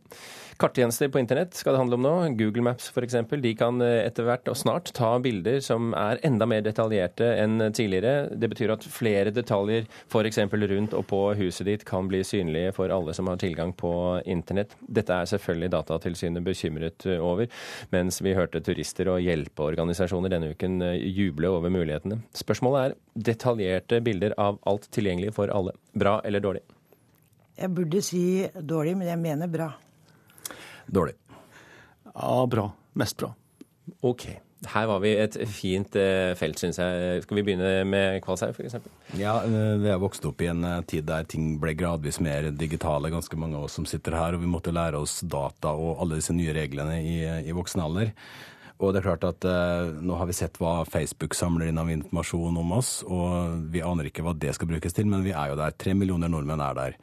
Karttjenester 0.60 1.07
på 1.07 1.22
internett 1.22 1.53
skal 1.56 1.72
det 1.72 1.80
handle 1.80 1.95
om 1.95 2.03
nå. 2.03 2.14
Google 2.36 2.65
Maps 2.65 2.90
f.eks. 2.91 3.14
De 3.31 3.53
kan 3.56 3.80
eh, 3.80 4.02
etter 4.03 4.26
hvert 4.27 4.49
og 4.52 4.57
snart 4.60 4.91
ta 4.98 5.14
bilder 5.23 5.61
som 5.64 5.94
er 5.95 6.19
enda 6.27 6.44
mer 6.52 6.65
detaljerte 6.65 7.30
enn 7.40 7.69
tidligere. 7.72 8.27
Det 8.36 8.49
betyr 8.52 8.73
at 8.76 8.84
flere 8.84 9.31
detaljer 9.31 9.88
f.eks. 10.11 10.41
rundt 10.52 10.98
og 10.99 11.07
på 11.07 11.22
huset 11.40 11.69
ditt 11.69 11.88
kan 11.88 12.11
bli 12.11 12.26
synlige 12.27 12.76
for 12.76 12.91
alle 12.91 13.15
som 13.15 13.31
har 13.31 13.40
tilgang 13.40 13.72
på 13.72 13.94
internett. 14.27 14.76
Dette 14.84 15.15
er 15.15 15.31
selvfølgelig 15.31 15.72
Datatilsynet 15.77 16.44
bekymret 16.44 17.07
eh, 17.07 17.23
over, 17.23 17.48
mens 17.95 18.19
vi 18.19 18.36
hørte 18.36 18.60
turister 18.60 19.15
og 19.15 19.23
hjelpeorganisasjoner 19.23 20.36
denne 20.36 20.52
uken 20.52 20.81
eh, 20.84 20.99
juble 21.07 21.56
over 21.56 21.72
mulighetene. 21.72 22.19
Spørsmålet 22.36 22.81
er 22.84 23.27
detaljerte 23.31 24.03
bilder 24.03 24.36
av 24.36 24.60
alt 24.68 24.91
tilgjengelig 24.91 25.38
for 25.40 25.56
alle. 25.56 25.80
Bra 25.95 26.19
eller 26.27 26.44
dårlig? 26.44 26.68
Jeg 27.56 27.72
burde 27.76 28.03
si 28.03 28.26
dårlig, 28.60 28.99
men 28.99 29.07
jeg 29.07 29.23
mener 29.23 29.48
bra. 29.48 29.77
Dårlig. 30.91 31.15
Ja, 32.13 32.45
bra. 32.49 32.69
Mest 32.99 33.17
bra. 33.17 33.33
OK. 34.01 34.27
Her 34.67 34.89
var 34.89 34.99
vi 34.99 35.13
et 35.15 35.37
fint 35.47 35.93
eh, 35.95 36.33
felt, 36.35 36.59
syns 36.59 36.81
jeg. 36.81 37.21
Skal 37.23 37.37
vi 37.37 37.43
begynne 37.47 37.85
med 37.87 38.17
Kvalshaug, 38.25 38.57
f.eks.? 38.57 38.75
Ja, 39.15 39.37
eh, 39.47 39.77
vi 39.79 39.87
har 39.87 40.01
vokst 40.03 40.25
opp 40.27 40.43
i 40.43 40.49
en 40.51 40.65
eh, 40.67 40.81
tid 40.89 41.07
der 41.07 41.23
ting 41.31 41.53
ble 41.61 41.77
gradvis 41.79 42.19
mer 42.23 42.49
digitale, 42.51 43.11
ganske 43.13 43.39
mange 43.39 43.55
av 43.55 43.69
oss 43.69 43.77
som 43.79 43.87
sitter 43.87 44.17
her. 44.19 44.35
Og 44.35 44.43
vi 44.43 44.51
måtte 44.51 44.75
lære 44.75 44.99
oss 44.99 45.21
data 45.23 45.71
og 45.71 46.03
alle 46.03 46.19
disse 46.19 46.35
nye 46.35 46.55
reglene 46.57 46.99
i, 46.99 47.17
i 47.47 47.55
voksen 47.55 47.85
alder. 47.85 48.11
Og 48.79 48.93
det 48.95 49.01
er 49.01 49.07
klart 49.09 49.25
at 49.27 49.47
eh, 49.47 49.93
nå 50.03 50.19
har 50.19 50.27
vi 50.27 50.35
sett 50.35 50.59
hva 50.59 50.81
Facebook 50.87 51.35
samler 51.35 51.67
inn 51.71 51.79
av 51.79 51.89
informasjon 51.91 52.59
om 52.61 52.75
oss, 52.77 52.91
og 53.07 53.65
vi 53.71 53.83
aner 53.83 54.07
ikke 54.07 54.23
hva 54.23 54.35
det 54.35 54.53
skal 54.55 54.69
brukes 54.71 54.95
til, 54.95 55.07
men 55.11 55.25
vi 55.25 55.35
er 55.35 55.51
jo 55.51 55.59
der. 55.59 55.75
Tre 55.75 55.95
millioner 55.95 56.31
nordmenn 56.31 56.63
er 56.63 56.77
der. 56.77 56.99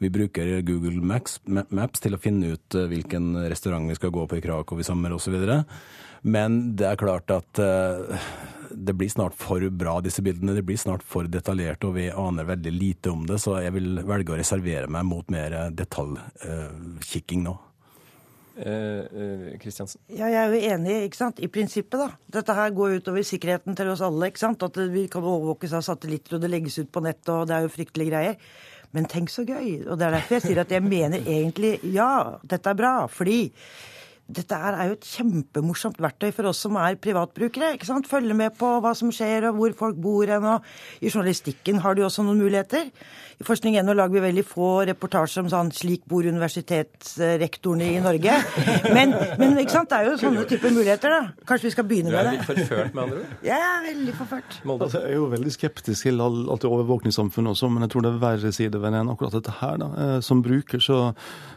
Vi 0.00 0.08
bruker 0.10 0.60
Google 0.64 1.02
Maps, 1.04 1.40
Maps 1.44 2.00
til 2.00 2.16
å 2.16 2.20
finne 2.20 2.54
ut 2.54 2.76
eh, 2.78 2.86
hvilken 2.88 3.34
restaurant 3.52 3.84
vi 3.90 3.98
skal 3.98 4.14
gå 4.14 4.24
på 4.30 4.38
i 4.38 4.44
Krakow 4.44 4.80
i 4.80 4.86
sommer 4.86 5.12
osv. 5.12 5.36
Men 6.24 6.56
det 6.76 6.86
er 6.88 7.00
klart 7.00 7.32
at 7.34 7.60
uh, 7.60 8.16
det 8.72 8.94
blir 8.96 9.12
snart 9.12 9.36
for 9.36 9.64
bra, 9.68 9.98
disse 10.00 10.24
bildene. 10.24 10.56
Det 10.56 10.64
blir 10.64 10.80
snart 10.80 11.04
for 11.04 11.28
detaljert, 11.28 11.84
og 11.84 11.98
vi 11.98 12.08
aner 12.08 12.48
veldig 12.48 12.72
lite 12.72 13.12
om 13.12 13.26
det. 13.28 13.42
Så 13.44 13.58
jeg 13.60 13.76
vil 13.76 14.00
velge 14.08 14.32
å 14.32 14.40
reservere 14.40 14.88
meg 14.88 15.04
mot 15.08 15.32
mer 15.32 15.58
detaljkikking 15.76 17.44
uh, 17.44 17.50
nå. 17.50 17.58
Kristiansen? 18.60 20.00
Eh, 20.08 20.18
ja, 20.18 20.28
jeg 20.28 20.40
er 20.40 20.52
jo 20.52 20.74
enig 20.74 20.96
ikke 21.06 21.20
sant? 21.20 21.40
i 21.40 21.48
prinsippet. 21.48 22.00
da. 22.00 22.10
Dette 22.40 22.56
her 22.56 22.72
går 22.76 22.98
utover 23.00 23.24
sikkerheten 23.24 23.76
til 23.76 23.92
oss 23.92 24.02
alle. 24.04 24.28
ikke 24.28 24.42
sant? 24.42 24.62
At 24.62 24.76
vi 24.92 25.06
kan 25.12 25.24
overvåkes 25.24 25.76
av 25.76 25.84
satellitter, 25.86 26.36
og 26.36 26.44
det 26.44 26.52
legges 26.52 26.78
ut 26.80 26.92
på 26.92 27.04
nettet, 27.04 27.32
og 27.36 27.48
det 27.48 27.56
er 27.56 27.64
jo 27.64 27.72
fryktelige 27.72 28.12
greier. 28.12 28.36
Men 28.96 29.06
tenk 29.10 29.30
så 29.30 29.44
gøy. 29.46 29.86
Og 29.86 29.96
det 29.98 30.06
er 30.06 30.18
derfor 30.18 30.38
jeg 30.38 30.48
sier 30.48 30.62
at 30.64 30.74
jeg 30.74 30.84
mener 30.84 31.22
egentlig 31.22 31.78
ja, 31.94 32.40
dette 32.42 32.72
er 32.72 32.78
bra. 32.78 32.94
Fordi 33.10 33.40
dette 34.30 34.54
er 34.54 34.90
jo 34.90 34.96
et 34.96 35.08
kjempemorsomt 35.10 35.98
verktøy 36.02 36.30
for 36.34 36.50
oss 36.50 36.62
som 36.64 36.76
er 36.78 36.98
privatbrukere. 37.02 37.74
ikke 37.74 37.88
sant? 37.88 38.10
Følge 38.10 38.36
med 38.36 38.54
på 38.58 38.76
hva 38.82 38.92
som 38.98 39.10
skjer, 39.14 39.48
og 39.48 39.58
hvor 39.58 39.74
folk 39.78 39.98
bor 40.02 40.30
hen. 40.30 40.46
og 40.46 40.66
I 41.02 41.10
journalistikken 41.10 41.82
har 41.82 41.94
du 41.94 42.04
også 42.06 42.26
noen 42.26 42.42
muligheter. 42.42 42.90
I 43.40 43.44
Forskning.no 43.48 43.94
lager 43.96 44.18
vi 44.18 44.20
veldig 44.20 44.42
få 44.44 44.66
reportasjer 44.84 45.40
om 45.40 45.46
sånn 45.48 45.70
'slik 45.72 46.02
bor 46.04 46.26
universitetsrektorene 46.28 47.86
i 47.88 48.00
Norge'. 48.04 48.34
Men, 48.92 49.14
men 49.40 49.54
ikke 49.62 49.78
sant? 49.78 49.88
det 49.88 49.96
er 49.96 50.10
jo 50.10 50.18
sånne 50.20 50.42
typer 50.44 50.74
muligheter, 50.74 51.08
da. 51.08 51.46
Kanskje 51.48 51.70
vi 51.70 51.72
skal 51.72 51.86
begynne 51.88 52.12
med 52.12 52.20
det. 52.20 52.24
Du 52.26 52.28
er 52.28 52.36
litt 52.36 52.50
forført, 52.50 52.90
med 52.92 53.02
andre 53.06 53.22
ord? 53.22 53.46
Er 53.56 53.86
veldig 53.86 54.14
forført. 54.18 54.58
Altså, 54.74 55.00
jeg 55.00 55.14
er 55.14 55.16
jo 55.16 55.28
veldig 55.32 55.52
skeptisk 55.54 56.04
til 56.04 56.20
alt 56.20 56.60
det 56.60 56.68
overvåkningssamfunnet 56.68 57.54
også, 57.54 57.70
men 57.72 57.86
jeg 57.86 57.94
tror 57.94 58.04
det 58.04 58.10
er 58.12 58.20
verre 58.26 58.52
sider 58.52 58.82
ved 58.82 58.92
det 58.92 59.00
enn 59.00 59.12
akkurat 59.14 59.38
dette 59.38 59.56
her. 59.62 59.80
da. 59.80 59.88
Eh, 60.04 60.20
som 60.20 60.44
bruker 60.44 60.84
så, 60.84 60.98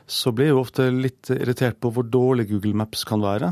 så 0.07 0.31
blir 0.31 0.53
jeg 0.53 0.55
jo 0.55 0.64
ofte 0.64 0.88
litt 0.88 1.34
irritert 1.35 1.81
på 1.84 1.91
hvor 1.91 2.07
dårlig 2.07 2.47
Google 2.53 2.80
Maps 2.80 3.03
kan 3.03 3.19
være. 3.19 3.51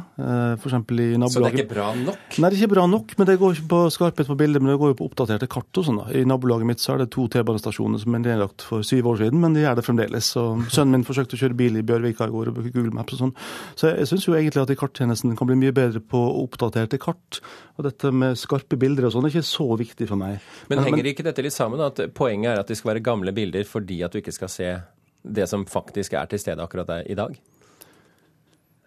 F.eks. 0.55 0.71
for 0.71 1.03
i 1.03 1.19
nabolaget. 1.19 1.35
Så 1.35 1.43
det 1.43 1.51
er 1.51 1.59
ikke 1.65 1.73
bra 1.75 1.89
nok? 1.99 2.39
Nei, 2.39 2.47
det 2.47 2.55
er 2.55 2.63
ikke 2.63 2.73
bra 2.77 2.87
nok. 2.95 3.13
men 3.19 3.27
Det 3.27 3.37
går 3.43 3.59
ikke 3.59 3.69
på 3.75 3.83
skarphet 3.91 4.31
på 4.31 4.39
bildet, 4.39 4.63
men 4.63 4.71
det 4.71 4.79
går 4.79 4.95
jo 4.95 4.99
på 5.03 5.11
oppdaterte 5.11 5.51
kart 5.51 5.83
og 5.83 5.89
sånn. 5.89 5.99
da. 5.99 6.07
I 6.15 6.23
nabolaget 6.23 6.71
mitt 6.71 6.79
så 6.79 6.95
er 6.95 7.03
det 7.03 7.11
to 7.11 7.27
T-banestasjoner 7.27 7.99
som 7.99 8.15
er 8.15 8.20
nedlagt 8.25 8.63
for 8.65 8.85
syv 8.85 9.09
år 9.11 9.21
siden, 9.23 9.41
men 9.43 9.55
de 9.55 9.65
er 9.67 9.77
det 9.77 9.85
fremdeles. 9.85 10.31
Så 10.35 10.43
Sønnen 10.73 10.97
min 10.97 11.05
forsøkte 11.07 11.37
å 11.37 11.41
kjøre 11.41 11.57
bil 11.57 11.79
i 11.79 11.83
Bjørvika 11.85 12.27
i 12.29 12.33
går 12.33 12.51
og 12.51 12.57
bruke 12.57 12.73
Google 12.75 12.93
Maps 12.95 13.17
og 13.17 13.23
sånn. 13.23 13.35
Så 13.79 13.91
jeg, 13.91 14.09
syns 14.09 14.27
jo 14.27 14.35
egentlig 14.37 14.63
at 14.63 14.73
karttjenesten 14.79 15.35
kan 15.39 15.49
bli 15.49 15.59
mye 15.61 15.75
bedre 15.75 16.03
på 16.03 16.21
oppdaterte 16.43 16.99
kart. 17.01 17.41
Og 17.77 17.87
dette 17.87 18.13
med 18.15 18.39
skarpe 18.39 18.79
bilder 18.79 19.09
og 19.09 19.15
sånn 19.15 19.27
er 19.27 19.35
ikke 19.35 19.49
så 19.51 19.67
viktig 19.79 20.09
for 20.09 20.21
meg. 20.21 20.41
Men, 20.69 20.81
men 20.81 20.91
henger 20.91 21.11
ikke 21.13 21.27
dette 21.27 21.45
litt 21.45 21.57
sammen? 21.57 21.81
At 21.83 22.01
poenget 22.17 22.53
er 22.53 22.63
at 22.63 22.71
det 22.71 22.79
skal 22.79 22.93
være 22.95 23.05
gamle 23.05 23.35
bilder 23.35 23.67
fordi 23.67 24.01
at 24.05 24.13
du 24.13 24.21
ikke 24.21 24.35
skal 24.35 24.51
se 24.51 24.73
det 25.21 25.47
som 25.49 25.65
faktisk 25.69 26.15
er 26.17 26.29
til 26.29 26.41
stede 26.41 26.63
akkurat 26.63 26.89
der 26.89 27.09
i 27.11 27.17
dag? 27.17 27.37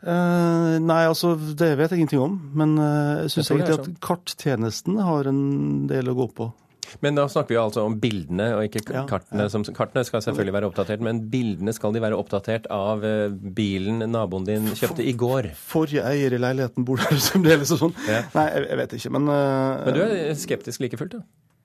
Uh, 0.04 0.76
nei, 0.84 1.06
altså 1.08 1.32
det 1.32 1.70
vet 1.78 1.94
jeg 1.94 2.02
ingenting 2.02 2.24
om. 2.26 2.36
Men 2.56 2.76
uh, 2.76 3.24
jeg 3.24 3.38
syns 3.38 3.54
egentlig 3.54 3.78
at 3.78 3.86
sånn. 3.88 3.96
karttjenesten 4.04 5.00
har 5.00 5.30
en 5.30 5.40
del 5.88 6.12
å 6.12 6.16
gå 6.18 6.28
på. 6.36 6.50
Men 7.02 7.18
da 7.18 7.26
snakker 7.30 7.54
vi 7.54 7.60
altså 7.60 7.84
om 7.88 7.96
bildene, 8.00 8.50
og 8.56 8.66
ikke 8.68 8.84
kartene. 9.10 9.46
Som, 9.52 9.66
kartene 9.76 10.04
skal 10.06 10.22
selvfølgelig 10.24 10.56
være 10.56 10.70
oppdatert, 10.70 11.04
men 11.04 11.22
bildene 11.32 11.74
skal 11.74 11.94
de 11.94 12.02
være 12.04 12.18
oppdatert 12.18 12.68
av 12.72 13.04
uh, 13.04 13.30
bilen 13.30 14.04
naboen 14.12 14.46
din 14.48 14.70
kjøpte 14.76 15.06
i 15.06 15.14
går? 15.18 15.50
Forrige 15.58 16.04
eier 16.06 16.36
i 16.36 16.40
leiligheten 16.42 16.86
bor 16.86 17.00
der 17.02 17.22
fremdeles 17.30 17.74
og 17.74 17.86
sånn. 17.86 17.96
Ja. 18.08 18.24
Nei, 18.36 18.46
jeg, 18.52 18.68
jeg, 18.68 18.82
vet 18.82 18.98
ikke, 18.98 19.14
men 19.18 19.32
Men 19.32 19.96
du 19.96 20.04
er 20.04 20.36
skeptisk 20.38 20.84
like 20.84 21.00
fullt, 21.00 21.18
da? 21.18 21.24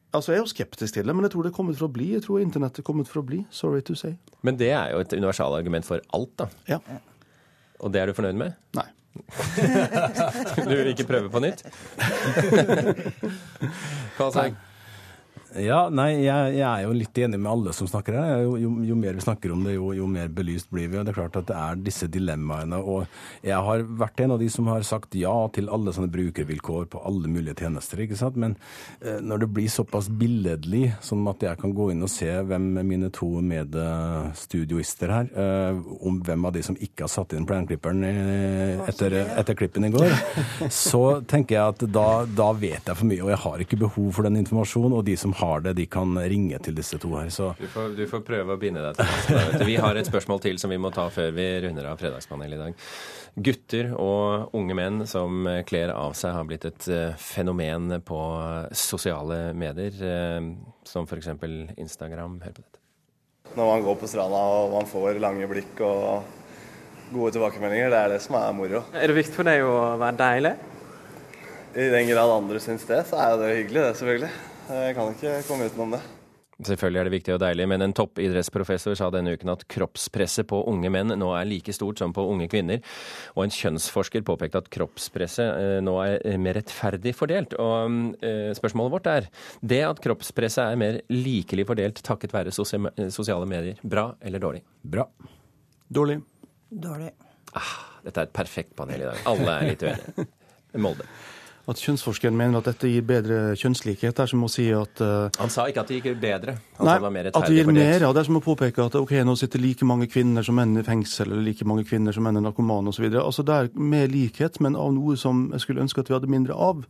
Altså, 0.09 0.31
Jeg 0.31 0.39
er 0.39 0.41
jo 0.41 0.49
skeptisk 0.49 0.93
til 0.93 1.05
det, 1.05 1.13
men 1.15 1.25
jeg 1.27 1.31
tror 1.31 1.45
det 1.45 1.51
er 1.51 1.55
kommet 1.55 1.77
for 1.77 1.85
å 1.85 1.93
bli. 1.93 2.07
Jeg 2.15 2.23
tror 2.25 2.41
internettet 2.41 2.81
er 2.81 2.85
kommet 2.87 3.09
for 3.09 3.21
å 3.21 3.25
bli. 3.25 3.43
Sorry 3.53 3.83
to 3.85 3.93
say. 3.95 4.15
Men 4.41 4.57
det 4.57 4.71
er 4.73 4.95
jo 4.95 5.03
et 5.03 5.13
universalargument 5.13 5.85
for 5.85 6.01
alt, 6.17 6.31
da. 6.41 6.47
Ja. 6.69 6.79
Og 7.79 7.93
det 7.93 8.01
er 8.01 8.09
du 8.09 8.17
fornøyd 8.17 8.39
med? 8.39 8.57
Nei. 8.77 8.87
du 10.69 10.73
vil 10.73 10.89
ikke 10.93 11.05
prøve 11.09 11.29
på 11.29 11.41
nytt? 11.43 11.61
Hva 14.17 14.31
sa 14.33 14.47
jeg? 14.47 14.57
Ja, 15.57 15.87
nei, 15.89 16.21
jeg, 16.21 16.51
jeg, 16.59 16.65
er 16.67 16.83
jo 16.85 16.91
litt 16.93 17.17
enig 17.23 17.39
med 17.41 17.49
alle 17.49 17.71
som 17.73 17.87
snakker 17.89 18.13
her. 18.13 18.43
Jo, 18.43 18.51
jo, 18.61 18.69
jo, 18.85 18.97
mer 18.99 19.15
vi 19.17 19.23
snakker 19.23 19.53
om 19.55 19.63
det, 19.65 19.73
jo, 19.79 19.87
jo, 19.97 20.05
mer 20.09 20.27
belyst 20.29 20.69
blir 20.69 20.91
vi. 20.91 20.99
og 20.99 21.07
Det 21.07 21.13
er 21.13 21.17
klart 21.17 21.39
at 21.39 21.47
det 21.49 21.55
er 21.57 21.79
disse 21.87 22.09
dilemmaene. 22.11 22.77
Og 22.77 23.07
jeg 23.45 23.57
har 23.57 23.85
vært 24.01 24.21
en 24.21 24.35
av 24.35 24.43
de 24.43 24.49
som 24.53 24.69
har 24.69 24.85
sagt 24.85 25.17
ja 25.17 25.33
til 25.55 25.71
alle 25.73 25.93
sånne 25.95 26.11
brukervilkår 26.13 26.85
på 26.93 27.01
alle 27.09 27.31
mulige 27.31 27.63
tjenester. 27.63 28.03
ikke 28.05 28.19
sant? 28.19 28.37
Men 28.37 28.53
eh, 29.01 29.17
når 29.25 29.45
det 29.45 29.49
blir 29.55 29.71
såpass 29.73 30.11
billedlig, 30.21 30.91
som 31.01 31.25
at 31.31 31.47
jeg 31.47 31.61
kan 31.63 31.73
gå 31.73 31.89
inn 31.95 32.05
og 32.05 32.13
se 32.13 32.29
hvem 32.29 32.69
mine 32.85 33.09
to 33.15 33.31
medstudioister 33.41 35.15
her, 35.15 35.33
eh, 35.33 35.81
om 36.05 36.21
hvem 36.25 36.45
av 36.45 36.53
de 36.59 36.65
som 36.69 36.77
ikke 36.77 37.07
har 37.07 37.13
satt 37.15 37.33
inn 37.33 37.49
planklipperen 37.49 38.05
etter, 38.85 39.17
etter 39.33 39.57
klippen 39.57 39.89
i 39.89 39.93
går, 39.97 40.13
så 40.69 41.03
tenker 41.25 41.57
jeg 41.57 41.73
at 41.73 41.89
da, 41.89 42.07
da 42.29 42.51
vet 42.53 42.85
jeg 42.85 42.93
for 43.01 43.09
mye, 43.09 43.23
og 43.25 43.33
jeg 43.33 43.43
har 43.47 43.65
ikke 43.65 43.83
behov 43.87 44.13
for 44.13 44.29
den 44.29 44.37
informasjonen. 44.43 44.93
og 44.93 45.05
de 45.09 45.17
som 45.17 45.33
har 45.39 45.63
det, 45.65 45.73
de 45.79 45.85
kan 45.91 46.17
ringe 46.31 46.59
til 46.63 46.75
disse 46.77 46.99
to 47.01 47.13
her. 47.15 47.29
Så. 47.33 47.51
Du, 47.59 47.67
får, 47.71 47.93
du 47.97 48.03
får 48.09 48.23
prøve 48.27 48.55
å 48.55 48.59
binde 48.61 48.83
deg 48.83 48.99
til 48.99 49.37
det. 49.37 49.67
Vi 49.69 49.77
har 49.79 49.99
et 49.99 50.09
spørsmål 50.09 50.43
til 50.43 50.59
som 50.61 50.73
vi 50.73 50.79
må 50.81 50.91
ta 50.95 51.07
før 51.13 51.31
vi 51.35 51.47
runder 51.65 51.91
av 51.91 52.01
Fredagspanelet 52.01 52.57
i 52.57 52.63
dag. 52.63 52.89
Gutter 53.49 53.93
og 53.95 54.55
unge 54.57 54.75
menn 54.75 55.03
som 55.07 55.47
kler 55.69 55.93
av 55.93 56.15
seg, 56.17 56.33
har 56.35 56.47
blitt 56.49 56.67
et 56.67 56.89
eh, 56.91 57.15
fenomen 57.21 57.99
på 58.05 58.19
sosiale 58.75 59.53
medier, 59.57 59.95
eh, 60.03 60.51
som 60.87 61.07
f.eks. 61.07 61.31
Instagram. 61.77 62.41
Hør 62.43 62.57
på 62.57 62.65
dette. 62.65 62.83
Når 63.55 63.65
man 63.65 63.85
går 63.85 63.95
på 63.97 64.09
stranda 64.09 64.41
og 64.59 64.75
man 64.75 64.89
får 64.89 65.17
lange 65.21 65.47
blikk 65.49 65.79
og 65.81 66.35
gode 67.09 67.31
tilbakemeldinger, 67.33 67.89
det 67.89 68.01
er 68.03 68.11
det 68.13 68.19
som 68.21 68.37
er 68.37 68.51
moro. 68.53 68.83
Er 68.93 69.09
det 69.09 69.17
viktig 69.17 69.39
for 69.39 69.49
deg 69.49 69.63
å 69.65 69.95
være 69.97 70.19
deilig? 70.19 70.53
I 71.79 71.89
den 71.93 72.09
grad 72.09 72.31
andre 72.33 72.61
syns 72.61 72.85
det, 72.89 73.03
så 73.09 73.17
er 73.21 73.35
det 73.41 73.49
hyggelig, 73.55 73.81
det 73.87 73.97
selvfølgelig. 73.97 74.31
Jeg 74.69 74.95
kan 74.97 75.13
ikke 75.15 75.37
komme 75.47 75.65
utenom 75.65 75.97
det. 75.97 76.01
Selvfølgelig 76.59 76.99
er 76.99 77.07
det 77.07 77.13
viktig 77.13 77.31
og 77.37 77.39
deilig, 77.39 77.65
men 77.71 77.83
en 77.85 77.93
toppidrettsprofessor 77.95 78.97
sa 78.99 79.07
denne 79.13 79.31
uken 79.39 79.51
at 79.53 79.61
kroppspresset 79.71 80.43
på 80.49 80.57
unge 80.67 80.91
menn 80.91 81.13
nå 81.15 81.29
er 81.37 81.47
like 81.47 81.71
stort 81.71 82.01
som 82.01 82.11
på 82.15 82.25
unge 82.27 82.49
kvinner. 82.51 82.81
Og 83.37 83.45
en 83.45 83.53
kjønnsforsker 83.55 84.25
påpekte 84.27 84.59
at 84.59 84.67
kroppspresset 84.75 85.47
eh, 85.47 85.77
nå 85.85 85.93
er 86.03 86.43
mer 86.43 86.59
rettferdig 86.59 87.15
fordelt. 87.15 87.55
Og 87.55 88.19
eh, 88.27 88.51
spørsmålet 88.59 88.95
vårt 88.97 89.09
er 89.13 89.31
det 89.71 89.79
at 89.87 90.03
kroppspresset 90.03 90.65
er 90.65 90.83
mer 90.83 90.99
likelig 91.13 91.69
fordelt 91.71 92.03
takket 92.03 92.35
være 92.35 92.53
sosiale 92.53 93.47
medier, 93.47 93.79
bra 93.81 94.09
eller 94.19 94.43
dårlig? 94.43 94.65
Bra. 94.83 95.07
Dårlig. 95.87 96.19
Dårlig. 96.69 97.13
Ah, 97.55 97.75
dette 98.03 98.19
er 98.19 98.27
et 98.27 98.35
perfekt 98.35 98.75
panel 98.77 98.99
i 98.99 99.07
dag. 99.07 99.25
Alle 99.31 99.55
er 99.55 99.71
litt 99.71 99.87
uenige. 99.87 100.31
Molde 100.83 101.07
at 101.69 101.81
kjønnsforskeren 101.83 102.35
mener 102.37 102.59
at 102.59 102.69
dette 102.71 102.89
gir 102.91 103.05
bedre 103.05 103.39
kjønnslikhet. 103.59 104.15
Det 104.15 104.25
er 104.25 104.31
som 104.31 104.45
å 104.45 104.49
si 104.51 104.65
at 104.75 105.03
uh, 105.05 105.29
Han 105.39 105.53
sa 105.53 105.67
ikke 105.69 105.83
at 105.83 105.91
det 105.91 105.99
gikk 105.99 106.19
bedre. 106.21 106.55
Han 106.79 106.87
nei, 106.87 106.95
sa 106.95 106.99
det 106.99 107.05
var 107.05 107.15
mer 107.15 107.29
at 107.31 107.39
det 107.39 107.57
gir 107.57 107.71
mer. 107.71 108.05
Ja, 108.05 108.11
det 108.15 108.23
er 108.23 108.29
som 108.29 108.39
å 108.39 108.43
påpeke 108.43 108.85
at 108.89 108.97
ok, 108.99 109.15
nå 109.27 109.35
sitter 109.39 109.63
like 109.63 109.87
mange 109.87 110.09
kvinner 110.11 110.45
som 110.45 110.57
menn 110.59 110.77
i 110.81 110.85
fengsel, 110.85 111.31
eller 111.31 111.45
like 111.45 111.67
mange 111.69 111.85
kvinner 111.89 112.15
som 112.15 112.25
menn 112.27 112.39
er 112.39 112.45
narkomane 112.45 112.93
osv. 112.93 113.09
Altså, 113.21 113.45
det 113.47 113.57
er 113.57 113.73
mer 113.95 114.09
likhet, 114.11 114.61
men 114.63 114.77
av 114.79 114.93
noe 114.95 115.17
som 115.19 115.47
jeg 115.53 115.65
skulle 115.65 115.85
ønske 115.85 116.03
at 116.03 116.11
vi 116.11 116.17
hadde 116.17 116.31
mindre 116.31 116.57
av. 116.57 116.85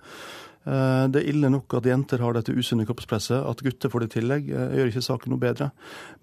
Eh, 0.70 1.06
det 1.10 1.24
er 1.24 1.32
ille 1.32 1.50
nok 1.50 1.74
at 1.80 1.88
jenter 1.90 2.22
har 2.22 2.36
dette 2.38 2.54
usunne 2.54 2.86
kroppspresset. 2.88 3.42
At 3.42 3.64
gutter 3.66 3.92
får 3.92 4.06
det 4.06 4.10
i 4.12 4.16
tillegg, 4.20 4.50
eh, 4.54 4.78
gjør 4.78 4.92
ikke 4.92 5.06
saken 5.08 5.34
noe 5.34 5.42
bedre. 5.42 5.72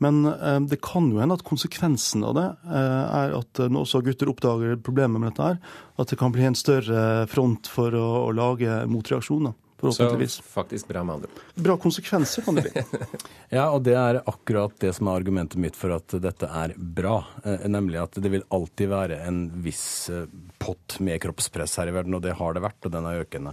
Men 0.05 0.23
eh, 0.31 0.61
det 0.71 0.81
kan 0.85 1.11
jo 1.11 1.21
hende 1.23 1.39
at 1.39 1.47
konsekvensen 1.47 2.25
av 2.27 2.37
det 2.37 2.49
er 2.77 3.37
at 3.37 3.61
når 3.67 3.85
også 3.85 4.03
gutter 4.07 4.31
oppdager 4.31 4.79
problemet 4.85 5.23
med 5.23 5.33
dette, 5.33 5.53
her, 5.53 5.79
at 5.97 6.11
det 6.11 6.19
kan 6.21 6.35
bli 6.35 6.45
en 6.47 6.59
større 6.59 7.27
front 7.31 7.71
for 7.71 7.95
å, 7.97 8.09
å 8.27 8.35
lage 8.35 8.83
motreaksjoner. 8.91 9.57
Så 9.93 10.07
faktisk 10.41 10.89
bra 10.89 11.03
med 11.05 11.19
andre 11.19 11.43
Bra 11.61 11.75
konsekvenser 11.77 12.47
kan 12.47 12.57
det 12.57 12.63
bli. 12.65 12.85
ja, 13.59 13.67
og 13.69 13.83
det 13.85 13.93
er 14.01 14.23
akkurat 14.23 14.73
det 14.81 14.95
som 14.97 15.11
er 15.11 15.19
argumentet 15.21 15.61
mitt 15.61 15.77
for 15.77 15.93
at 15.99 16.15
dette 16.25 16.49
er 16.49 16.73
bra. 16.77 17.19
nemlig 17.45 18.01
at 18.01 18.17
det 18.17 18.33
vil 18.33 18.47
alltid 18.57 18.89
være 18.89 19.21
en 19.29 19.43
viss 19.67 20.09
pott 20.57 20.97
med 21.05 21.21
kroppspress 21.21 21.77
her 21.83 21.93
i 21.93 21.95
verden, 21.99 22.17
og 22.17 22.25
det 22.25 22.39
har 22.41 22.57
det 22.57 22.65
vært, 22.65 22.81
og 22.89 22.97
den 22.97 23.11
er 23.11 23.21
økende. 23.27 23.53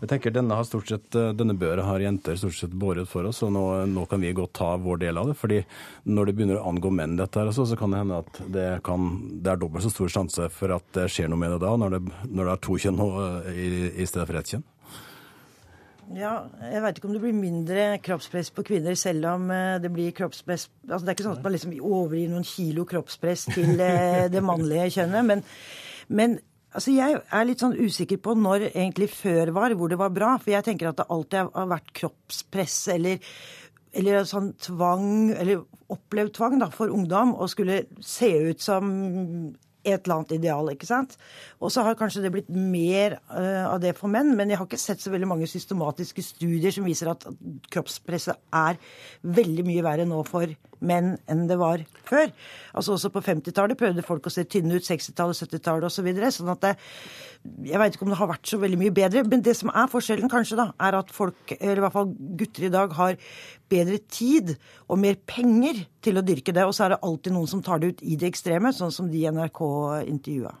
Jeg 0.00 0.10
tenker 0.10 0.34
Denne, 0.34 0.56
har 0.58 0.66
stort 0.68 0.90
sett, 0.90 1.08
eh, 1.14 1.32
denne 1.32 1.56
børa 1.56 1.86
har 1.86 2.04
jenter 2.04 2.36
stort 2.36 2.58
sett 2.58 2.74
båret 2.76 3.08
for 3.08 3.24
oss, 3.30 3.42
og 3.46 3.52
nå, 3.54 3.64
nå, 3.88 4.04
kan 4.10 4.20
vi 4.20 4.34
godt 4.36 4.52
ta 4.58 4.74
vår 4.76 5.00
del 5.06 5.16
av 5.16 5.30
det. 5.30 5.36
fordi 5.40 5.62
når 6.04 6.26
det 6.26 6.36
begynner 6.36 6.60
å 6.60 6.68
angå 6.68 6.90
menn, 6.92 7.16
dette 7.16 7.40
her, 7.40 7.52
så 7.52 7.78
kan 7.78 7.90
det 7.90 8.02
hende 8.04 8.20
at 8.20 8.40
det, 8.52 8.68
kan, 8.84 9.10
det 9.42 9.52
er 9.52 9.60
dobbelt 9.60 9.86
så 9.86 9.92
stor 9.94 10.12
sjanse 10.12 10.48
for 10.52 10.76
at 10.76 10.84
det 10.92 11.08
skjer 11.12 11.32
noe 11.32 11.40
med 11.40 11.56
det 11.56 11.60
da, 11.64 11.76
når 11.76 11.96
det, 11.96 12.02
når 12.28 12.44
det 12.44 12.56
er 12.56 12.64
to 12.68 12.80
kjønn 12.84 13.04
i, 13.54 13.68
i 14.02 14.08
stedet 14.08 14.28
for 14.28 14.40
ett 14.40 14.56
kjønn. 14.56 14.66
Ja, 16.14 16.34
jeg 16.62 16.82
veit 16.84 16.98
ikke 16.98 17.08
om 17.08 17.14
det 17.16 17.22
blir 17.24 17.34
mindre 17.34 17.86
kroppspress 18.04 18.52
på 18.54 18.62
kvinner 18.68 18.94
selv 18.98 19.26
om 19.32 19.48
eh, 19.50 19.78
det 19.82 19.90
blir 19.90 20.12
kroppspress 20.14 20.68
altså 20.86 21.02
Det 21.02 21.10
er 21.10 21.16
ikke 21.16 21.24
sånn 21.26 21.38
at 21.40 21.42
man 21.42 21.54
liksom 21.56 21.72
overgir 21.80 22.30
noen 22.30 22.46
kilo 22.46 22.84
kroppspress 22.86 23.48
til 23.50 23.80
eh, 23.82 24.28
det 24.30 24.42
mannlige 24.44 24.86
kjønnet, 25.00 25.26
men, 25.26 25.42
men 26.06 26.38
Altså 26.76 26.92
Jeg 26.92 27.20
er 27.32 27.46
litt 27.48 27.62
sånn 27.62 27.76
usikker 27.78 28.20
på 28.20 28.34
når 28.36 28.68
egentlig 28.68 29.08
før 29.14 29.54
var, 29.56 29.74
hvor 29.78 29.88
det 29.88 29.96
var 30.00 30.12
bra. 30.12 30.34
For 30.42 30.52
jeg 30.52 30.66
tenker 30.66 30.90
at 30.90 30.98
det 31.00 31.08
alltid 31.12 31.54
har 31.54 31.70
vært 31.70 31.92
kroppspress 31.96 32.74
eller, 32.92 33.30
eller 33.96 34.26
sånn 34.28 34.50
tvang, 34.60 35.06
eller 35.32 35.64
opplevd 35.92 36.34
tvang 36.36 36.58
da, 36.60 36.68
for 36.74 36.92
ungdom 36.92 37.32
å 37.32 37.48
skulle 37.48 37.86
se 38.04 38.28
ut 38.50 38.60
som 38.60 38.90
et 39.86 40.02
eller 40.02 40.16
annet 40.18 40.34
ideal. 40.36 40.68
ikke 40.72 40.88
sant? 40.88 41.16
Og 41.62 41.72
så 41.72 41.84
har 41.86 41.96
kanskje 41.98 42.24
det 42.24 42.32
blitt 42.34 42.50
mer 42.50 43.20
uh, 43.30 43.70
av 43.70 43.80
det 43.80 43.94
for 43.96 44.12
menn, 44.12 44.34
men 44.36 44.50
jeg 44.50 44.60
har 44.60 44.68
ikke 44.68 44.82
sett 44.82 45.02
så 45.02 45.12
veldig 45.14 45.30
mange 45.30 45.48
systematiske 45.50 46.24
studier 46.26 46.74
som 46.74 46.86
viser 46.88 47.12
at 47.12 47.24
kroppspresset 47.72 48.42
er 48.52 48.80
veldig 49.22 49.66
mye 49.68 49.86
verre 49.86 50.08
nå 50.08 50.20
for 50.26 50.50
menn 50.50 50.56
enn 50.80 51.46
det 51.48 51.58
var 51.60 51.82
før. 52.06 52.32
Altså 52.76 52.96
Også 52.96 53.10
på 53.14 53.22
50-tallet 53.24 53.78
prøvde 53.78 54.04
folk 54.06 54.26
å 54.26 54.32
se 54.32 54.44
tynne 54.44 54.76
ut, 54.76 54.84
60-tallet, 54.86 55.38
70-tallet 55.46 55.88
osv. 55.88 55.96
Så 55.96 56.04
videre, 56.06 56.32
sånn 56.34 56.52
at 56.52 56.62
det, 56.62 56.74
jeg 57.66 57.80
veit 57.80 57.96
ikke 57.96 58.06
om 58.06 58.12
det 58.12 58.18
har 58.20 58.30
vært 58.30 58.50
så 58.50 58.58
veldig 58.60 58.80
mye 58.80 58.94
bedre. 58.94 59.24
Men 59.30 59.44
det 59.46 59.56
som 59.58 59.72
er 59.72 59.88
forskjellen, 59.90 60.30
kanskje, 60.32 60.58
da, 60.60 60.68
er 60.82 60.98
at 61.00 61.14
folk, 61.14 61.56
eller 61.58 61.80
i 61.80 61.86
hvert 61.86 61.96
fall 61.96 62.12
gutter 62.42 62.68
i 62.68 62.72
dag, 62.74 62.94
har 62.98 63.16
bedre 63.72 64.02
tid 64.12 64.54
og 64.86 65.00
mer 65.02 65.18
penger 65.26 65.86
til 66.04 66.20
å 66.20 66.26
dyrke 66.26 66.54
det. 66.56 66.68
Og 66.68 66.76
så 66.76 66.86
er 66.86 66.94
det 66.94 67.02
alltid 67.06 67.36
noen 67.36 67.50
som 67.50 67.64
tar 67.64 67.82
det 67.82 67.94
ut 67.94 68.06
i 68.06 68.20
det 68.20 68.30
ekstreme, 68.30 68.74
sånn 68.76 68.94
som 68.94 69.10
de 69.10 69.24
NRK 69.32 69.64
intervjua. 70.06 70.54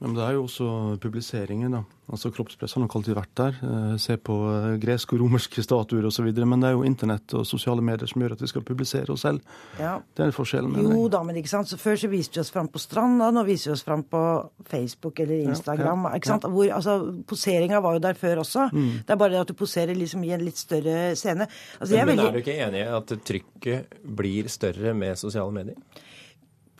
Ja, 0.00 0.08
men 0.08 0.16
det 0.16 0.24
er 0.26 0.32
jo 0.34 0.46
også 0.48 0.68
publiseringer, 1.02 1.70
da. 1.70 1.84
Altså 2.10 2.28
Kroppspress 2.34 2.74
har 2.76 2.82
nok 2.82 2.96
alltid 2.98 3.14
vært 3.16 3.30
der. 3.38 3.58
Eh, 3.64 3.92
se 4.02 4.16
på 4.20 4.34
eh, 4.50 4.74
greske 4.82 5.14
og 5.14 5.22
romerske 5.22 5.62
statuer 5.64 6.04
osv. 6.04 6.26
Men 6.34 6.60
det 6.60 6.68
er 6.68 6.74
jo 6.74 6.82
internett 6.84 7.32
og 7.38 7.46
sosiale 7.48 7.84
medier 7.84 8.10
som 8.10 8.20
gjør 8.20 8.34
at 8.34 8.42
vi 8.42 8.50
skal 8.50 8.64
publisere 8.66 9.14
oss 9.14 9.22
selv. 9.24 9.40
Ja. 9.78 9.94
Det 10.12 10.26
er 10.26 10.34
forskjellen. 10.34 10.74
Jo 10.82 11.06
da, 11.12 11.22
men 11.24 11.38
ikke 11.40 11.52
sant. 11.52 11.70
Så 11.70 11.78
før 11.80 11.96
så 12.02 12.10
viste 12.12 12.36
vi 12.36 12.42
oss 12.42 12.52
fram 12.52 12.68
på 12.74 12.82
stranda, 12.82 13.30
nå 13.32 13.46
viser 13.46 13.70
vi 13.70 13.76
oss 13.78 13.86
fram 13.86 14.02
på 14.10 14.22
Facebook 14.68 15.22
eller 15.24 15.46
Instagram. 15.54 16.08
Ja, 16.08 16.12
ja, 16.12 16.20
ikke 16.20 16.32
sant? 16.34 16.48
Hvor, 16.52 16.72
altså, 16.80 16.98
Poseringa 17.30 17.80
var 17.86 17.96
jo 17.96 18.04
der 18.04 18.18
før 18.20 18.42
også. 18.44 18.66
Mm. 18.74 18.90
Det 19.06 19.14
er 19.14 19.20
bare 19.22 19.36
det 19.36 19.44
at 19.46 19.54
du 19.54 19.58
poserer 19.62 19.96
liksom 19.96 20.26
i 20.26 20.34
en 20.36 20.44
litt 20.44 20.60
større 20.60 21.14
scene. 21.16 21.46
Altså, 21.78 21.94
men, 21.94 22.02
er, 22.02 22.10
veldig... 22.12 22.26
er 22.26 22.34
du 22.34 22.42
ikke 22.42 22.58
enig 22.66 22.82
i 22.82 22.90
at 22.98 23.14
trykket 23.30 24.00
blir 24.20 24.52
større 24.52 24.92
med 24.98 25.22
sosiale 25.22 25.54
medier? 25.54 26.02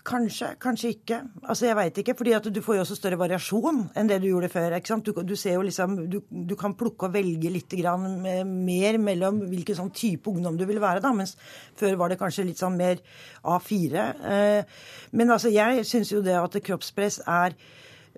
Kanskje, 0.04 0.50
kanskje 0.60 0.88
ikke. 0.92 1.18
Altså, 1.48 1.64
Jeg 1.66 1.76
veit 1.76 1.98
ikke. 1.98 2.14
fordi 2.14 2.32
at 2.36 2.44
du 2.54 2.60
får 2.62 2.74
jo 2.74 2.80
også 2.80 2.96
større 2.96 3.18
variasjon 3.18 3.90
enn 3.96 4.08
det 4.08 4.20
du 4.20 4.26
gjorde 4.28 4.50
før. 4.52 4.76
ikke 4.76 4.88
sant? 4.88 5.06
Du, 5.06 5.22
du 5.22 5.36
ser 5.36 5.54
jo 5.54 5.62
liksom, 5.62 5.96
du, 6.10 6.20
du, 6.28 6.54
kan 6.56 6.74
plukke 6.74 7.06
og 7.06 7.14
velge 7.14 7.50
litt 7.50 7.72
grann 7.80 8.20
mer 8.20 8.98
mellom 8.98 9.40
hvilken 9.48 9.78
sånn 9.78 9.94
type 9.96 10.28
ungdom 10.28 10.58
du 10.60 10.66
vil 10.66 10.80
være. 10.80 11.00
da, 11.00 11.12
Mens 11.12 11.36
før 11.80 11.96
var 11.96 12.12
det 12.12 12.18
kanskje 12.20 12.44
litt 12.44 12.60
sånn 12.60 12.76
mer 12.76 13.00
A4. 13.44 14.04
Eh, 14.34 14.76
men 15.12 15.30
altså, 15.30 15.48
jeg 15.48 15.86
syns 15.88 16.12
jo 16.12 16.20
det 16.20 16.36
at 16.36 16.60
kroppspress 16.60 17.22
er 17.24 17.56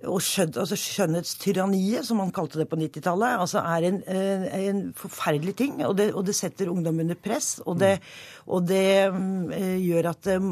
og 0.05 0.21
skjøn, 0.21 0.51
altså 0.61 0.77
skjønnhetstyranniet, 0.77 2.05
som 2.05 2.19
man 2.21 2.33
kalte 2.35 2.61
det 2.61 2.67
på 2.69 2.77
90-tallet, 2.77 3.39
altså 3.41 3.63
er 3.65 3.87
en, 3.89 4.01
eh, 4.13 4.45
en, 4.69 4.83
forferdelig 4.97 5.55
ting. 5.57 5.79
Og 5.87 5.97
det, 5.97 6.11
og 6.13 6.27
det, 6.27 6.35
setter 6.37 6.69
ungdom 6.69 7.01
under 7.01 7.17
press. 7.17 7.63
Og 7.65 7.79
det, 7.81 7.95
og 8.47 8.67
det 8.69 9.09
um, 9.09 9.49
gjør 9.53 10.11
at 10.13 10.29
um, 10.37 10.51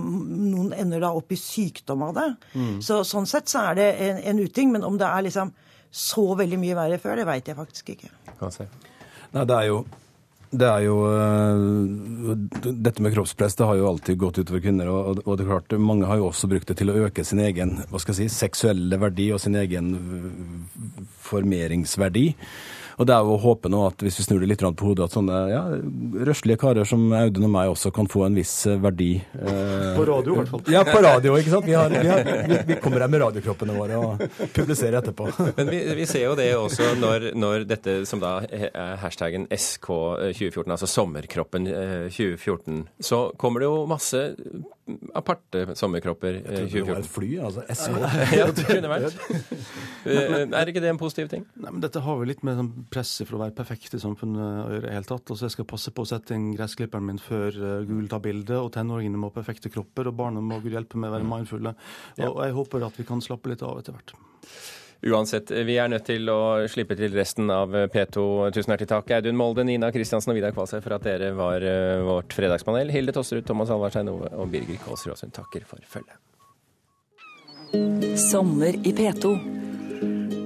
noen 0.49 0.73
ender 0.73 1.05
da 1.05 1.12
opp 1.12 1.35
i 1.35 1.39
sykdom 1.41 2.07
av 2.09 2.15
det. 2.16 2.31
Mm. 2.55 2.79
Så 2.85 3.03
Sånn 3.05 3.29
sett 3.29 3.53
så 3.53 3.66
er 3.69 3.79
det 3.81 3.91
en, 4.07 4.23
en 4.33 4.41
uting. 4.41 4.73
Men 4.73 4.89
om 4.89 4.97
det 5.01 5.11
er 5.11 5.29
liksom 5.29 5.53
så 5.95 6.25
veldig 6.41 6.62
mye 6.65 6.79
verre 6.79 7.03
før, 7.03 7.21
det 7.21 7.29
veit 7.29 7.53
jeg 7.53 7.61
faktisk 7.61 7.93
ikke. 7.95 8.11
Nei, 9.35 9.45
det 9.45 9.61
er 9.61 9.69
jo 9.69 9.85
det 10.59 10.68
er 10.68 10.85
jo 10.86 10.97
uh, 11.09 12.35
Dette 12.64 13.02
med 13.02 13.14
kroppspress 13.14 13.56
det 13.59 13.68
har 13.68 13.78
jo 13.81 13.89
alltid 13.90 14.18
gått 14.20 14.39
utover 14.43 14.62
kvinner. 14.64 14.90
Og, 14.90 15.22
og, 15.24 15.36
det 15.36 15.44
er 15.44 15.51
klart, 15.51 15.76
mange 15.81 16.09
har 16.09 16.20
jo 16.20 16.28
også 16.31 16.51
brukt 16.51 16.70
det 16.70 16.78
til 16.81 16.93
å 16.93 16.98
øke 17.06 17.24
sin 17.26 17.43
egen 17.44 17.76
hva 17.90 18.01
skal 18.02 18.14
jeg 18.14 18.31
si, 18.31 18.39
seksuelle 18.44 18.98
verdi 19.02 19.31
og 19.35 19.43
sin 19.43 19.59
egen 19.59 19.93
formeringsverdi. 21.24 22.26
Og 22.99 23.09
det 23.09 23.15
er 23.15 23.27
jo 23.27 23.35
å 23.35 23.41
håpe 23.43 23.71
nå 23.73 23.81
at 23.89 24.05
hvis 24.05 24.21
vi 24.21 24.27
snur 24.27 24.43
det 24.43 24.51
litt 24.51 24.62
på 24.65 24.89
hodet, 24.89 25.09
at 25.09 25.16
sånne 25.16 25.39
ja, 25.51 25.62
røslige 26.29 26.61
karer 26.62 26.89
som 26.89 27.07
Audun 27.16 27.49
og 27.49 27.53
meg 27.55 27.73
også 27.73 27.93
kan 27.95 28.09
få 28.11 28.27
en 28.29 28.39
viss 28.39 28.53
eh, 28.71 28.79
verdi. 28.81 29.12
Eh, 29.39 29.89
på 29.97 30.07
radio, 30.09 30.37
i 30.37 30.41
hvert 30.41 30.53
fall. 30.53 30.65
Ja, 30.73 30.85
på 30.87 31.01
radio, 31.05 31.37
ikke 31.41 31.55
sant. 31.55 31.69
Vi, 31.69 31.75
har, 31.77 31.93
vi, 31.93 32.09
har, 32.09 32.23
vi, 32.51 32.61
vi 32.71 32.79
kommer 32.83 33.05
her 33.05 33.12
med 33.12 33.25
radiokroppene 33.25 33.77
våre 33.77 34.01
og 34.01 34.25
publiserer 34.55 35.01
etterpå. 35.01 35.29
Men 35.59 35.73
vi, 35.73 35.83
vi 36.01 36.09
ser 36.11 36.29
jo 36.29 36.37
det 36.39 36.51
også 36.59 36.95
når, 37.01 37.31
når, 37.39 37.66
dette 37.69 38.01
som 38.09 38.23
da 38.23 38.37
er 38.47 38.71
hashtaggen 39.03 39.49
SK2014, 39.55 40.65
altså 40.77 40.91
sommerkroppen 40.91 41.69
2014, 42.15 42.81
eh, 42.85 43.05
så 43.05 43.27
kommer 43.41 43.65
det 43.65 43.71
jo 43.71 43.85
masse 43.91 44.27
aparte 45.16 45.62
sommerkropper. 45.78 46.40
Jeg 46.43 46.69
trodde 46.69 46.73
det 46.74 46.82
var 46.90 47.01
et 47.01 47.09
fly, 47.09 47.28
altså 47.47 47.62
SK. 47.78 47.94
ja, 48.36 48.48
det 48.52 48.65
kunne 48.69 48.90
vært. 48.93 49.16
er 50.61 50.73
ikke 50.73 50.82
det 50.85 50.90
en 50.93 51.01
positiv 51.01 51.31
ting? 51.32 51.47
Nei, 51.56 51.70
men 51.70 51.81
Dette 51.85 52.02
har 52.05 52.19
vel 52.20 52.28
litt 52.32 52.44
med 52.44 52.59
sånn 52.61 52.70
presset 52.93 53.28
for 53.28 53.39
å 53.39 53.43
være 53.47 53.56
perfekt 53.56 53.97
i 53.97 54.02
samfunnet 54.02 54.44
å 54.44 54.77
gjøre. 54.77 54.93
helt 54.98 55.11
tatt. 55.11 55.24
Altså, 55.24 55.48
Jeg 55.48 55.56
skal 55.56 55.69
passe 55.73 55.94
på 55.94 56.05
å 56.05 56.11
sette 56.12 56.36
inn 56.36 56.51
gressklipperen 56.59 57.09
min 57.09 57.23
før 57.23 57.56
uh, 57.56 57.74
Google 57.89 58.11
tar 58.12 58.24
bilde, 58.24 58.61
og 58.61 58.73
tenåringene 58.77 59.20
må 59.20 59.32
ha 59.32 59.39
perfekte 59.39 59.73
kropper, 59.73 60.12
og 60.12 60.19
barna 60.20 60.44
må 60.44 60.61
Gud 60.65 60.77
hjelpe 60.77 61.01
med 61.01 61.12
å 61.12 61.16
være 61.16 61.31
mindfulle. 61.32 61.74
Og, 62.20 62.31
og 62.35 62.40
jeg 62.44 62.59
håper 62.61 62.89
at 62.90 63.01
vi 63.01 63.09
kan 63.09 63.24
slappe 63.24 63.52
litt 63.52 63.65
av 63.65 63.81
etter 63.81 63.97
hvert. 63.97 64.16
Uansett, 65.05 65.51
vi 65.51 65.74
er 65.76 65.90
nødt 65.93 66.06
til 66.09 66.31
å 66.32 66.64
slippe 66.70 66.97
til 66.97 67.12
resten 67.12 67.51
av 67.52 67.74
P2. 67.93 68.22
Tusen 68.56 68.72
hjertelig 68.72 68.89
takk, 68.89 69.10
Audun 69.18 69.36
Molde, 69.36 69.64
Nina 69.68 69.90
Kristiansen 69.93 70.32
og 70.32 70.39
Vidar 70.39 70.55
Kvalsøy, 70.56 70.78
for 70.81 70.97
at 70.97 71.05
dere 71.05 71.35
var 71.36 71.60
uh, 71.60 72.01
vårt 72.06 72.32
fredagspanel. 72.32 72.93
Hilde 72.94 73.12
Tosterud, 73.12 73.44
Thomas 73.44 73.72
Alvarstein 73.74 74.09
og 74.09 74.47
Birger 74.52 74.81
Kåsrud 74.86 75.12
Aasund 75.12 75.35
takker 75.36 75.66
for 75.68 75.85
følget. 75.85 76.16
Sommer 78.16 78.78
i 78.81 78.94
P2. 78.97 79.35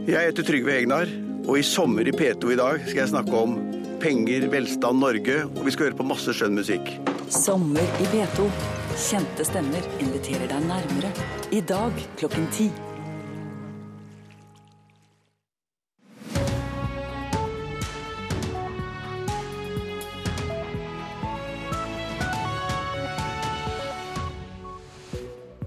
Jeg 0.09 0.33
heter 0.33 0.47
Trygve 0.51 0.75
Hegnar, 0.75 1.11
og 1.47 1.55
i 1.61 1.63
Sommer 1.67 2.09
i 2.09 2.17
P2 2.17 2.55
i 2.57 2.59
dag 2.59 2.83
skal 2.89 3.03
jeg 3.05 3.13
snakke 3.13 3.45
om 3.45 3.55
penger, 4.03 4.49
velstand, 4.51 4.99
Norge, 5.05 5.39
og 5.53 5.63
vi 5.67 5.75
skal 5.75 5.91
høre 5.91 6.01
på 6.01 6.09
masse 6.09 6.35
skjønn 6.35 6.59
musikk. 6.59 6.91
Sommer 7.31 7.87
i 8.03 8.11
P2. 8.11 8.51
Kjente 8.99 9.47
stemmer 9.47 9.87
inviterer 10.03 10.51
deg 10.51 10.67
nærmere. 10.67 11.15
I 11.55 11.63
dag 11.63 12.07
klokken 12.19 12.51
ti. 12.57 12.73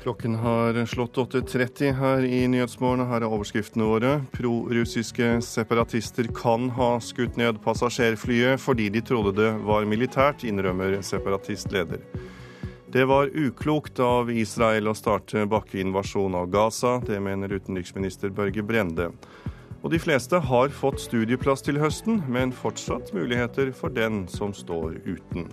Klokken 0.02 0.36
har 0.36 0.86
slått 0.86 1.18
8.30 1.18 1.94
her 1.94 2.24
i 2.26 2.48
Nyhetsmorgen. 2.50 3.06
Her 3.06 3.22
er 3.22 3.30
overskriftene 3.30 3.86
våre. 3.86 4.16
Pro-russiske 4.34 5.28
separatister 5.46 6.26
kan 6.34 6.72
ha 6.74 6.96
skutt 7.06 7.38
ned 7.38 7.60
passasjerflyet 7.62 8.58
fordi 8.64 8.90
de 8.90 9.04
trodde 9.06 9.36
det 9.38 9.52
var 9.62 9.86
militært, 9.86 10.42
innrømmer 10.50 10.98
separatistleder. 11.06 12.02
Det 12.92 13.06
var 13.06 13.30
uklokt 13.30 14.02
av 14.02 14.34
Israel 14.34 14.90
å 14.90 14.98
starte 14.98 15.46
bakkeinvasjon 15.46 16.34
av 16.36 16.50
Gaza. 16.50 16.98
Det 17.06 17.22
mener 17.22 17.54
utenriksminister 17.54 18.34
Børge 18.34 18.66
Brende. 18.66 19.12
Og 19.86 19.94
de 19.94 20.02
fleste 20.02 20.42
har 20.50 20.74
fått 20.82 20.98
studieplass 21.06 21.62
til 21.70 21.78
høsten, 21.78 22.24
men 22.26 22.58
fortsatt 22.58 23.14
muligheter 23.14 23.70
for 23.70 23.94
den 23.94 24.26
som 24.34 24.50
står 24.50 24.98
uten. 25.06 25.52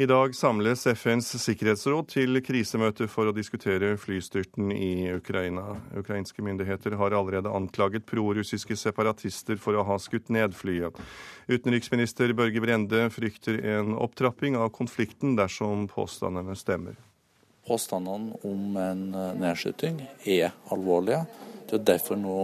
I 0.00 0.06
dag 0.06 0.34
samles 0.34 0.86
FNs 0.86 1.26
sikkerhetsråd 1.42 2.06
til 2.08 2.40
krisemøte 2.40 3.04
for 3.12 3.28
å 3.28 3.34
diskutere 3.36 3.90
flystyrten 4.00 4.70
i 4.72 5.10
Ukraina. 5.12 5.74
Ukrainske 5.92 6.40
myndigheter 6.40 6.96
har 6.96 7.12
allerede 7.18 7.52
anklaget 7.52 8.06
prorussiske 8.08 8.78
separatister 8.80 9.60
for 9.60 9.76
å 9.76 9.84
ha 9.84 9.98
skutt 10.00 10.32
ned 10.32 10.56
flyet. 10.56 10.96
Utenriksminister 11.52 12.32
Børge 12.32 12.64
Brende 12.64 13.02
frykter 13.12 13.60
en 13.74 13.92
opptrapping 14.00 14.56
av 14.56 14.72
konflikten 14.72 15.36
dersom 15.36 15.84
påstandene 15.92 16.56
stemmer. 16.56 16.96
Påstandene 17.68 18.40
om 18.48 18.80
en 18.80 19.04
nedskyting 19.44 20.00
er 20.24 20.56
alvorlige. 20.72 21.26
Det 21.68 21.76
er 21.76 21.88
derfor 21.92 22.16
nå 22.16 22.38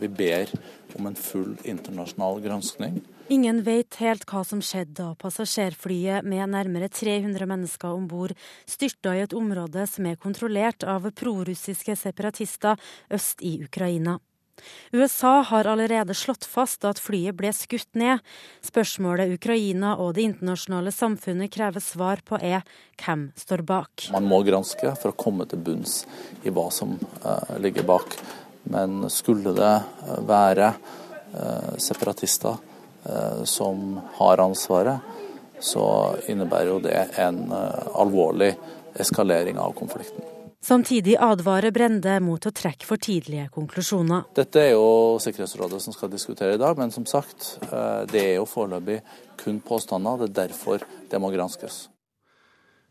vi 0.00 0.08
ber 0.08 0.50
om 0.98 1.08
en 1.10 1.18
full 1.18 1.56
internasjonal 1.64 2.40
granskning 2.44 3.02
Ingen 3.32 3.62
vet 3.64 3.96
helt 4.02 4.26
hva 4.28 4.42
som 4.44 4.60
skjedde 4.60 4.98
da 4.98 5.14
passasjerflyet 5.16 6.26
med 6.28 6.50
nærmere 6.52 6.90
300 6.92 7.48
mennesker 7.48 7.96
om 7.96 8.04
bord 8.08 8.34
styrta 8.68 9.14
i 9.16 9.22
et 9.24 9.32
område 9.32 9.86
som 9.88 10.04
er 10.10 10.20
kontrollert 10.20 10.84
av 10.84 11.08
prorussiske 11.16 11.96
separatister 11.96 12.76
øst 13.08 13.40
i 13.40 13.56
Ukraina. 13.64 14.18
USA 14.92 15.40
har 15.42 15.66
allerede 15.66 16.14
slått 16.14 16.44
fast 16.44 16.84
at 16.86 17.00
flyet 17.02 17.34
ble 17.36 17.50
skutt 17.56 17.96
ned. 17.98 18.20
Spørsmålet 18.62 19.32
Ukraina 19.34 19.96
og 19.96 20.14
det 20.14 20.28
internasjonale 20.28 20.92
samfunnet 20.94 21.52
krever 21.52 21.82
svar 21.82 22.22
på 22.28 22.38
er 22.38 22.62
hvem 23.00 23.30
står 23.40 23.64
bak. 23.66 24.08
Man 24.14 24.28
må 24.30 24.44
granske 24.46 24.94
for 25.00 25.10
å 25.10 25.18
komme 25.18 25.48
til 25.50 25.64
bunns 25.64 26.04
i 26.44 26.52
hva 26.54 26.68
som 26.72 26.94
uh, 27.24 27.56
ligger 27.58 27.88
bak. 27.88 28.14
Men 28.72 29.10
skulle 29.12 29.52
det 29.56 29.74
være 30.24 30.70
uh, 30.74 31.74
separatister 31.80 32.56
Eh, 33.04 33.44
som 33.44 34.00
har 34.14 34.38
ansvaret, 34.38 34.98
så 35.60 36.14
innebærer 36.26 36.70
jo 36.72 36.78
det 36.80 36.96
en 37.20 37.52
eh, 37.52 37.88
alvorlig 38.00 38.54
eskalering 38.94 39.58
av 39.58 39.74
konflikten. 39.76 40.24
Samtidig 40.64 41.18
advarer 41.20 41.74
Brende 41.76 42.16
mot 42.24 42.46
å 42.48 42.52
trekke 42.56 42.88
for 42.88 42.96
tidlige 42.96 43.50
konklusjoner. 43.52 44.30
Dette 44.32 44.62
er 44.62 44.70
jo 44.72 45.20
Sikkerhetsrådet 45.20 45.82
som 45.84 45.92
skal 45.92 46.08
diskutere 46.14 46.56
i 46.56 46.60
dag, 46.62 46.78
men 46.80 46.94
som 46.94 47.04
sagt, 47.04 47.58
eh, 47.68 48.06
det 48.08 48.24
er 48.30 48.38
jo 48.38 48.48
foreløpig 48.48 49.02
kun 49.44 49.60
påstander. 49.60 50.24
Det 50.24 50.30
er 50.30 50.38
derfor 50.48 50.88
det 51.10 51.20
må 51.20 51.28
granskes. 51.34 51.90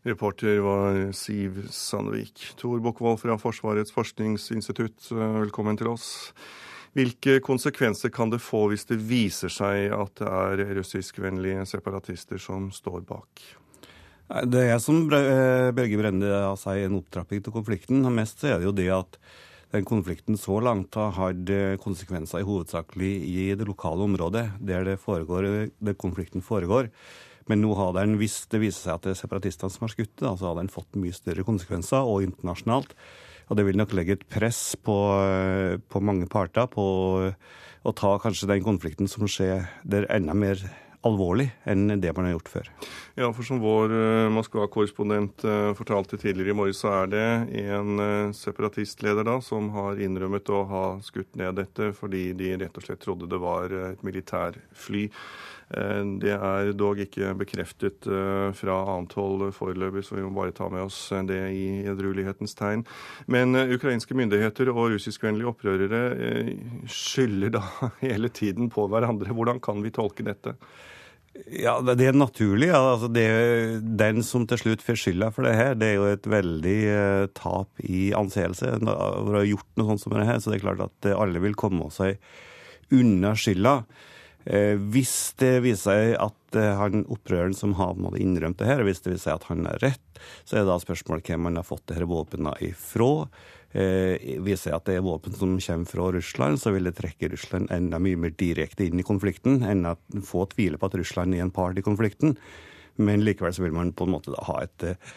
Reporter 0.04 0.58
var 0.60 1.12
Siv 1.16 1.62
Sandvik. 1.72 2.42
Tor 2.60 2.80
Bukkvold 2.84 3.22
fra 3.22 3.38
Forsvarets 3.40 3.92
forskningsinstitutt, 3.94 5.08
eh, 5.12 5.38
velkommen 5.40 5.78
til 5.80 5.88
oss. 5.88 6.34
Hvilke 6.92 7.38
konsekvenser 7.40 8.12
kan 8.12 8.28
det 8.28 8.42
få 8.44 8.68
hvis 8.68 8.84
det 8.84 9.00
viser 9.00 9.48
seg 9.48 9.96
at 9.96 10.20
det 10.20 10.28
er 10.28 10.76
russiskvennlige 10.76 11.64
separatister 11.66 12.36
som 12.36 12.68
står 12.70 13.00
bak? 13.08 13.40
Det 14.44 14.68
er 14.74 14.78
som 14.78 15.08
eh, 15.08 15.72
Børge 15.72 15.96
Brende 15.96 16.36
sier, 16.60 16.84
en 16.84 17.00
opptrapping 17.00 17.40
til 17.40 17.56
konflikten. 17.56 18.04
Mest 18.12 18.44
er 18.44 18.58
det 18.60 18.68
jo 18.68 18.76
det 18.76 18.90
at 18.92 19.18
den 19.72 19.88
konflikten 19.88 20.36
så 20.36 20.60
langt 20.60 21.00
har 21.00 21.16
hatt 21.16 21.48
eh, 21.48 21.78
konsekvenser 21.80 22.44
i 22.44 22.46
hovedsakelig 22.46 23.14
i 23.24 23.54
det 23.56 23.64
lokale 23.64 24.04
området, 24.04 24.50
der, 24.60 24.96
foregår, 25.00 25.70
der 25.80 25.96
konflikten 25.96 26.44
foregår. 26.44 26.92
Men 27.50 27.60
nå 27.60 27.74
har 27.76 27.92
den, 27.98 28.16
hvis 28.20 28.44
det 28.52 28.62
viser 28.62 28.86
seg 28.86 28.94
at 28.94 29.06
det 29.06 29.14
er 29.14 29.20
separatistene 29.20 29.72
som 29.72 29.84
har 29.84 29.92
skutt 29.92 30.24
så 30.24 30.48
har 30.48 30.56
den 30.58 30.72
fått 30.72 30.96
mye 31.00 31.12
større 31.16 31.44
konsekvenser, 31.46 32.06
og 32.08 32.24
internasjonalt. 32.24 32.94
Og 33.50 33.58
det 33.58 33.66
vil 33.66 33.76
nok 33.76 33.92
legge 33.92 34.16
et 34.16 34.28
press 34.32 34.72
på, 34.80 34.96
eh, 35.20 35.76
på 35.76 36.00
mange 36.00 36.28
parter 36.32 36.70
på 36.72 36.84
å 37.84 37.92
ta 37.92 38.14
kanskje 38.18 38.48
den 38.48 38.64
konflikten 38.64 39.10
som 39.10 39.28
skjer 39.28 39.68
der 39.84 40.08
enda 40.08 40.32
mer 40.32 40.62
alvorlig 41.04 41.50
enn 41.68 42.00
det 42.00 42.12
man 42.16 42.28
har 42.28 42.34
gjort 42.36 42.50
før. 42.50 42.70
Ja, 43.18 43.28
for 43.36 43.46
som 43.46 43.60
vår 43.62 43.92
uh, 43.92 44.32
Moskva-korrespondent 44.34 45.44
uh, 45.44 45.72
fortalte 45.76 46.18
tidligere 46.20 46.54
i 46.54 46.56
morges, 46.56 46.80
så 46.82 46.92
er 47.02 47.10
det 47.12 47.26
en 47.64 48.00
uh, 48.00 48.34
separatistleder 48.36 49.26
da 49.28 49.38
som 49.44 49.68
har 49.76 50.00
innrømmet 50.00 50.48
å 50.48 50.62
ha 50.70 50.84
skutt 51.04 51.36
ned 51.40 51.58
dette 51.60 51.92
fordi 51.96 52.30
de 52.38 52.54
rett 52.64 52.80
og 52.80 52.86
slett 52.86 53.02
trodde 53.04 53.28
det 53.30 53.40
var 53.42 53.74
et 53.92 54.06
militærfly. 54.06 55.10
Det 56.22 56.32
er 56.34 56.70
dog 56.78 57.00
ikke 57.02 57.32
bekreftet 57.40 58.06
fra 58.58 58.76
annet 58.94 59.16
hold 59.18 59.48
foreløpig, 59.56 60.04
så 60.06 60.18
vi 60.18 60.24
må 60.24 60.30
bare 60.36 60.54
ta 60.54 60.68
med 60.70 60.84
oss 60.86 60.98
det 61.26 61.40
i 61.50 61.66
edruelighetens 61.90 62.54
tegn. 62.58 62.84
Men 63.26 63.58
ukrainske 63.58 64.16
myndigheter 64.16 64.70
og 64.72 64.94
russiskvennlige 64.94 65.50
opprørere 65.50 66.02
skylder 66.90 67.56
da 67.58 67.64
hele 68.06 68.30
tiden 68.30 68.70
på 68.72 68.86
hverandre. 68.92 69.34
Hvordan 69.34 69.62
kan 69.64 69.82
vi 69.84 69.94
tolke 69.94 70.26
dette? 70.26 70.54
Ja, 71.50 71.80
Det 71.82 72.06
er 72.06 72.14
naturlig. 72.14 72.70
Altså, 72.70 73.08
det 73.10 73.24
er 73.26 73.80
den 73.82 74.22
som 74.22 74.46
til 74.46 74.60
slutt 74.60 74.84
får 74.86 74.98
skylda 75.00 75.30
for 75.34 75.46
det 75.46 75.56
her, 75.58 75.74
det 75.74 75.88
er 75.88 75.96
jo 75.98 76.06
et 76.12 76.28
veldig 76.30 76.78
eh, 76.94 77.26
tap 77.34 77.82
i 77.82 78.12
anseelse 78.14 78.76
Når 78.78 79.26
du 79.26 79.38
har 79.40 79.48
gjort 79.50 79.70
noe 79.76 79.88
sånt 79.90 80.04
som 80.04 80.14
det 80.14 80.28
her. 80.28 80.38
Så 80.38 80.52
det 80.52 80.60
er 80.60 80.66
klart 80.68 80.84
at 80.86 81.10
alle 81.14 81.42
vil 81.42 81.58
komme 81.58 81.90
seg 81.94 82.20
unna 82.94 83.34
skylda. 83.34 83.80
Eh, 84.44 84.76
hvis 84.76 85.32
det 85.40 85.54
viser 85.64 85.84
seg 85.88 86.14
at 86.20 86.58
eh, 86.60 86.74
han 86.76 87.06
opprøreren 87.08 87.56
som 87.56 87.76
har 87.78 87.96
innrømt 88.20 88.60
det 88.60 88.68
her, 88.68 88.84
hvis 88.84 89.00
det 89.04 89.14
viser 89.14 89.30
seg 89.30 89.38
at 89.38 89.48
han 89.48 89.66
er 89.70 89.80
rett, 89.84 90.22
så 90.44 90.58
er 90.58 90.64
det 90.64 90.72
da 90.72 90.78
spørsmålet 90.82 91.30
hvem 91.30 91.48
han 91.48 91.60
har 91.60 91.68
fått 91.68 91.86
disse 91.88 92.08
våpnene 92.08 92.52
ifra 92.64 93.10
eh, 93.74 94.36
viser 94.44 94.76
at 94.76 94.86
det 94.88 94.98
er 94.98 95.06
våpen 95.06 95.34
som 95.36 95.56
kommer 95.56 95.90
fra 95.90 96.10
Russland, 96.18 96.60
så 96.60 96.74
vil 96.74 96.88
det 96.88 96.96
trekke 97.00 97.32
Russland 97.32 97.72
enda 97.74 98.00
mye 98.02 98.20
mer 98.20 98.36
direkte 98.38 98.86
inn 98.86 99.00
i 99.00 99.06
konflikten 99.06 99.62
enn 99.66 99.84
at 99.94 100.20
få 100.26 100.46
tviler 100.52 100.80
på 100.80 100.92
at 100.92 100.98
Russland 101.00 101.34
er 101.34 101.44
en 101.44 101.54
part 101.54 101.78
i 101.80 101.86
konflikten. 101.86 102.36
Men 103.00 103.24
likevel 103.26 103.54
så 103.54 103.64
vil 103.64 103.74
man 103.74 103.94
på 103.96 104.06
en 104.06 104.14
måte 104.14 104.34
ha 104.46 104.60
et 104.62 104.86
eh, 104.86 105.14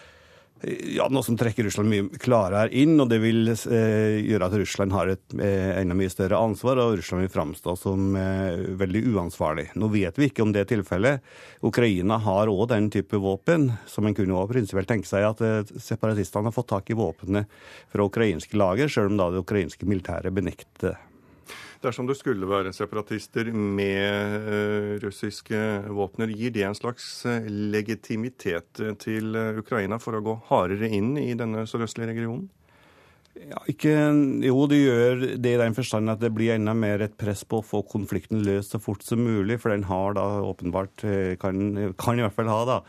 ja, 0.65 1.05
noe 1.11 1.23
som 1.23 1.37
trekker 1.37 1.67
Russland 1.67 1.91
mye 1.91 2.19
klarere 2.21 2.71
inn, 2.73 2.95
og 3.01 3.09
det 3.11 3.19
vil 3.21 3.51
eh, 3.51 4.17
gjøre 4.25 4.47
at 4.47 4.55
Russland 4.61 4.95
har 4.95 5.11
et 5.13 5.35
eh, 5.37 5.73
enda 5.81 5.97
mye 5.97 6.11
større 6.11 6.39
ansvar, 6.41 6.81
og 6.81 6.97
Russland 6.97 7.25
vil 7.25 7.33
framstå 7.33 7.75
som 7.77 8.15
eh, 8.17 8.63
veldig 8.79 9.03
uansvarlig. 9.13 9.67
Nå 9.77 9.91
vet 9.93 10.17
vi 10.17 10.31
ikke 10.31 10.45
om 10.45 10.53
det 10.55 10.65
er 10.65 10.71
tilfellet. 10.71 11.25
Ukraina 11.67 12.19
har 12.25 12.49
òg 12.51 12.67
den 12.73 12.89
type 12.93 13.21
våpen, 13.21 13.69
som 13.89 14.07
en 14.07 14.17
kunne 14.17 14.47
prinsipielt 14.49 14.89
tenke 14.89 15.09
seg 15.09 15.27
at 15.29 15.43
eh, 15.45 15.75
separatistene 15.77 16.49
har 16.49 16.55
fått 16.55 16.71
tak 16.73 16.89
i 16.89 16.97
våpnene 16.97 17.45
fra 17.93 18.07
ukrainske 18.09 18.57
lager, 18.57 18.89
sjøl 18.89 19.13
om 19.13 19.21
da 19.21 19.29
det 19.33 19.45
ukrainske 19.45 19.89
militæret 19.89 20.33
benekter 20.33 20.67
det 20.87 20.95
dersom 21.83 22.07
det 22.09 22.17
skulle 22.19 22.49
være 22.49 22.73
separatister 22.75 23.51
med 23.53 24.47
uh, 24.47 24.91
russiske 25.03 25.61
våpner. 25.93 26.33
Gir 26.33 26.53
det 26.55 26.65
en 26.67 26.77
slags 26.77 27.07
uh, 27.27 27.45
legitimitet 27.47 28.81
til 29.03 29.37
uh, 29.37 29.59
Ukraina 29.61 29.99
for 30.01 30.17
å 30.17 30.23
gå 30.25 30.37
hardere 30.49 30.89
inn 30.93 31.15
i 31.21 31.33
denne 31.37 31.67
sørøstlige 31.69 32.13
regionen? 32.13 32.47
Ja, 33.37 33.59
ikke, 33.69 33.91
jo, 34.47 34.63
det 34.65 34.79
gjør 34.81 35.19
det 35.37 35.51
i 35.53 35.59
den 35.61 35.75
forstand 35.77 36.09
at 36.09 36.23
det 36.23 36.31
blir 36.33 36.55
enda 36.55 36.73
mer 36.73 37.03
et 37.05 37.19
press 37.21 37.43
på 37.45 37.59
å 37.61 37.65
få 37.65 37.83
konflikten 37.85 38.41
løst 38.41 38.73
så 38.73 38.81
fort 38.81 39.05
som 39.05 39.21
mulig. 39.21 39.59
For 39.61 39.69
den 39.69 39.85
har 39.85 40.17
da 40.17 40.25
åpenbart, 40.41 41.05
kan, 41.37 41.93
kan 42.01 42.17
i 42.17 42.25
hvert 42.25 42.33
fall 42.33 42.49
ha 42.49 42.63
da, 42.65 42.79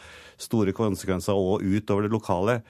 store 0.41 0.73
konsekvenser 0.73 1.37
òg 1.37 1.67
utover 1.69 2.09
det 2.09 2.15
lokale. 2.17 2.63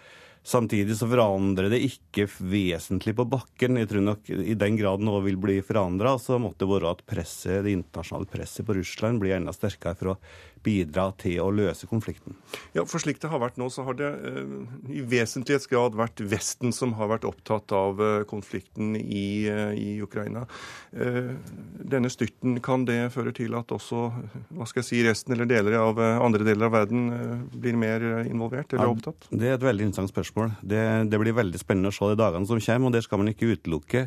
Samtidig 0.46 0.96
så 0.96 1.08
forandrer 1.10 1.68
det 1.72 1.80
ikke 1.84 2.26
vesentlig 2.28 3.14
på 3.18 3.26
bakken. 3.28 3.80
Jeg 3.80 3.90
tror 3.90 4.04
nok 4.06 4.30
I 4.32 4.56
den 4.58 4.78
grad 4.78 5.02
noe 5.04 5.22
vil 5.26 5.36
bli 5.40 5.58
forandra, 5.66 6.16
så 6.22 6.38
måtte 6.40 6.64
det 6.64 6.70
være 6.72 6.92
at 6.94 7.04
presset, 7.08 7.64
det 7.66 7.74
internasjonale 7.76 8.30
presset 8.30 8.66
på 8.68 8.78
Russland 8.78 9.20
blir 9.22 9.36
enda 9.36 9.54
sterkere 9.56 9.98
for 9.98 10.14
å 10.14 10.18
bidra 10.64 11.08
til 11.20 11.40
å 11.42 11.48
løse 11.54 11.88
konflikten. 11.90 12.36
Ja, 12.76 12.84
for 12.88 13.02
slik 13.02 13.20
det 13.22 13.30
har 13.32 13.42
vært 13.42 13.58
nå, 13.60 13.68
så 13.72 13.84
har 13.86 13.98
det 13.98 14.08
uh, 14.08 14.68
i 14.92 15.02
vesentlighetsgrad 15.06 15.96
vært 15.98 16.22
Vesten 16.28 16.74
som 16.74 16.94
har 16.98 17.10
vært 17.12 17.26
opptatt 17.28 17.72
av 17.76 18.00
uh, 18.02 18.22
konflikten 18.28 18.94
i, 18.98 19.48
uh, 19.50 19.72
i 19.74 19.98
Ukraina. 20.02 20.46
denne 20.88 22.08
styrten, 22.10 22.56
kan 22.64 22.84
det 22.88 23.12
føre 23.12 23.32
til 23.36 23.54
at 23.58 23.70
også 23.74 24.08
hva 24.56 24.66
skal 24.66 24.80
jeg 24.80 24.86
si, 24.88 25.00
resten 25.04 25.34
eller 25.34 25.48
deler 25.48 25.76
av 25.78 26.00
andre 26.00 26.46
deler 26.46 26.68
av 26.68 26.74
verden 26.74 27.04
blir 27.52 27.76
mer 27.78 28.04
involvert 28.24 28.72
eller 28.72 28.88
ja, 28.88 28.94
opptatt? 28.96 29.28
Det 29.30 29.50
er 29.50 29.58
et 29.58 29.66
veldig 29.66 29.88
interessant 29.88 30.12
spørsmål. 30.12 30.54
Det, 30.62 30.82
det 31.12 31.20
blir 31.20 31.36
veldig 31.36 31.60
spennende 31.60 31.92
å 31.92 31.96
se 31.96 32.08
de 32.10 32.18
dagene 32.18 32.48
som 32.48 32.60
kommer, 32.60 32.88
og 32.88 32.96
det 32.96 33.04
skal 33.06 33.22
man 33.22 33.32
ikke 33.34 33.52
utelukke. 33.52 34.06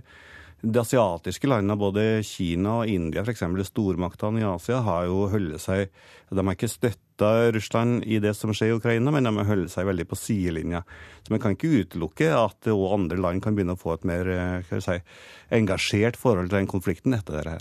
De 0.62 0.78
asiatiske 0.78 1.50
landene, 1.50 1.74
både 1.80 2.02
Kina 2.26 2.82
og 2.84 2.90
India, 2.90 3.24
f.eks. 3.26 3.42
stormaktene 3.72 4.44
i 4.44 4.46
Asia, 4.46 4.84
har 4.86 5.08
jo 5.10 5.24
holdt 5.32 5.58
seg 5.64 5.88
De 6.30 6.44
har 6.44 6.54
ikke 6.54 6.70
støtta 6.70 7.32
Russland 7.56 8.06
i 8.06 8.20
det 8.22 8.36
som 8.38 8.54
skjer 8.54 8.70
i 8.70 8.78
Ukraina, 8.78 9.14
men 9.14 9.26
de 9.26 9.34
har 9.40 9.50
holdt 9.50 9.74
seg 9.74 9.90
veldig 9.90 10.06
på 10.12 10.20
sidelinja. 10.22 10.84
Så 11.26 11.34
vi 11.34 11.42
kan 11.42 11.58
ikke 11.58 11.74
utelukke 11.82 12.30
at 12.38 12.70
òg 12.70 12.86
andre 12.94 13.18
land 13.18 13.42
kan 13.42 13.58
begynne 13.58 13.74
å 13.74 13.82
få 13.82 13.98
et 13.98 14.06
mer 14.06 14.30
eh, 14.30 14.78
si, 14.86 15.00
engasjert 15.50 16.20
forhold 16.22 16.54
til 16.54 16.62
den 16.62 16.70
konflikten 16.70 17.18
etter 17.18 17.42
dette. 17.42 17.60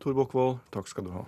Tor 0.00 0.14
Bokvold, 0.16 0.60
takk 0.72 0.86
skal 0.88 1.10
du 1.10 1.14
ha. 1.18 1.26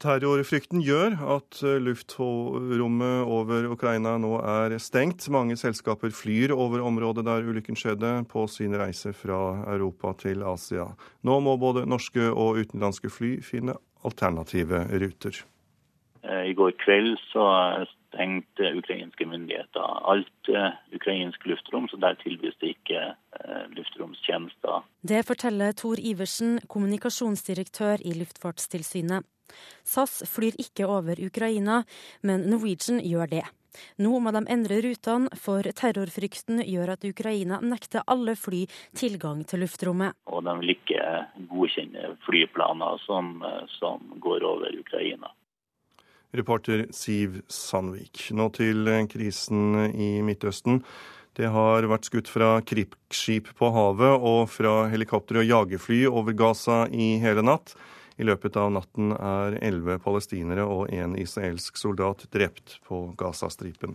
Terrorfrykten 0.00 0.80
gjør 0.80 1.18
at 1.36 1.58
eh, 1.60 1.76
luftrommet 1.84 3.28
over 3.28 3.66
Ukraina 3.68 4.14
nå 4.20 4.38
er 4.40 4.78
stengt. 4.80 5.26
Mange 5.28 5.58
selskaper 5.60 6.12
flyr 6.16 6.54
over 6.56 6.80
området 6.88 7.26
der 7.26 7.44
ulykken 7.44 7.76
skjedde, 7.76 8.14
på 8.30 8.46
sin 8.48 8.72
reise 8.80 9.12
fra 9.12 9.60
Europa 9.68 10.14
til 10.22 10.40
Asia. 10.48 10.86
Nå 11.20 11.36
må 11.44 11.58
både 11.60 11.84
norske 11.84 12.30
og 12.30 12.62
utenlandske 12.62 13.12
fly 13.12 13.34
finne 13.44 13.74
alternative 14.08 14.86
ruter. 15.02 15.42
Eh, 16.24 16.46
I 16.48 16.54
går 16.56 16.72
kveld 16.80 17.18
så 17.28 17.44
stengte 18.08 18.70
ukrainske 18.80 19.26
myndigheter 19.28 19.98
alt 20.08 20.48
eh, 20.48 20.78
ukrainsk 20.96 21.44
luftrom, 21.44 21.90
så 21.92 22.00
der 22.00 22.16
tilbys 22.24 22.56
det 22.64 22.72
ikke 22.78 23.02
luftromstjenester. 23.76 24.80
Det 25.04 25.20
forteller 25.28 25.76
Tor 25.76 26.00
Iversen, 26.00 26.56
kommunikasjonsdirektør 26.72 28.00
i 28.00 28.14
Luftfartstilsynet. 28.16 29.28
SAS 29.84 30.20
flyr 30.30 30.58
ikke 30.60 30.88
over 30.88 31.20
Ukraina, 31.20 31.82
men 32.22 32.46
Norwegian 32.50 33.00
gjør 33.04 33.30
det. 33.38 33.46
Nå 34.02 34.18
må 34.22 34.32
de 34.34 34.42
endre 34.50 34.80
rutene, 34.84 35.30
for 35.38 35.62
terrorfrykten 35.62 36.62
gjør 36.66 36.94
at 36.96 37.06
Ukraina 37.06 37.60
nekter 37.62 38.06
alle 38.10 38.34
fly 38.38 38.64
tilgang 38.98 39.44
til 39.46 39.64
luftrommet. 39.64 40.16
Og 40.26 40.42
de 40.46 40.56
vil 40.62 40.74
ikke 40.74 41.04
godkjenne 41.50 42.14
flyplaner 42.26 42.98
som, 43.06 43.36
som 43.78 44.16
går 44.22 44.46
over 44.48 44.74
Ukraina. 44.80 45.30
Reporter 46.34 46.84
Siv 46.94 47.40
Sandvik. 47.50 48.28
Nå 48.38 48.50
til 48.54 48.86
krisen 49.10 49.90
i 49.90 50.12
Midtøsten. 50.22 50.84
Det 51.34 51.48
har 51.50 51.86
vært 51.90 52.06
skutt 52.06 52.28
fra 52.30 52.58
krigsskip 52.66 53.50
på 53.58 53.70
havet 53.74 54.26
og 54.26 54.44
fra 54.50 54.84
helikopter 54.90 55.40
og 55.40 55.46
jagerfly 55.46 56.04
over 56.10 56.34
Gaza 56.38 56.84
i 56.90 57.16
hele 57.22 57.42
natt. 57.46 57.74
I 58.20 58.24
løpet 58.24 58.56
av 58.60 58.68
natten 58.74 59.14
er 59.16 59.54
elleve 59.64 59.96
palestinere 60.04 60.66
og 60.68 60.90
en 60.92 61.14
israelsk 61.16 61.78
soldat 61.80 62.26
drept 62.28 62.74
på 62.84 62.98
Gazastripen. 63.16 63.94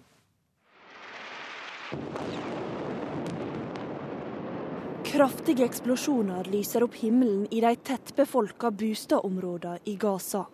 Kraftige 5.06 5.68
eksplosjoner 5.70 6.50
lyser 6.50 6.88
opp 6.88 6.98
himmelen 7.04 7.46
i 7.54 7.62
de 7.62 7.76
tettbefolka 7.78 8.74
boligområdene 8.74 9.86
i 9.94 9.94
Gaza. 10.02 10.48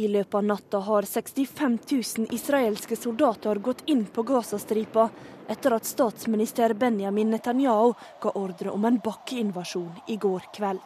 I 0.00 0.08
løpet 0.08 0.40
av 0.40 0.44
natta 0.48 0.80
har 0.88 1.04
65 1.12 1.78
000 1.92 2.34
israelske 2.40 2.96
soldater 2.96 3.60
gått 3.60 3.84
inn 3.86 4.06
på 4.06 4.22
Gazastripa 4.22 5.10
etter 5.46 5.76
at 5.76 5.84
statsminister 5.84 6.72
Benjamin 6.72 7.36
Netanyahu 7.36 7.92
ga 8.22 8.32
ordre 8.40 8.72
om 8.72 8.88
en 8.88 9.02
bakkeinvasjon 9.04 10.06
i 10.08 10.16
går 10.16 10.54
kveld. 10.56 10.80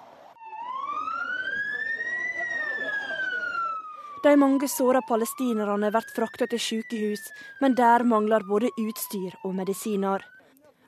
De 4.22 4.36
mange 4.38 4.68
såra 4.68 5.00
palestinerne 5.02 5.88
blir 5.90 6.12
frakta 6.14 6.46
til 6.46 6.60
sykehus, 6.62 7.24
men 7.60 7.74
der 7.74 8.04
mangler 8.06 8.44
både 8.46 8.70
utstyr 8.78 9.34
og 9.42 9.56
medisiner. 9.58 10.22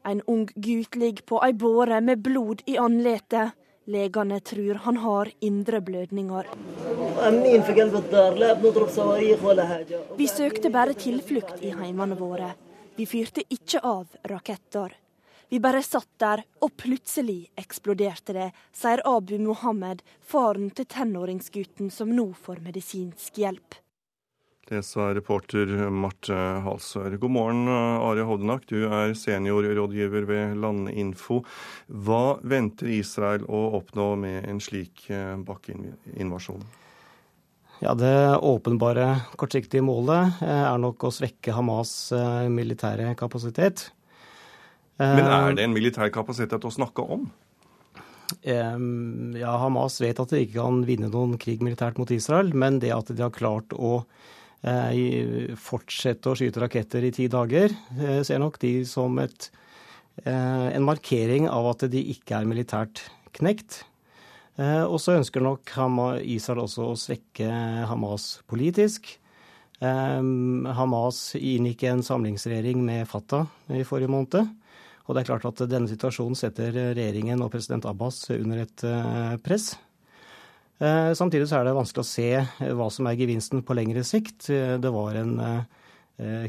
En 0.07 0.21
ung 0.31 0.47
gutt 0.55 0.95
ligger 0.95 1.27
på 1.27 1.41
ei 1.43 1.53
båre 1.53 2.01
med 2.01 2.23
blod 2.23 2.63
i 2.71 2.77
ansiktet. 2.79 3.57
Legene 3.91 4.39
tror 4.41 4.79
han 4.87 4.97
har 4.97 5.29
indre 5.45 5.81
blødninger. 5.85 6.47
Vi 10.17 10.27
søkte 10.31 10.71
bare 10.71 10.95
tilflukt 10.95 11.61
i 11.61 11.75
heimene 11.75 12.17
våre. 12.17 12.55
Vi 12.97 13.05
fyrte 13.05 13.43
ikke 13.51 13.83
av 13.83 14.07
raketter. 14.31 14.95
Vi 15.55 15.61
bare 15.63 15.85
satt 15.87 16.09
der, 16.19 16.41
og 16.67 16.73
plutselig 16.83 17.45
eksploderte 17.61 18.35
det, 18.35 18.47
sier 18.75 18.99
Abu 19.07 19.37
Mohammed, 19.39 20.01
faren 20.19 20.73
til 20.75 20.89
tenåringsgutten 20.91 21.93
som 21.95 22.11
nå 22.11 22.25
får 22.35 22.59
medisinsk 22.65 23.39
hjelp. 23.39 23.77
Det 24.67 24.81
sa 24.83 25.13
reporter 25.15 25.71
Marte 25.95 26.41
Halsør. 26.67 27.15
God 27.23 27.35
morgen, 27.37 27.71
Are 27.71 28.27
Hovdenak. 28.27 28.67
Du 28.67 28.89
er 28.89 29.15
seniorrådgiver 29.15 30.27
ved 30.27 30.59
Landinfo. 30.59 31.45
Hva 31.87 32.41
venter 32.43 32.91
Israel 32.99 33.47
å 33.47 33.65
oppnå 33.79 34.11
med 34.27 34.51
en 34.51 34.59
slik 34.59 35.07
eh, 35.07 35.37
bakkeinvasjon? 35.39 36.67
Ja, 37.79 37.95
Det 37.95 38.17
åpenbare 38.43 39.13
kortsiktige 39.39 39.87
målet 39.87 40.43
eh, 40.43 40.65
er 40.67 40.83
nok 40.83 41.07
å 41.07 41.15
svekke 41.15 41.55
Hamas' 41.55 42.11
eh, 42.11 42.49
militære 42.51 43.15
kapasitet. 43.15 43.93
Men 44.99 45.27
er 45.27 45.57
det 45.57 45.65
en 45.65 45.75
militær 45.75 46.11
kapasitet 46.15 46.65
å 46.65 46.71
snakke 46.71 47.03
om? 47.17 47.27
Ja, 48.45 49.57
Hamas 49.61 49.99
vet 50.03 50.21
at 50.23 50.33
de 50.33 50.43
ikke 50.45 50.61
kan 50.61 50.85
vinne 50.89 51.11
noen 51.13 51.37
krig 51.41 51.63
militært 51.65 51.99
mot 52.01 52.11
Israel, 52.15 52.53
men 52.57 52.81
det 52.83 52.93
at 52.95 53.13
de 53.13 53.23
har 53.23 53.35
klart 53.35 53.75
å 53.77 54.05
eh, 54.65 55.55
fortsette 55.61 56.31
å 56.31 56.39
skyte 56.39 56.63
raketter 56.65 57.05
i 57.05 57.13
ti 57.15 57.29
dager, 57.33 57.75
eh, 57.99 58.23
ser 58.27 58.41
nok 58.43 58.59
de 58.63 58.77
som 58.89 59.19
et, 59.23 59.51
eh, 60.25 60.69
en 60.75 60.87
markering 60.87 61.49
av 61.51 61.73
at 61.75 61.87
de 61.93 62.05
ikke 62.15 62.41
er 62.41 62.49
militært 62.49 63.05
knekt. 63.37 63.83
Og 64.55 65.01
så 65.03 65.17
ønsker 65.17 65.43
nok 65.43 65.67
Israel 66.31 66.61
også 66.63 66.85
å 66.87 66.95
svekke 66.95 67.49
Hamas 67.91 68.39
politisk. 68.47 69.17
Hamas 69.83 71.35
inngikk 71.35 71.83
en 71.91 72.05
samlingsregjering 72.07 72.79
med 72.87 73.09
Fatah 73.11 73.49
i 73.75 73.83
forrige 73.83 74.13
måned. 74.15 74.53
Og 75.05 75.13
det 75.13 75.23
er 75.23 75.29
klart 75.29 75.47
at 75.51 75.65
denne 75.69 75.91
situasjonen 75.91 76.37
setter 76.39 76.73
regjeringen 76.73 77.43
og 77.45 77.53
president 77.53 77.85
Abbas 77.89 78.23
under 78.33 78.63
et 78.63 78.85
eh, 78.89 79.35
press. 79.45 79.75
Eh, 80.81 81.13
samtidig 81.17 81.49
så 81.51 81.59
er 81.59 81.69
det 81.69 81.77
vanskelig 81.77 82.05
å 82.05 82.09
se 82.09 82.29
eh, 82.41 82.73
hva 82.73 82.89
som 82.93 83.09
er 83.11 83.19
gevinsten 83.21 83.61
på 83.67 83.77
lengre 83.77 84.05
sikt. 84.07 84.49
Det 84.49 84.93
var 84.95 85.21
en 85.21 85.37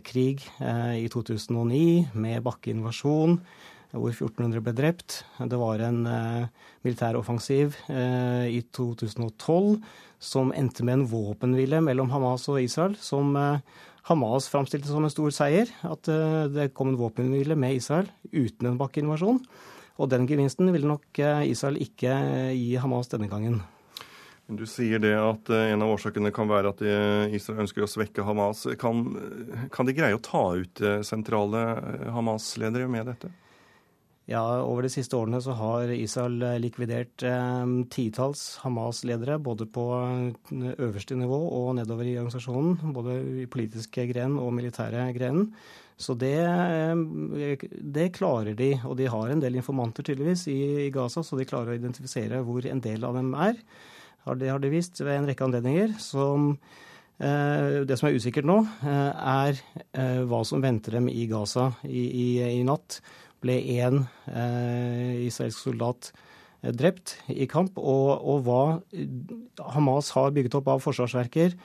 krig 0.05 0.43
i 0.61 1.07
2009 1.09 2.11
med 2.13 2.43
bakkeinvasjon 2.45 3.39
hvor 3.95 4.11
1400 4.11 4.61
ble 4.61 4.73
drept. 4.77 5.15
Det 5.41 5.57
var 5.57 5.81
en 5.81 6.03
militær 6.85 7.17
offensiv 7.17 7.73
i 7.89 8.59
2012 8.77 9.79
som 10.21 10.53
endte 10.53 10.85
med 10.85 10.99
en 10.99 11.07
våpenhvile 11.09 11.81
mellom 11.81 12.13
Hamas 12.13 12.45
og 12.53 12.61
Israel, 12.61 12.93
som 13.01 13.33
Hamas 14.05 14.49
framstilte 14.53 14.91
som 14.91 15.05
en 15.05 15.13
stor 15.13 15.31
seier 15.33 15.71
at 15.87 16.09
eh, 16.11 16.43
det 16.53 16.73
kom 16.77 16.91
en 16.91 16.99
våpenhvile 16.99 17.57
med 17.57 17.79
Israel 17.79 18.11
uten 18.31 18.69
en 18.69 18.77
bakkeinvasjon. 18.77 19.39
Og 19.95 20.11
den 20.11 20.27
gevinsten 20.29 20.69
ville 20.73 20.89
nok 20.89 21.21
eh, 21.23 21.47
Israel 21.49 21.79
ikke 21.81 22.11
eh, 22.11 22.51
gi 22.53 22.75
Hamas 22.81 23.09
denne 23.09 23.31
gangen. 23.31 23.63
Du 24.45 24.61
sier 24.69 25.01
det 25.01 25.15
at 25.17 25.49
en 25.49 25.81
av 25.81 25.95
årsakene 25.95 26.29
kan 26.29 26.45
være 26.45 26.69
at 26.69 26.81
Israel 27.33 27.63
ønsker 27.63 27.81
å 27.81 27.87
svekke 27.89 28.21
Hamas. 28.27 28.59
Kan, 28.77 28.99
kan 29.73 29.89
de 29.89 29.95
greie 29.97 30.13
å 30.13 30.21
ta 30.21 30.43
ut 30.53 30.83
sentrale 31.01 31.63
Hamas-ledere 32.13 32.85
med 32.85 33.09
dette? 33.09 33.31
Ja, 34.25 34.41
Over 34.65 34.87
de 34.87 34.89
siste 34.89 35.17
årene 35.19 35.37
så 35.43 35.53
har 35.53 35.91
Israel 35.93 36.41
eh, 36.41 36.57
likvidert 36.57 37.21
eh, 37.21 37.65
titalls 37.93 38.55
Hamas-ledere, 38.63 39.37
både 39.37 39.67
på 39.69 39.83
eh, 40.01 40.71
øverste 40.81 41.17
nivå 41.19 41.37
og 41.53 41.75
nedover 41.77 42.07
i 42.09 42.15
organisasjonen. 42.17 42.93
Både 42.95 43.19
i 43.43 43.45
politiske 43.45 44.07
gren 44.09 44.39
og 44.41 44.49
militære 44.57 45.11
grenen. 45.13 45.51
Så 46.01 46.15
det, 46.17 46.39
eh, 46.41 47.67
det, 47.69 48.07
klarer 48.17 48.57
de. 48.57 48.71
Og 48.89 48.97
de 48.97 49.11
har 49.13 49.29
en 49.29 49.43
del 49.43 49.59
informanter 49.61 50.07
tydeligvis 50.07 50.47
i, 50.49 50.57
i, 50.87 50.89
Gaza, 50.95 51.21
så 51.21 51.37
de 51.37 51.45
klarer 51.45 51.75
å 51.75 51.77
identifisere 51.77 52.41
hvor 52.47 52.65
en 52.65 52.81
del 52.81 53.05
av 53.05 53.19
dem 53.19 53.29
er. 53.37 53.59
Det 54.41 54.49
har 54.49 54.57
de 54.57 54.73
vist 54.73 55.03
ved 55.03 55.19
en 55.19 55.29
rekke 55.29 55.45
anledninger. 55.45 55.93
som 56.01 56.55
eh, 57.21 57.85
det 57.85 57.99
som 58.01 58.09
er 58.09 58.17
usikkert 58.17 58.49
nå, 58.49 58.57
er 58.81 59.61
hva 60.25 60.41
som 60.49 60.65
venter 60.65 60.97
dem 60.97 61.11
i 61.13 61.27
Gaza 61.29 61.69
i, 61.85 62.07
i, 62.09 62.27
i 62.57 62.65
natt 62.65 62.97
ble 63.45 63.59
én 63.77 64.03
eh, 64.27 65.25
israelsk 65.27 65.67
soldat 65.67 66.11
eh, 66.11 66.73
drept 66.73 67.15
i 67.29 67.47
kamp, 67.49 67.77
og, 67.77 68.09
og, 68.19 68.45
hva 68.45 69.69
Hamas 69.75 70.11
har 70.17 70.33
bygget 70.35 70.57
opp 70.59 70.71
av 70.73 70.83
forsvarsverker 70.83 71.55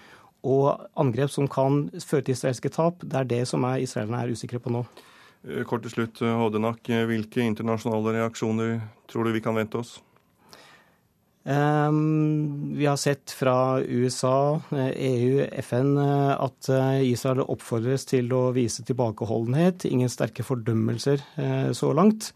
og 0.47 0.87
angrep 1.01 1.33
som 1.33 1.49
kan 1.51 1.87
føre 2.01 2.25
til 2.29 2.37
israelske 2.37 2.73
tap, 2.73 3.03
det 3.05 3.19
er 3.19 3.33
det 3.33 3.43
som 3.49 3.65
er 3.69 3.83
israelerne 3.85 4.23
er 4.25 4.37
usikre 4.37 4.61
på 4.63 4.73
nå. 4.73 4.85
Eh, 5.49 5.65
kort 5.69 5.85
til 5.85 5.97
slutt, 5.97 6.21
Hodenak. 6.21 6.85
Hvilke 6.85 7.45
internasjonale 7.45 8.21
reaksjoner 8.21 8.79
tror 9.11 9.27
du 9.27 9.35
vi 9.37 9.45
kan 9.45 9.57
vente 9.57 9.81
oss? 9.81 9.99
Ehm, 11.45 12.77
vi 12.77 12.87
har 12.87 12.97
sett 12.97 13.31
fra 13.31 13.81
USA, 13.81 14.61
EU, 14.95 15.47
FN 15.63 15.99
eh, 15.99 16.35
at 16.37 16.69
eh, 16.69 17.03
Israel 17.09 17.41
oppfordres 17.47 18.05
til 18.11 18.33
å 18.37 18.53
vise 18.53 18.83
tilbakeholdenhet. 18.85 19.85
Ingen 19.89 20.09
sterke 20.13 20.43
fordømmelser 20.45 21.19
eh, 21.41 21.73
så 21.77 21.93
langt. 21.97 22.33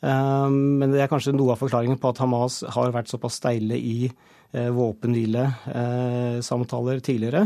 Ehm, 0.00 0.78
men 0.80 0.90
det 0.94 1.00
er 1.04 1.12
kanskje 1.12 1.36
noe 1.36 1.52
av 1.52 1.60
forklaringen 1.60 2.00
på 2.00 2.08
at 2.14 2.20
Hamas 2.24 2.64
har 2.76 2.96
vært 2.96 3.12
såpass 3.12 3.36
steile 3.42 3.76
i 3.76 4.10
våpenhvilesamtaler 4.50 6.98
tidligere. 7.06 7.42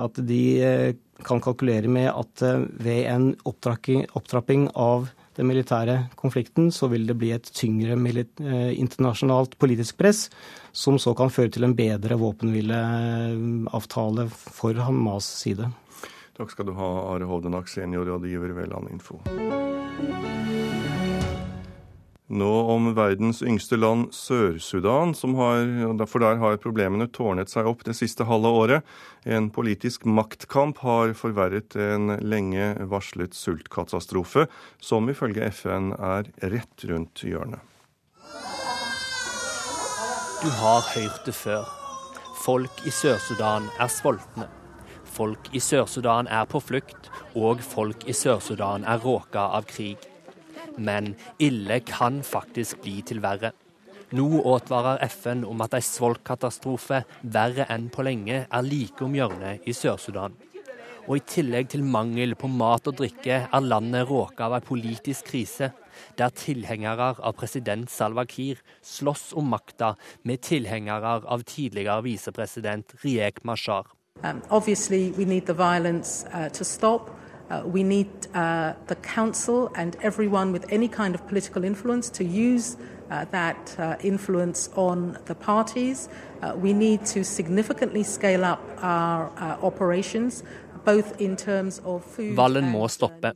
At 0.00 0.16
de 0.24 0.42
kan 1.26 1.42
kalkulere 1.44 1.88
med 1.92 2.08
at 2.08 2.40
ved 2.80 3.04
en 3.10 3.36
opptrapping 3.44 4.64
av 4.72 5.12
den 5.38 5.46
militære 5.46 6.08
konflikten, 6.18 6.72
så 6.74 6.88
vil 6.90 7.06
det 7.08 7.14
bli 7.18 7.30
et 7.34 7.52
tyngre 7.54 7.92
eh, 7.94 8.72
internasjonalt 8.74 9.58
politisk 9.58 9.96
press, 10.00 10.30
som 10.72 10.98
så 10.98 11.14
kan 11.18 11.30
føre 11.30 11.48
til 11.54 11.64
en 11.64 11.76
bedre 11.78 12.16
våpenhvileavtale 12.18 14.28
for 14.30 14.74
Hamas' 14.74 15.42
side. 15.44 15.70
Takk 16.38 16.50
skal 16.54 16.66
du 16.66 16.72
ha, 16.78 17.14
Are 17.14 17.24
Hovdenak, 17.26 17.68
seniorrådgiver 17.70 18.52
ved 18.58 18.66
Landinfo. 18.74 19.16
Nå 22.28 22.48
om 22.68 22.90
verdens 22.92 23.38
yngste 23.40 23.78
land, 23.80 24.10
Sør-Sudan, 24.12 25.14
for 25.16 26.20
der 26.20 26.36
har 26.42 26.58
problemene 26.60 27.06
tårnet 27.08 27.48
seg 27.48 27.64
opp 27.70 27.86
det 27.86 27.94
siste 27.96 28.26
halve 28.28 28.50
året. 28.52 28.90
En 29.24 29.48
politisk 29.48 30.04
maktkamp 30.04 30.82
har 30.84 31.14
forverret 31.16 31.72
en 31.80 32.18
lenge 32.20 32.74
varslet 32.90 33.32
sultkatastrofe, 33.32 34.44
som 34.76 35.08
ifølge 35.08 35.48
FN 35.56 35.94
er 35.96 36.28
rett 36.52 36.84
rundt 36.90 37.24
hjørnet. 37.24 37.64
Du 40.44 40.50
har 40.60 40.84
hørt 40.92 41.24
det 41.24 41.32
før. 41.34 41.64
Folk 42.44 42.84
i 42.84 42.92
Sør-Sudan 42.92 43.72
er 43.80 43.88
sultne. 43.88 44.50
Folk 45.08 45.48
i 45.56 45.64
Sør-Sudan 45.64 46.28
er 46.28 46.44
på 46.44 46.60
flukt, 46.60 47.08
og 47.34 47.64
folk 47.64 48.04
i 48.04 48.12
Sør-Sudan 48.12 48.84
er 48.84 49.00
råka 49.00 49.48
av 49.56 49.64
krig. 49.72 49.96
Men 50.78 51.14
ille 51.42 51.80
kan 51.86 52.22
faktisk 52.22 52.82
bli 52.84 53.00
til 53.06 53.22
verre. 53.24 53.52
Nå 54.16 54.40
advarer 54.48 55.02
FN 55.04 55.42
om 55.44 55.60
at 55.60 55.74
en 55.76 55.84
sultkatastrofe 55.84 57.02
verre 57.22 57.66
enn 57.68 57.90
på 57.92 58.04
lenge 58.06 58.46
er 58.46 58.62
like 58.64 59.04
om 59.04 59.16
hjørnet 59.18 59.66
i 59.68 59.74
Sør-Sudan. 59.76 60.32
Og 61.08 61.16
i 61.16 61.24
tillegg 61.24 61.68
til 61.72 61.84
mangel 61.84 62.34
på 62.36 62.48
mat 62.52 62.88
og 62.88 62.96
drikke 63.00 63.36
er 63.44 63.64
landet 63.64 64.08
råka 64.08 64.48
av 64.48 64.58
en 64.58 64.64
politisk 64.64 65.28
krise, 65.32 65.70
der 66.16 66.32
tilhengere 66.36 67.14
av 67.16 67.36
president 67.36 67.90
Salwa 67.92 68.24
Kiir 68.28 68.60
slåss 68.84 69.32
om 69.36 69.48
makta 69.52 69.94
med 70.28 70.40
tilhengere 70.44 71.18
av 71.24 71.44
tidligere 71.48 72.04
visepresident 72.04 72.92
Riek 73.04 73.44
Mashar. 73.44 73.88
Um, 74.24 74.42
uh, 77.50 77.62
we 77.64 77.82
need 77.82 78.08
uh, 78.34 78.74
the 78.86 78.96
council 78.96 79.70
and 79.74 79.96
everyone 80.02 80.52
with 80.52 80.64
any 80.70 80.88
kind 80.88 81.14
of 81.14 81.26
political 81.26 81.64
influence 81.64 82.10
to 82.10 82.24
use 82.24 82.76
uh, 83.10 83.24
that 83.30 83.76
uh, 83.78 83.96
influence 84.02 84.70
on 84.76 85.16
the 85.26 85.34
parties. 85.34 86.08
Uh, 86.42 86.54
we 86.56 86.72
need 86.72 87.04
to 87.06 87.24
significantly 87.24 88.02
scale 88.02 88.44
up 88.44 88.60
our 88.82 89.30
uh, 89.36 89.66
operations, 89.66 90.44
both 90.84 91.20
in 91.20 91.36
terms 91.36 91.80
of 91.84 92.04
food 92.04 92.36
Vallen 92.36 92.70
må 92.70 92.88
stoppe. 92.88 93.32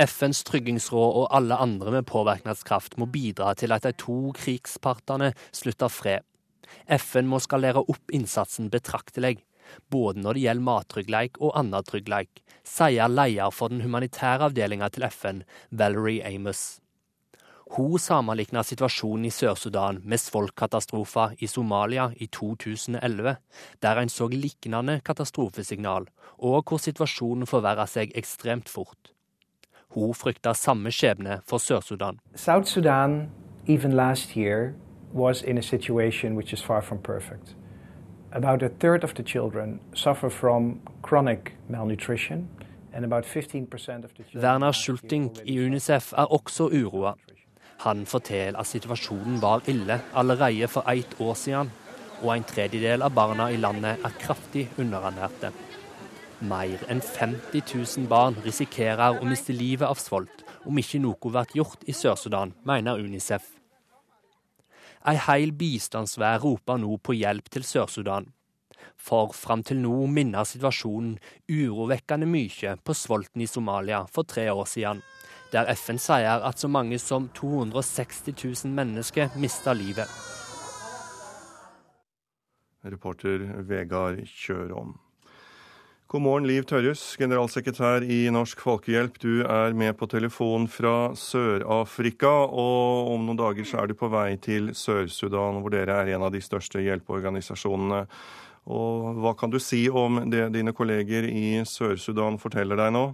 FNs 0.00 0.44
tryggingsråd 0.46 1.16
og 1.22 1.36
alle 1.36 1.56
andre 1.60 1.90
med 1.90 2.06
påvirkningskraft 2.08 2.96
må 2.98 3.06
bidra 3.06 3.54
til 3.54 3.72
at 3.72 3.84
de 3.84 3.92
to 3.92 4.32
krigspartene 4.32 5.32
slutter 5.52 5.88
fred. 5.88 6.24
FN 6.86 7.26
må 7.26 7.40
skalere 7.42 7.82
opp 7.82 8.12
innsatsen 8.14 8.70
betraktelig, 8.70 9.40
både 9.90 10.22
når 10.24 10.36
det 10.36 10.44
gjelder 10.44 10.68
mattrygghet 10.68 11.40
og 11.40 11.56
annen 11.58 11.86
tryggleik, 11.86 12.44
sier 12.66 13.10
leder 13.10 13.50
for 13.54 13.72
den 13.72 13.82
humanitære 13.84 14.50
avdelinga 14.50 14.90
til 14.94 15.08
FN, 15.10 15.42
Valerie 15.70 16.24
Amos. 16.26 16.80
Hun 17.70 17.98
sammenlignet 18.02 18.66
situasjonen 18.66 19.28
i 19.28 19.30
Sør-Sudan 19.30 20.00
med 20.02 20.18
sultkatastrofen 20.18 21.36
i 21.38 21.46
Somalia 21.46 22.08
i 22.16 22.26
2011, 22.26 23.36
der 23.82 24.00
en 24.00 24.10
så 24.10 24.26
lignende 24.26 25.00
katastrofesignal, 25.06 26.08
og 26.38 26.64
hvor 26.66 26.82
situasjonen 26.82 27.46
forverra 27.46 27.86
seg 27.86 28.10
ekstremt 28.18 28.68
fort. 28.68 29.12
Hun 29.94 30.14
frykter 30.14 30.52
samme 30.58 30.90
skjebne 30.90 31.40
for 31.46 31.62
Sør-Sudan. 31.62 32.18
South 32.34 32.66
Sudan, 32.66 33.30
even 33.68 33.92
last 33.92 34.36
year, 34.36 34.74
was 35.12 35.42
in 35.42 35.58
a 35.58 35.62
situation 35.62 36.34
which 36.36 36.52
is 36.52 36.62
far 36.62 36.80
from 36.80 36.98
perfect. 36.98 37.54
About 38.32 38.62
a 38.62 38.68
third 38.68 39.04
of 39.04 39.14
the 39.14 39.22
children 39.22 39.80
suffer 39.94 40.30
from 40.30 40.80
chronic 41.02 41.56
malnutrition. 41.68 42.48
And 42.92 43.04
about 43.04 43.24
15% 43.24 44.04
of 44.04 44.14
the 44.14 44.22
children 44.24 44.42
Werner 44.42 44.72
Schulting 44.72 45.30
i 45.44 45.58
Unicef 45.58 46.12
er 46.12 46.32
også 46.32 46.68
uroa. 46.72 47.14
Han 47.80 48.06
forteller 48.06 48.58
at 48.58 48.66
situasjonen 48.66 49.42
var 49.42 49.62
ille 49.66 50.00
allerede 50.14 50.68
for 50.68 50.90
ett 50.90 51.16
år 51.20 51.34
siden, 51.34 51.70
og 52.22 52.36
en 52.36 52.44
tredjedel 52.44 53.02
av 53.02 53.14
barna 53.14 53.50
i 53.50 53.56
landet 53.56 53.98
er 54.04 54.18
kraftig 54.20 54.68
underernærte. 54.78 55.52
Mer 56.40 56.82
enn 56.88 57.00
50 57.00 57.62
000 57.98 58.08
barn 58.08 58.36
risikerer 58.44 59.20
å 59.20 59.26
miste 59.28 59.52
livet 59.52 59.88
av 59.88 59.98
svolt 59.98 60.44
om 60.66 60.78
ikke 60.78 61.00
noe 61.00 61.32
blir 61.32 61.56
gjort 61.62 61.86
i 61.88 61.92
Sør-Sudan, 61.92 62.52
mener 62.64 63.00
Unicef. 63.00 63.59
Ei 65.08 65.16
heil 65.16 65.54
bistandsvær 65.56 66.42
roper 66.42 66.76
nå 66.76 66.98
på 67.00 67.14
hjelp 67.16 67.46
til 67.48 67.64
Sør-Sudan. 67.64 68.26
For 69.00 69.32
fram 69.32 69.62
til 69.64 69.80
nå 69.80 69.94
minner 70.12 70.44
situasjonen 70.44 71.14
urovekkende 71.48 72.28
mye 72.28 72.74
på 72.84 72.96
svolten 72.96 73.40
i 73.40 73.48
Somalia 73.48 74.02
for 74.12 74.28
tre 74.28 74.50
år 74.52 74.68
siden, 74.68 75.00
der 75.54 75.72
FN 75.72 75.98
sier 75.98 76.44
at 76.44 76.60
så 76.60 76.68
mange 76.68 77.00
som 77.00 77.30
260 77.34 78.36
000 78.36 78.74
mennesker 78.76 79.32
mista 79.40 79.72
livet. 79.72 80.08
Reporter 82.84 83.48
Vegard 83.68 84.20
Kjørom. 84.28 84.98
God 86.10 86.22
morgen, 86.22 86.46
Liv 86.50 86.64
Tørjus, 86.66 87.02
generalsekretær 87.20 88.02
i 88.02 88.24
Norsk 88.34 88.58
Folkehjelp. 88.64 89.20
Du 89.22 89.44
er 89.46 89.76
med 89.78 89.94
på 89.94 90.08
telefon 90.10 90.64
fra 90.66 91.12
Sør-Afrika, 91.14 92.32
og 92.50 93.12
om 93.12 93.28
noen 93.28 93.38
dager 93.38 93.68
så 93.68 93.78
er 93.78 93.92
du 93.92 93.94
på 93.94 94.08
vei 94.10 94.32
til 94.42 94.72
Sør-Sudan, 94.74 95.60
hvor 95.62 95.70
dere 95.70 96.00
er 96.02 96.10
en 96.16 96.26
av 96.26 96.34
de 96.34 96.42
største 96.42 96.82
hjelpeorganisasjonene. 96.82 98.02
Og 98.74 99.22
Hva 99.22 99.36
kan 99.38 99.54
du 99.54 99.60
si 99.62 99.84
om 99.86 100.18
det 100.34 100.48
dine 100.58 100.74
kolleger 100.74 101.30
i 101.30 101.62
Sør-Sudan 101.62 102.42
forteller 102.42 102.82
deg 102.82 102.90
nå? 102.98 103.06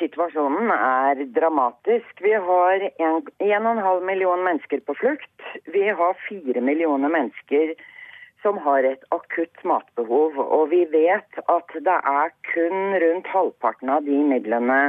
Situasjonen 0.00 0.72
er 0.72 1.26
dramatisk. 1.36 2.24
Vi 2.24 2.32
har 2.32 2.88
1,5 2.96 4.08
million 4.08 4.48
mennesker 4.48 4.80
på 4.88 4.96
flukt. 4.96 5.50
Vi 5.76 5.90
har 5.92 6.16
4 6.24 6.64
millioner 6.64 7.12
mennesker 7.12 7.76
som 8.44 8.60
har 8.60 8.84
et 8.84 9.04
akutt 9.14 9.64
matbehov. 9.64 10.36
Og 10.36 10.68
vi 10.72 10.84
vet 10.92 11.40
at 11.48 11.76
det 11.88 11.98
er 12.12 12.32
kun 12.52 12.96
rundt 13.02 13.30
halvparten 13.32 13.92
av 13.96 14.04
de 14.04 14.20
midlene, 14.32 14.80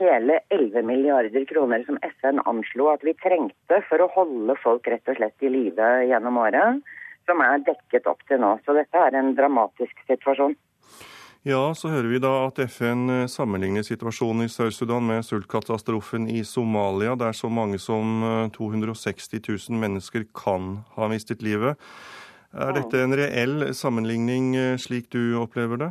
hele 0.00 0.38
11 0.54 0.86
milliarder 0.86 1.44
kroner, 1.50 1.82
som 1.84 1.98
FN 2.06 2.40
anslo 2.46 2.88
at 2.92 3.04
vi 3.04 3.16
trengte 3.18 3.82
for 3.88 4.00
å 4.00 4.12
holde 4.14 4.56
folk 4.62 4.86
rett 4.88 5.10
og 5.10 5.18
slett 5.18 5.44
i 5.44 5.50
live 5.52 5.90
gjennom 6.08 6.38
året, 6.40 6.80
som 7.28 7.42
er 7.44 7.60
dekket 7.66 8.08
opp 8.08 8.22
til 8.30 8.40
nå. 8.40 8.54
Så 8.64 8.76
dette 8.78 9.04
er 9.04 9.18
en 9.18 9.34
dramatisk 9.36 10.06
situasjon. 10.08 10.56
Ja, 11.46 11.60
så 11.74 11.90
hører 11.90 12.08
vi 12.10 12.18
da 12.22 12.32
at 12.48 12.58
FN 12.66 13.26
sammenligner 13.30 13.84
situasjonen 13.86 14.46
i 14.46 14.50
Sør-Sudan 14.52 15.06
med 15.06 15.26
sultkatastrofen 15.26 16.26
i 16.30 16.42
Somalia, 16.44 17.14
der 17.18 17.36
så 17.36 17.50
mange 17.50 17.78
som 17.82 18.50
260 18.56 19.44
000 19.46 19.78
mennesker 19.82 20.26
kan 20.34 20.80
ha 20.96 21.10
mistet 21.10 21.44
livet. 21.46 21.78
Er 22.56 22.72
dette 22.72 23.02
en 23.04 23.12
reell 23.12 23.74
sammenligning 23.76 24.54
slik 24.80 25.10
du 25.12 25.36
opplever 25.40 25.82
det? 25.82 25.90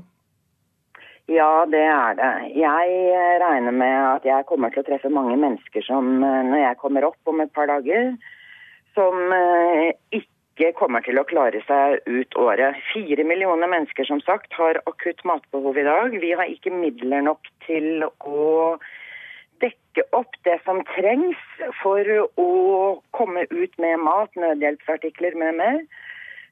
Ja, 1.28 1.68
det 1.68 1.84
er 1.84 2.16
det. 2.18 2.32
Jeg 2.56 2.96
regner 3.44 3.76
med 3.76 3.98
at 4.16 4.26
jeg 4.26 4.48
kommer 4.48 4.72
til 4.72 4.82
å 4.82 4.88
treffe 4.88 5.12
mange 5.12 5.36
mennesker 5.38 5.84
som, 5.86 6.22
når 6.24 6.62
jeg 6.62 6.80
kommer 6.82 7.06
opp 7.10 7.30
om 7.30 7.44
et 7.44 7.52
par 7.54 7.68
dager, 7.68 8.14
som 8.96 9.34
ikke 10.16 10.72
kommer 10.80 11.04
til 11.06 11.20
å 11.20 11.26
klare 11.28 11.60
seg 11.68 12.00
ut 12.08 12.40
året. 12.40 12.80
Fire 12.94 13.28
millioner 13.28 13.70
mennesker 13.70 14.08
som 14.08 14.24
sagt 14.24 14.56
har 14.58 14.80
akutt 14.90 15.22
matbehov 15.28 15.78
i 15.78 15.86
dag. 15.86 16.16
Vi 16.16 16.32
har 16.32 16.48
ikke 16.50 16.74
midler 16.74 17.28
nok 17.28 17.52
til 17.68 18.08
å 18.08 18.80
dekke 19.62 20.08
opp 20.16 20.34
det 20.48 20.58
som 20.64 20.80
trengs 20.96 21.38
for 21.84 22.08
å 22.40 22.50
komme 23.12 23.46
ut 23.52 23.78
med 23.84 24.00
mat, 24.00 24.32
nødhjelpsartikler 24.40 25.38
med 25.38 25.60
mer. 25.60 25.82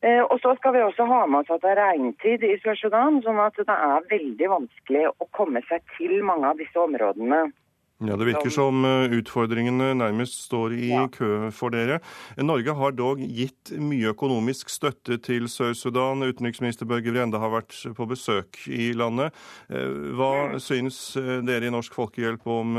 Og 0.04 0.38
så 0.44 0.52
skal 0.60 0.76
vi 0.76 0.82
også 0.86 1.06
ha 1.10 1.22
med 1.26 1.40
oss 1.40 1.54
at 1.56 1.64
det 1.64 1.72
er 1.72 1.80
regntid 1.80 2.44
i 2.46 2.56
Sør-Sudan, 2.62 3.22
sånn 3.26 3.40
at 3.42 3.56
det 3.58 3.74
er 3.74 4.10
veldig 4.12 4.50
vanskelig 4.52 5.06
å 5.10 5.28
komme 5.34 5.64
seg 5.70 5.82
til 5.96 6.20
mange 6.28 6.52
av 6.52 6.60
disse 6.60 6.78
områdene. 6.78 7.48
Ja, 8.04 8.18
Det 8.20 8.26
virker 8.28 8.52
som 8.52 8.84
utfordringene 8.84 9.94
nærmest 9.96 10.42
står 10.50 10.74
i 10.76 10.90
ja. 10.90 11.06
kø 11.08 11.48
for 11.56 11.72
dere. 11.72 12.02
Norge 12.36 12.74
har 12.76 12.92
dog 12.92 13.22
gitt 13.24 13.72
mye 13.80 14.12
økonomisk 14.12 14.70
støtte 14.74 15.16
til 15.24 15.48
Sør-Sudan. 15.48 16.26
Utenriksminister 16.28 16.90
Børge 16.90 17.14
Brende 17.16 17.40
har 17.40 17.54
vært 17.54 17.72
på 17.96 18.10
besøk 18.10 18.60
i 18.68 18.92
landet. 18.92 19.32
Hva 19.72 20.60
syns 20.60 21.16
dere 21.48 21.70
i 21.70 21.72
Norsk 21.72 21.96
Folkehjelp 21.96 22.44
om 22.52 22.76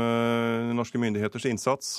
norske 0.77 1.01
myndigheters 1.01 1.49
innsats? 1.49 1.97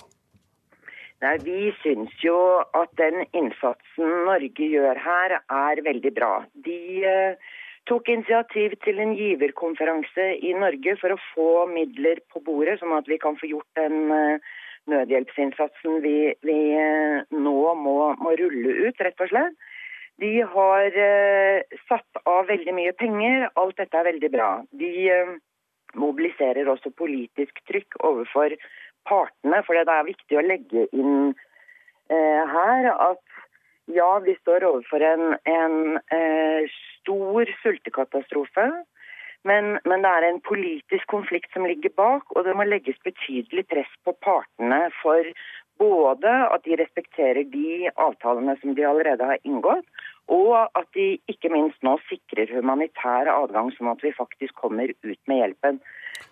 Nei, 1.24 1.36
Vi 1.42 1.72
syns 1.82 2.12
jo 2.22 2.36
at 2.78 2.92
den 2.98 3.24
innsatsen 3.34 4.12
Norge 4.28 4.68
gjør 4.74 5.00
her, 5.02 5.34
er 5.50 5.80
veldig 5.82 6.12
bra. 6.14 6.44
De 6.66 6.78
eh, 7.10 7.48
tok 7.90 8.10
initiativ 8.12 8.76
til 8.84 9.02
en 9.02 9.16
giverkonferanse 9.18 10.28
i 10.46 10.54
Norge 10.54 10.94
for 11.00 11.16
å 11.16 11.22
få 11.32 11.48
midler 11.72 12.22
på 12.30 12.44
bordet, 12.46 12.78
sånn 12.78 12.94
at 12.94 13.10
vi 13.10 13.18
kan 13.18 13.38
få 13.40 13.50
gjort 13.50 13.80
den 13.80 14.14
eh, 14.14 14.46
nødhjelpsinnsatsen 14.92 15.98
vi, 16.06 16.14
vi 16.46 16.58
eh, 16.78 17.26
nå 17.34 17.58
må, 17.82 17.98
må, 18.22 18.36
rulle 18.38 18.78
ut, 18.86 19.02
rett 19.02 19.26
og 19.26 19.34
slett. 19.34 19.58
De 20.18 20.32
har 20.54 20.94
satt 21.86 22.22
av 22.26 22.48
veldig 22.48 22.72
mye 22.74 22.90
penger. 22.98 23.44
Alt 23.54 23.76
dette 23.78 24.00
er 24.00 24.08
veldig 24.08 24.30
bra. 24.32 24.48
De 24.74 24.90
mobiliserer 25.94 26.66
også 26.66 26.90
politisk 26.98 27.60
trykk 27.70 28.00
overfor 28.02 28.56
partene. 29.08 29.62
For 29.66 29.78
det 29.78 29.88
er 29.88 30.10
viktig 30.10 30.38
å 30.38 30.44
legge 30.46 30.86
inn 30.92 31.32
eh, 32.12 32.54
her 32.54 32.92
at 32.92 33.24
ja, 33.88 34.10
vi 34.20 34.36
står 34.42 34.66
overfor 34.68 35.04
en, 35.04 35.34
en 35.48 35.98
eh, 36.12 36.68
stor 37.00 37.48
sultekatastrofe. 37.62 38.68
Men, 39.46 39.78
men, 39.86 40.02
det 40.02 40.10
er 40.10 40.26
en 40.26 40.40
politisk 40.44 41.06
konflikt 41.08 41.52
som 41.54 41.66
ligger 41.68 41.92
bak, 41.96 42.26
og 42.34 42.44
det 42.44 42.56
må 42.58 42.66
legges 42.66 42.98
betydelig 43.06 43.64
press 43.70 43.92
på 44.04 44.12
partene 44.24 44.80
for 44.98 45.30
både 45.78 46.34
at 46.52 46.64
de 46.66 46.76
respekterer 46.80 47.46
de 47.52 47.90
avtalene 47.94 48.56
som 48.60 48.74
de 48.74 48.86
allerede 48.86 49.24
har 49.30 49.38
inngått, 49.48 49.86
og 50.28 50.54
at 50.76 50.88
de 50.96 51.14
ikke 51.30 51.48
minst 51.52 51.80
nå 51.86 51.94
sikrer 52.08 52.50
humanitær 52.52 53.30
adgang, 53.32 53.70
sånn 53.76 53.88
at 53.94 54.02
vi 54.04 54.12
faktisk 54.16 54.58
kommer 54.60 54.90
ut 54.92 55.20
med 55.30 55.40
hjelpen. 55.40 55.80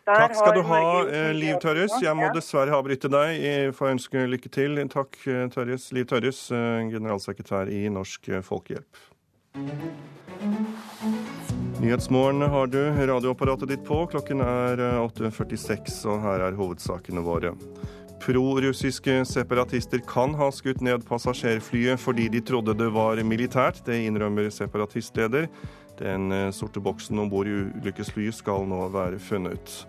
Der 0.06 0.26
Takk 0.26 0.36
skal 0.36 0.54
du 0.58 0.62
ha, 0.66 0.80
Norge... 0.82 1.22
Liv 1.38 1.56
Tørres. 1.62 1.94
Jeg 2.02 2.14
må 2.18 2.28
dessverre 2.34 2.76
avbryte 2.76 3.10
deg. 3.10 3.38
Jeg 3.40 3.74
får 3.78 3.92
ønske 3.94 4.26
lykke 4.28 4.50
til. 4.52 4.78
Takk, 4.92 5.18
eh, 5.30 5.46
Tørres. 5.54 5.88
Liv 5.96 6.06
Tørres, 6.10 6.42
eh, 6.54 6.86
generalsekretær 6.92 7.70
i 7.72 7.86
Norsk 7.90 8.30
Folkehjelp. 8.46 9.02
Nyhetsmorgen 11.80 12.42
har 12.50 12.70
du 12.72 12.80
radioapparatet 13.12 13.72
ditt 13.72 13.84
på. 13.86 14.02
Klokken 14.10 14.42
er 14.44 14.82
8.46, 15.00 16.02
og 16.10 16.22
her 16.26 16.46
er 16.48 16.58
hovedsakene 16.58 17.24
våre. 17.24 17.54
Pro-russiske 18.22 19.24
separatister 19.28 20.00
kan 20.08 20.34
ha 20.34 20.48
skutt 20.54 20.80
ned 20.84 21.04
passasjerflyet 21.08 22.00
fordi 22.00 22.28
de 22.32 22.40
trodde 22.40 22.74
det 22.78 22.88
var 22.94 23.20
militært. 23.22 23.82
Det 23.86 24.00
innrømmer 24.08 24.50
separatistleder. 24.50 25.48
Den 26.00 26.32
eh, 26.32 26.50
sorte 26.52 26.80
boksen 26.82 27.18
om 27.18 27.30
bord 27.32 27.48
i 27.48 27.56
ulykkesflyet 27.80 28.36
skal 28.36 28.66
nå 28.68 28.86
være 28.94 29.20
funnet. 29.22 29.84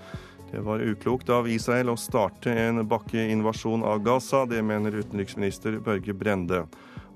Det 0.52 0.62
var 0.64 0.80
uklokt 0.80 1.30
av 1.34 1.48
Israel 1.52 1.92
å 1.92 1.98
starte 2.00 2.54
en 2.56 2.86
bakkeinvasjon 2.88 3.84
av 3.84 4.04
Gaza. 4.06 4.46
Det 4.48 4.62
mener 4.64 4.96
utenriksminister 4.96 5.82
Børge 5.84 6.16
Brende. 6.16 6.64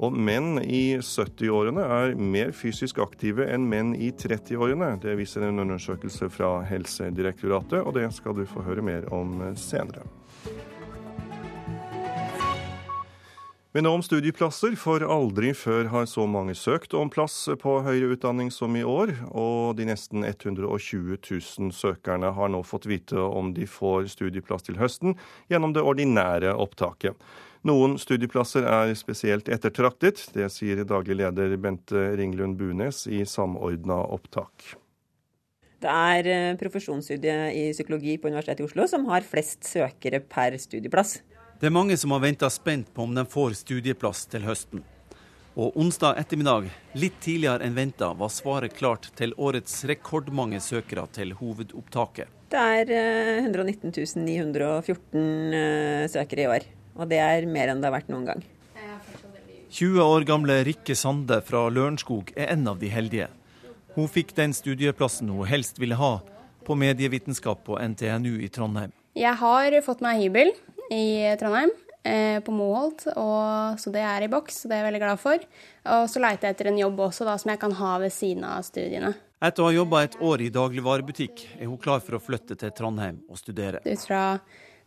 Og 0.01 0.15
menn 0.17 0.57
i 0.63 0.97
70-årene 0.97 1.85
er 1.99 2.15
mer 2.17 2.51
fysisk 2.57 2.99
aktive 3.03 3.45
enn 3.53 3.67
menn 3.69 3.93
i 3.95 4.09
30-årene. 4.11 4.95
Det 5.03 5.13
viser 5.19 5.45
en 5.47 5.61
undersøkelse 5.63 6.31
fra 6.33 6.57
Helsedirektoratet, 6.67 7.85
og 7.85 7.95
det 7.99 8.09
skal 8.17 8.35
du 8.35 8.43
få 8.49 8.65
høre 8.65 8.83
mer 8.83 9.07
om 9.13 9.37
senere. 9.59 10.03
Men 13.71 13.85
om 13.87 14.01
studieplasser, 14.03 14.73
for 14.75 14.99
aldri 14.99 15.53
før 15.55 15.87
har 15.93 16.07
så 16.09 16.25
mange 16.27 16.57
søkt 16.59 16.91
om 16.97 17.07
plass 17.07 17.45
på 17.61 17.77
høyere 17.85 18.17
utdanning 18.17 18.49
som 18.51 18.75
i 18.75 18.83
år. 18.83 19.13
Og 19.31 19.77
de 19.77 19.85
nesten 19.87 20.25
120 20.27 21.15
000 21.15 21.71
søkerne 21.71 22.33
har 22.35 22.51
nå 22.51 22.59
fått 22.67 22.89
vite 22.91 23.15
om 23.15 23.53
de 23.55 23.63
får 23.63 24.09
studieplass 24.11 24.67
til 24.67 24.81
høsten 24.81 25.15
gjennom 25.47 25.71
det 25.71 25.85
ordinære 25.87 26.51
opptaket. 26.59 27.15
Noen 27.63 27.95
studieplasser 28.01 28.67
er 28.67 28.91
spesielt 28.99 29.47
ettertraktet. 29.47 30.25
Det 30.35 30.51
sier 30.51 30.83
daglig 30.83 31.21
leder 31.21 31.55
Bente 31.55 32.09
Ringlund 32.19 32.59
Bunes 32.59 33.05
i 33.07 33.23
Samordna 33.23 34.01
opptak. 34.11 34.73
Det 35.81 35.89
er 35.89 36.27
eh, 36.29 36.53
profesjonsstudiet 36.59 37.55
i 37.55 37.69
psykologi 37.71 38.19
på 38.19 38.27
Universitetet 38.27 38.65
i 38.65 38.67
Oslo 38.67 38.85
som 38.89 39.07
har 39.07 39.23
flest 39.25 39.63
søkere 39.63 40.19
per 40.27 40.59
studieplass. 40.59 41.21
Det 41.61 41.67
er 41.69 41.73
mange 41.75 41.93
som 41.93 42.09
har 42.15 42.23
venta 42.23 42.47
spent 42.49 42.87
på 42.89 43.03
om 43.05 43.11
de 43.13 43.21
får 43.29 43.53
studieplass 43.59 44.23
til 44.31 44.41
høsten. 44.47 44.79
Og 45.53 45.75
onsdag 45.77 46.17
ettermiddag, 46.17 46.71
litt 46.97 47.19
tidligere 47.21 47.67
enn 47.67 47.75
venta, 47.77 48.07
var 48.17 48.31
svaret 48.33 48.73
klart 48.73 49.11
til 49.19 49.35
årets 49.37 49.75
rekordmange 49.85 50.57
søkere 50.57 51.03
til 51.13 51.35
hovedopptaket. 51.37 52.31
Det 52.49 52.63
er 52.79 52.89
119 53.43 53.91
eh, 53.93 54.15
914 54.23 55.19
eh, 55.59 56.07
søkere 56.09 56.41
i 56.41 56.47
år, 56.55 56.65
og 56.97 57.11
det 57.13 57.19
er 57.21 57.45
mer 57.45 57.69
enn 57.69 57.83
det 57.83 57.91
har 57.91 57.93
vært 57.99 58.09
noen 58.09 58.25
gang. 58.31 58.41
20 59.69 60.01
år 60.01 60.25
gamle 60.31 60.55
Rikke 60.65 60.97
Sande 60.97 61.43
fra 61.45 61.67
Lørenskog 61.69 62.33
er 62.33 62.55
en 62.55 62.65
av 62.73 62.81
de 62.81 62.89
heldige. 62.89 63.29
Hun 63.93 64.09
fikk 64.09 64.33
den 64.33 64.57
studieplassen 64.57 65.29
hun 65.29 65.45
helst 65.45 65.77
ville 65.77 66.01
ha, 66.01 66.15
på 66.65 66.79
medievitenskap 66.87 67.61
på 67.69 67.77
NTNU 67.77 68.41
i 68.41 68.49
Trondheim. 68.49 68.97
Jeg 69.13 69.35
har 69.35 69.75
fått 69.83 69.99
meg 69.99 70.21
hybel, 70.23 70.53
i 70.91 71.35
Trondheim, 71.39 71.71
eh, 72.03 72.39
på 72.43 72.53
Moholt, 72.55 73.05
så 73.07 73.93
det 73.93 74.03
er 74.03 74.25
i 74.25 74.31
boks, 74.31 74.63
og 74.63 74.71
det 74.71 74.77
er 74.77 74.81
jeg 74.81 74.89
veldig 74.89 75.03
glad 75.05 75.21
for. 75.21 75.45
Og 75.95 76.09
så 76.11 76.23
leiter 76.23 76.49
jeg 76.49 76.57
etter 76.57 76.71
en 76.71 76.81
jobb 76.81 76.99
også, 77.07 77.27
da, 77.27 77.37
som 77.39 77.53
jeg 77.53 77.61
kan 77.61 77.77
ha 77.79 77.93
ved 78.03 78.13
siden 78.15 78.43
av 78.47 78.65
studiene. 78.67 79.13
Etter 79.41 79.63
å 79.63 79.69
ha 79.71 79.73
jobba 79.73 80.03
et 80.05 80.19
år 80.21 80.43
i 80.45 80.51
dagligvarebutikk, 80.53 81.45
er 81.57 81.65
hun 81.65 81.79
klar 81.81 82.03
for 82.05 82.19
å 82.19 82.21
flytte 82.21 82.59
til 82.59 82.75
Trondheim 82.77 83.23
og 83.31 83.39
studere. 83.41 83.81
Ut 83.87 84.05
fra 84.05 84.25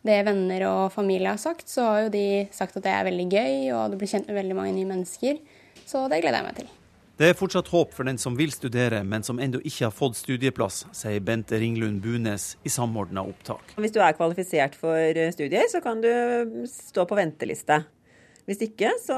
det 0.05 0.21
venner 0.27 0.67
og 0.69 0.93
familie 0.93 1.33
har 1.33 1.41
sagt, 1.41 1.67
så 1.71 1.89
har 1.89 2.01
jo 2.05 2.13
de 2.13 2.25
sagt 2.55 2.77
at 2.77 2.85
det 2.85 2.93
er 2.93 3.07
veldig 3.09 3.25
gøy, 3.25 3.53
og 3.75 3.91
du 3.91 3.99
blir 3.99 4.11
kjent 4.11 4.29
med 4.29 4.37
veldig 4.37 4.57
mange 4.61 4.75
nye 4.77 4.91
mennesker. 4.93 5.41
Så 5.85 6.05
det 6.11 6.21
gleder 6.21 6.39
jeg 6.39 6.47
meg 6.47 6.59
til. 6.61 6.73
Det 7.15 7.29
er 7.31 7.37
fortsatt 7.39 7.69
håp 7.71 7.93
for 7.95 8.03
den 8.03 8.17
som 8.19 8.33
vil 8.35 8.51
studere, 8.51 8.99
men 9.07 9.23
som 9.23 9.37
ennå 9.39 9.61
ikke 9.63 9.85
har 9.85 9.93
fått 9.95 10.17
studieplass, 10.19 10.81
sier 10.91 11.21
Bente 11.23 11.55
Ringlund 11.61 12.01
Bunes 12.03 12.57
i 12.67 12.71
Samordna 12.73 13.21
opptak. 13.23 13.71
Hvis 13.79 13.93
du 13.95 14.01
er 14.03 14.17
kvalifisert 14.17 14.73
for 14.75 15.19
studier, 15.31 15.63
så 15.71 15.79
kan 15.83 16.01
du 16.03 16.09
stå 16.67 17.05
på 17.07 17.15
venteliste. 17.15 17.77
Hvis 18.45 18.65
ikke, 18.67 18.91
så 18.99 19.15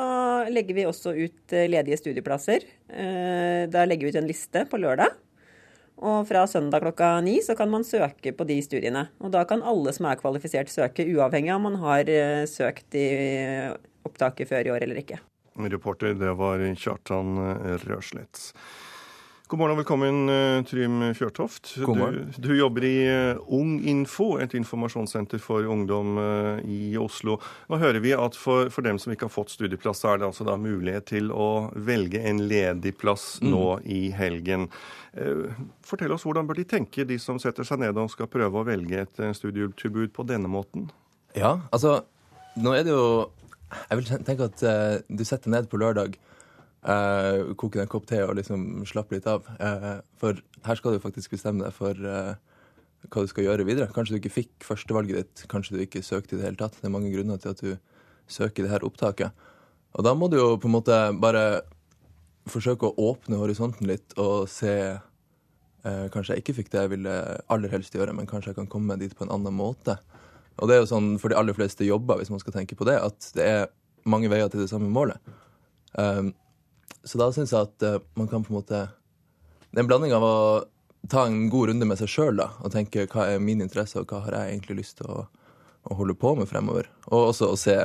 legger 0.53 0.77
vi 0.77 0.85
også 0.85 1.15
ut 1.17 1.55
eh, 1.57 1.65
ledige 1.67 1.97
studieplasser. 1.99 2.67
Eh, 2.87 3.63
da 3.73 3.87
legger 3.89 4.05
vi 4.05 4.13
ut 4.13 4.19
en 4.21 4.29
liste 4.29 4.61
på 4.69 4.79
lørdag. 4.79 5.17
Og 5.97 6.21
fra 6.29 6.43
søndag 6.47 6.85
klokka 6.85 7.09
ni 7.25 7.39
så 7.41 7.55
kan 7.57 7.71
man 7.73 7.83
søke 7.83 8.31
på 8.37 8.45
de 8.47 8.59
studiene. 8.61 9.07
Og 9.17 9.33
da 9.33 9.41
kan 9.49 9.65
alle 9.65 9.91
som 9.97 10.05
er 10.05 10.21
kvalifisert 10.21 10.69
søke, 10.69 11.07
uavhengig 11.17 11.49
av 11.49 11.57
om 11.59 11.67
man 11.71 11.81
har 11.81 12.13
eh, 12.13 12.45
søkt 12.45 12.95
i 12.95 13.07
opptaket 14.05 14.53
før 14.53 14.69
i 14.69 14.73
år 14.75 14.85
eller 14.85 15.01
ikke. 15.01 15.19
Reporter, 15.57 16.13
det 16.13 16.33
var 16.33 16.75
Kjartan 16.75 17.37
eh, 17.37 17.77
Røslett. 17.87 18.53
God 19.47 19.61
morgen 19.61 19.73
og 19.73 19.79
velkommen, 19.79 20.17
eh, 20.29 20.59
Trym 20.67 20.99
Fjørtoft. 21.15 21.71
Du, 21.79 22.17
du, 22.37 22.51
jobber 22.57 22.85
i 22.85 22.97
eh, 23.07 23.39
Unginfo, 23.57 24.35
et 24.43 24.53
informasjonssenter 24.59 25.41
for 25.41 25.65
ungdom 25.65 26.19
i 26.67 26.97
Oslo. 27.01 27.39
Nå 27.71 27.79
hører 27.81 28.03
vi 28.03 28.13
at 28.13 28.37
for, 28.37 28.69
for, 28.69 28.85
dem 28.85 28.99
som 29.01 29.15
ikke 29.15 29.25
har 29.29 29.33
fått 29.33 29.55
studieplass, 29.55 30.03
så 30.03 30.13
er 30.13 30.21
det 30.21 30.27
altså 30.29 30.45
da 30.45 30.59
mulighet 30.61 31.09
til 31.09 31.31
å 31.33 31.71
velge 31.73 32.21
en 32.21 32.43
ledig 32.51 32.93
plass 32.99 33.39
mm. 33.41 33.49
nå 33.49 33.65
i 33.85 34.03
helgen. 34.13 34.67
Fortell 35.81 36.13
oss, 36.13 36.27
hvordan 36.27 36.45
bør 36.45 36.59
de 36.59 36.67
tenke, 36.69 37.07
de 37.07 37.17
som 37.17 37.39
setter 37.41 37.65
seg 37.65 37.81
ned 37.81 37.97
og 37.97 38.11
skal 38.13 38.29
prøve 38.29 38.61
å 38.61 38.67
velge 38.67 39.07
et 39.07 39.23
studietilbud 39.39 40.13
på 40.13 40.27
denne 40.29 40.51
måten? 40.51 40.91
Ja, 41.33 41.55
altså, 41.71 42.03
nå 42.61 42.75
er 42.77 42.85
det 42.85 42.93
jo 42.93 43.07
jeg 43.67 43.99
vil 43.99 44.09
tenke 44.25 44.47
at 44.47 44.63
uh, 44.63 44.97
du 45.07 45.23
setter 45.27 45.51
ned 45.51 45.69
på 45.71 45.79
lørdag, 45.81 46.17
uh, 46.87 47.53
koker 47.59 47.83
en 47.83 47.91
kopp 47.91 48.07
te 48.09 48.21
og 48.23 48.37
liksom 48.39 48.85
slapper 48.87 49.17
litt 49.17 49.29
av. 49.29 49.47
Uh, 49.59 49.99
for 50.19 50.39
her 50.67 50.79
skal 50.79 50.95
du 50.95 51.03
faktisk 51.03 51.35
bestemme 51.35 51.65
deg 51.65 51.75
for 51.75 51.97
hva 51.97 53.23
du 53.23 53.29
skal 53.31 53.47
gjøre 53.47 53.67
videre. 53.67 53.91
Kanskje 53.93 54.15
du 54.15 54.21
ikke 54.21 54.35
fikk 54.39 54.67
førstevalget 54.67 55.19
ditt, 55.21 55.45
kanskje 55.51 55.77
du 55.77 55.83
ikke 55.83 56.03
søkte 56.05 56.35
i 56.35 56.39
det 56.39 56.47
hele 56.49 56.59
tatt. 56.59 56.79
Det 56.79 56.87
er 56.89 56.95
mange 56.95 57.11
grunner 57.13 57.39
til 57.41 57.53
at 57.53 57.63
du 57.63 57.75
søker 58.27 58.65
det 58.65 58.73
her 58.73 58.85
opptaket. 58.87 59.45
Og 59.95 60.03
da 60.03 60.13
må 60.17 60.27
du 60.31 60.37
jo 60.39 60.55
på 60.59 60.67
en 60.69 60.75
måte 60.75 60.97
bare 61.21 61.61
forsøke 62.47 62.89
å 62.89 63.11
åpne 63.11 63.39
horisonten 63.39 63.87
litt 63.89 64.15
og 64.19 64.47
se 64.51 64.97
Kanskje 65.87 66.35
jeg 66.35 66.41
ikke 66.41 66.53
fikk 66.57 66.71
det 66.73 66.81
jeg 66.81 66.89
ville 66.91 67.11
aller 67.53 67.71
helst 67.71 67.93
gjøre, 67.95 68.11
men 68.11 68.27
kanskje 68.27 68.49
jeg 68.49 68.57
kan 68.57 68.65
komme 68.67 68.97
dit 68.99 69.13
på 69.15 69.23
en 69.23 69.29
annen 69.31 69.53
måte. 69.55 69.93
Og 70.57 70.69
det 70.69 70.75
er 70.75 70.81
jo 70.83 70.89
sånn 70.89 71.09
for 71.21 71.31
de 71.31 71.37
aller 71.39 71.55
fleste 71.57 71.85
jobber, 71.87 72.19
hvis 72.19 72.31
man 72.33 72.41
skal 72.41 72.55
tenke 72.55 72.77
på 72.77 72.87
det, 72.87 72.97
at 72.99 73.29
det 73.37 73.45
er 73.45 73.67
mange 74.09 74.31
veier 74.31 74.49
til 74.51 74.63
det 74.63 74.69
samme 74.71 74.89
målet. 74.93 75.21
Um, 75.93 76.33
så 77.07 77.19
da 77.21 77.29
syns 77.33 77.53
jeg 77.53 77.67
at 77.69 77.85
uh, 77.85 78.01
man 78.19 78.29
kan 78.29 78.43
på 78.43 78.51
en 78.51 78.57
måte 78.59 78.79
Det 79.71 79.79
er 79.79 79.85
en 79.85 79.89
blanding 79.89 80.11
av 80.13 80.23
å 80.25 80.35
ta 81.09 81.23
en 81.25 81.47
god 81.49 81.69
runde 81.69 81.87
med 81.87 81.99
seg 81.99 82.09
sjøl 82.11 82.41
og 82.41 82.71
tenke 82.73 83.05
hva 83.11 83.27
er 83.31 83.43
min 83.43 83.61
interesse, 83.63 83.99
og 83.99 84.11
hva 84.11 84.23
har 84.25 84.35
jeg 84.35 84.55
egentlig 84.55 84.81
lyst 84.81 84.97
til 84.99 85.11
å, 85.11 85.23
å 85.87 85.97
holde 85.99 86.17
på 86.19 86.33
med 86.39 86.49
fremover. 86.49 86.89
Og 87.11 87.31
også 87.31 87.51
å 87.53 87.59
se 87.59 87.77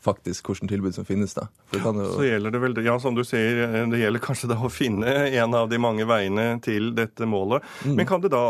faktisk 0.00 0.48
hvilke 0.48 0.68
tilbud 0.70 0.94
som 0.94 1.04
finnes. 1.04 1.34
da. 1.34 1.48
Jo... 1.74 1.92
Så 2.14 2.24
gjelder 2.24 2.54
det 2.54 2.60
vel, 2.62 2.76
ja, 2.84 2.98
som 3.00 3.16
du 3.16 3.24
sier, 3.26 3.64
eh, 3.66 3.88
det 3.92 4.00
gjelder 4.00 4.22
kanskje 4.24 4.52
da 4.52 4.58
å 4.60 4.70
finne 4.72 5.12
en 5.28 5.56
av 5.58 5.68
de 5.68 5.80
mange 5.82 6.06
veiene 6.08 6.46
til 6.64 6.92
dette 6.96 7.28
målet. 7.28 7.64
Mm. 7.84 7.96
Men 7.98 8.08
kan 8.08 8.22
det 8.24 8.32
da 8.32 8.44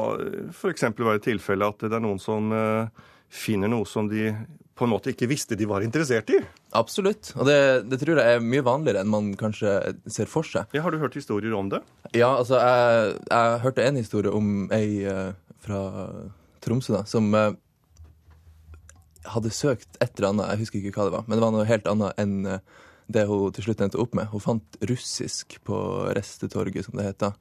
f.eks. 0.53 0.86
være 0.99 1.23
tilfelle 1.24 1.73
at 1.73 1.82
det 1.82 1.97
er 1.99 2.05
noen 2.05 2.20
som 2.23 2.53
uh, 2.55 3.09
finner 3.32 3.70
noe 3.72 3.88
som 3.88 4.10
de 4.10 4.30
på 4.82 4.86
en 4.86 4.92
måte 4.92 5.12
ikke 5.12 5.28
visste 5.30 5.56
de 5.59 5.66
var 5.68 5.84
interessert 5.84 6.30
i. 6.32 6.38
Absolutt. 6.78 7.32
Og 7.36 7.46
det, 7.46 7.56
det, 7.86 8.00
tror 8.00 8.18
jeg 8.18 8.38
er 8.38 8.44
mye 8.44 8.64
vanligere 8.66 9.02
enn 9.04 9.12
man 9.12 9.32
kanskje 9.38 9.74
ser 10.10 10.30
for 10.30 10.48
seg. 10.48 10.70
Ja, 10.74 10.82
har 10.84 10.94
du 10.94 11.00
hørt 11.02 11.16
historier 11.18 11.54
om 11.56 11.68
det? 11.72 11.82
Ja, 12.16 12.32
altså 12.32 12.59
jeg, 12.59 13.18
jeg 13.28 13.60
hørte 13.66 13.86
en 13.86 14.00
historie 14.00 14.32
om 14.34 14.66
ei 14.74 15.04
uh, 15.04 15.34
fra 15.62 15.82
Tromsø 16.64 16.96
da, 16.96 17.04
som 17.09 17.28
uh, 17.36 17.52
hadde 19.28 19.54
søkt 19.54 20.00
et 20.00 20.16
eller 20.16 20.32
annet, 20.32 20.54
jeg 20.54 20.64
husker 20.64 20.80
ikke 20.80 20.96
hva 20.96 21.09
det 21.09 21.16
var, 21.18 21.26
men 21.28 21.38
det 21.38 21.44
var 21.44 21.54
noe 21.54 21.68
helt 21.68 21.90
annet 21.90 22.22
enn 22.22 22.38
uh, 22.48 22.86
det 23.12 23.26
hun 23.28 23.52
til 23.54 23.68
slutt 23.68 23.82
endte 23.84 24.00
opp 24.00 24.16
med. 24.16 24.30
Hun 24.32 24.42
fant 24.42 24.78
russisk 24.88 25.59
på 25.68 25.76
Restetorget, 26.16 26.86
som 26.86 26.96
det 26.96 27.10
heter, 27.10 27.34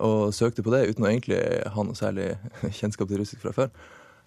og 0.00 0.30
søkte 0.32 0.62
på 0.64 0.72
det 0.72 0.86
uten 0.88 1.04
å 1.04 1.08
egentlig 1.10 1.36
ha 1.74 1.82
noe 1.84 1.98
særlig 1.98 2.30
kjennskap 2.78 3.10
til 3.10 3.20
russisk 3.20 3.42
fra 3.42 3.52
før. 3.52 3.74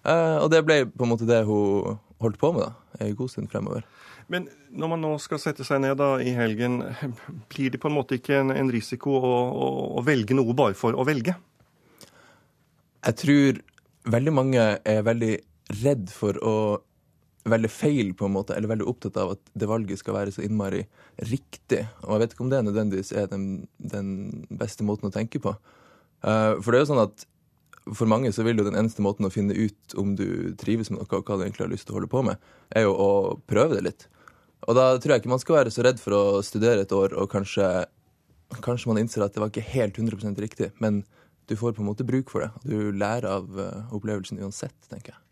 Uh, 0.08 0.40
og 0.40 0.48
det 0.52 0.62
ble 0.64 0.82
på 0.88 1.04
en 1.04 1.12
måte 1.12 1.28
det 1.28 1.42
hun 1.44 1.98
holdt 2.22 2.38
på 2.40 2.52
med 2.54 2.64
da, 2.64 2.70
en 3.04 3.16
god 3.18 3.32
stund 3.32 3.50
fremover. 3.52 3.84
Men 4.32 4.48
når 4.68 4.90
man 4.92 5.02
nå 5.04 5.10
skal 5.22 5.40
sette 5.40 5.64
seg 5.64 5.80
ned 5.84 5.96
da 6.00 6.14
i 6.20 6.34
helgen, 6.36 6.80
blir 7.52 7.72
det 7.72 7.80
på 7.80 7.90
en 7.90 7.96
måte 7.96 8.18
ikke 8.18 8.40
en, 8.42 8.52
en 8.52 8.72
risiko 8.72 9.14
å, 9.16 9.36
å, 9.48 9.68
å, 10.00 10.04
velge 10.04 10.36
noe 10.36 10.56
bare 10.56 10.76
for 10.76 10.96
å 10.96 11.06
velge? 11.08 11.36
Jeg 13.06 13.20
tror 13.22 13.62
veldig 14.08 14.34
mange 14.34 14.66
er 14.76 15.06
veldig 15.06 15.32
redd 15.84 16.12
for 16.12 16.36
å 16.44 16.56
velge 17.48 17.70
feil, 17.72 18.12
på 18.16 18.26
en 18.26 18.34
måte, 18.34 18.52
eller 18.56 18.68
veldig 18.68 18.88
opptatt 18.90 19.16
av 19.20 19.32
at 19.36 19.42
det 19.56 19.68
valget 19.70 20.00
skal 20.00 20.18
være 20.18 20.34
så 20.34 20.44
innmari 20.44 20.82
riktig. 21.30 21.86
Og 22.04 22.14
jeg 22.14 22.22
vet 22.24 22.34
ikke 22.34 22.44
om 22.44 22.52
det 22.52 22.60
nødvendigvis 22.66 23.14
er 23.16 23.30
den, 23.30 23.46
den 23.80 24.10
beste 24.60 24.84
måten 24.84 25.08
å 25.08 25.14
tenke 25.14 25.40
på. 25.40 25.54
Uh, 26.20 26.58
for 26.60 26.72
det 26.72 26.80
er 26.80 26.84
jo 26.84 26.90
sånn 26.90 27.04
at 27.06 27.24
for 27.96 28.10
mange 28.10 28.32
så 28.34 28.44
vil 28.46 28.60
jo 28.60 28.66
den 28.66 28.78
eneste 28.78 29.04
måten 29.04 29.26
å 29.28 29.32
finne 29.32 29.56
ut 29.56 29.96
om 30.00 30.14
du 30.18 30.54
trives 30.60 30.90
med 30.90 31.00
noe, 31.00 31.08
og 31.08 31.28
hva 31.28 31.38
du 31.38 31.44
egentlig 31.46 31.66
har 31.66 31.72
lyst 31.72 31.88
til 31.88 31.94
å 31.94 32.00
holde 32.00 32.10
på 32.12 32.24
med, 32.26 32.40
er 32.76 32.86
jo 32.86 32.94
å 32.94 33.12
prøve 33.48 33.78
det 33.78 33.84
litt. 33.86 34.08
Og 34.66 34.74
da 34.76 34.90
tror 34.98 35.14
jeg 35.14 35.22
ikke 35.22 35.32
man 35.32 35.42
skal 35.42 35.60
være 35.60 35.72
så 35.72 35.84
redd 35.86 36.02
for 36.02 36.16
å 36.16 36.24
studere 36.46 36.84
et 36.84 36.94
år, 36.94 37.14
og 37.16 37.30
kanskje, 37.32 37.68
kanskje 38.64 38.90
man 38.90 39.00
innser 39.04 39.24
at 39.24 39.36
det 39.36 39.44
var 39.44 39.52
ikke 39.52 39.68
helt 39.70 40.00
100% 40.00 40.42
riktig, 40.42 40.72
men 40.82 41.04
du 41.48 41.56
får 41.56 41.72
på 41.76 41.84
en 41.84 41.88
måte 41.88 42.04
bruk 42.04 42.28
for 42.32 42.44
det. 42.44 42.50
Du 42.68 42.92
lærer 42.92 43.28
av 43.38 43.48
uh, 43.56 43.94
opplevelsen 43.96 44.40
uansett, 44.42 44.76
tenker 44.90 45.14
jeg. 45.14 45.22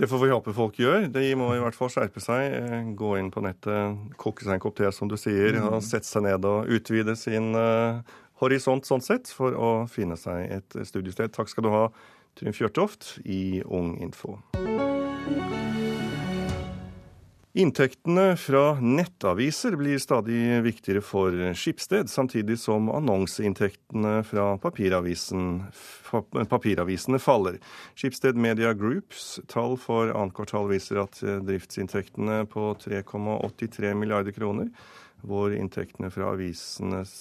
Det 0.00 0.08
får 0.08 0.20
vi 0.22 0.30
håpe 0.32 0.52
folk 0.56 0.78
gjør. 0.80 1.06
De 1.12 1.22
må 1.36 1.50
i 1.52 1.60
hvert 1.60 1.76
fall 1.76 1.90
skjerpe 1.92 2.22
seg. 2.24 2.54
Eh, 2.56 2.92
gå 2.96 3.10
inn 3.20 3.28
på 3.32 3.42
nettet, 3.44 3.98
koke 4.20 4.46
seg 4.46 4.54
en 4.54 4.62
kopp 4.62 4.78
te, 4.78 4.88
som 4.96 5.10
du 5.10 5.16
sier, 5.20 5.58
mm. 5.60 5.76
sette 5.84 6.08
seg 6.08 6.24
ned 6.24 6.46
og 6.48 6.70
utvide 6.72 7.12
sin 7.20 7.50
uh, 7.52 8.00
horisont 8.40 8.88
sånn 8.88 9.04
sett 9.04 9.30
for 9.34 9.56
å 9.56 9.70
finne 9.90 10.16
seg 10.20 10.48
et 10.58 10.80
studiested. 10.88 11.34
Takk 11.36 11.52
skal 11.52 11.66
du 11.66 11.72
ha, 11.74 11.84
Trym 12.38 12.54
Fjørtoft 12.56 13.18
i 13.26 13.60
Ung 13.66 13.96
Info. 14.00 14.38
Inntektene 17.50 18.36
fra 18.38 18.78
nettaviser 18.78 19.74
blir 19.74 19.98
stadig 19.98 20.62
viktigere 20.62 21.02
for 21.02 21.34
Skipsted, 21.58 22.06
samtidig 22.06 22.54
som 22.62 22.86
annonseinntektene 22.94 24.22
fra 24.22 24.54
papiravisene 24.62 25.66
faller. 27.18 27.58
Skipsted 27.98 28.38
Media 28.38 28.70
Groups 28.70 29.42
tall 29.50 29.74
for 29.82 30.14
annet 30.14 30.30
kvartal 30.38 30.70
viser 30.70 31.02
at 31.02 31.18
driftsinntektene 31.18 32.46
på 32.54 32.70
3,83 32.86 33.98
milliarder 33.98 34.30
kroner, 34.36 34.70
hvor 35.26 35.54
inntektene 35.54 36.10
fra 36.12 36.32
avisenes 36.34 37.14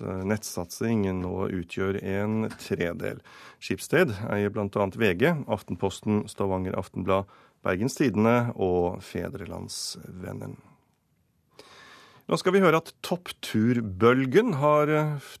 nettsatsing 0.00 1.04
nå 1.20 1.50
utgjør 1.60 2.00
en 2.00 2.48
tredel. 2.60 3.20
Skipsted 3.62 4.14
eier 4.30 4.52
bl.a. 4.54 4.88
VG, 4.94 5.28
Aftenposten, 5.50 6.24
Stavanger 6.30 6.78
Aftenblad, 6.80 7.30
Bergens 7.64 7.98
Tidende 7.98 8.54
og 8.56 9.02
Fedrelandsvennen. 9.04 10.58
Nå 12.30 12.36
skal 12.38 12.54
vi 12.54 12.60
høre 12.62 12.78
at 12.78 12.92
toppturbølgen 13.02 14.52
har 14.60 14.92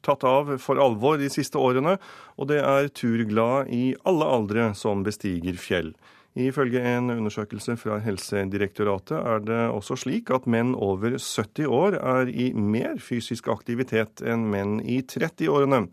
tatt 0.02 0.24
av 0.26 0.56
for 0.58 0.80
alvor 0.82 1.20
de 1.20 1.28
siste 1.30 1.60
årene, 1.60 1.94
og 2.34 2.48
det 2.50 2.58
er 2.66 2.90
turglade 2.90 3.68
i 3.70 3.84
alle 4.02 4.26
aldre 4.26 4.72
som 4.74 5.04
bestiger 5.06 5.54
fjell. 5.54 5.92
Ifølge 6.38 6.78
en 6.86 7.10
undersøkelse 7.10 7.74
fra 7.74 7.96
Helsedirektoratet 7.98 9.16
er 9.18 9.40
det 9.42 9.60
også 9.74 9.96
slik 9.98 10.30
at 10.30 10.46
menn 10.46 10.76
over 10.78 11.16
70 11.18 11.66
år 11.66 11.96
er 11.98 12.30
i 12.30 12.52
mer 12.54 13.00
fysisk 13.02 13.48
aktivitet 13.50 14.22
enn 14.22 14.46
menn 14.52 14.76
i 14.86 15.00
30-årene. 15.02 15.88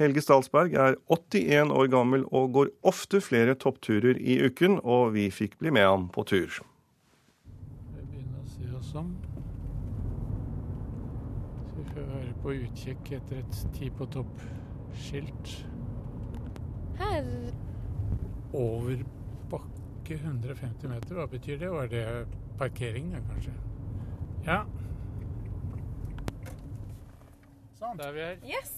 Helge 0.00 0.22
Stalsberg 0.24 0.72
er 0.72 0.96
81 1.12 1.70
år 1.70 1.90
gammel 1.92 2.24
og 2.32 2.54
går 2.56 2.70
ofte 2.82 3.20
flere 3.20 3.54
toppturer 3.54 4.16
i 4.16 4.40
uken, 4.42 4.80
og 4.82 5.12
vi 5.14 5.28
fikk 5.30 5.58
bli 5.60 5.70
med 5.70 5.84
ham 5.84 6.08
på 6.08 6.24
tur. 6.32 6.56
Jeg 7.92 8.08
begynner 8.08 8.40
å 8.40 8.48
se 8.48 8.70
oss 8.78 8.94
om. 8.98 9.12
Så 11.68 11.76
vi 11.76 11.84
får 11.92 12.08
være 12.08 12.32
på 12.42 12.54
utkikk 12.56 13.12
etter 13.18 13.42
et 13.44 13.60
Ti 13.76 13.90
på 13.92 14.08
topp-skilt. 14.16 15.52
Her 16.98 17.28
Over 18.54 19.04
bakke 19.54 20.18
150 20.20 20.90
meter, 20.90 21.14
hva 21.16 21.26
betyr 21.30 21.60
det? 21.60 21.70
Var 21.72 21.92
det 21.92 22.06
parkering, 22.58 23.12
da, 23.14 23.22
kanskje? 23.30 23.54
Ja. 24.44 24.62
Sånn, 27.78 27.96
da 27.98 28.08
er 28.08 28.16
vi 28.16 28.24
her. 28.24 28.40
Yes. 28.44 28.74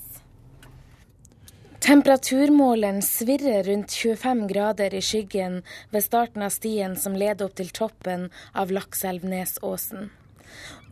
Temperaturmåleren 1.87 3.03
svirrer 3.03 3.63
rundt 3.69 3.93
25 3.95 4.47
grader 4.51 4.95
i 4.95 5.03
skyggen 5.05 5.61
ved 5.93 6.03
starten 6.03 6.43
av 6.43 6.51
stien 6.51 6.97
som 6.99 7.15
leder 7.15 7.47
opp 7.47 7.55
til 7.59 7.69
toppen 7.71 8.31
av 8.55 8.73
Lakselvnesåsen. 8.75 10.09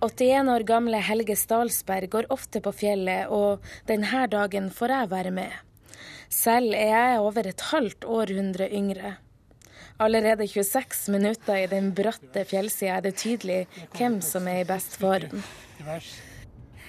81 0.05 0.51
år 0.53 0.67
gamle 0.69 1.01
Helge 1.03 1.35
Stalsberg 1.39 2.11
går 2.13 2.31
ofte 2.35 2.63
på 2.63 2.73
fjellet, 2.75 3.27
og 3.27 3.65
denne 3.89 4.27
dagen 4.31 4.71
får 4.71 4.95
jeg 4.95 5.11
være 5.15 5.35
med. 5.35 5.53
Selv 6.31 6.75
er 6.77 6.91
jeg 6.93 7.23
over 7.23 7.49
et 7.49 7.69
halvt 7.73 8.07
århundre 8.07 8.69
yngre. 8.71 9.17
Allerede 10.03 10.49
26 10.49 11.13
minutter 11.13 11.57
i 11.57 11.67
den 11.71 11.93
bratte 11.95 12.43
fjellsida 12.49 12.97
er 12.97 13.05
det 13.07 13.15
tydelig 13.21 13.61
hvem 13.95 14.19
som 14.25 14.49
er 14.51 14.65
i 14.65 14.67
best 14.67 14.97
form. 14.99 15.43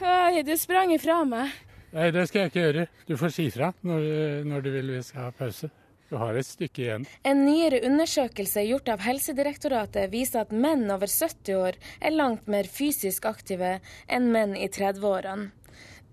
Oi, 0.01 0.41
du 0.41 0.55
sprang 0.57 0.93
ifra 0.95 1.19
meg. 1.29 1.53
Nei, 1.95 2.09
det 2.11 2.25
skal 2.27 2.43
jeg 2.43 2.51
ikke 2.51 2.63
gjøre. 2.63 2.85
Du 3.07 3.13
får 3.19 3.33
si 3.35 3.45
fra 3.53 3.69
når, 3.85 4.07
når 4.49 4.65
du 4.65 4.71
vil 4.73 4.89
vi 4.97 5.03
skal 5.05 5.27
ha 5.27 5.35
pause. 5.37 5.69
Du 6.09 6.17
har 6.21 6.37
et 6.37 6.45
stykke 6.45 6.81
igjen. 6.81 7.05
En 7.25 7.45
nyere 7.45 7.79
undersøkelse 7.87 8.65
gjort 8.67 8.89
av 8.93 9.05
Helsedirektoratet 9.05 10.11
viser 10.11 10.43
at 10.43 10.51
menn 10.53 10.85
over 10.93 11.09
70 11.09 11.61
år 11.61 11.77
er 12.01 12.13
langt 12.13 12.49
mer 12.51 12.69
fysisk 12.69 13.25
aktive 13.29 13.79
enn 14.05 14.29
menn 14.33 14.57
i 14.57 14.67
30-årene. 14.69 15.49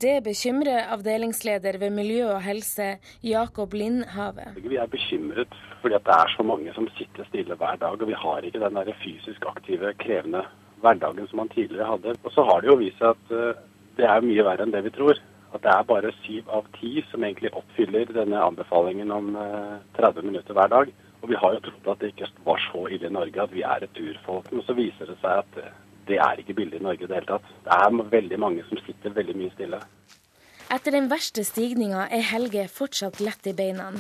Det 0.03 0.17
bekymrer 0.27 0.89
avdelingsleder 0.91 1.77
ved 1.79 1.93
miljø 1.95 2.25
og 2.33 2.41
helse, 2.43 2.97
Jakob 3.23 3.77
Lindhave. 3.77 4.49
Vi 4.59 4.81
er 4.81 4.89
bekymret 4.91 5.53
fordi 5.83 5.99
at 5.99 6.07
det 6.07 6.15
er 6.17 6.33
så 6.37 6.47
mange 6.47 6.73
som 6.77 6.89
sitter 6.97 7.27
stille 7.29 7.59
hver 7.59 7.77
dag. 7.83 7.99
Og 7.99 8.09
vi 8.09 8.17
har 8.25 8.47
ikke 8.47 8.63
den 8.63 8.79
der 8.79 8.95
fysisk 9.03 9.45
aktive, 9.51 9.95
krevende 9.99 10.45
hverdagen 10.83 11.29
som 11.29 11.43
man 11.43 11.53
tidligere 11.53 11.91
hadde. 11.91 12.17
Og 12.23 12.33
så 12.33 12.47
har 12.49 12.61
det 12.61 12.73
jo 12.73 12.81
vist 12.81 12.99
seg 13.03 13.15
at 13.15 13.37
eh, 13.37 13.61
det 13.99 14.09
er 14.09 14.25
mye 14.25 14.47
verre 14.47 14.67
enn 14.67 14.75
det 14.75 14.87
vi 14.87 14.95
tror 14.95 15.19
at 15.53 15.63
det 15.63 15.73
er 15.73 15.89
bare 15.89 16.13
syv 16.23 16.49
av 16.49 16.69
ti 16.79 17.03
som 17.11 17.25
egentlig 17.25 17.53
oppfyller 17.53 18.13
denne 18.17 18.41
anbefalingen 18.41 19.11
om 19.13 19.35
30 19.99 20.21
eh, 20.21 20.25
minutter 20.25 20.57
hver 20.57 20.71
dag. 20.73 20.93
Og 21.23 21.31
vi 21.31 21.39
har 21.39 21.55
jo 21.55 21.65
trodd 21.67 21.91
at 21.93 22.01
det 22.01 22.13
ikke 22.13 22.31
var 22.47 22.63
så 22.71 22.87
ille 22.89 23.11
i 23.11 23.17
Norge 23.19 23.43
at 23.43 23.53
vi 23.55 23.65
er 23.67 23.85
et 23.85 23.93
turfolk. 23.97 24.49
Men 24.53 24.65
så 24.67 24.77
viser 24.79 25.11
det 25.13 25.19
seg 25.21 25.43
at 25.45 25.61
eh, 25.61 25.75
det 26.09 26.19
er 26.19 26.41
ikke 26.41 26.57
billig 26.59 26.81
i 26.81 26.87
Norge 26.87 27.05
i 27.05 27.11
det 27.11 27.21
hele 27.21 27.31
tatt. 27.35 27.53
Det 27.67 27.77
er 27.77 28.15
veldig 28.17 28.41
mange 28.41 28.65
som 28.69 28.81
sitter 28.87 29.15
veldig 29.19 29.37
mye 29.39 29.53
stille. 29.55 29.83
Etter 30.73 30.95
den 30.95 31.11
verste 31.13 31.43
stigninga 31.45 32.07
er 32.09 32.23
Helge 32.25 32.63
fortsatt 32.73 33.19
lett 33.21 33.45
i 33.45 33.53
beina. 33.53 33.91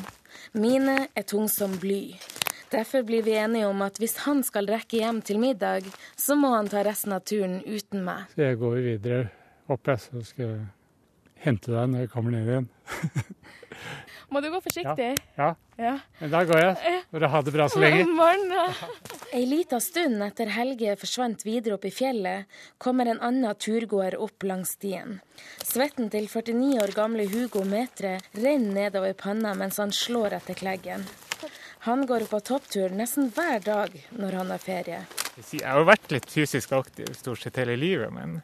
Mine 0.56 0.94
er 1.12 1.26
tung 1.28 1.44
som 1.52 1.74
bly. 1.82 2.14
Derfor 2.72 3.04
blir 3.04 3.26
vi 3.26 3.34
enige 3.36 3.66
om 3.68 3.82
at 3.84 3.98
hvis 4.00 4.22
han 4.24 4.40
skal 4.40 4.70
rekke 4.72 5.02
hjem 5.02 5.18
til 5.20 5.36
middag, 5.42 5.84
så 6.16 6.32
må 6.32 6.54
han 6.54 6.70
ta 6.72 6.80
resten 6.86 7.12
av 7.12 7.26
turen 7.28 7.58
uten 7.66 8.00
meg. 8.06 8.24
Så 8.32 8.46
jeg 8.46 8.60
går 8.62 8.78
videre 8.86 9.18
opp, 9.68 9.84
jeg, 9.84 10.00
så 10.00 10.24
skal 10.24 10.46
jeg 10.46 10.62
hente 11.44 11.74
deg 11.74 11.92
når 11.92 12.06
jeg 12.06 12.12
kommer 12.14 12.38
ned 12.38 12.48
igjen. 12.54 12.70
Må 14.32 14.40
du 14.40 14.48
gå 14.48 14.60
forsiktig? 14.64 15.10
Ja. 15.36 15.50
ja. 15.76 15.92
Men 16.18 16.30
da 16.32 16.40
går 16.48 16.60
jeg. 16.62 17.00
For 17.12 17.24
å 17.26 17.28
ha 17.34 17.40
det 17.44 17.52
bra 17.52 17.66
så 17.68 17.82
lenge. 17.82 18.06
Ei 19.32 19.42
lita 19.48 19.80
stund 19.80 20.24
etter 20.24 20.52
Helge 20.52 20.94
forsvant 21.00 21.44
videre 21.44 21.76
opp 21.76 21.84
i 21.88 21.92
fjellet, 21.92 22.48
kommer 22.80 23.08
en 23.12 23.20
annen 23.20 23.58
turgåer 23.60 24.16
opp 24.20 24.44
langs 24.48 24.74
stien. 24.78 25.18
Svetten 25.60 26.08
til 26.12 26.30
49 26.32 26.80
år 26.80 26.94
gamle 26.96 27.28
Hugo 27.28 27.64
Metre 27.68 28.18
renner 28.36 28.72
nedover 28.82 29.12
panna 29.16 29.52
mens 29.58 29.80
han 29.80 29.92
slår 29.92 30.38
etter 30.38 30.56
kleggen. 30.56 31.04
Han 31.84 32.06
går 32.06 32.24
på 32.30 32.40
topptur 32.40 32.92
nesten 32.94 33.28
hver 33.34 33.60
dag 33.64 33.96
når 34.16 34.38
han 34.38 34.52
har 34.54 34.62
ferie. 34.62 35.02
Jeg 35.40 35.64
har 35.64 35.80
jo 35.80 35.88
vært 35.88 36.12
litt 36.14 36.28
fysisk 36.30 36.72
aktiv 36.76 37.08
stort 37.16 37.40
sett 37.42 37.60
hele 37.60 37.76
livet, 37.76 38.12
men 38.12 38.40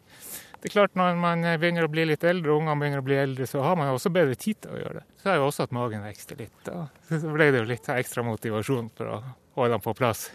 det 0.59 0.70
er 0.70 0.74
klart 0.74 0.97
Når 0.98 1.18
man 1.22 1.44
begynner 1.60 1.86
å 1.86 1.90
bli 1.93 2.05
litt 2.09 2.24
eldre, 2.26 2.51
og 2.51 2.64
ungene 2.64 2.80
begynner 2.80 3.02
å 3.02 3.06
bli 3.06 3.18
eldre, 3.20 3.47
så 3.47 3.62
har 3.62 3.76
man 3.78 3.90
jo 3.90 3.98
også 3.98 4.10
bedre 4.10 4.35
tid 4.35 4.59
til 4.64 4.74
å 4.74 4.80
gjøre 4.80 5.01
det. 5.01 5.05
Så 5.22 5.30
har 5.30 5.39
jo 5.39 5.47
også 5.47 5.68
at 5.68 5.74
magen 5.76 6.02
vokste 6.02 6.39
litt. 6.39 6.56
Da. 6.66 6.89
Så 7.12 7.35
ble 7.35 7.51
det 7.55 7.62
jo 7.62 7.68
litt 7.68 7.90
ekstra 7.94 8.24
motivasjon 8.26 8.90
for 8.98 9.12
å 9.14 9.18
holde 9.59 9.76
dem 9.76 9.85
på 9.85 9.94
plass. 9.98 10.28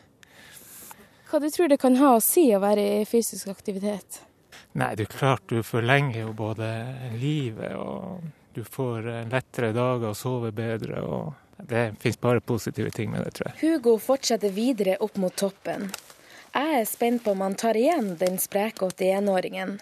Hva 1.27 1.41
du 1.43 1.49
tror 1.51 1.71
det 1.71 1.79
kan 1.81 1.97
ha 1.99 2.13
å 2.15 2.23
si 2.23 2.45
å 2.55 2.61
være 2.63 2.85
i 3.01 3.05
fysisk 3.09 3.51
aktivitet? 3.51 4.21
Nei, 4.79 4.93
det 4.95 5.07
er 5.07 5.13
klart 5.17 5.47
du 5.49 5.59
forlenger 5.65 6.23
jo 6.23 6.33
både 6.37 6.67
livet, 7.19 7.75
og 7.75 8.23
du 8.55 8.63
får 8.63 9.09
lettere 9.31 9.73
dager 9.75 10.13
og 10.13 10.17
sover 10.17 10.53
bedre. 10.55 11.01
og 11.01 11.33
Det 11.57 11.85
finnes 11.99 12.21
bare 12.21 12.41
positive 12.41 12.93
ting 12.95 13.11
med 13.11 13.25
det, 13.25 13.35
tror 13.37 13.51
jeg. 13.51 13.59
Hugo 13.63 13.97
fortsetter 13.99 14.53
videre 14.53 14.99
opp 15.03 15.17
mot 15.21 15.35
toppen. 15.35 15.89
Jeg 16.53 16.79
er 16.79 16.85
spent 16.85 17.23
på 17.25 17.33
om 17.33 17.41
han 17.41 17.57
tar 17.57 17.77
igjen 17.81 18.13
den 18.19 18.37
spreke 18.41 18.85
81-åringen. 18.93 19.79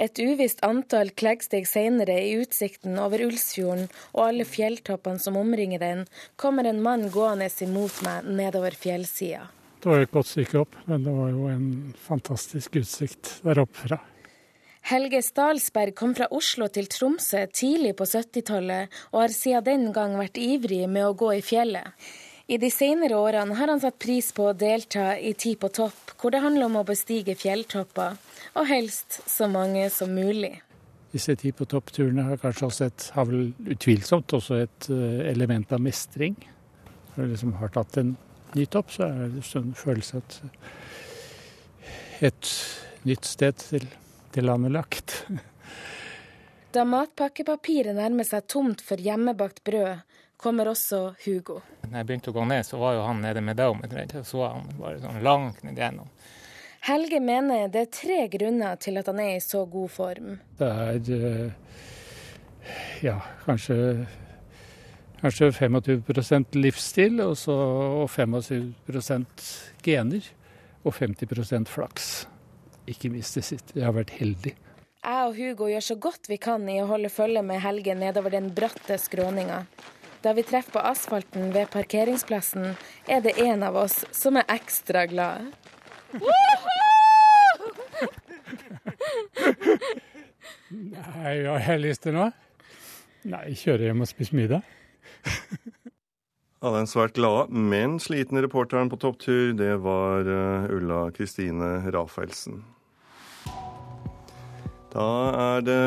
Et 0.00 0.20
uvisst 0.24 0.62
antall 0.64 1.10
kleggsteg 1.12 1.66
senere, 1.68 2.14
i 2.24 2.38
utsikten 2.40 2.96
over 3.02 3.20
Ulsfjorden 3.26 3.90
og 4.14 4.22
alle 4.30 4.46
fjelltoppene 4.48 5.20
som 5.20 5.36
omringer 5.36 5.82
den, 5.82 6.06
kommer 6.40 6.64
en 6.64 6.80
mann 6.80 7.10
gående 7.12 7.50
imot 7.66 8.00
meg 8.06 8.30
nedover 8.40 8.76
fjellsida. 8.80 9.50
Det 9.80 9.88
var 9.88 10.04
et 10.04 10.12
godt 10.12 10.28
stykke 10.28 10.62
opp, 10.62 10.78
men 10.88 11.04
det 11.04 11.12
var 11.16 11.28
jo 11.32 11.50
en 11.52 11.68
fantastisk 12.00 12.80
utsikt 12.80 13.36
der 13.44 13.60
oppe 13.60 13.84
fra. 13.84 14.00
Helge 14.88 15.20
Stalsberg 15.22 15.92
kom 15.96 16.14
fra 16.16 16.30
Oslo 16.32 16.70
til 16.72 16.88
Tromsø 16.88 17.44
tidlig 17.52 17.92
på 18.00 18.08
70-tallet, 18.08 18.88
og 19.12 19.24
har 19.26 19.36
siden 19.36 19.68
den 19.68 19.86
gang 19.96 20.16
vært 20.16 20.40
ivrig 20.40 20.86
med 20.88 21.10
å 21.10 21.16
gå 21.16 21.34
i 21.36 21.44
fjellet. 21.44 21.92
I 22.50 22.56
de 22.58 22.66
senere 22.72 23.14
årene 23.20 23.54
har 23.54 23.70
han 23.70 23.80
satt 23.82 24.00
pris 24.02 24.32
på 24.34 24.48
å 24.48 24.56
delta 24.58 25.12
i 25.14 25.36
Ti 25.38 25.54
på 25.60 25.68
topp, 25.70 26.16
hvor 26.18 26.32
det 26.34 26.40
handler 26.42 26.66
om 26.66 26.80
å 26.80 26.86
bestige 26.88 27.36
fjelltopper, 27.38 28.16
og 28.54 28.66
helst 28.68 29.20
så 29.30 29.48
mange 29.50 29.86
som 29.92 30.12
mulig. 30.14 30.60
Disse 31.10 31.34
Ti 31.38 31.50
på 31.56 31.66
topp-turene 31.66 32.22
har 32.28 32.38
kanskje 32.38 32.66
også 32.68 32.86
et, 32.86 33.06
har 33.16 33.26
vel 33.26 33.50
utvilsomt 33.74 34.34
også 34.36 34.60
et 34.62 34.90
eh, 34.94 35.22
element 35.32 35.72
av 35.74 35.82
mestring. 35.82 36.36
Når 37.14 37.24
du 37.24 37.32
liksom 37.32 37.56
har 37.58 37.72
tatt 37.74 37.98
en 37.98 38.14
ny 38.54 38.66
topp, 38.70 38.92
så 38.94 39.08
er 39.08 39.16
det 39.24 39.40
en 39.40 39.46
sånn 39.46 39.72
følelse 39.78 40.22
at 40.22 40.40
et 42.30 42.52
nytt 43.08 43.26
sted 43.26 43.58
til, 43.58 43.86
til 44.34 44.50
landet 44.50 44.76
lagt. 44.76 45.22
Da 46.70 46.84
matpakkepapiret 46.86 47.96
nærmer 47.96 48.22
seg 48.22 48.44
tomt 48.46 48.82
for 48.86 49.00
hjemmebakt 49.02 49.64
brød, 49.66 50.04
kommer 50.38 50.68
også 50.70 51.16
Hugo. 51.24 51.56
Når 51.82 51.96
jeg 51.98 52.06
begynte 52.06 52.30
å 52.30 52.36
gå 52.36 52.44
ned, 52.46 52.62
så 52.62 52.78
var 52.78 52.94
jo 52.94 53.00
han 53.08 53.24
nede 53.24 53.42
med 53.42 53.58
deg 53.58 53.74
omtrent. 53.74 54.14
Så 54.22 54.38
var 54.38 54.54
han 54.54 54.68
bare 54.78 55.00
sånn 55.02 55.18
langt 55.26 55.64
ned 55.66 55.80
igjennom. 55.80 56.12
Helge 56.88 57.20
mener 57.20 57.68
det 57.68 57.82
er 57.84 57.92
tre 57.92 58.18
grunner 58.32 58.78
til 58.80 58.96
at 59.00 59.08
han 59.10 59.20
er 59.20 59.34
i 59.36 59.44
så 59.44 59.66
god 59.68 59.92
form. 59.92 60.38
Det 60.58 60.70
er, 61.10 61.52
ja, 63.04 63.18
kanskje, 63.44 64.06
kanskje 65.20 65.50
25% 65.58 66.56
livsstil 66.56 67.20
og, 67.20 67.36
så, 67.36 67.56
og 68.00 68.08
25 68.10 68.72
gener. 69.84 70.32
Og 70.80 70.96
50 70.96 71.68
flaks. 71.68 72.26
Ikke 72.88 73.10
minst 73.12 73.36
det 73.36 73.44
siste. 73.44 73.76
Jeg 73.76 73.84
har 73.84 73.92
vært 73.92 74.16
heldig. 74.16 74.54
Jeg 75.00 75.26
og 75.26 75.36
Hugo 75.36 75.68
gjør 75.68 75.84
så 75.84 75.96
godt 76.00 76.28
vi 76.28 76.36
kan 76.40 76.64
i 76.68 76.80
å 76.80 76.88
holde 76.88 77.08
følge 77.12 77.42
med 77.44 77.60
Helge 77.60 77.94
nedover 77.96 78.32
den 78.32 78.50
bratte 78.56 78.96
skråninga. 79.00 79.66
Da 80.20 80.32
vi 80.36 80.44
treffer 80.44 80.74
på 80.74 80.82
asfalten 80.84 81.52
ved 81.54 81.70
parkeringsplassen, 81.72 82.74
er 83.08 83.22
det 83.24 83.38
en 83.40 83.64
av 83.64 83.76
oss 83.80 84.02
som 84.12 84.36
er 84.36 84.48
ekstra 84.52 85.06
glad. 85.08 85.52
Nei, 90.70 91.34
hva 91.44 91.58
har 91.58 91.74
jeg 91.76 91.82
lyst 91.84 92.02
til 92.06 92.14
nå? 92.16 92.30
Nei, 93.30 93.52
kjøre 93.58 93.90
hjem 93.90 94.02
og 94.04 94.08
spise 94.10 94.36
middag. 94.36 94.62
Ja, 96.60 96.72
Den 96.74 96.88
svært 96.90 97.14
glade, 97.16 97.48
men 97.52 97.96
slitne 98.02 98.42
reporteren 98.44 98.90
på 98.92 98.98
topptur, 99.00 99.54
det 99.56 99.78
var 99.80 100.28
eh, 100.28 100.74
Ulla 100.76 101.06
Kristine 101.16 101.78
Rafaelsen. 101.88 102.60
Da 104.90 105.06
er 105.38 105.60
det 105.62 105.82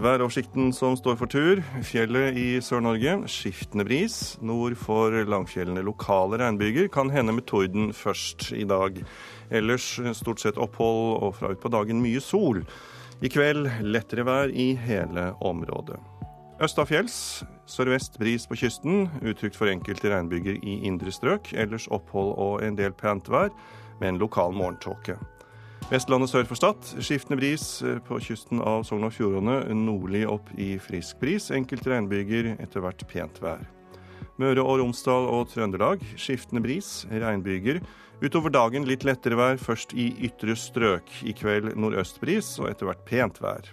væroversikten 0.00 0.70
som 0.72 0.94
står 0.96 1.16
for 1.18 1.26
tur. 1.26 1.60
Fjellet 1.82 2.36
i 2.38 2.46
Sør-Norge 2.62 3.16
skiftende 3.28 3.84
bris. 3.88 4.36
Nord 4.38 4.76
for 4.78 5.10
langfjellene 5.26 5.82
lokale 5.82 6.38
regnbyger. 6.38 6.86
Kan 6.94 7.10
hende 7.10 7.34
med 7.34 7.48
torden 7.50 7.90
først 7.90 8.52
i 8.54 8.62
dag. 8.62 9.02
Ellers 9.50 9.96
stort 10.18 10.42
sett 10.42 10.58
opphold 10.58 11.16
og 11.22 11.36
fra 11.38 11.52
utpå 11.54 11.70
dagen 11.72 12.02
mye 12.02 12.22
sol. 12.22 12.62
I 13.24 13.30
kveld 13.32 13.70
lettere 13.86 14.26
vær 14.26 14.52
i 14.52 14.74
hele 14.76 15.30
området. 15.44 15.98
Østafjells 16.62 17.44
sørvest 17.68 18.18
bris 18.20 18.46
på 18.48 18.56
kysten. 18.56 19.06
Utrygt 19.20 19.58
for 19.58 19.68
enkelte 19.68 20.08
regnbyger 20.12 20.56
i 20.64 20.78
indre 20.88 21.12
strøk. 21.12 21.52
Ellers 21.52 21.88
opphold 21.92 22.32
og 22.40 22.62
en 22.64 22.78
del 22.78 22.96
pent 22.96 23.28
vær, 23.28 23.50
med 24.00 24.14
en 24.14 24.20
lokal 24.20 24.56
morgentåke. 24.56 25.18
Vestlandet 25.90 26.32
sør 26.32 26.48
for 26.48 26.58
Stad. 26.58 26.88
Skiftende 27.04 27.38
bris 27.38 27.82
eh, 27.84 28.00
på 28.02 28.18
kysten 28.24 28.58
av 28.64 28.82
Sogn 28.88 29.06
og 29.06 29.12
Fjordane. 29.14 29.60
Nordlig 29.76 30.24
opp 30.28 30.48
i 30.58 30.74
frisk 30.82 31.20
bris. 31.20 31.50
Enkelte 31.54 31.92
regnbyger, 31.92 32.54
etter 32.58 32.82
hvert 32.82 33.04
pent 33.10 33.38
vær. 33.44 33.62
Møre 34.40 34.64
og 34.64 34.80
Romsdal 34.80 35.28
og 35.30 35.46
Trøndelag. 35.52 36.02
Skiftende 36.18 36.64
bris, 36.64 37.04
regnbyger. 37.12 37.78
Utover 38.16 38.48
dagen 38.48 38.86
litt 38.88 39.04
lettere 39.04 39.36
vær, 39.36 39.58
først 39.60 39.90
i 39.92 40.06
ytre 40.24 40.54
strøk. 40.56 41.10
I 41.28 41.34
kveld 41.36 41.74
nordøstbris 41.76 42.54
og 42.62 42.70
etter 42.70 42.88
hvert 42.88 43.04
pent 43.04 43.42
vær. 43.44 43.68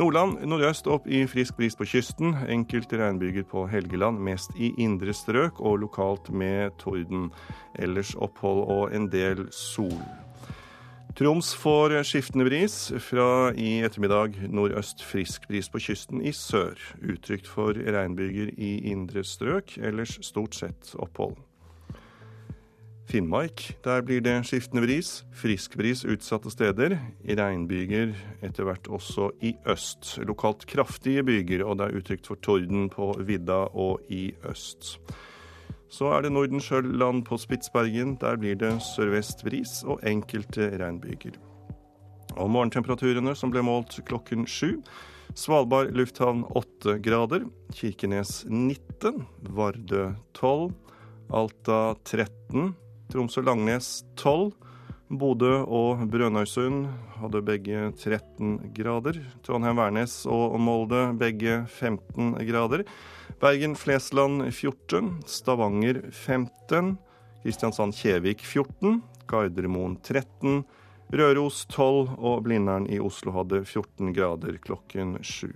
Nordland 0.00 0.40
nordøst 0.48 0.88
opp 0.90 1.04
i 1.06 1.20
frisk 1.28 1.58
bris 1.58 1.76
på 1.76 1.84
kysten. 1.86 2.32
Enkelte 2.50 2.98
regnbyger 2.98 3.44
på 3.46 3.66
Helgeland, 3.68 4.18
mest 4.24 4.56
i 4.56 4.72
indre 4.80 5.12
strøk 5.14 5.60
og 5.60 5.84
lokalt 5.84 6.32
med 6.32 6.72
torden. 6.80 7.28
Ellers 7.76 8.16
opphold 8.16 8.64
og 8.64 8.96
en 8.96 9.10
del 9.12 9.44
sol. 9.52 10.00
Troms 11.14 11.52
får 11.54 12.00
skiftende 12.08 12.48
bris. 12.48 12.80
Fra 13.10 13.52
i 13.52 13.84
ettermiddag 13.84 14.40
nordøst 14.48 15.04
frisk 15.04 15.46
bris 15.52 15.68
på 15.68 15.84
kysten 15.84 16.24
i 16.24 16.32
sør. 16.32 16.80
Utrygt 17.04 17.46
for 17.46 17.76
regnbyger 17.76 18.56
i 18.56 18.78
indre 18.90 19.22
strøk, 19.22 19.76
ellers 19.78 20.16
stort 20.24 20.56
sett 20.56 20.96
opphold. 20.96 21.36
Finnmark, 23.04 23.76
der 23.84 24.00
blir 24.02 24.22
det 24.24 24.32
skiftende 24.48 24.82
bris. 24.86 25.24
Frisk 25.36 25.76
bris 25.76 26.04
utsatte 26.08 26.50
steder. 26.50 26.96
Regnbyger 27.28 28.14
etter 28.42 28.64
hvert 28.64 28.88
også 28.88 29.28
i 29.44 29.52
øst. 29.68 30.16
Lokalt 30.24 30.64
kraftige 30.66 31.22
byger, 31.22 31.66
og 31.68 31.78
det 31.78 31.86
er 31.86 31.98
utrygt 32.00 32.26
for 32.26 32.40
torden 32.40 32.88
på 32.90 33.12
vidda 33.20 33.66
og 33.76 34.00
i 34.08 34.32
øst. 34.48 34.96
Så 35.92 36.08
er 36.10 36.24
det 36.24 36.32
Nordensjøland 36.32 37.26
på 37.28 37.36
Spitsbergen. 37.38 38.16
Der 38.20 38.38
blir 38.40 38.56
det 38.58 38.72
sørvest 38.82 39.44
bris 39.44 39.82
og 39.84 40.00
enkelte 40.02 40.72
regnbyger. 40.80 41.36
Og 42.34 42.48
morgentemperaturene 42.50 43.34
som 43.36 43.52
ble 43.52 43.62
målt 43.62 44.00
klokken 44.08 44.48
sju. 44.48 44.80
Svalbard 45.38 45.92
lufthavn 45.94 46.42
8 46.56 46.98
grader. 47.04 47.44
Kirkenes 47.74 48.46
19. 48.48 49.26
Vardø 49.54 50.08
12. 50.34 50.72
Alta 51.30 51.94
13. 52.04 52.74
Tromsø-Langnes 53.14 54.02
12. 54.18 54.50
Bodø 55.14 55.60
og 55.70 56.00
Brønnøysund 56.10 56.88
hadde 57.20 57.42
begge 57.46 57.92
13 57.94 58.72
grader. 58.74 59.20
Trondheim-Værnes 59.46 60.16
og 60.26 60.56
Molde 60.58 61.04
begge 61.20 61.60
15 61.70 62.32
grader. 62.48 62.82
Bergen-Flesland 63.38 64.48
14, 64.50 65.12
Stavanger 65.30 66.00
15, 66.10 66.96
Kristiansand-Kjevik 67.44 68.42
14, 68.42 68.98
Gardermoen 69.30 69.94
13, 70.02 70.64
Røros 71.14 71.62
12 71.70 72.16
og 72.18 72.42
Blindern 72.48 72.90
i 72.90 72.98
Oslo 72.98 73.36
hadde 73.38 73.62
14 73.62 74.10
grader 74.16 74.58
klokken 74.58 75.20
sju. 75.22 75.52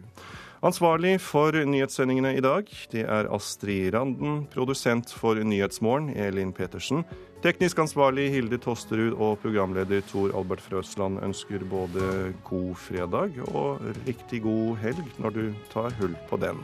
Ansvarlig 0.59 1.20
for 1.22 1.55
nyhetssendingene 1.55 2.32
i 2.35 2.43
dag, 2.43 2.66
det 2.90 3.05
er 3.06 3.28
Astrid 3.30 3.93
Randen. 3.94 4.40
Produsent 4.51 5.12
for 5.14 5.39
Nyhetsmorgen, 5.39 6.09
Elin 6.18 6.51
Petersen. 6.52 7.05
Teknisk 7.44 7.78
ansvarlig 7.78 8.24
Hilde 8.35 8.59
Tosterud 8.59 9.14
og 9.14 9.39
programleder 9.39 10.02
Tor 10.10 10.35
Albert 10.35 10.64
Frøsland 10.64 11.20
ønsker 11.22 11.62
både 11.70 12.35
god 12.48 12.74
fredag 12.74 13.39
og 13.52 13.86
riktig 14.09 14.43
god 14.43 14.74
helg 14.82 15.06
når 15.22 15.36
du 15.39 15.43
tar 15.70 15.94
hull 16.01 16.18
på 16.26 16.43
den. 16.43 16.59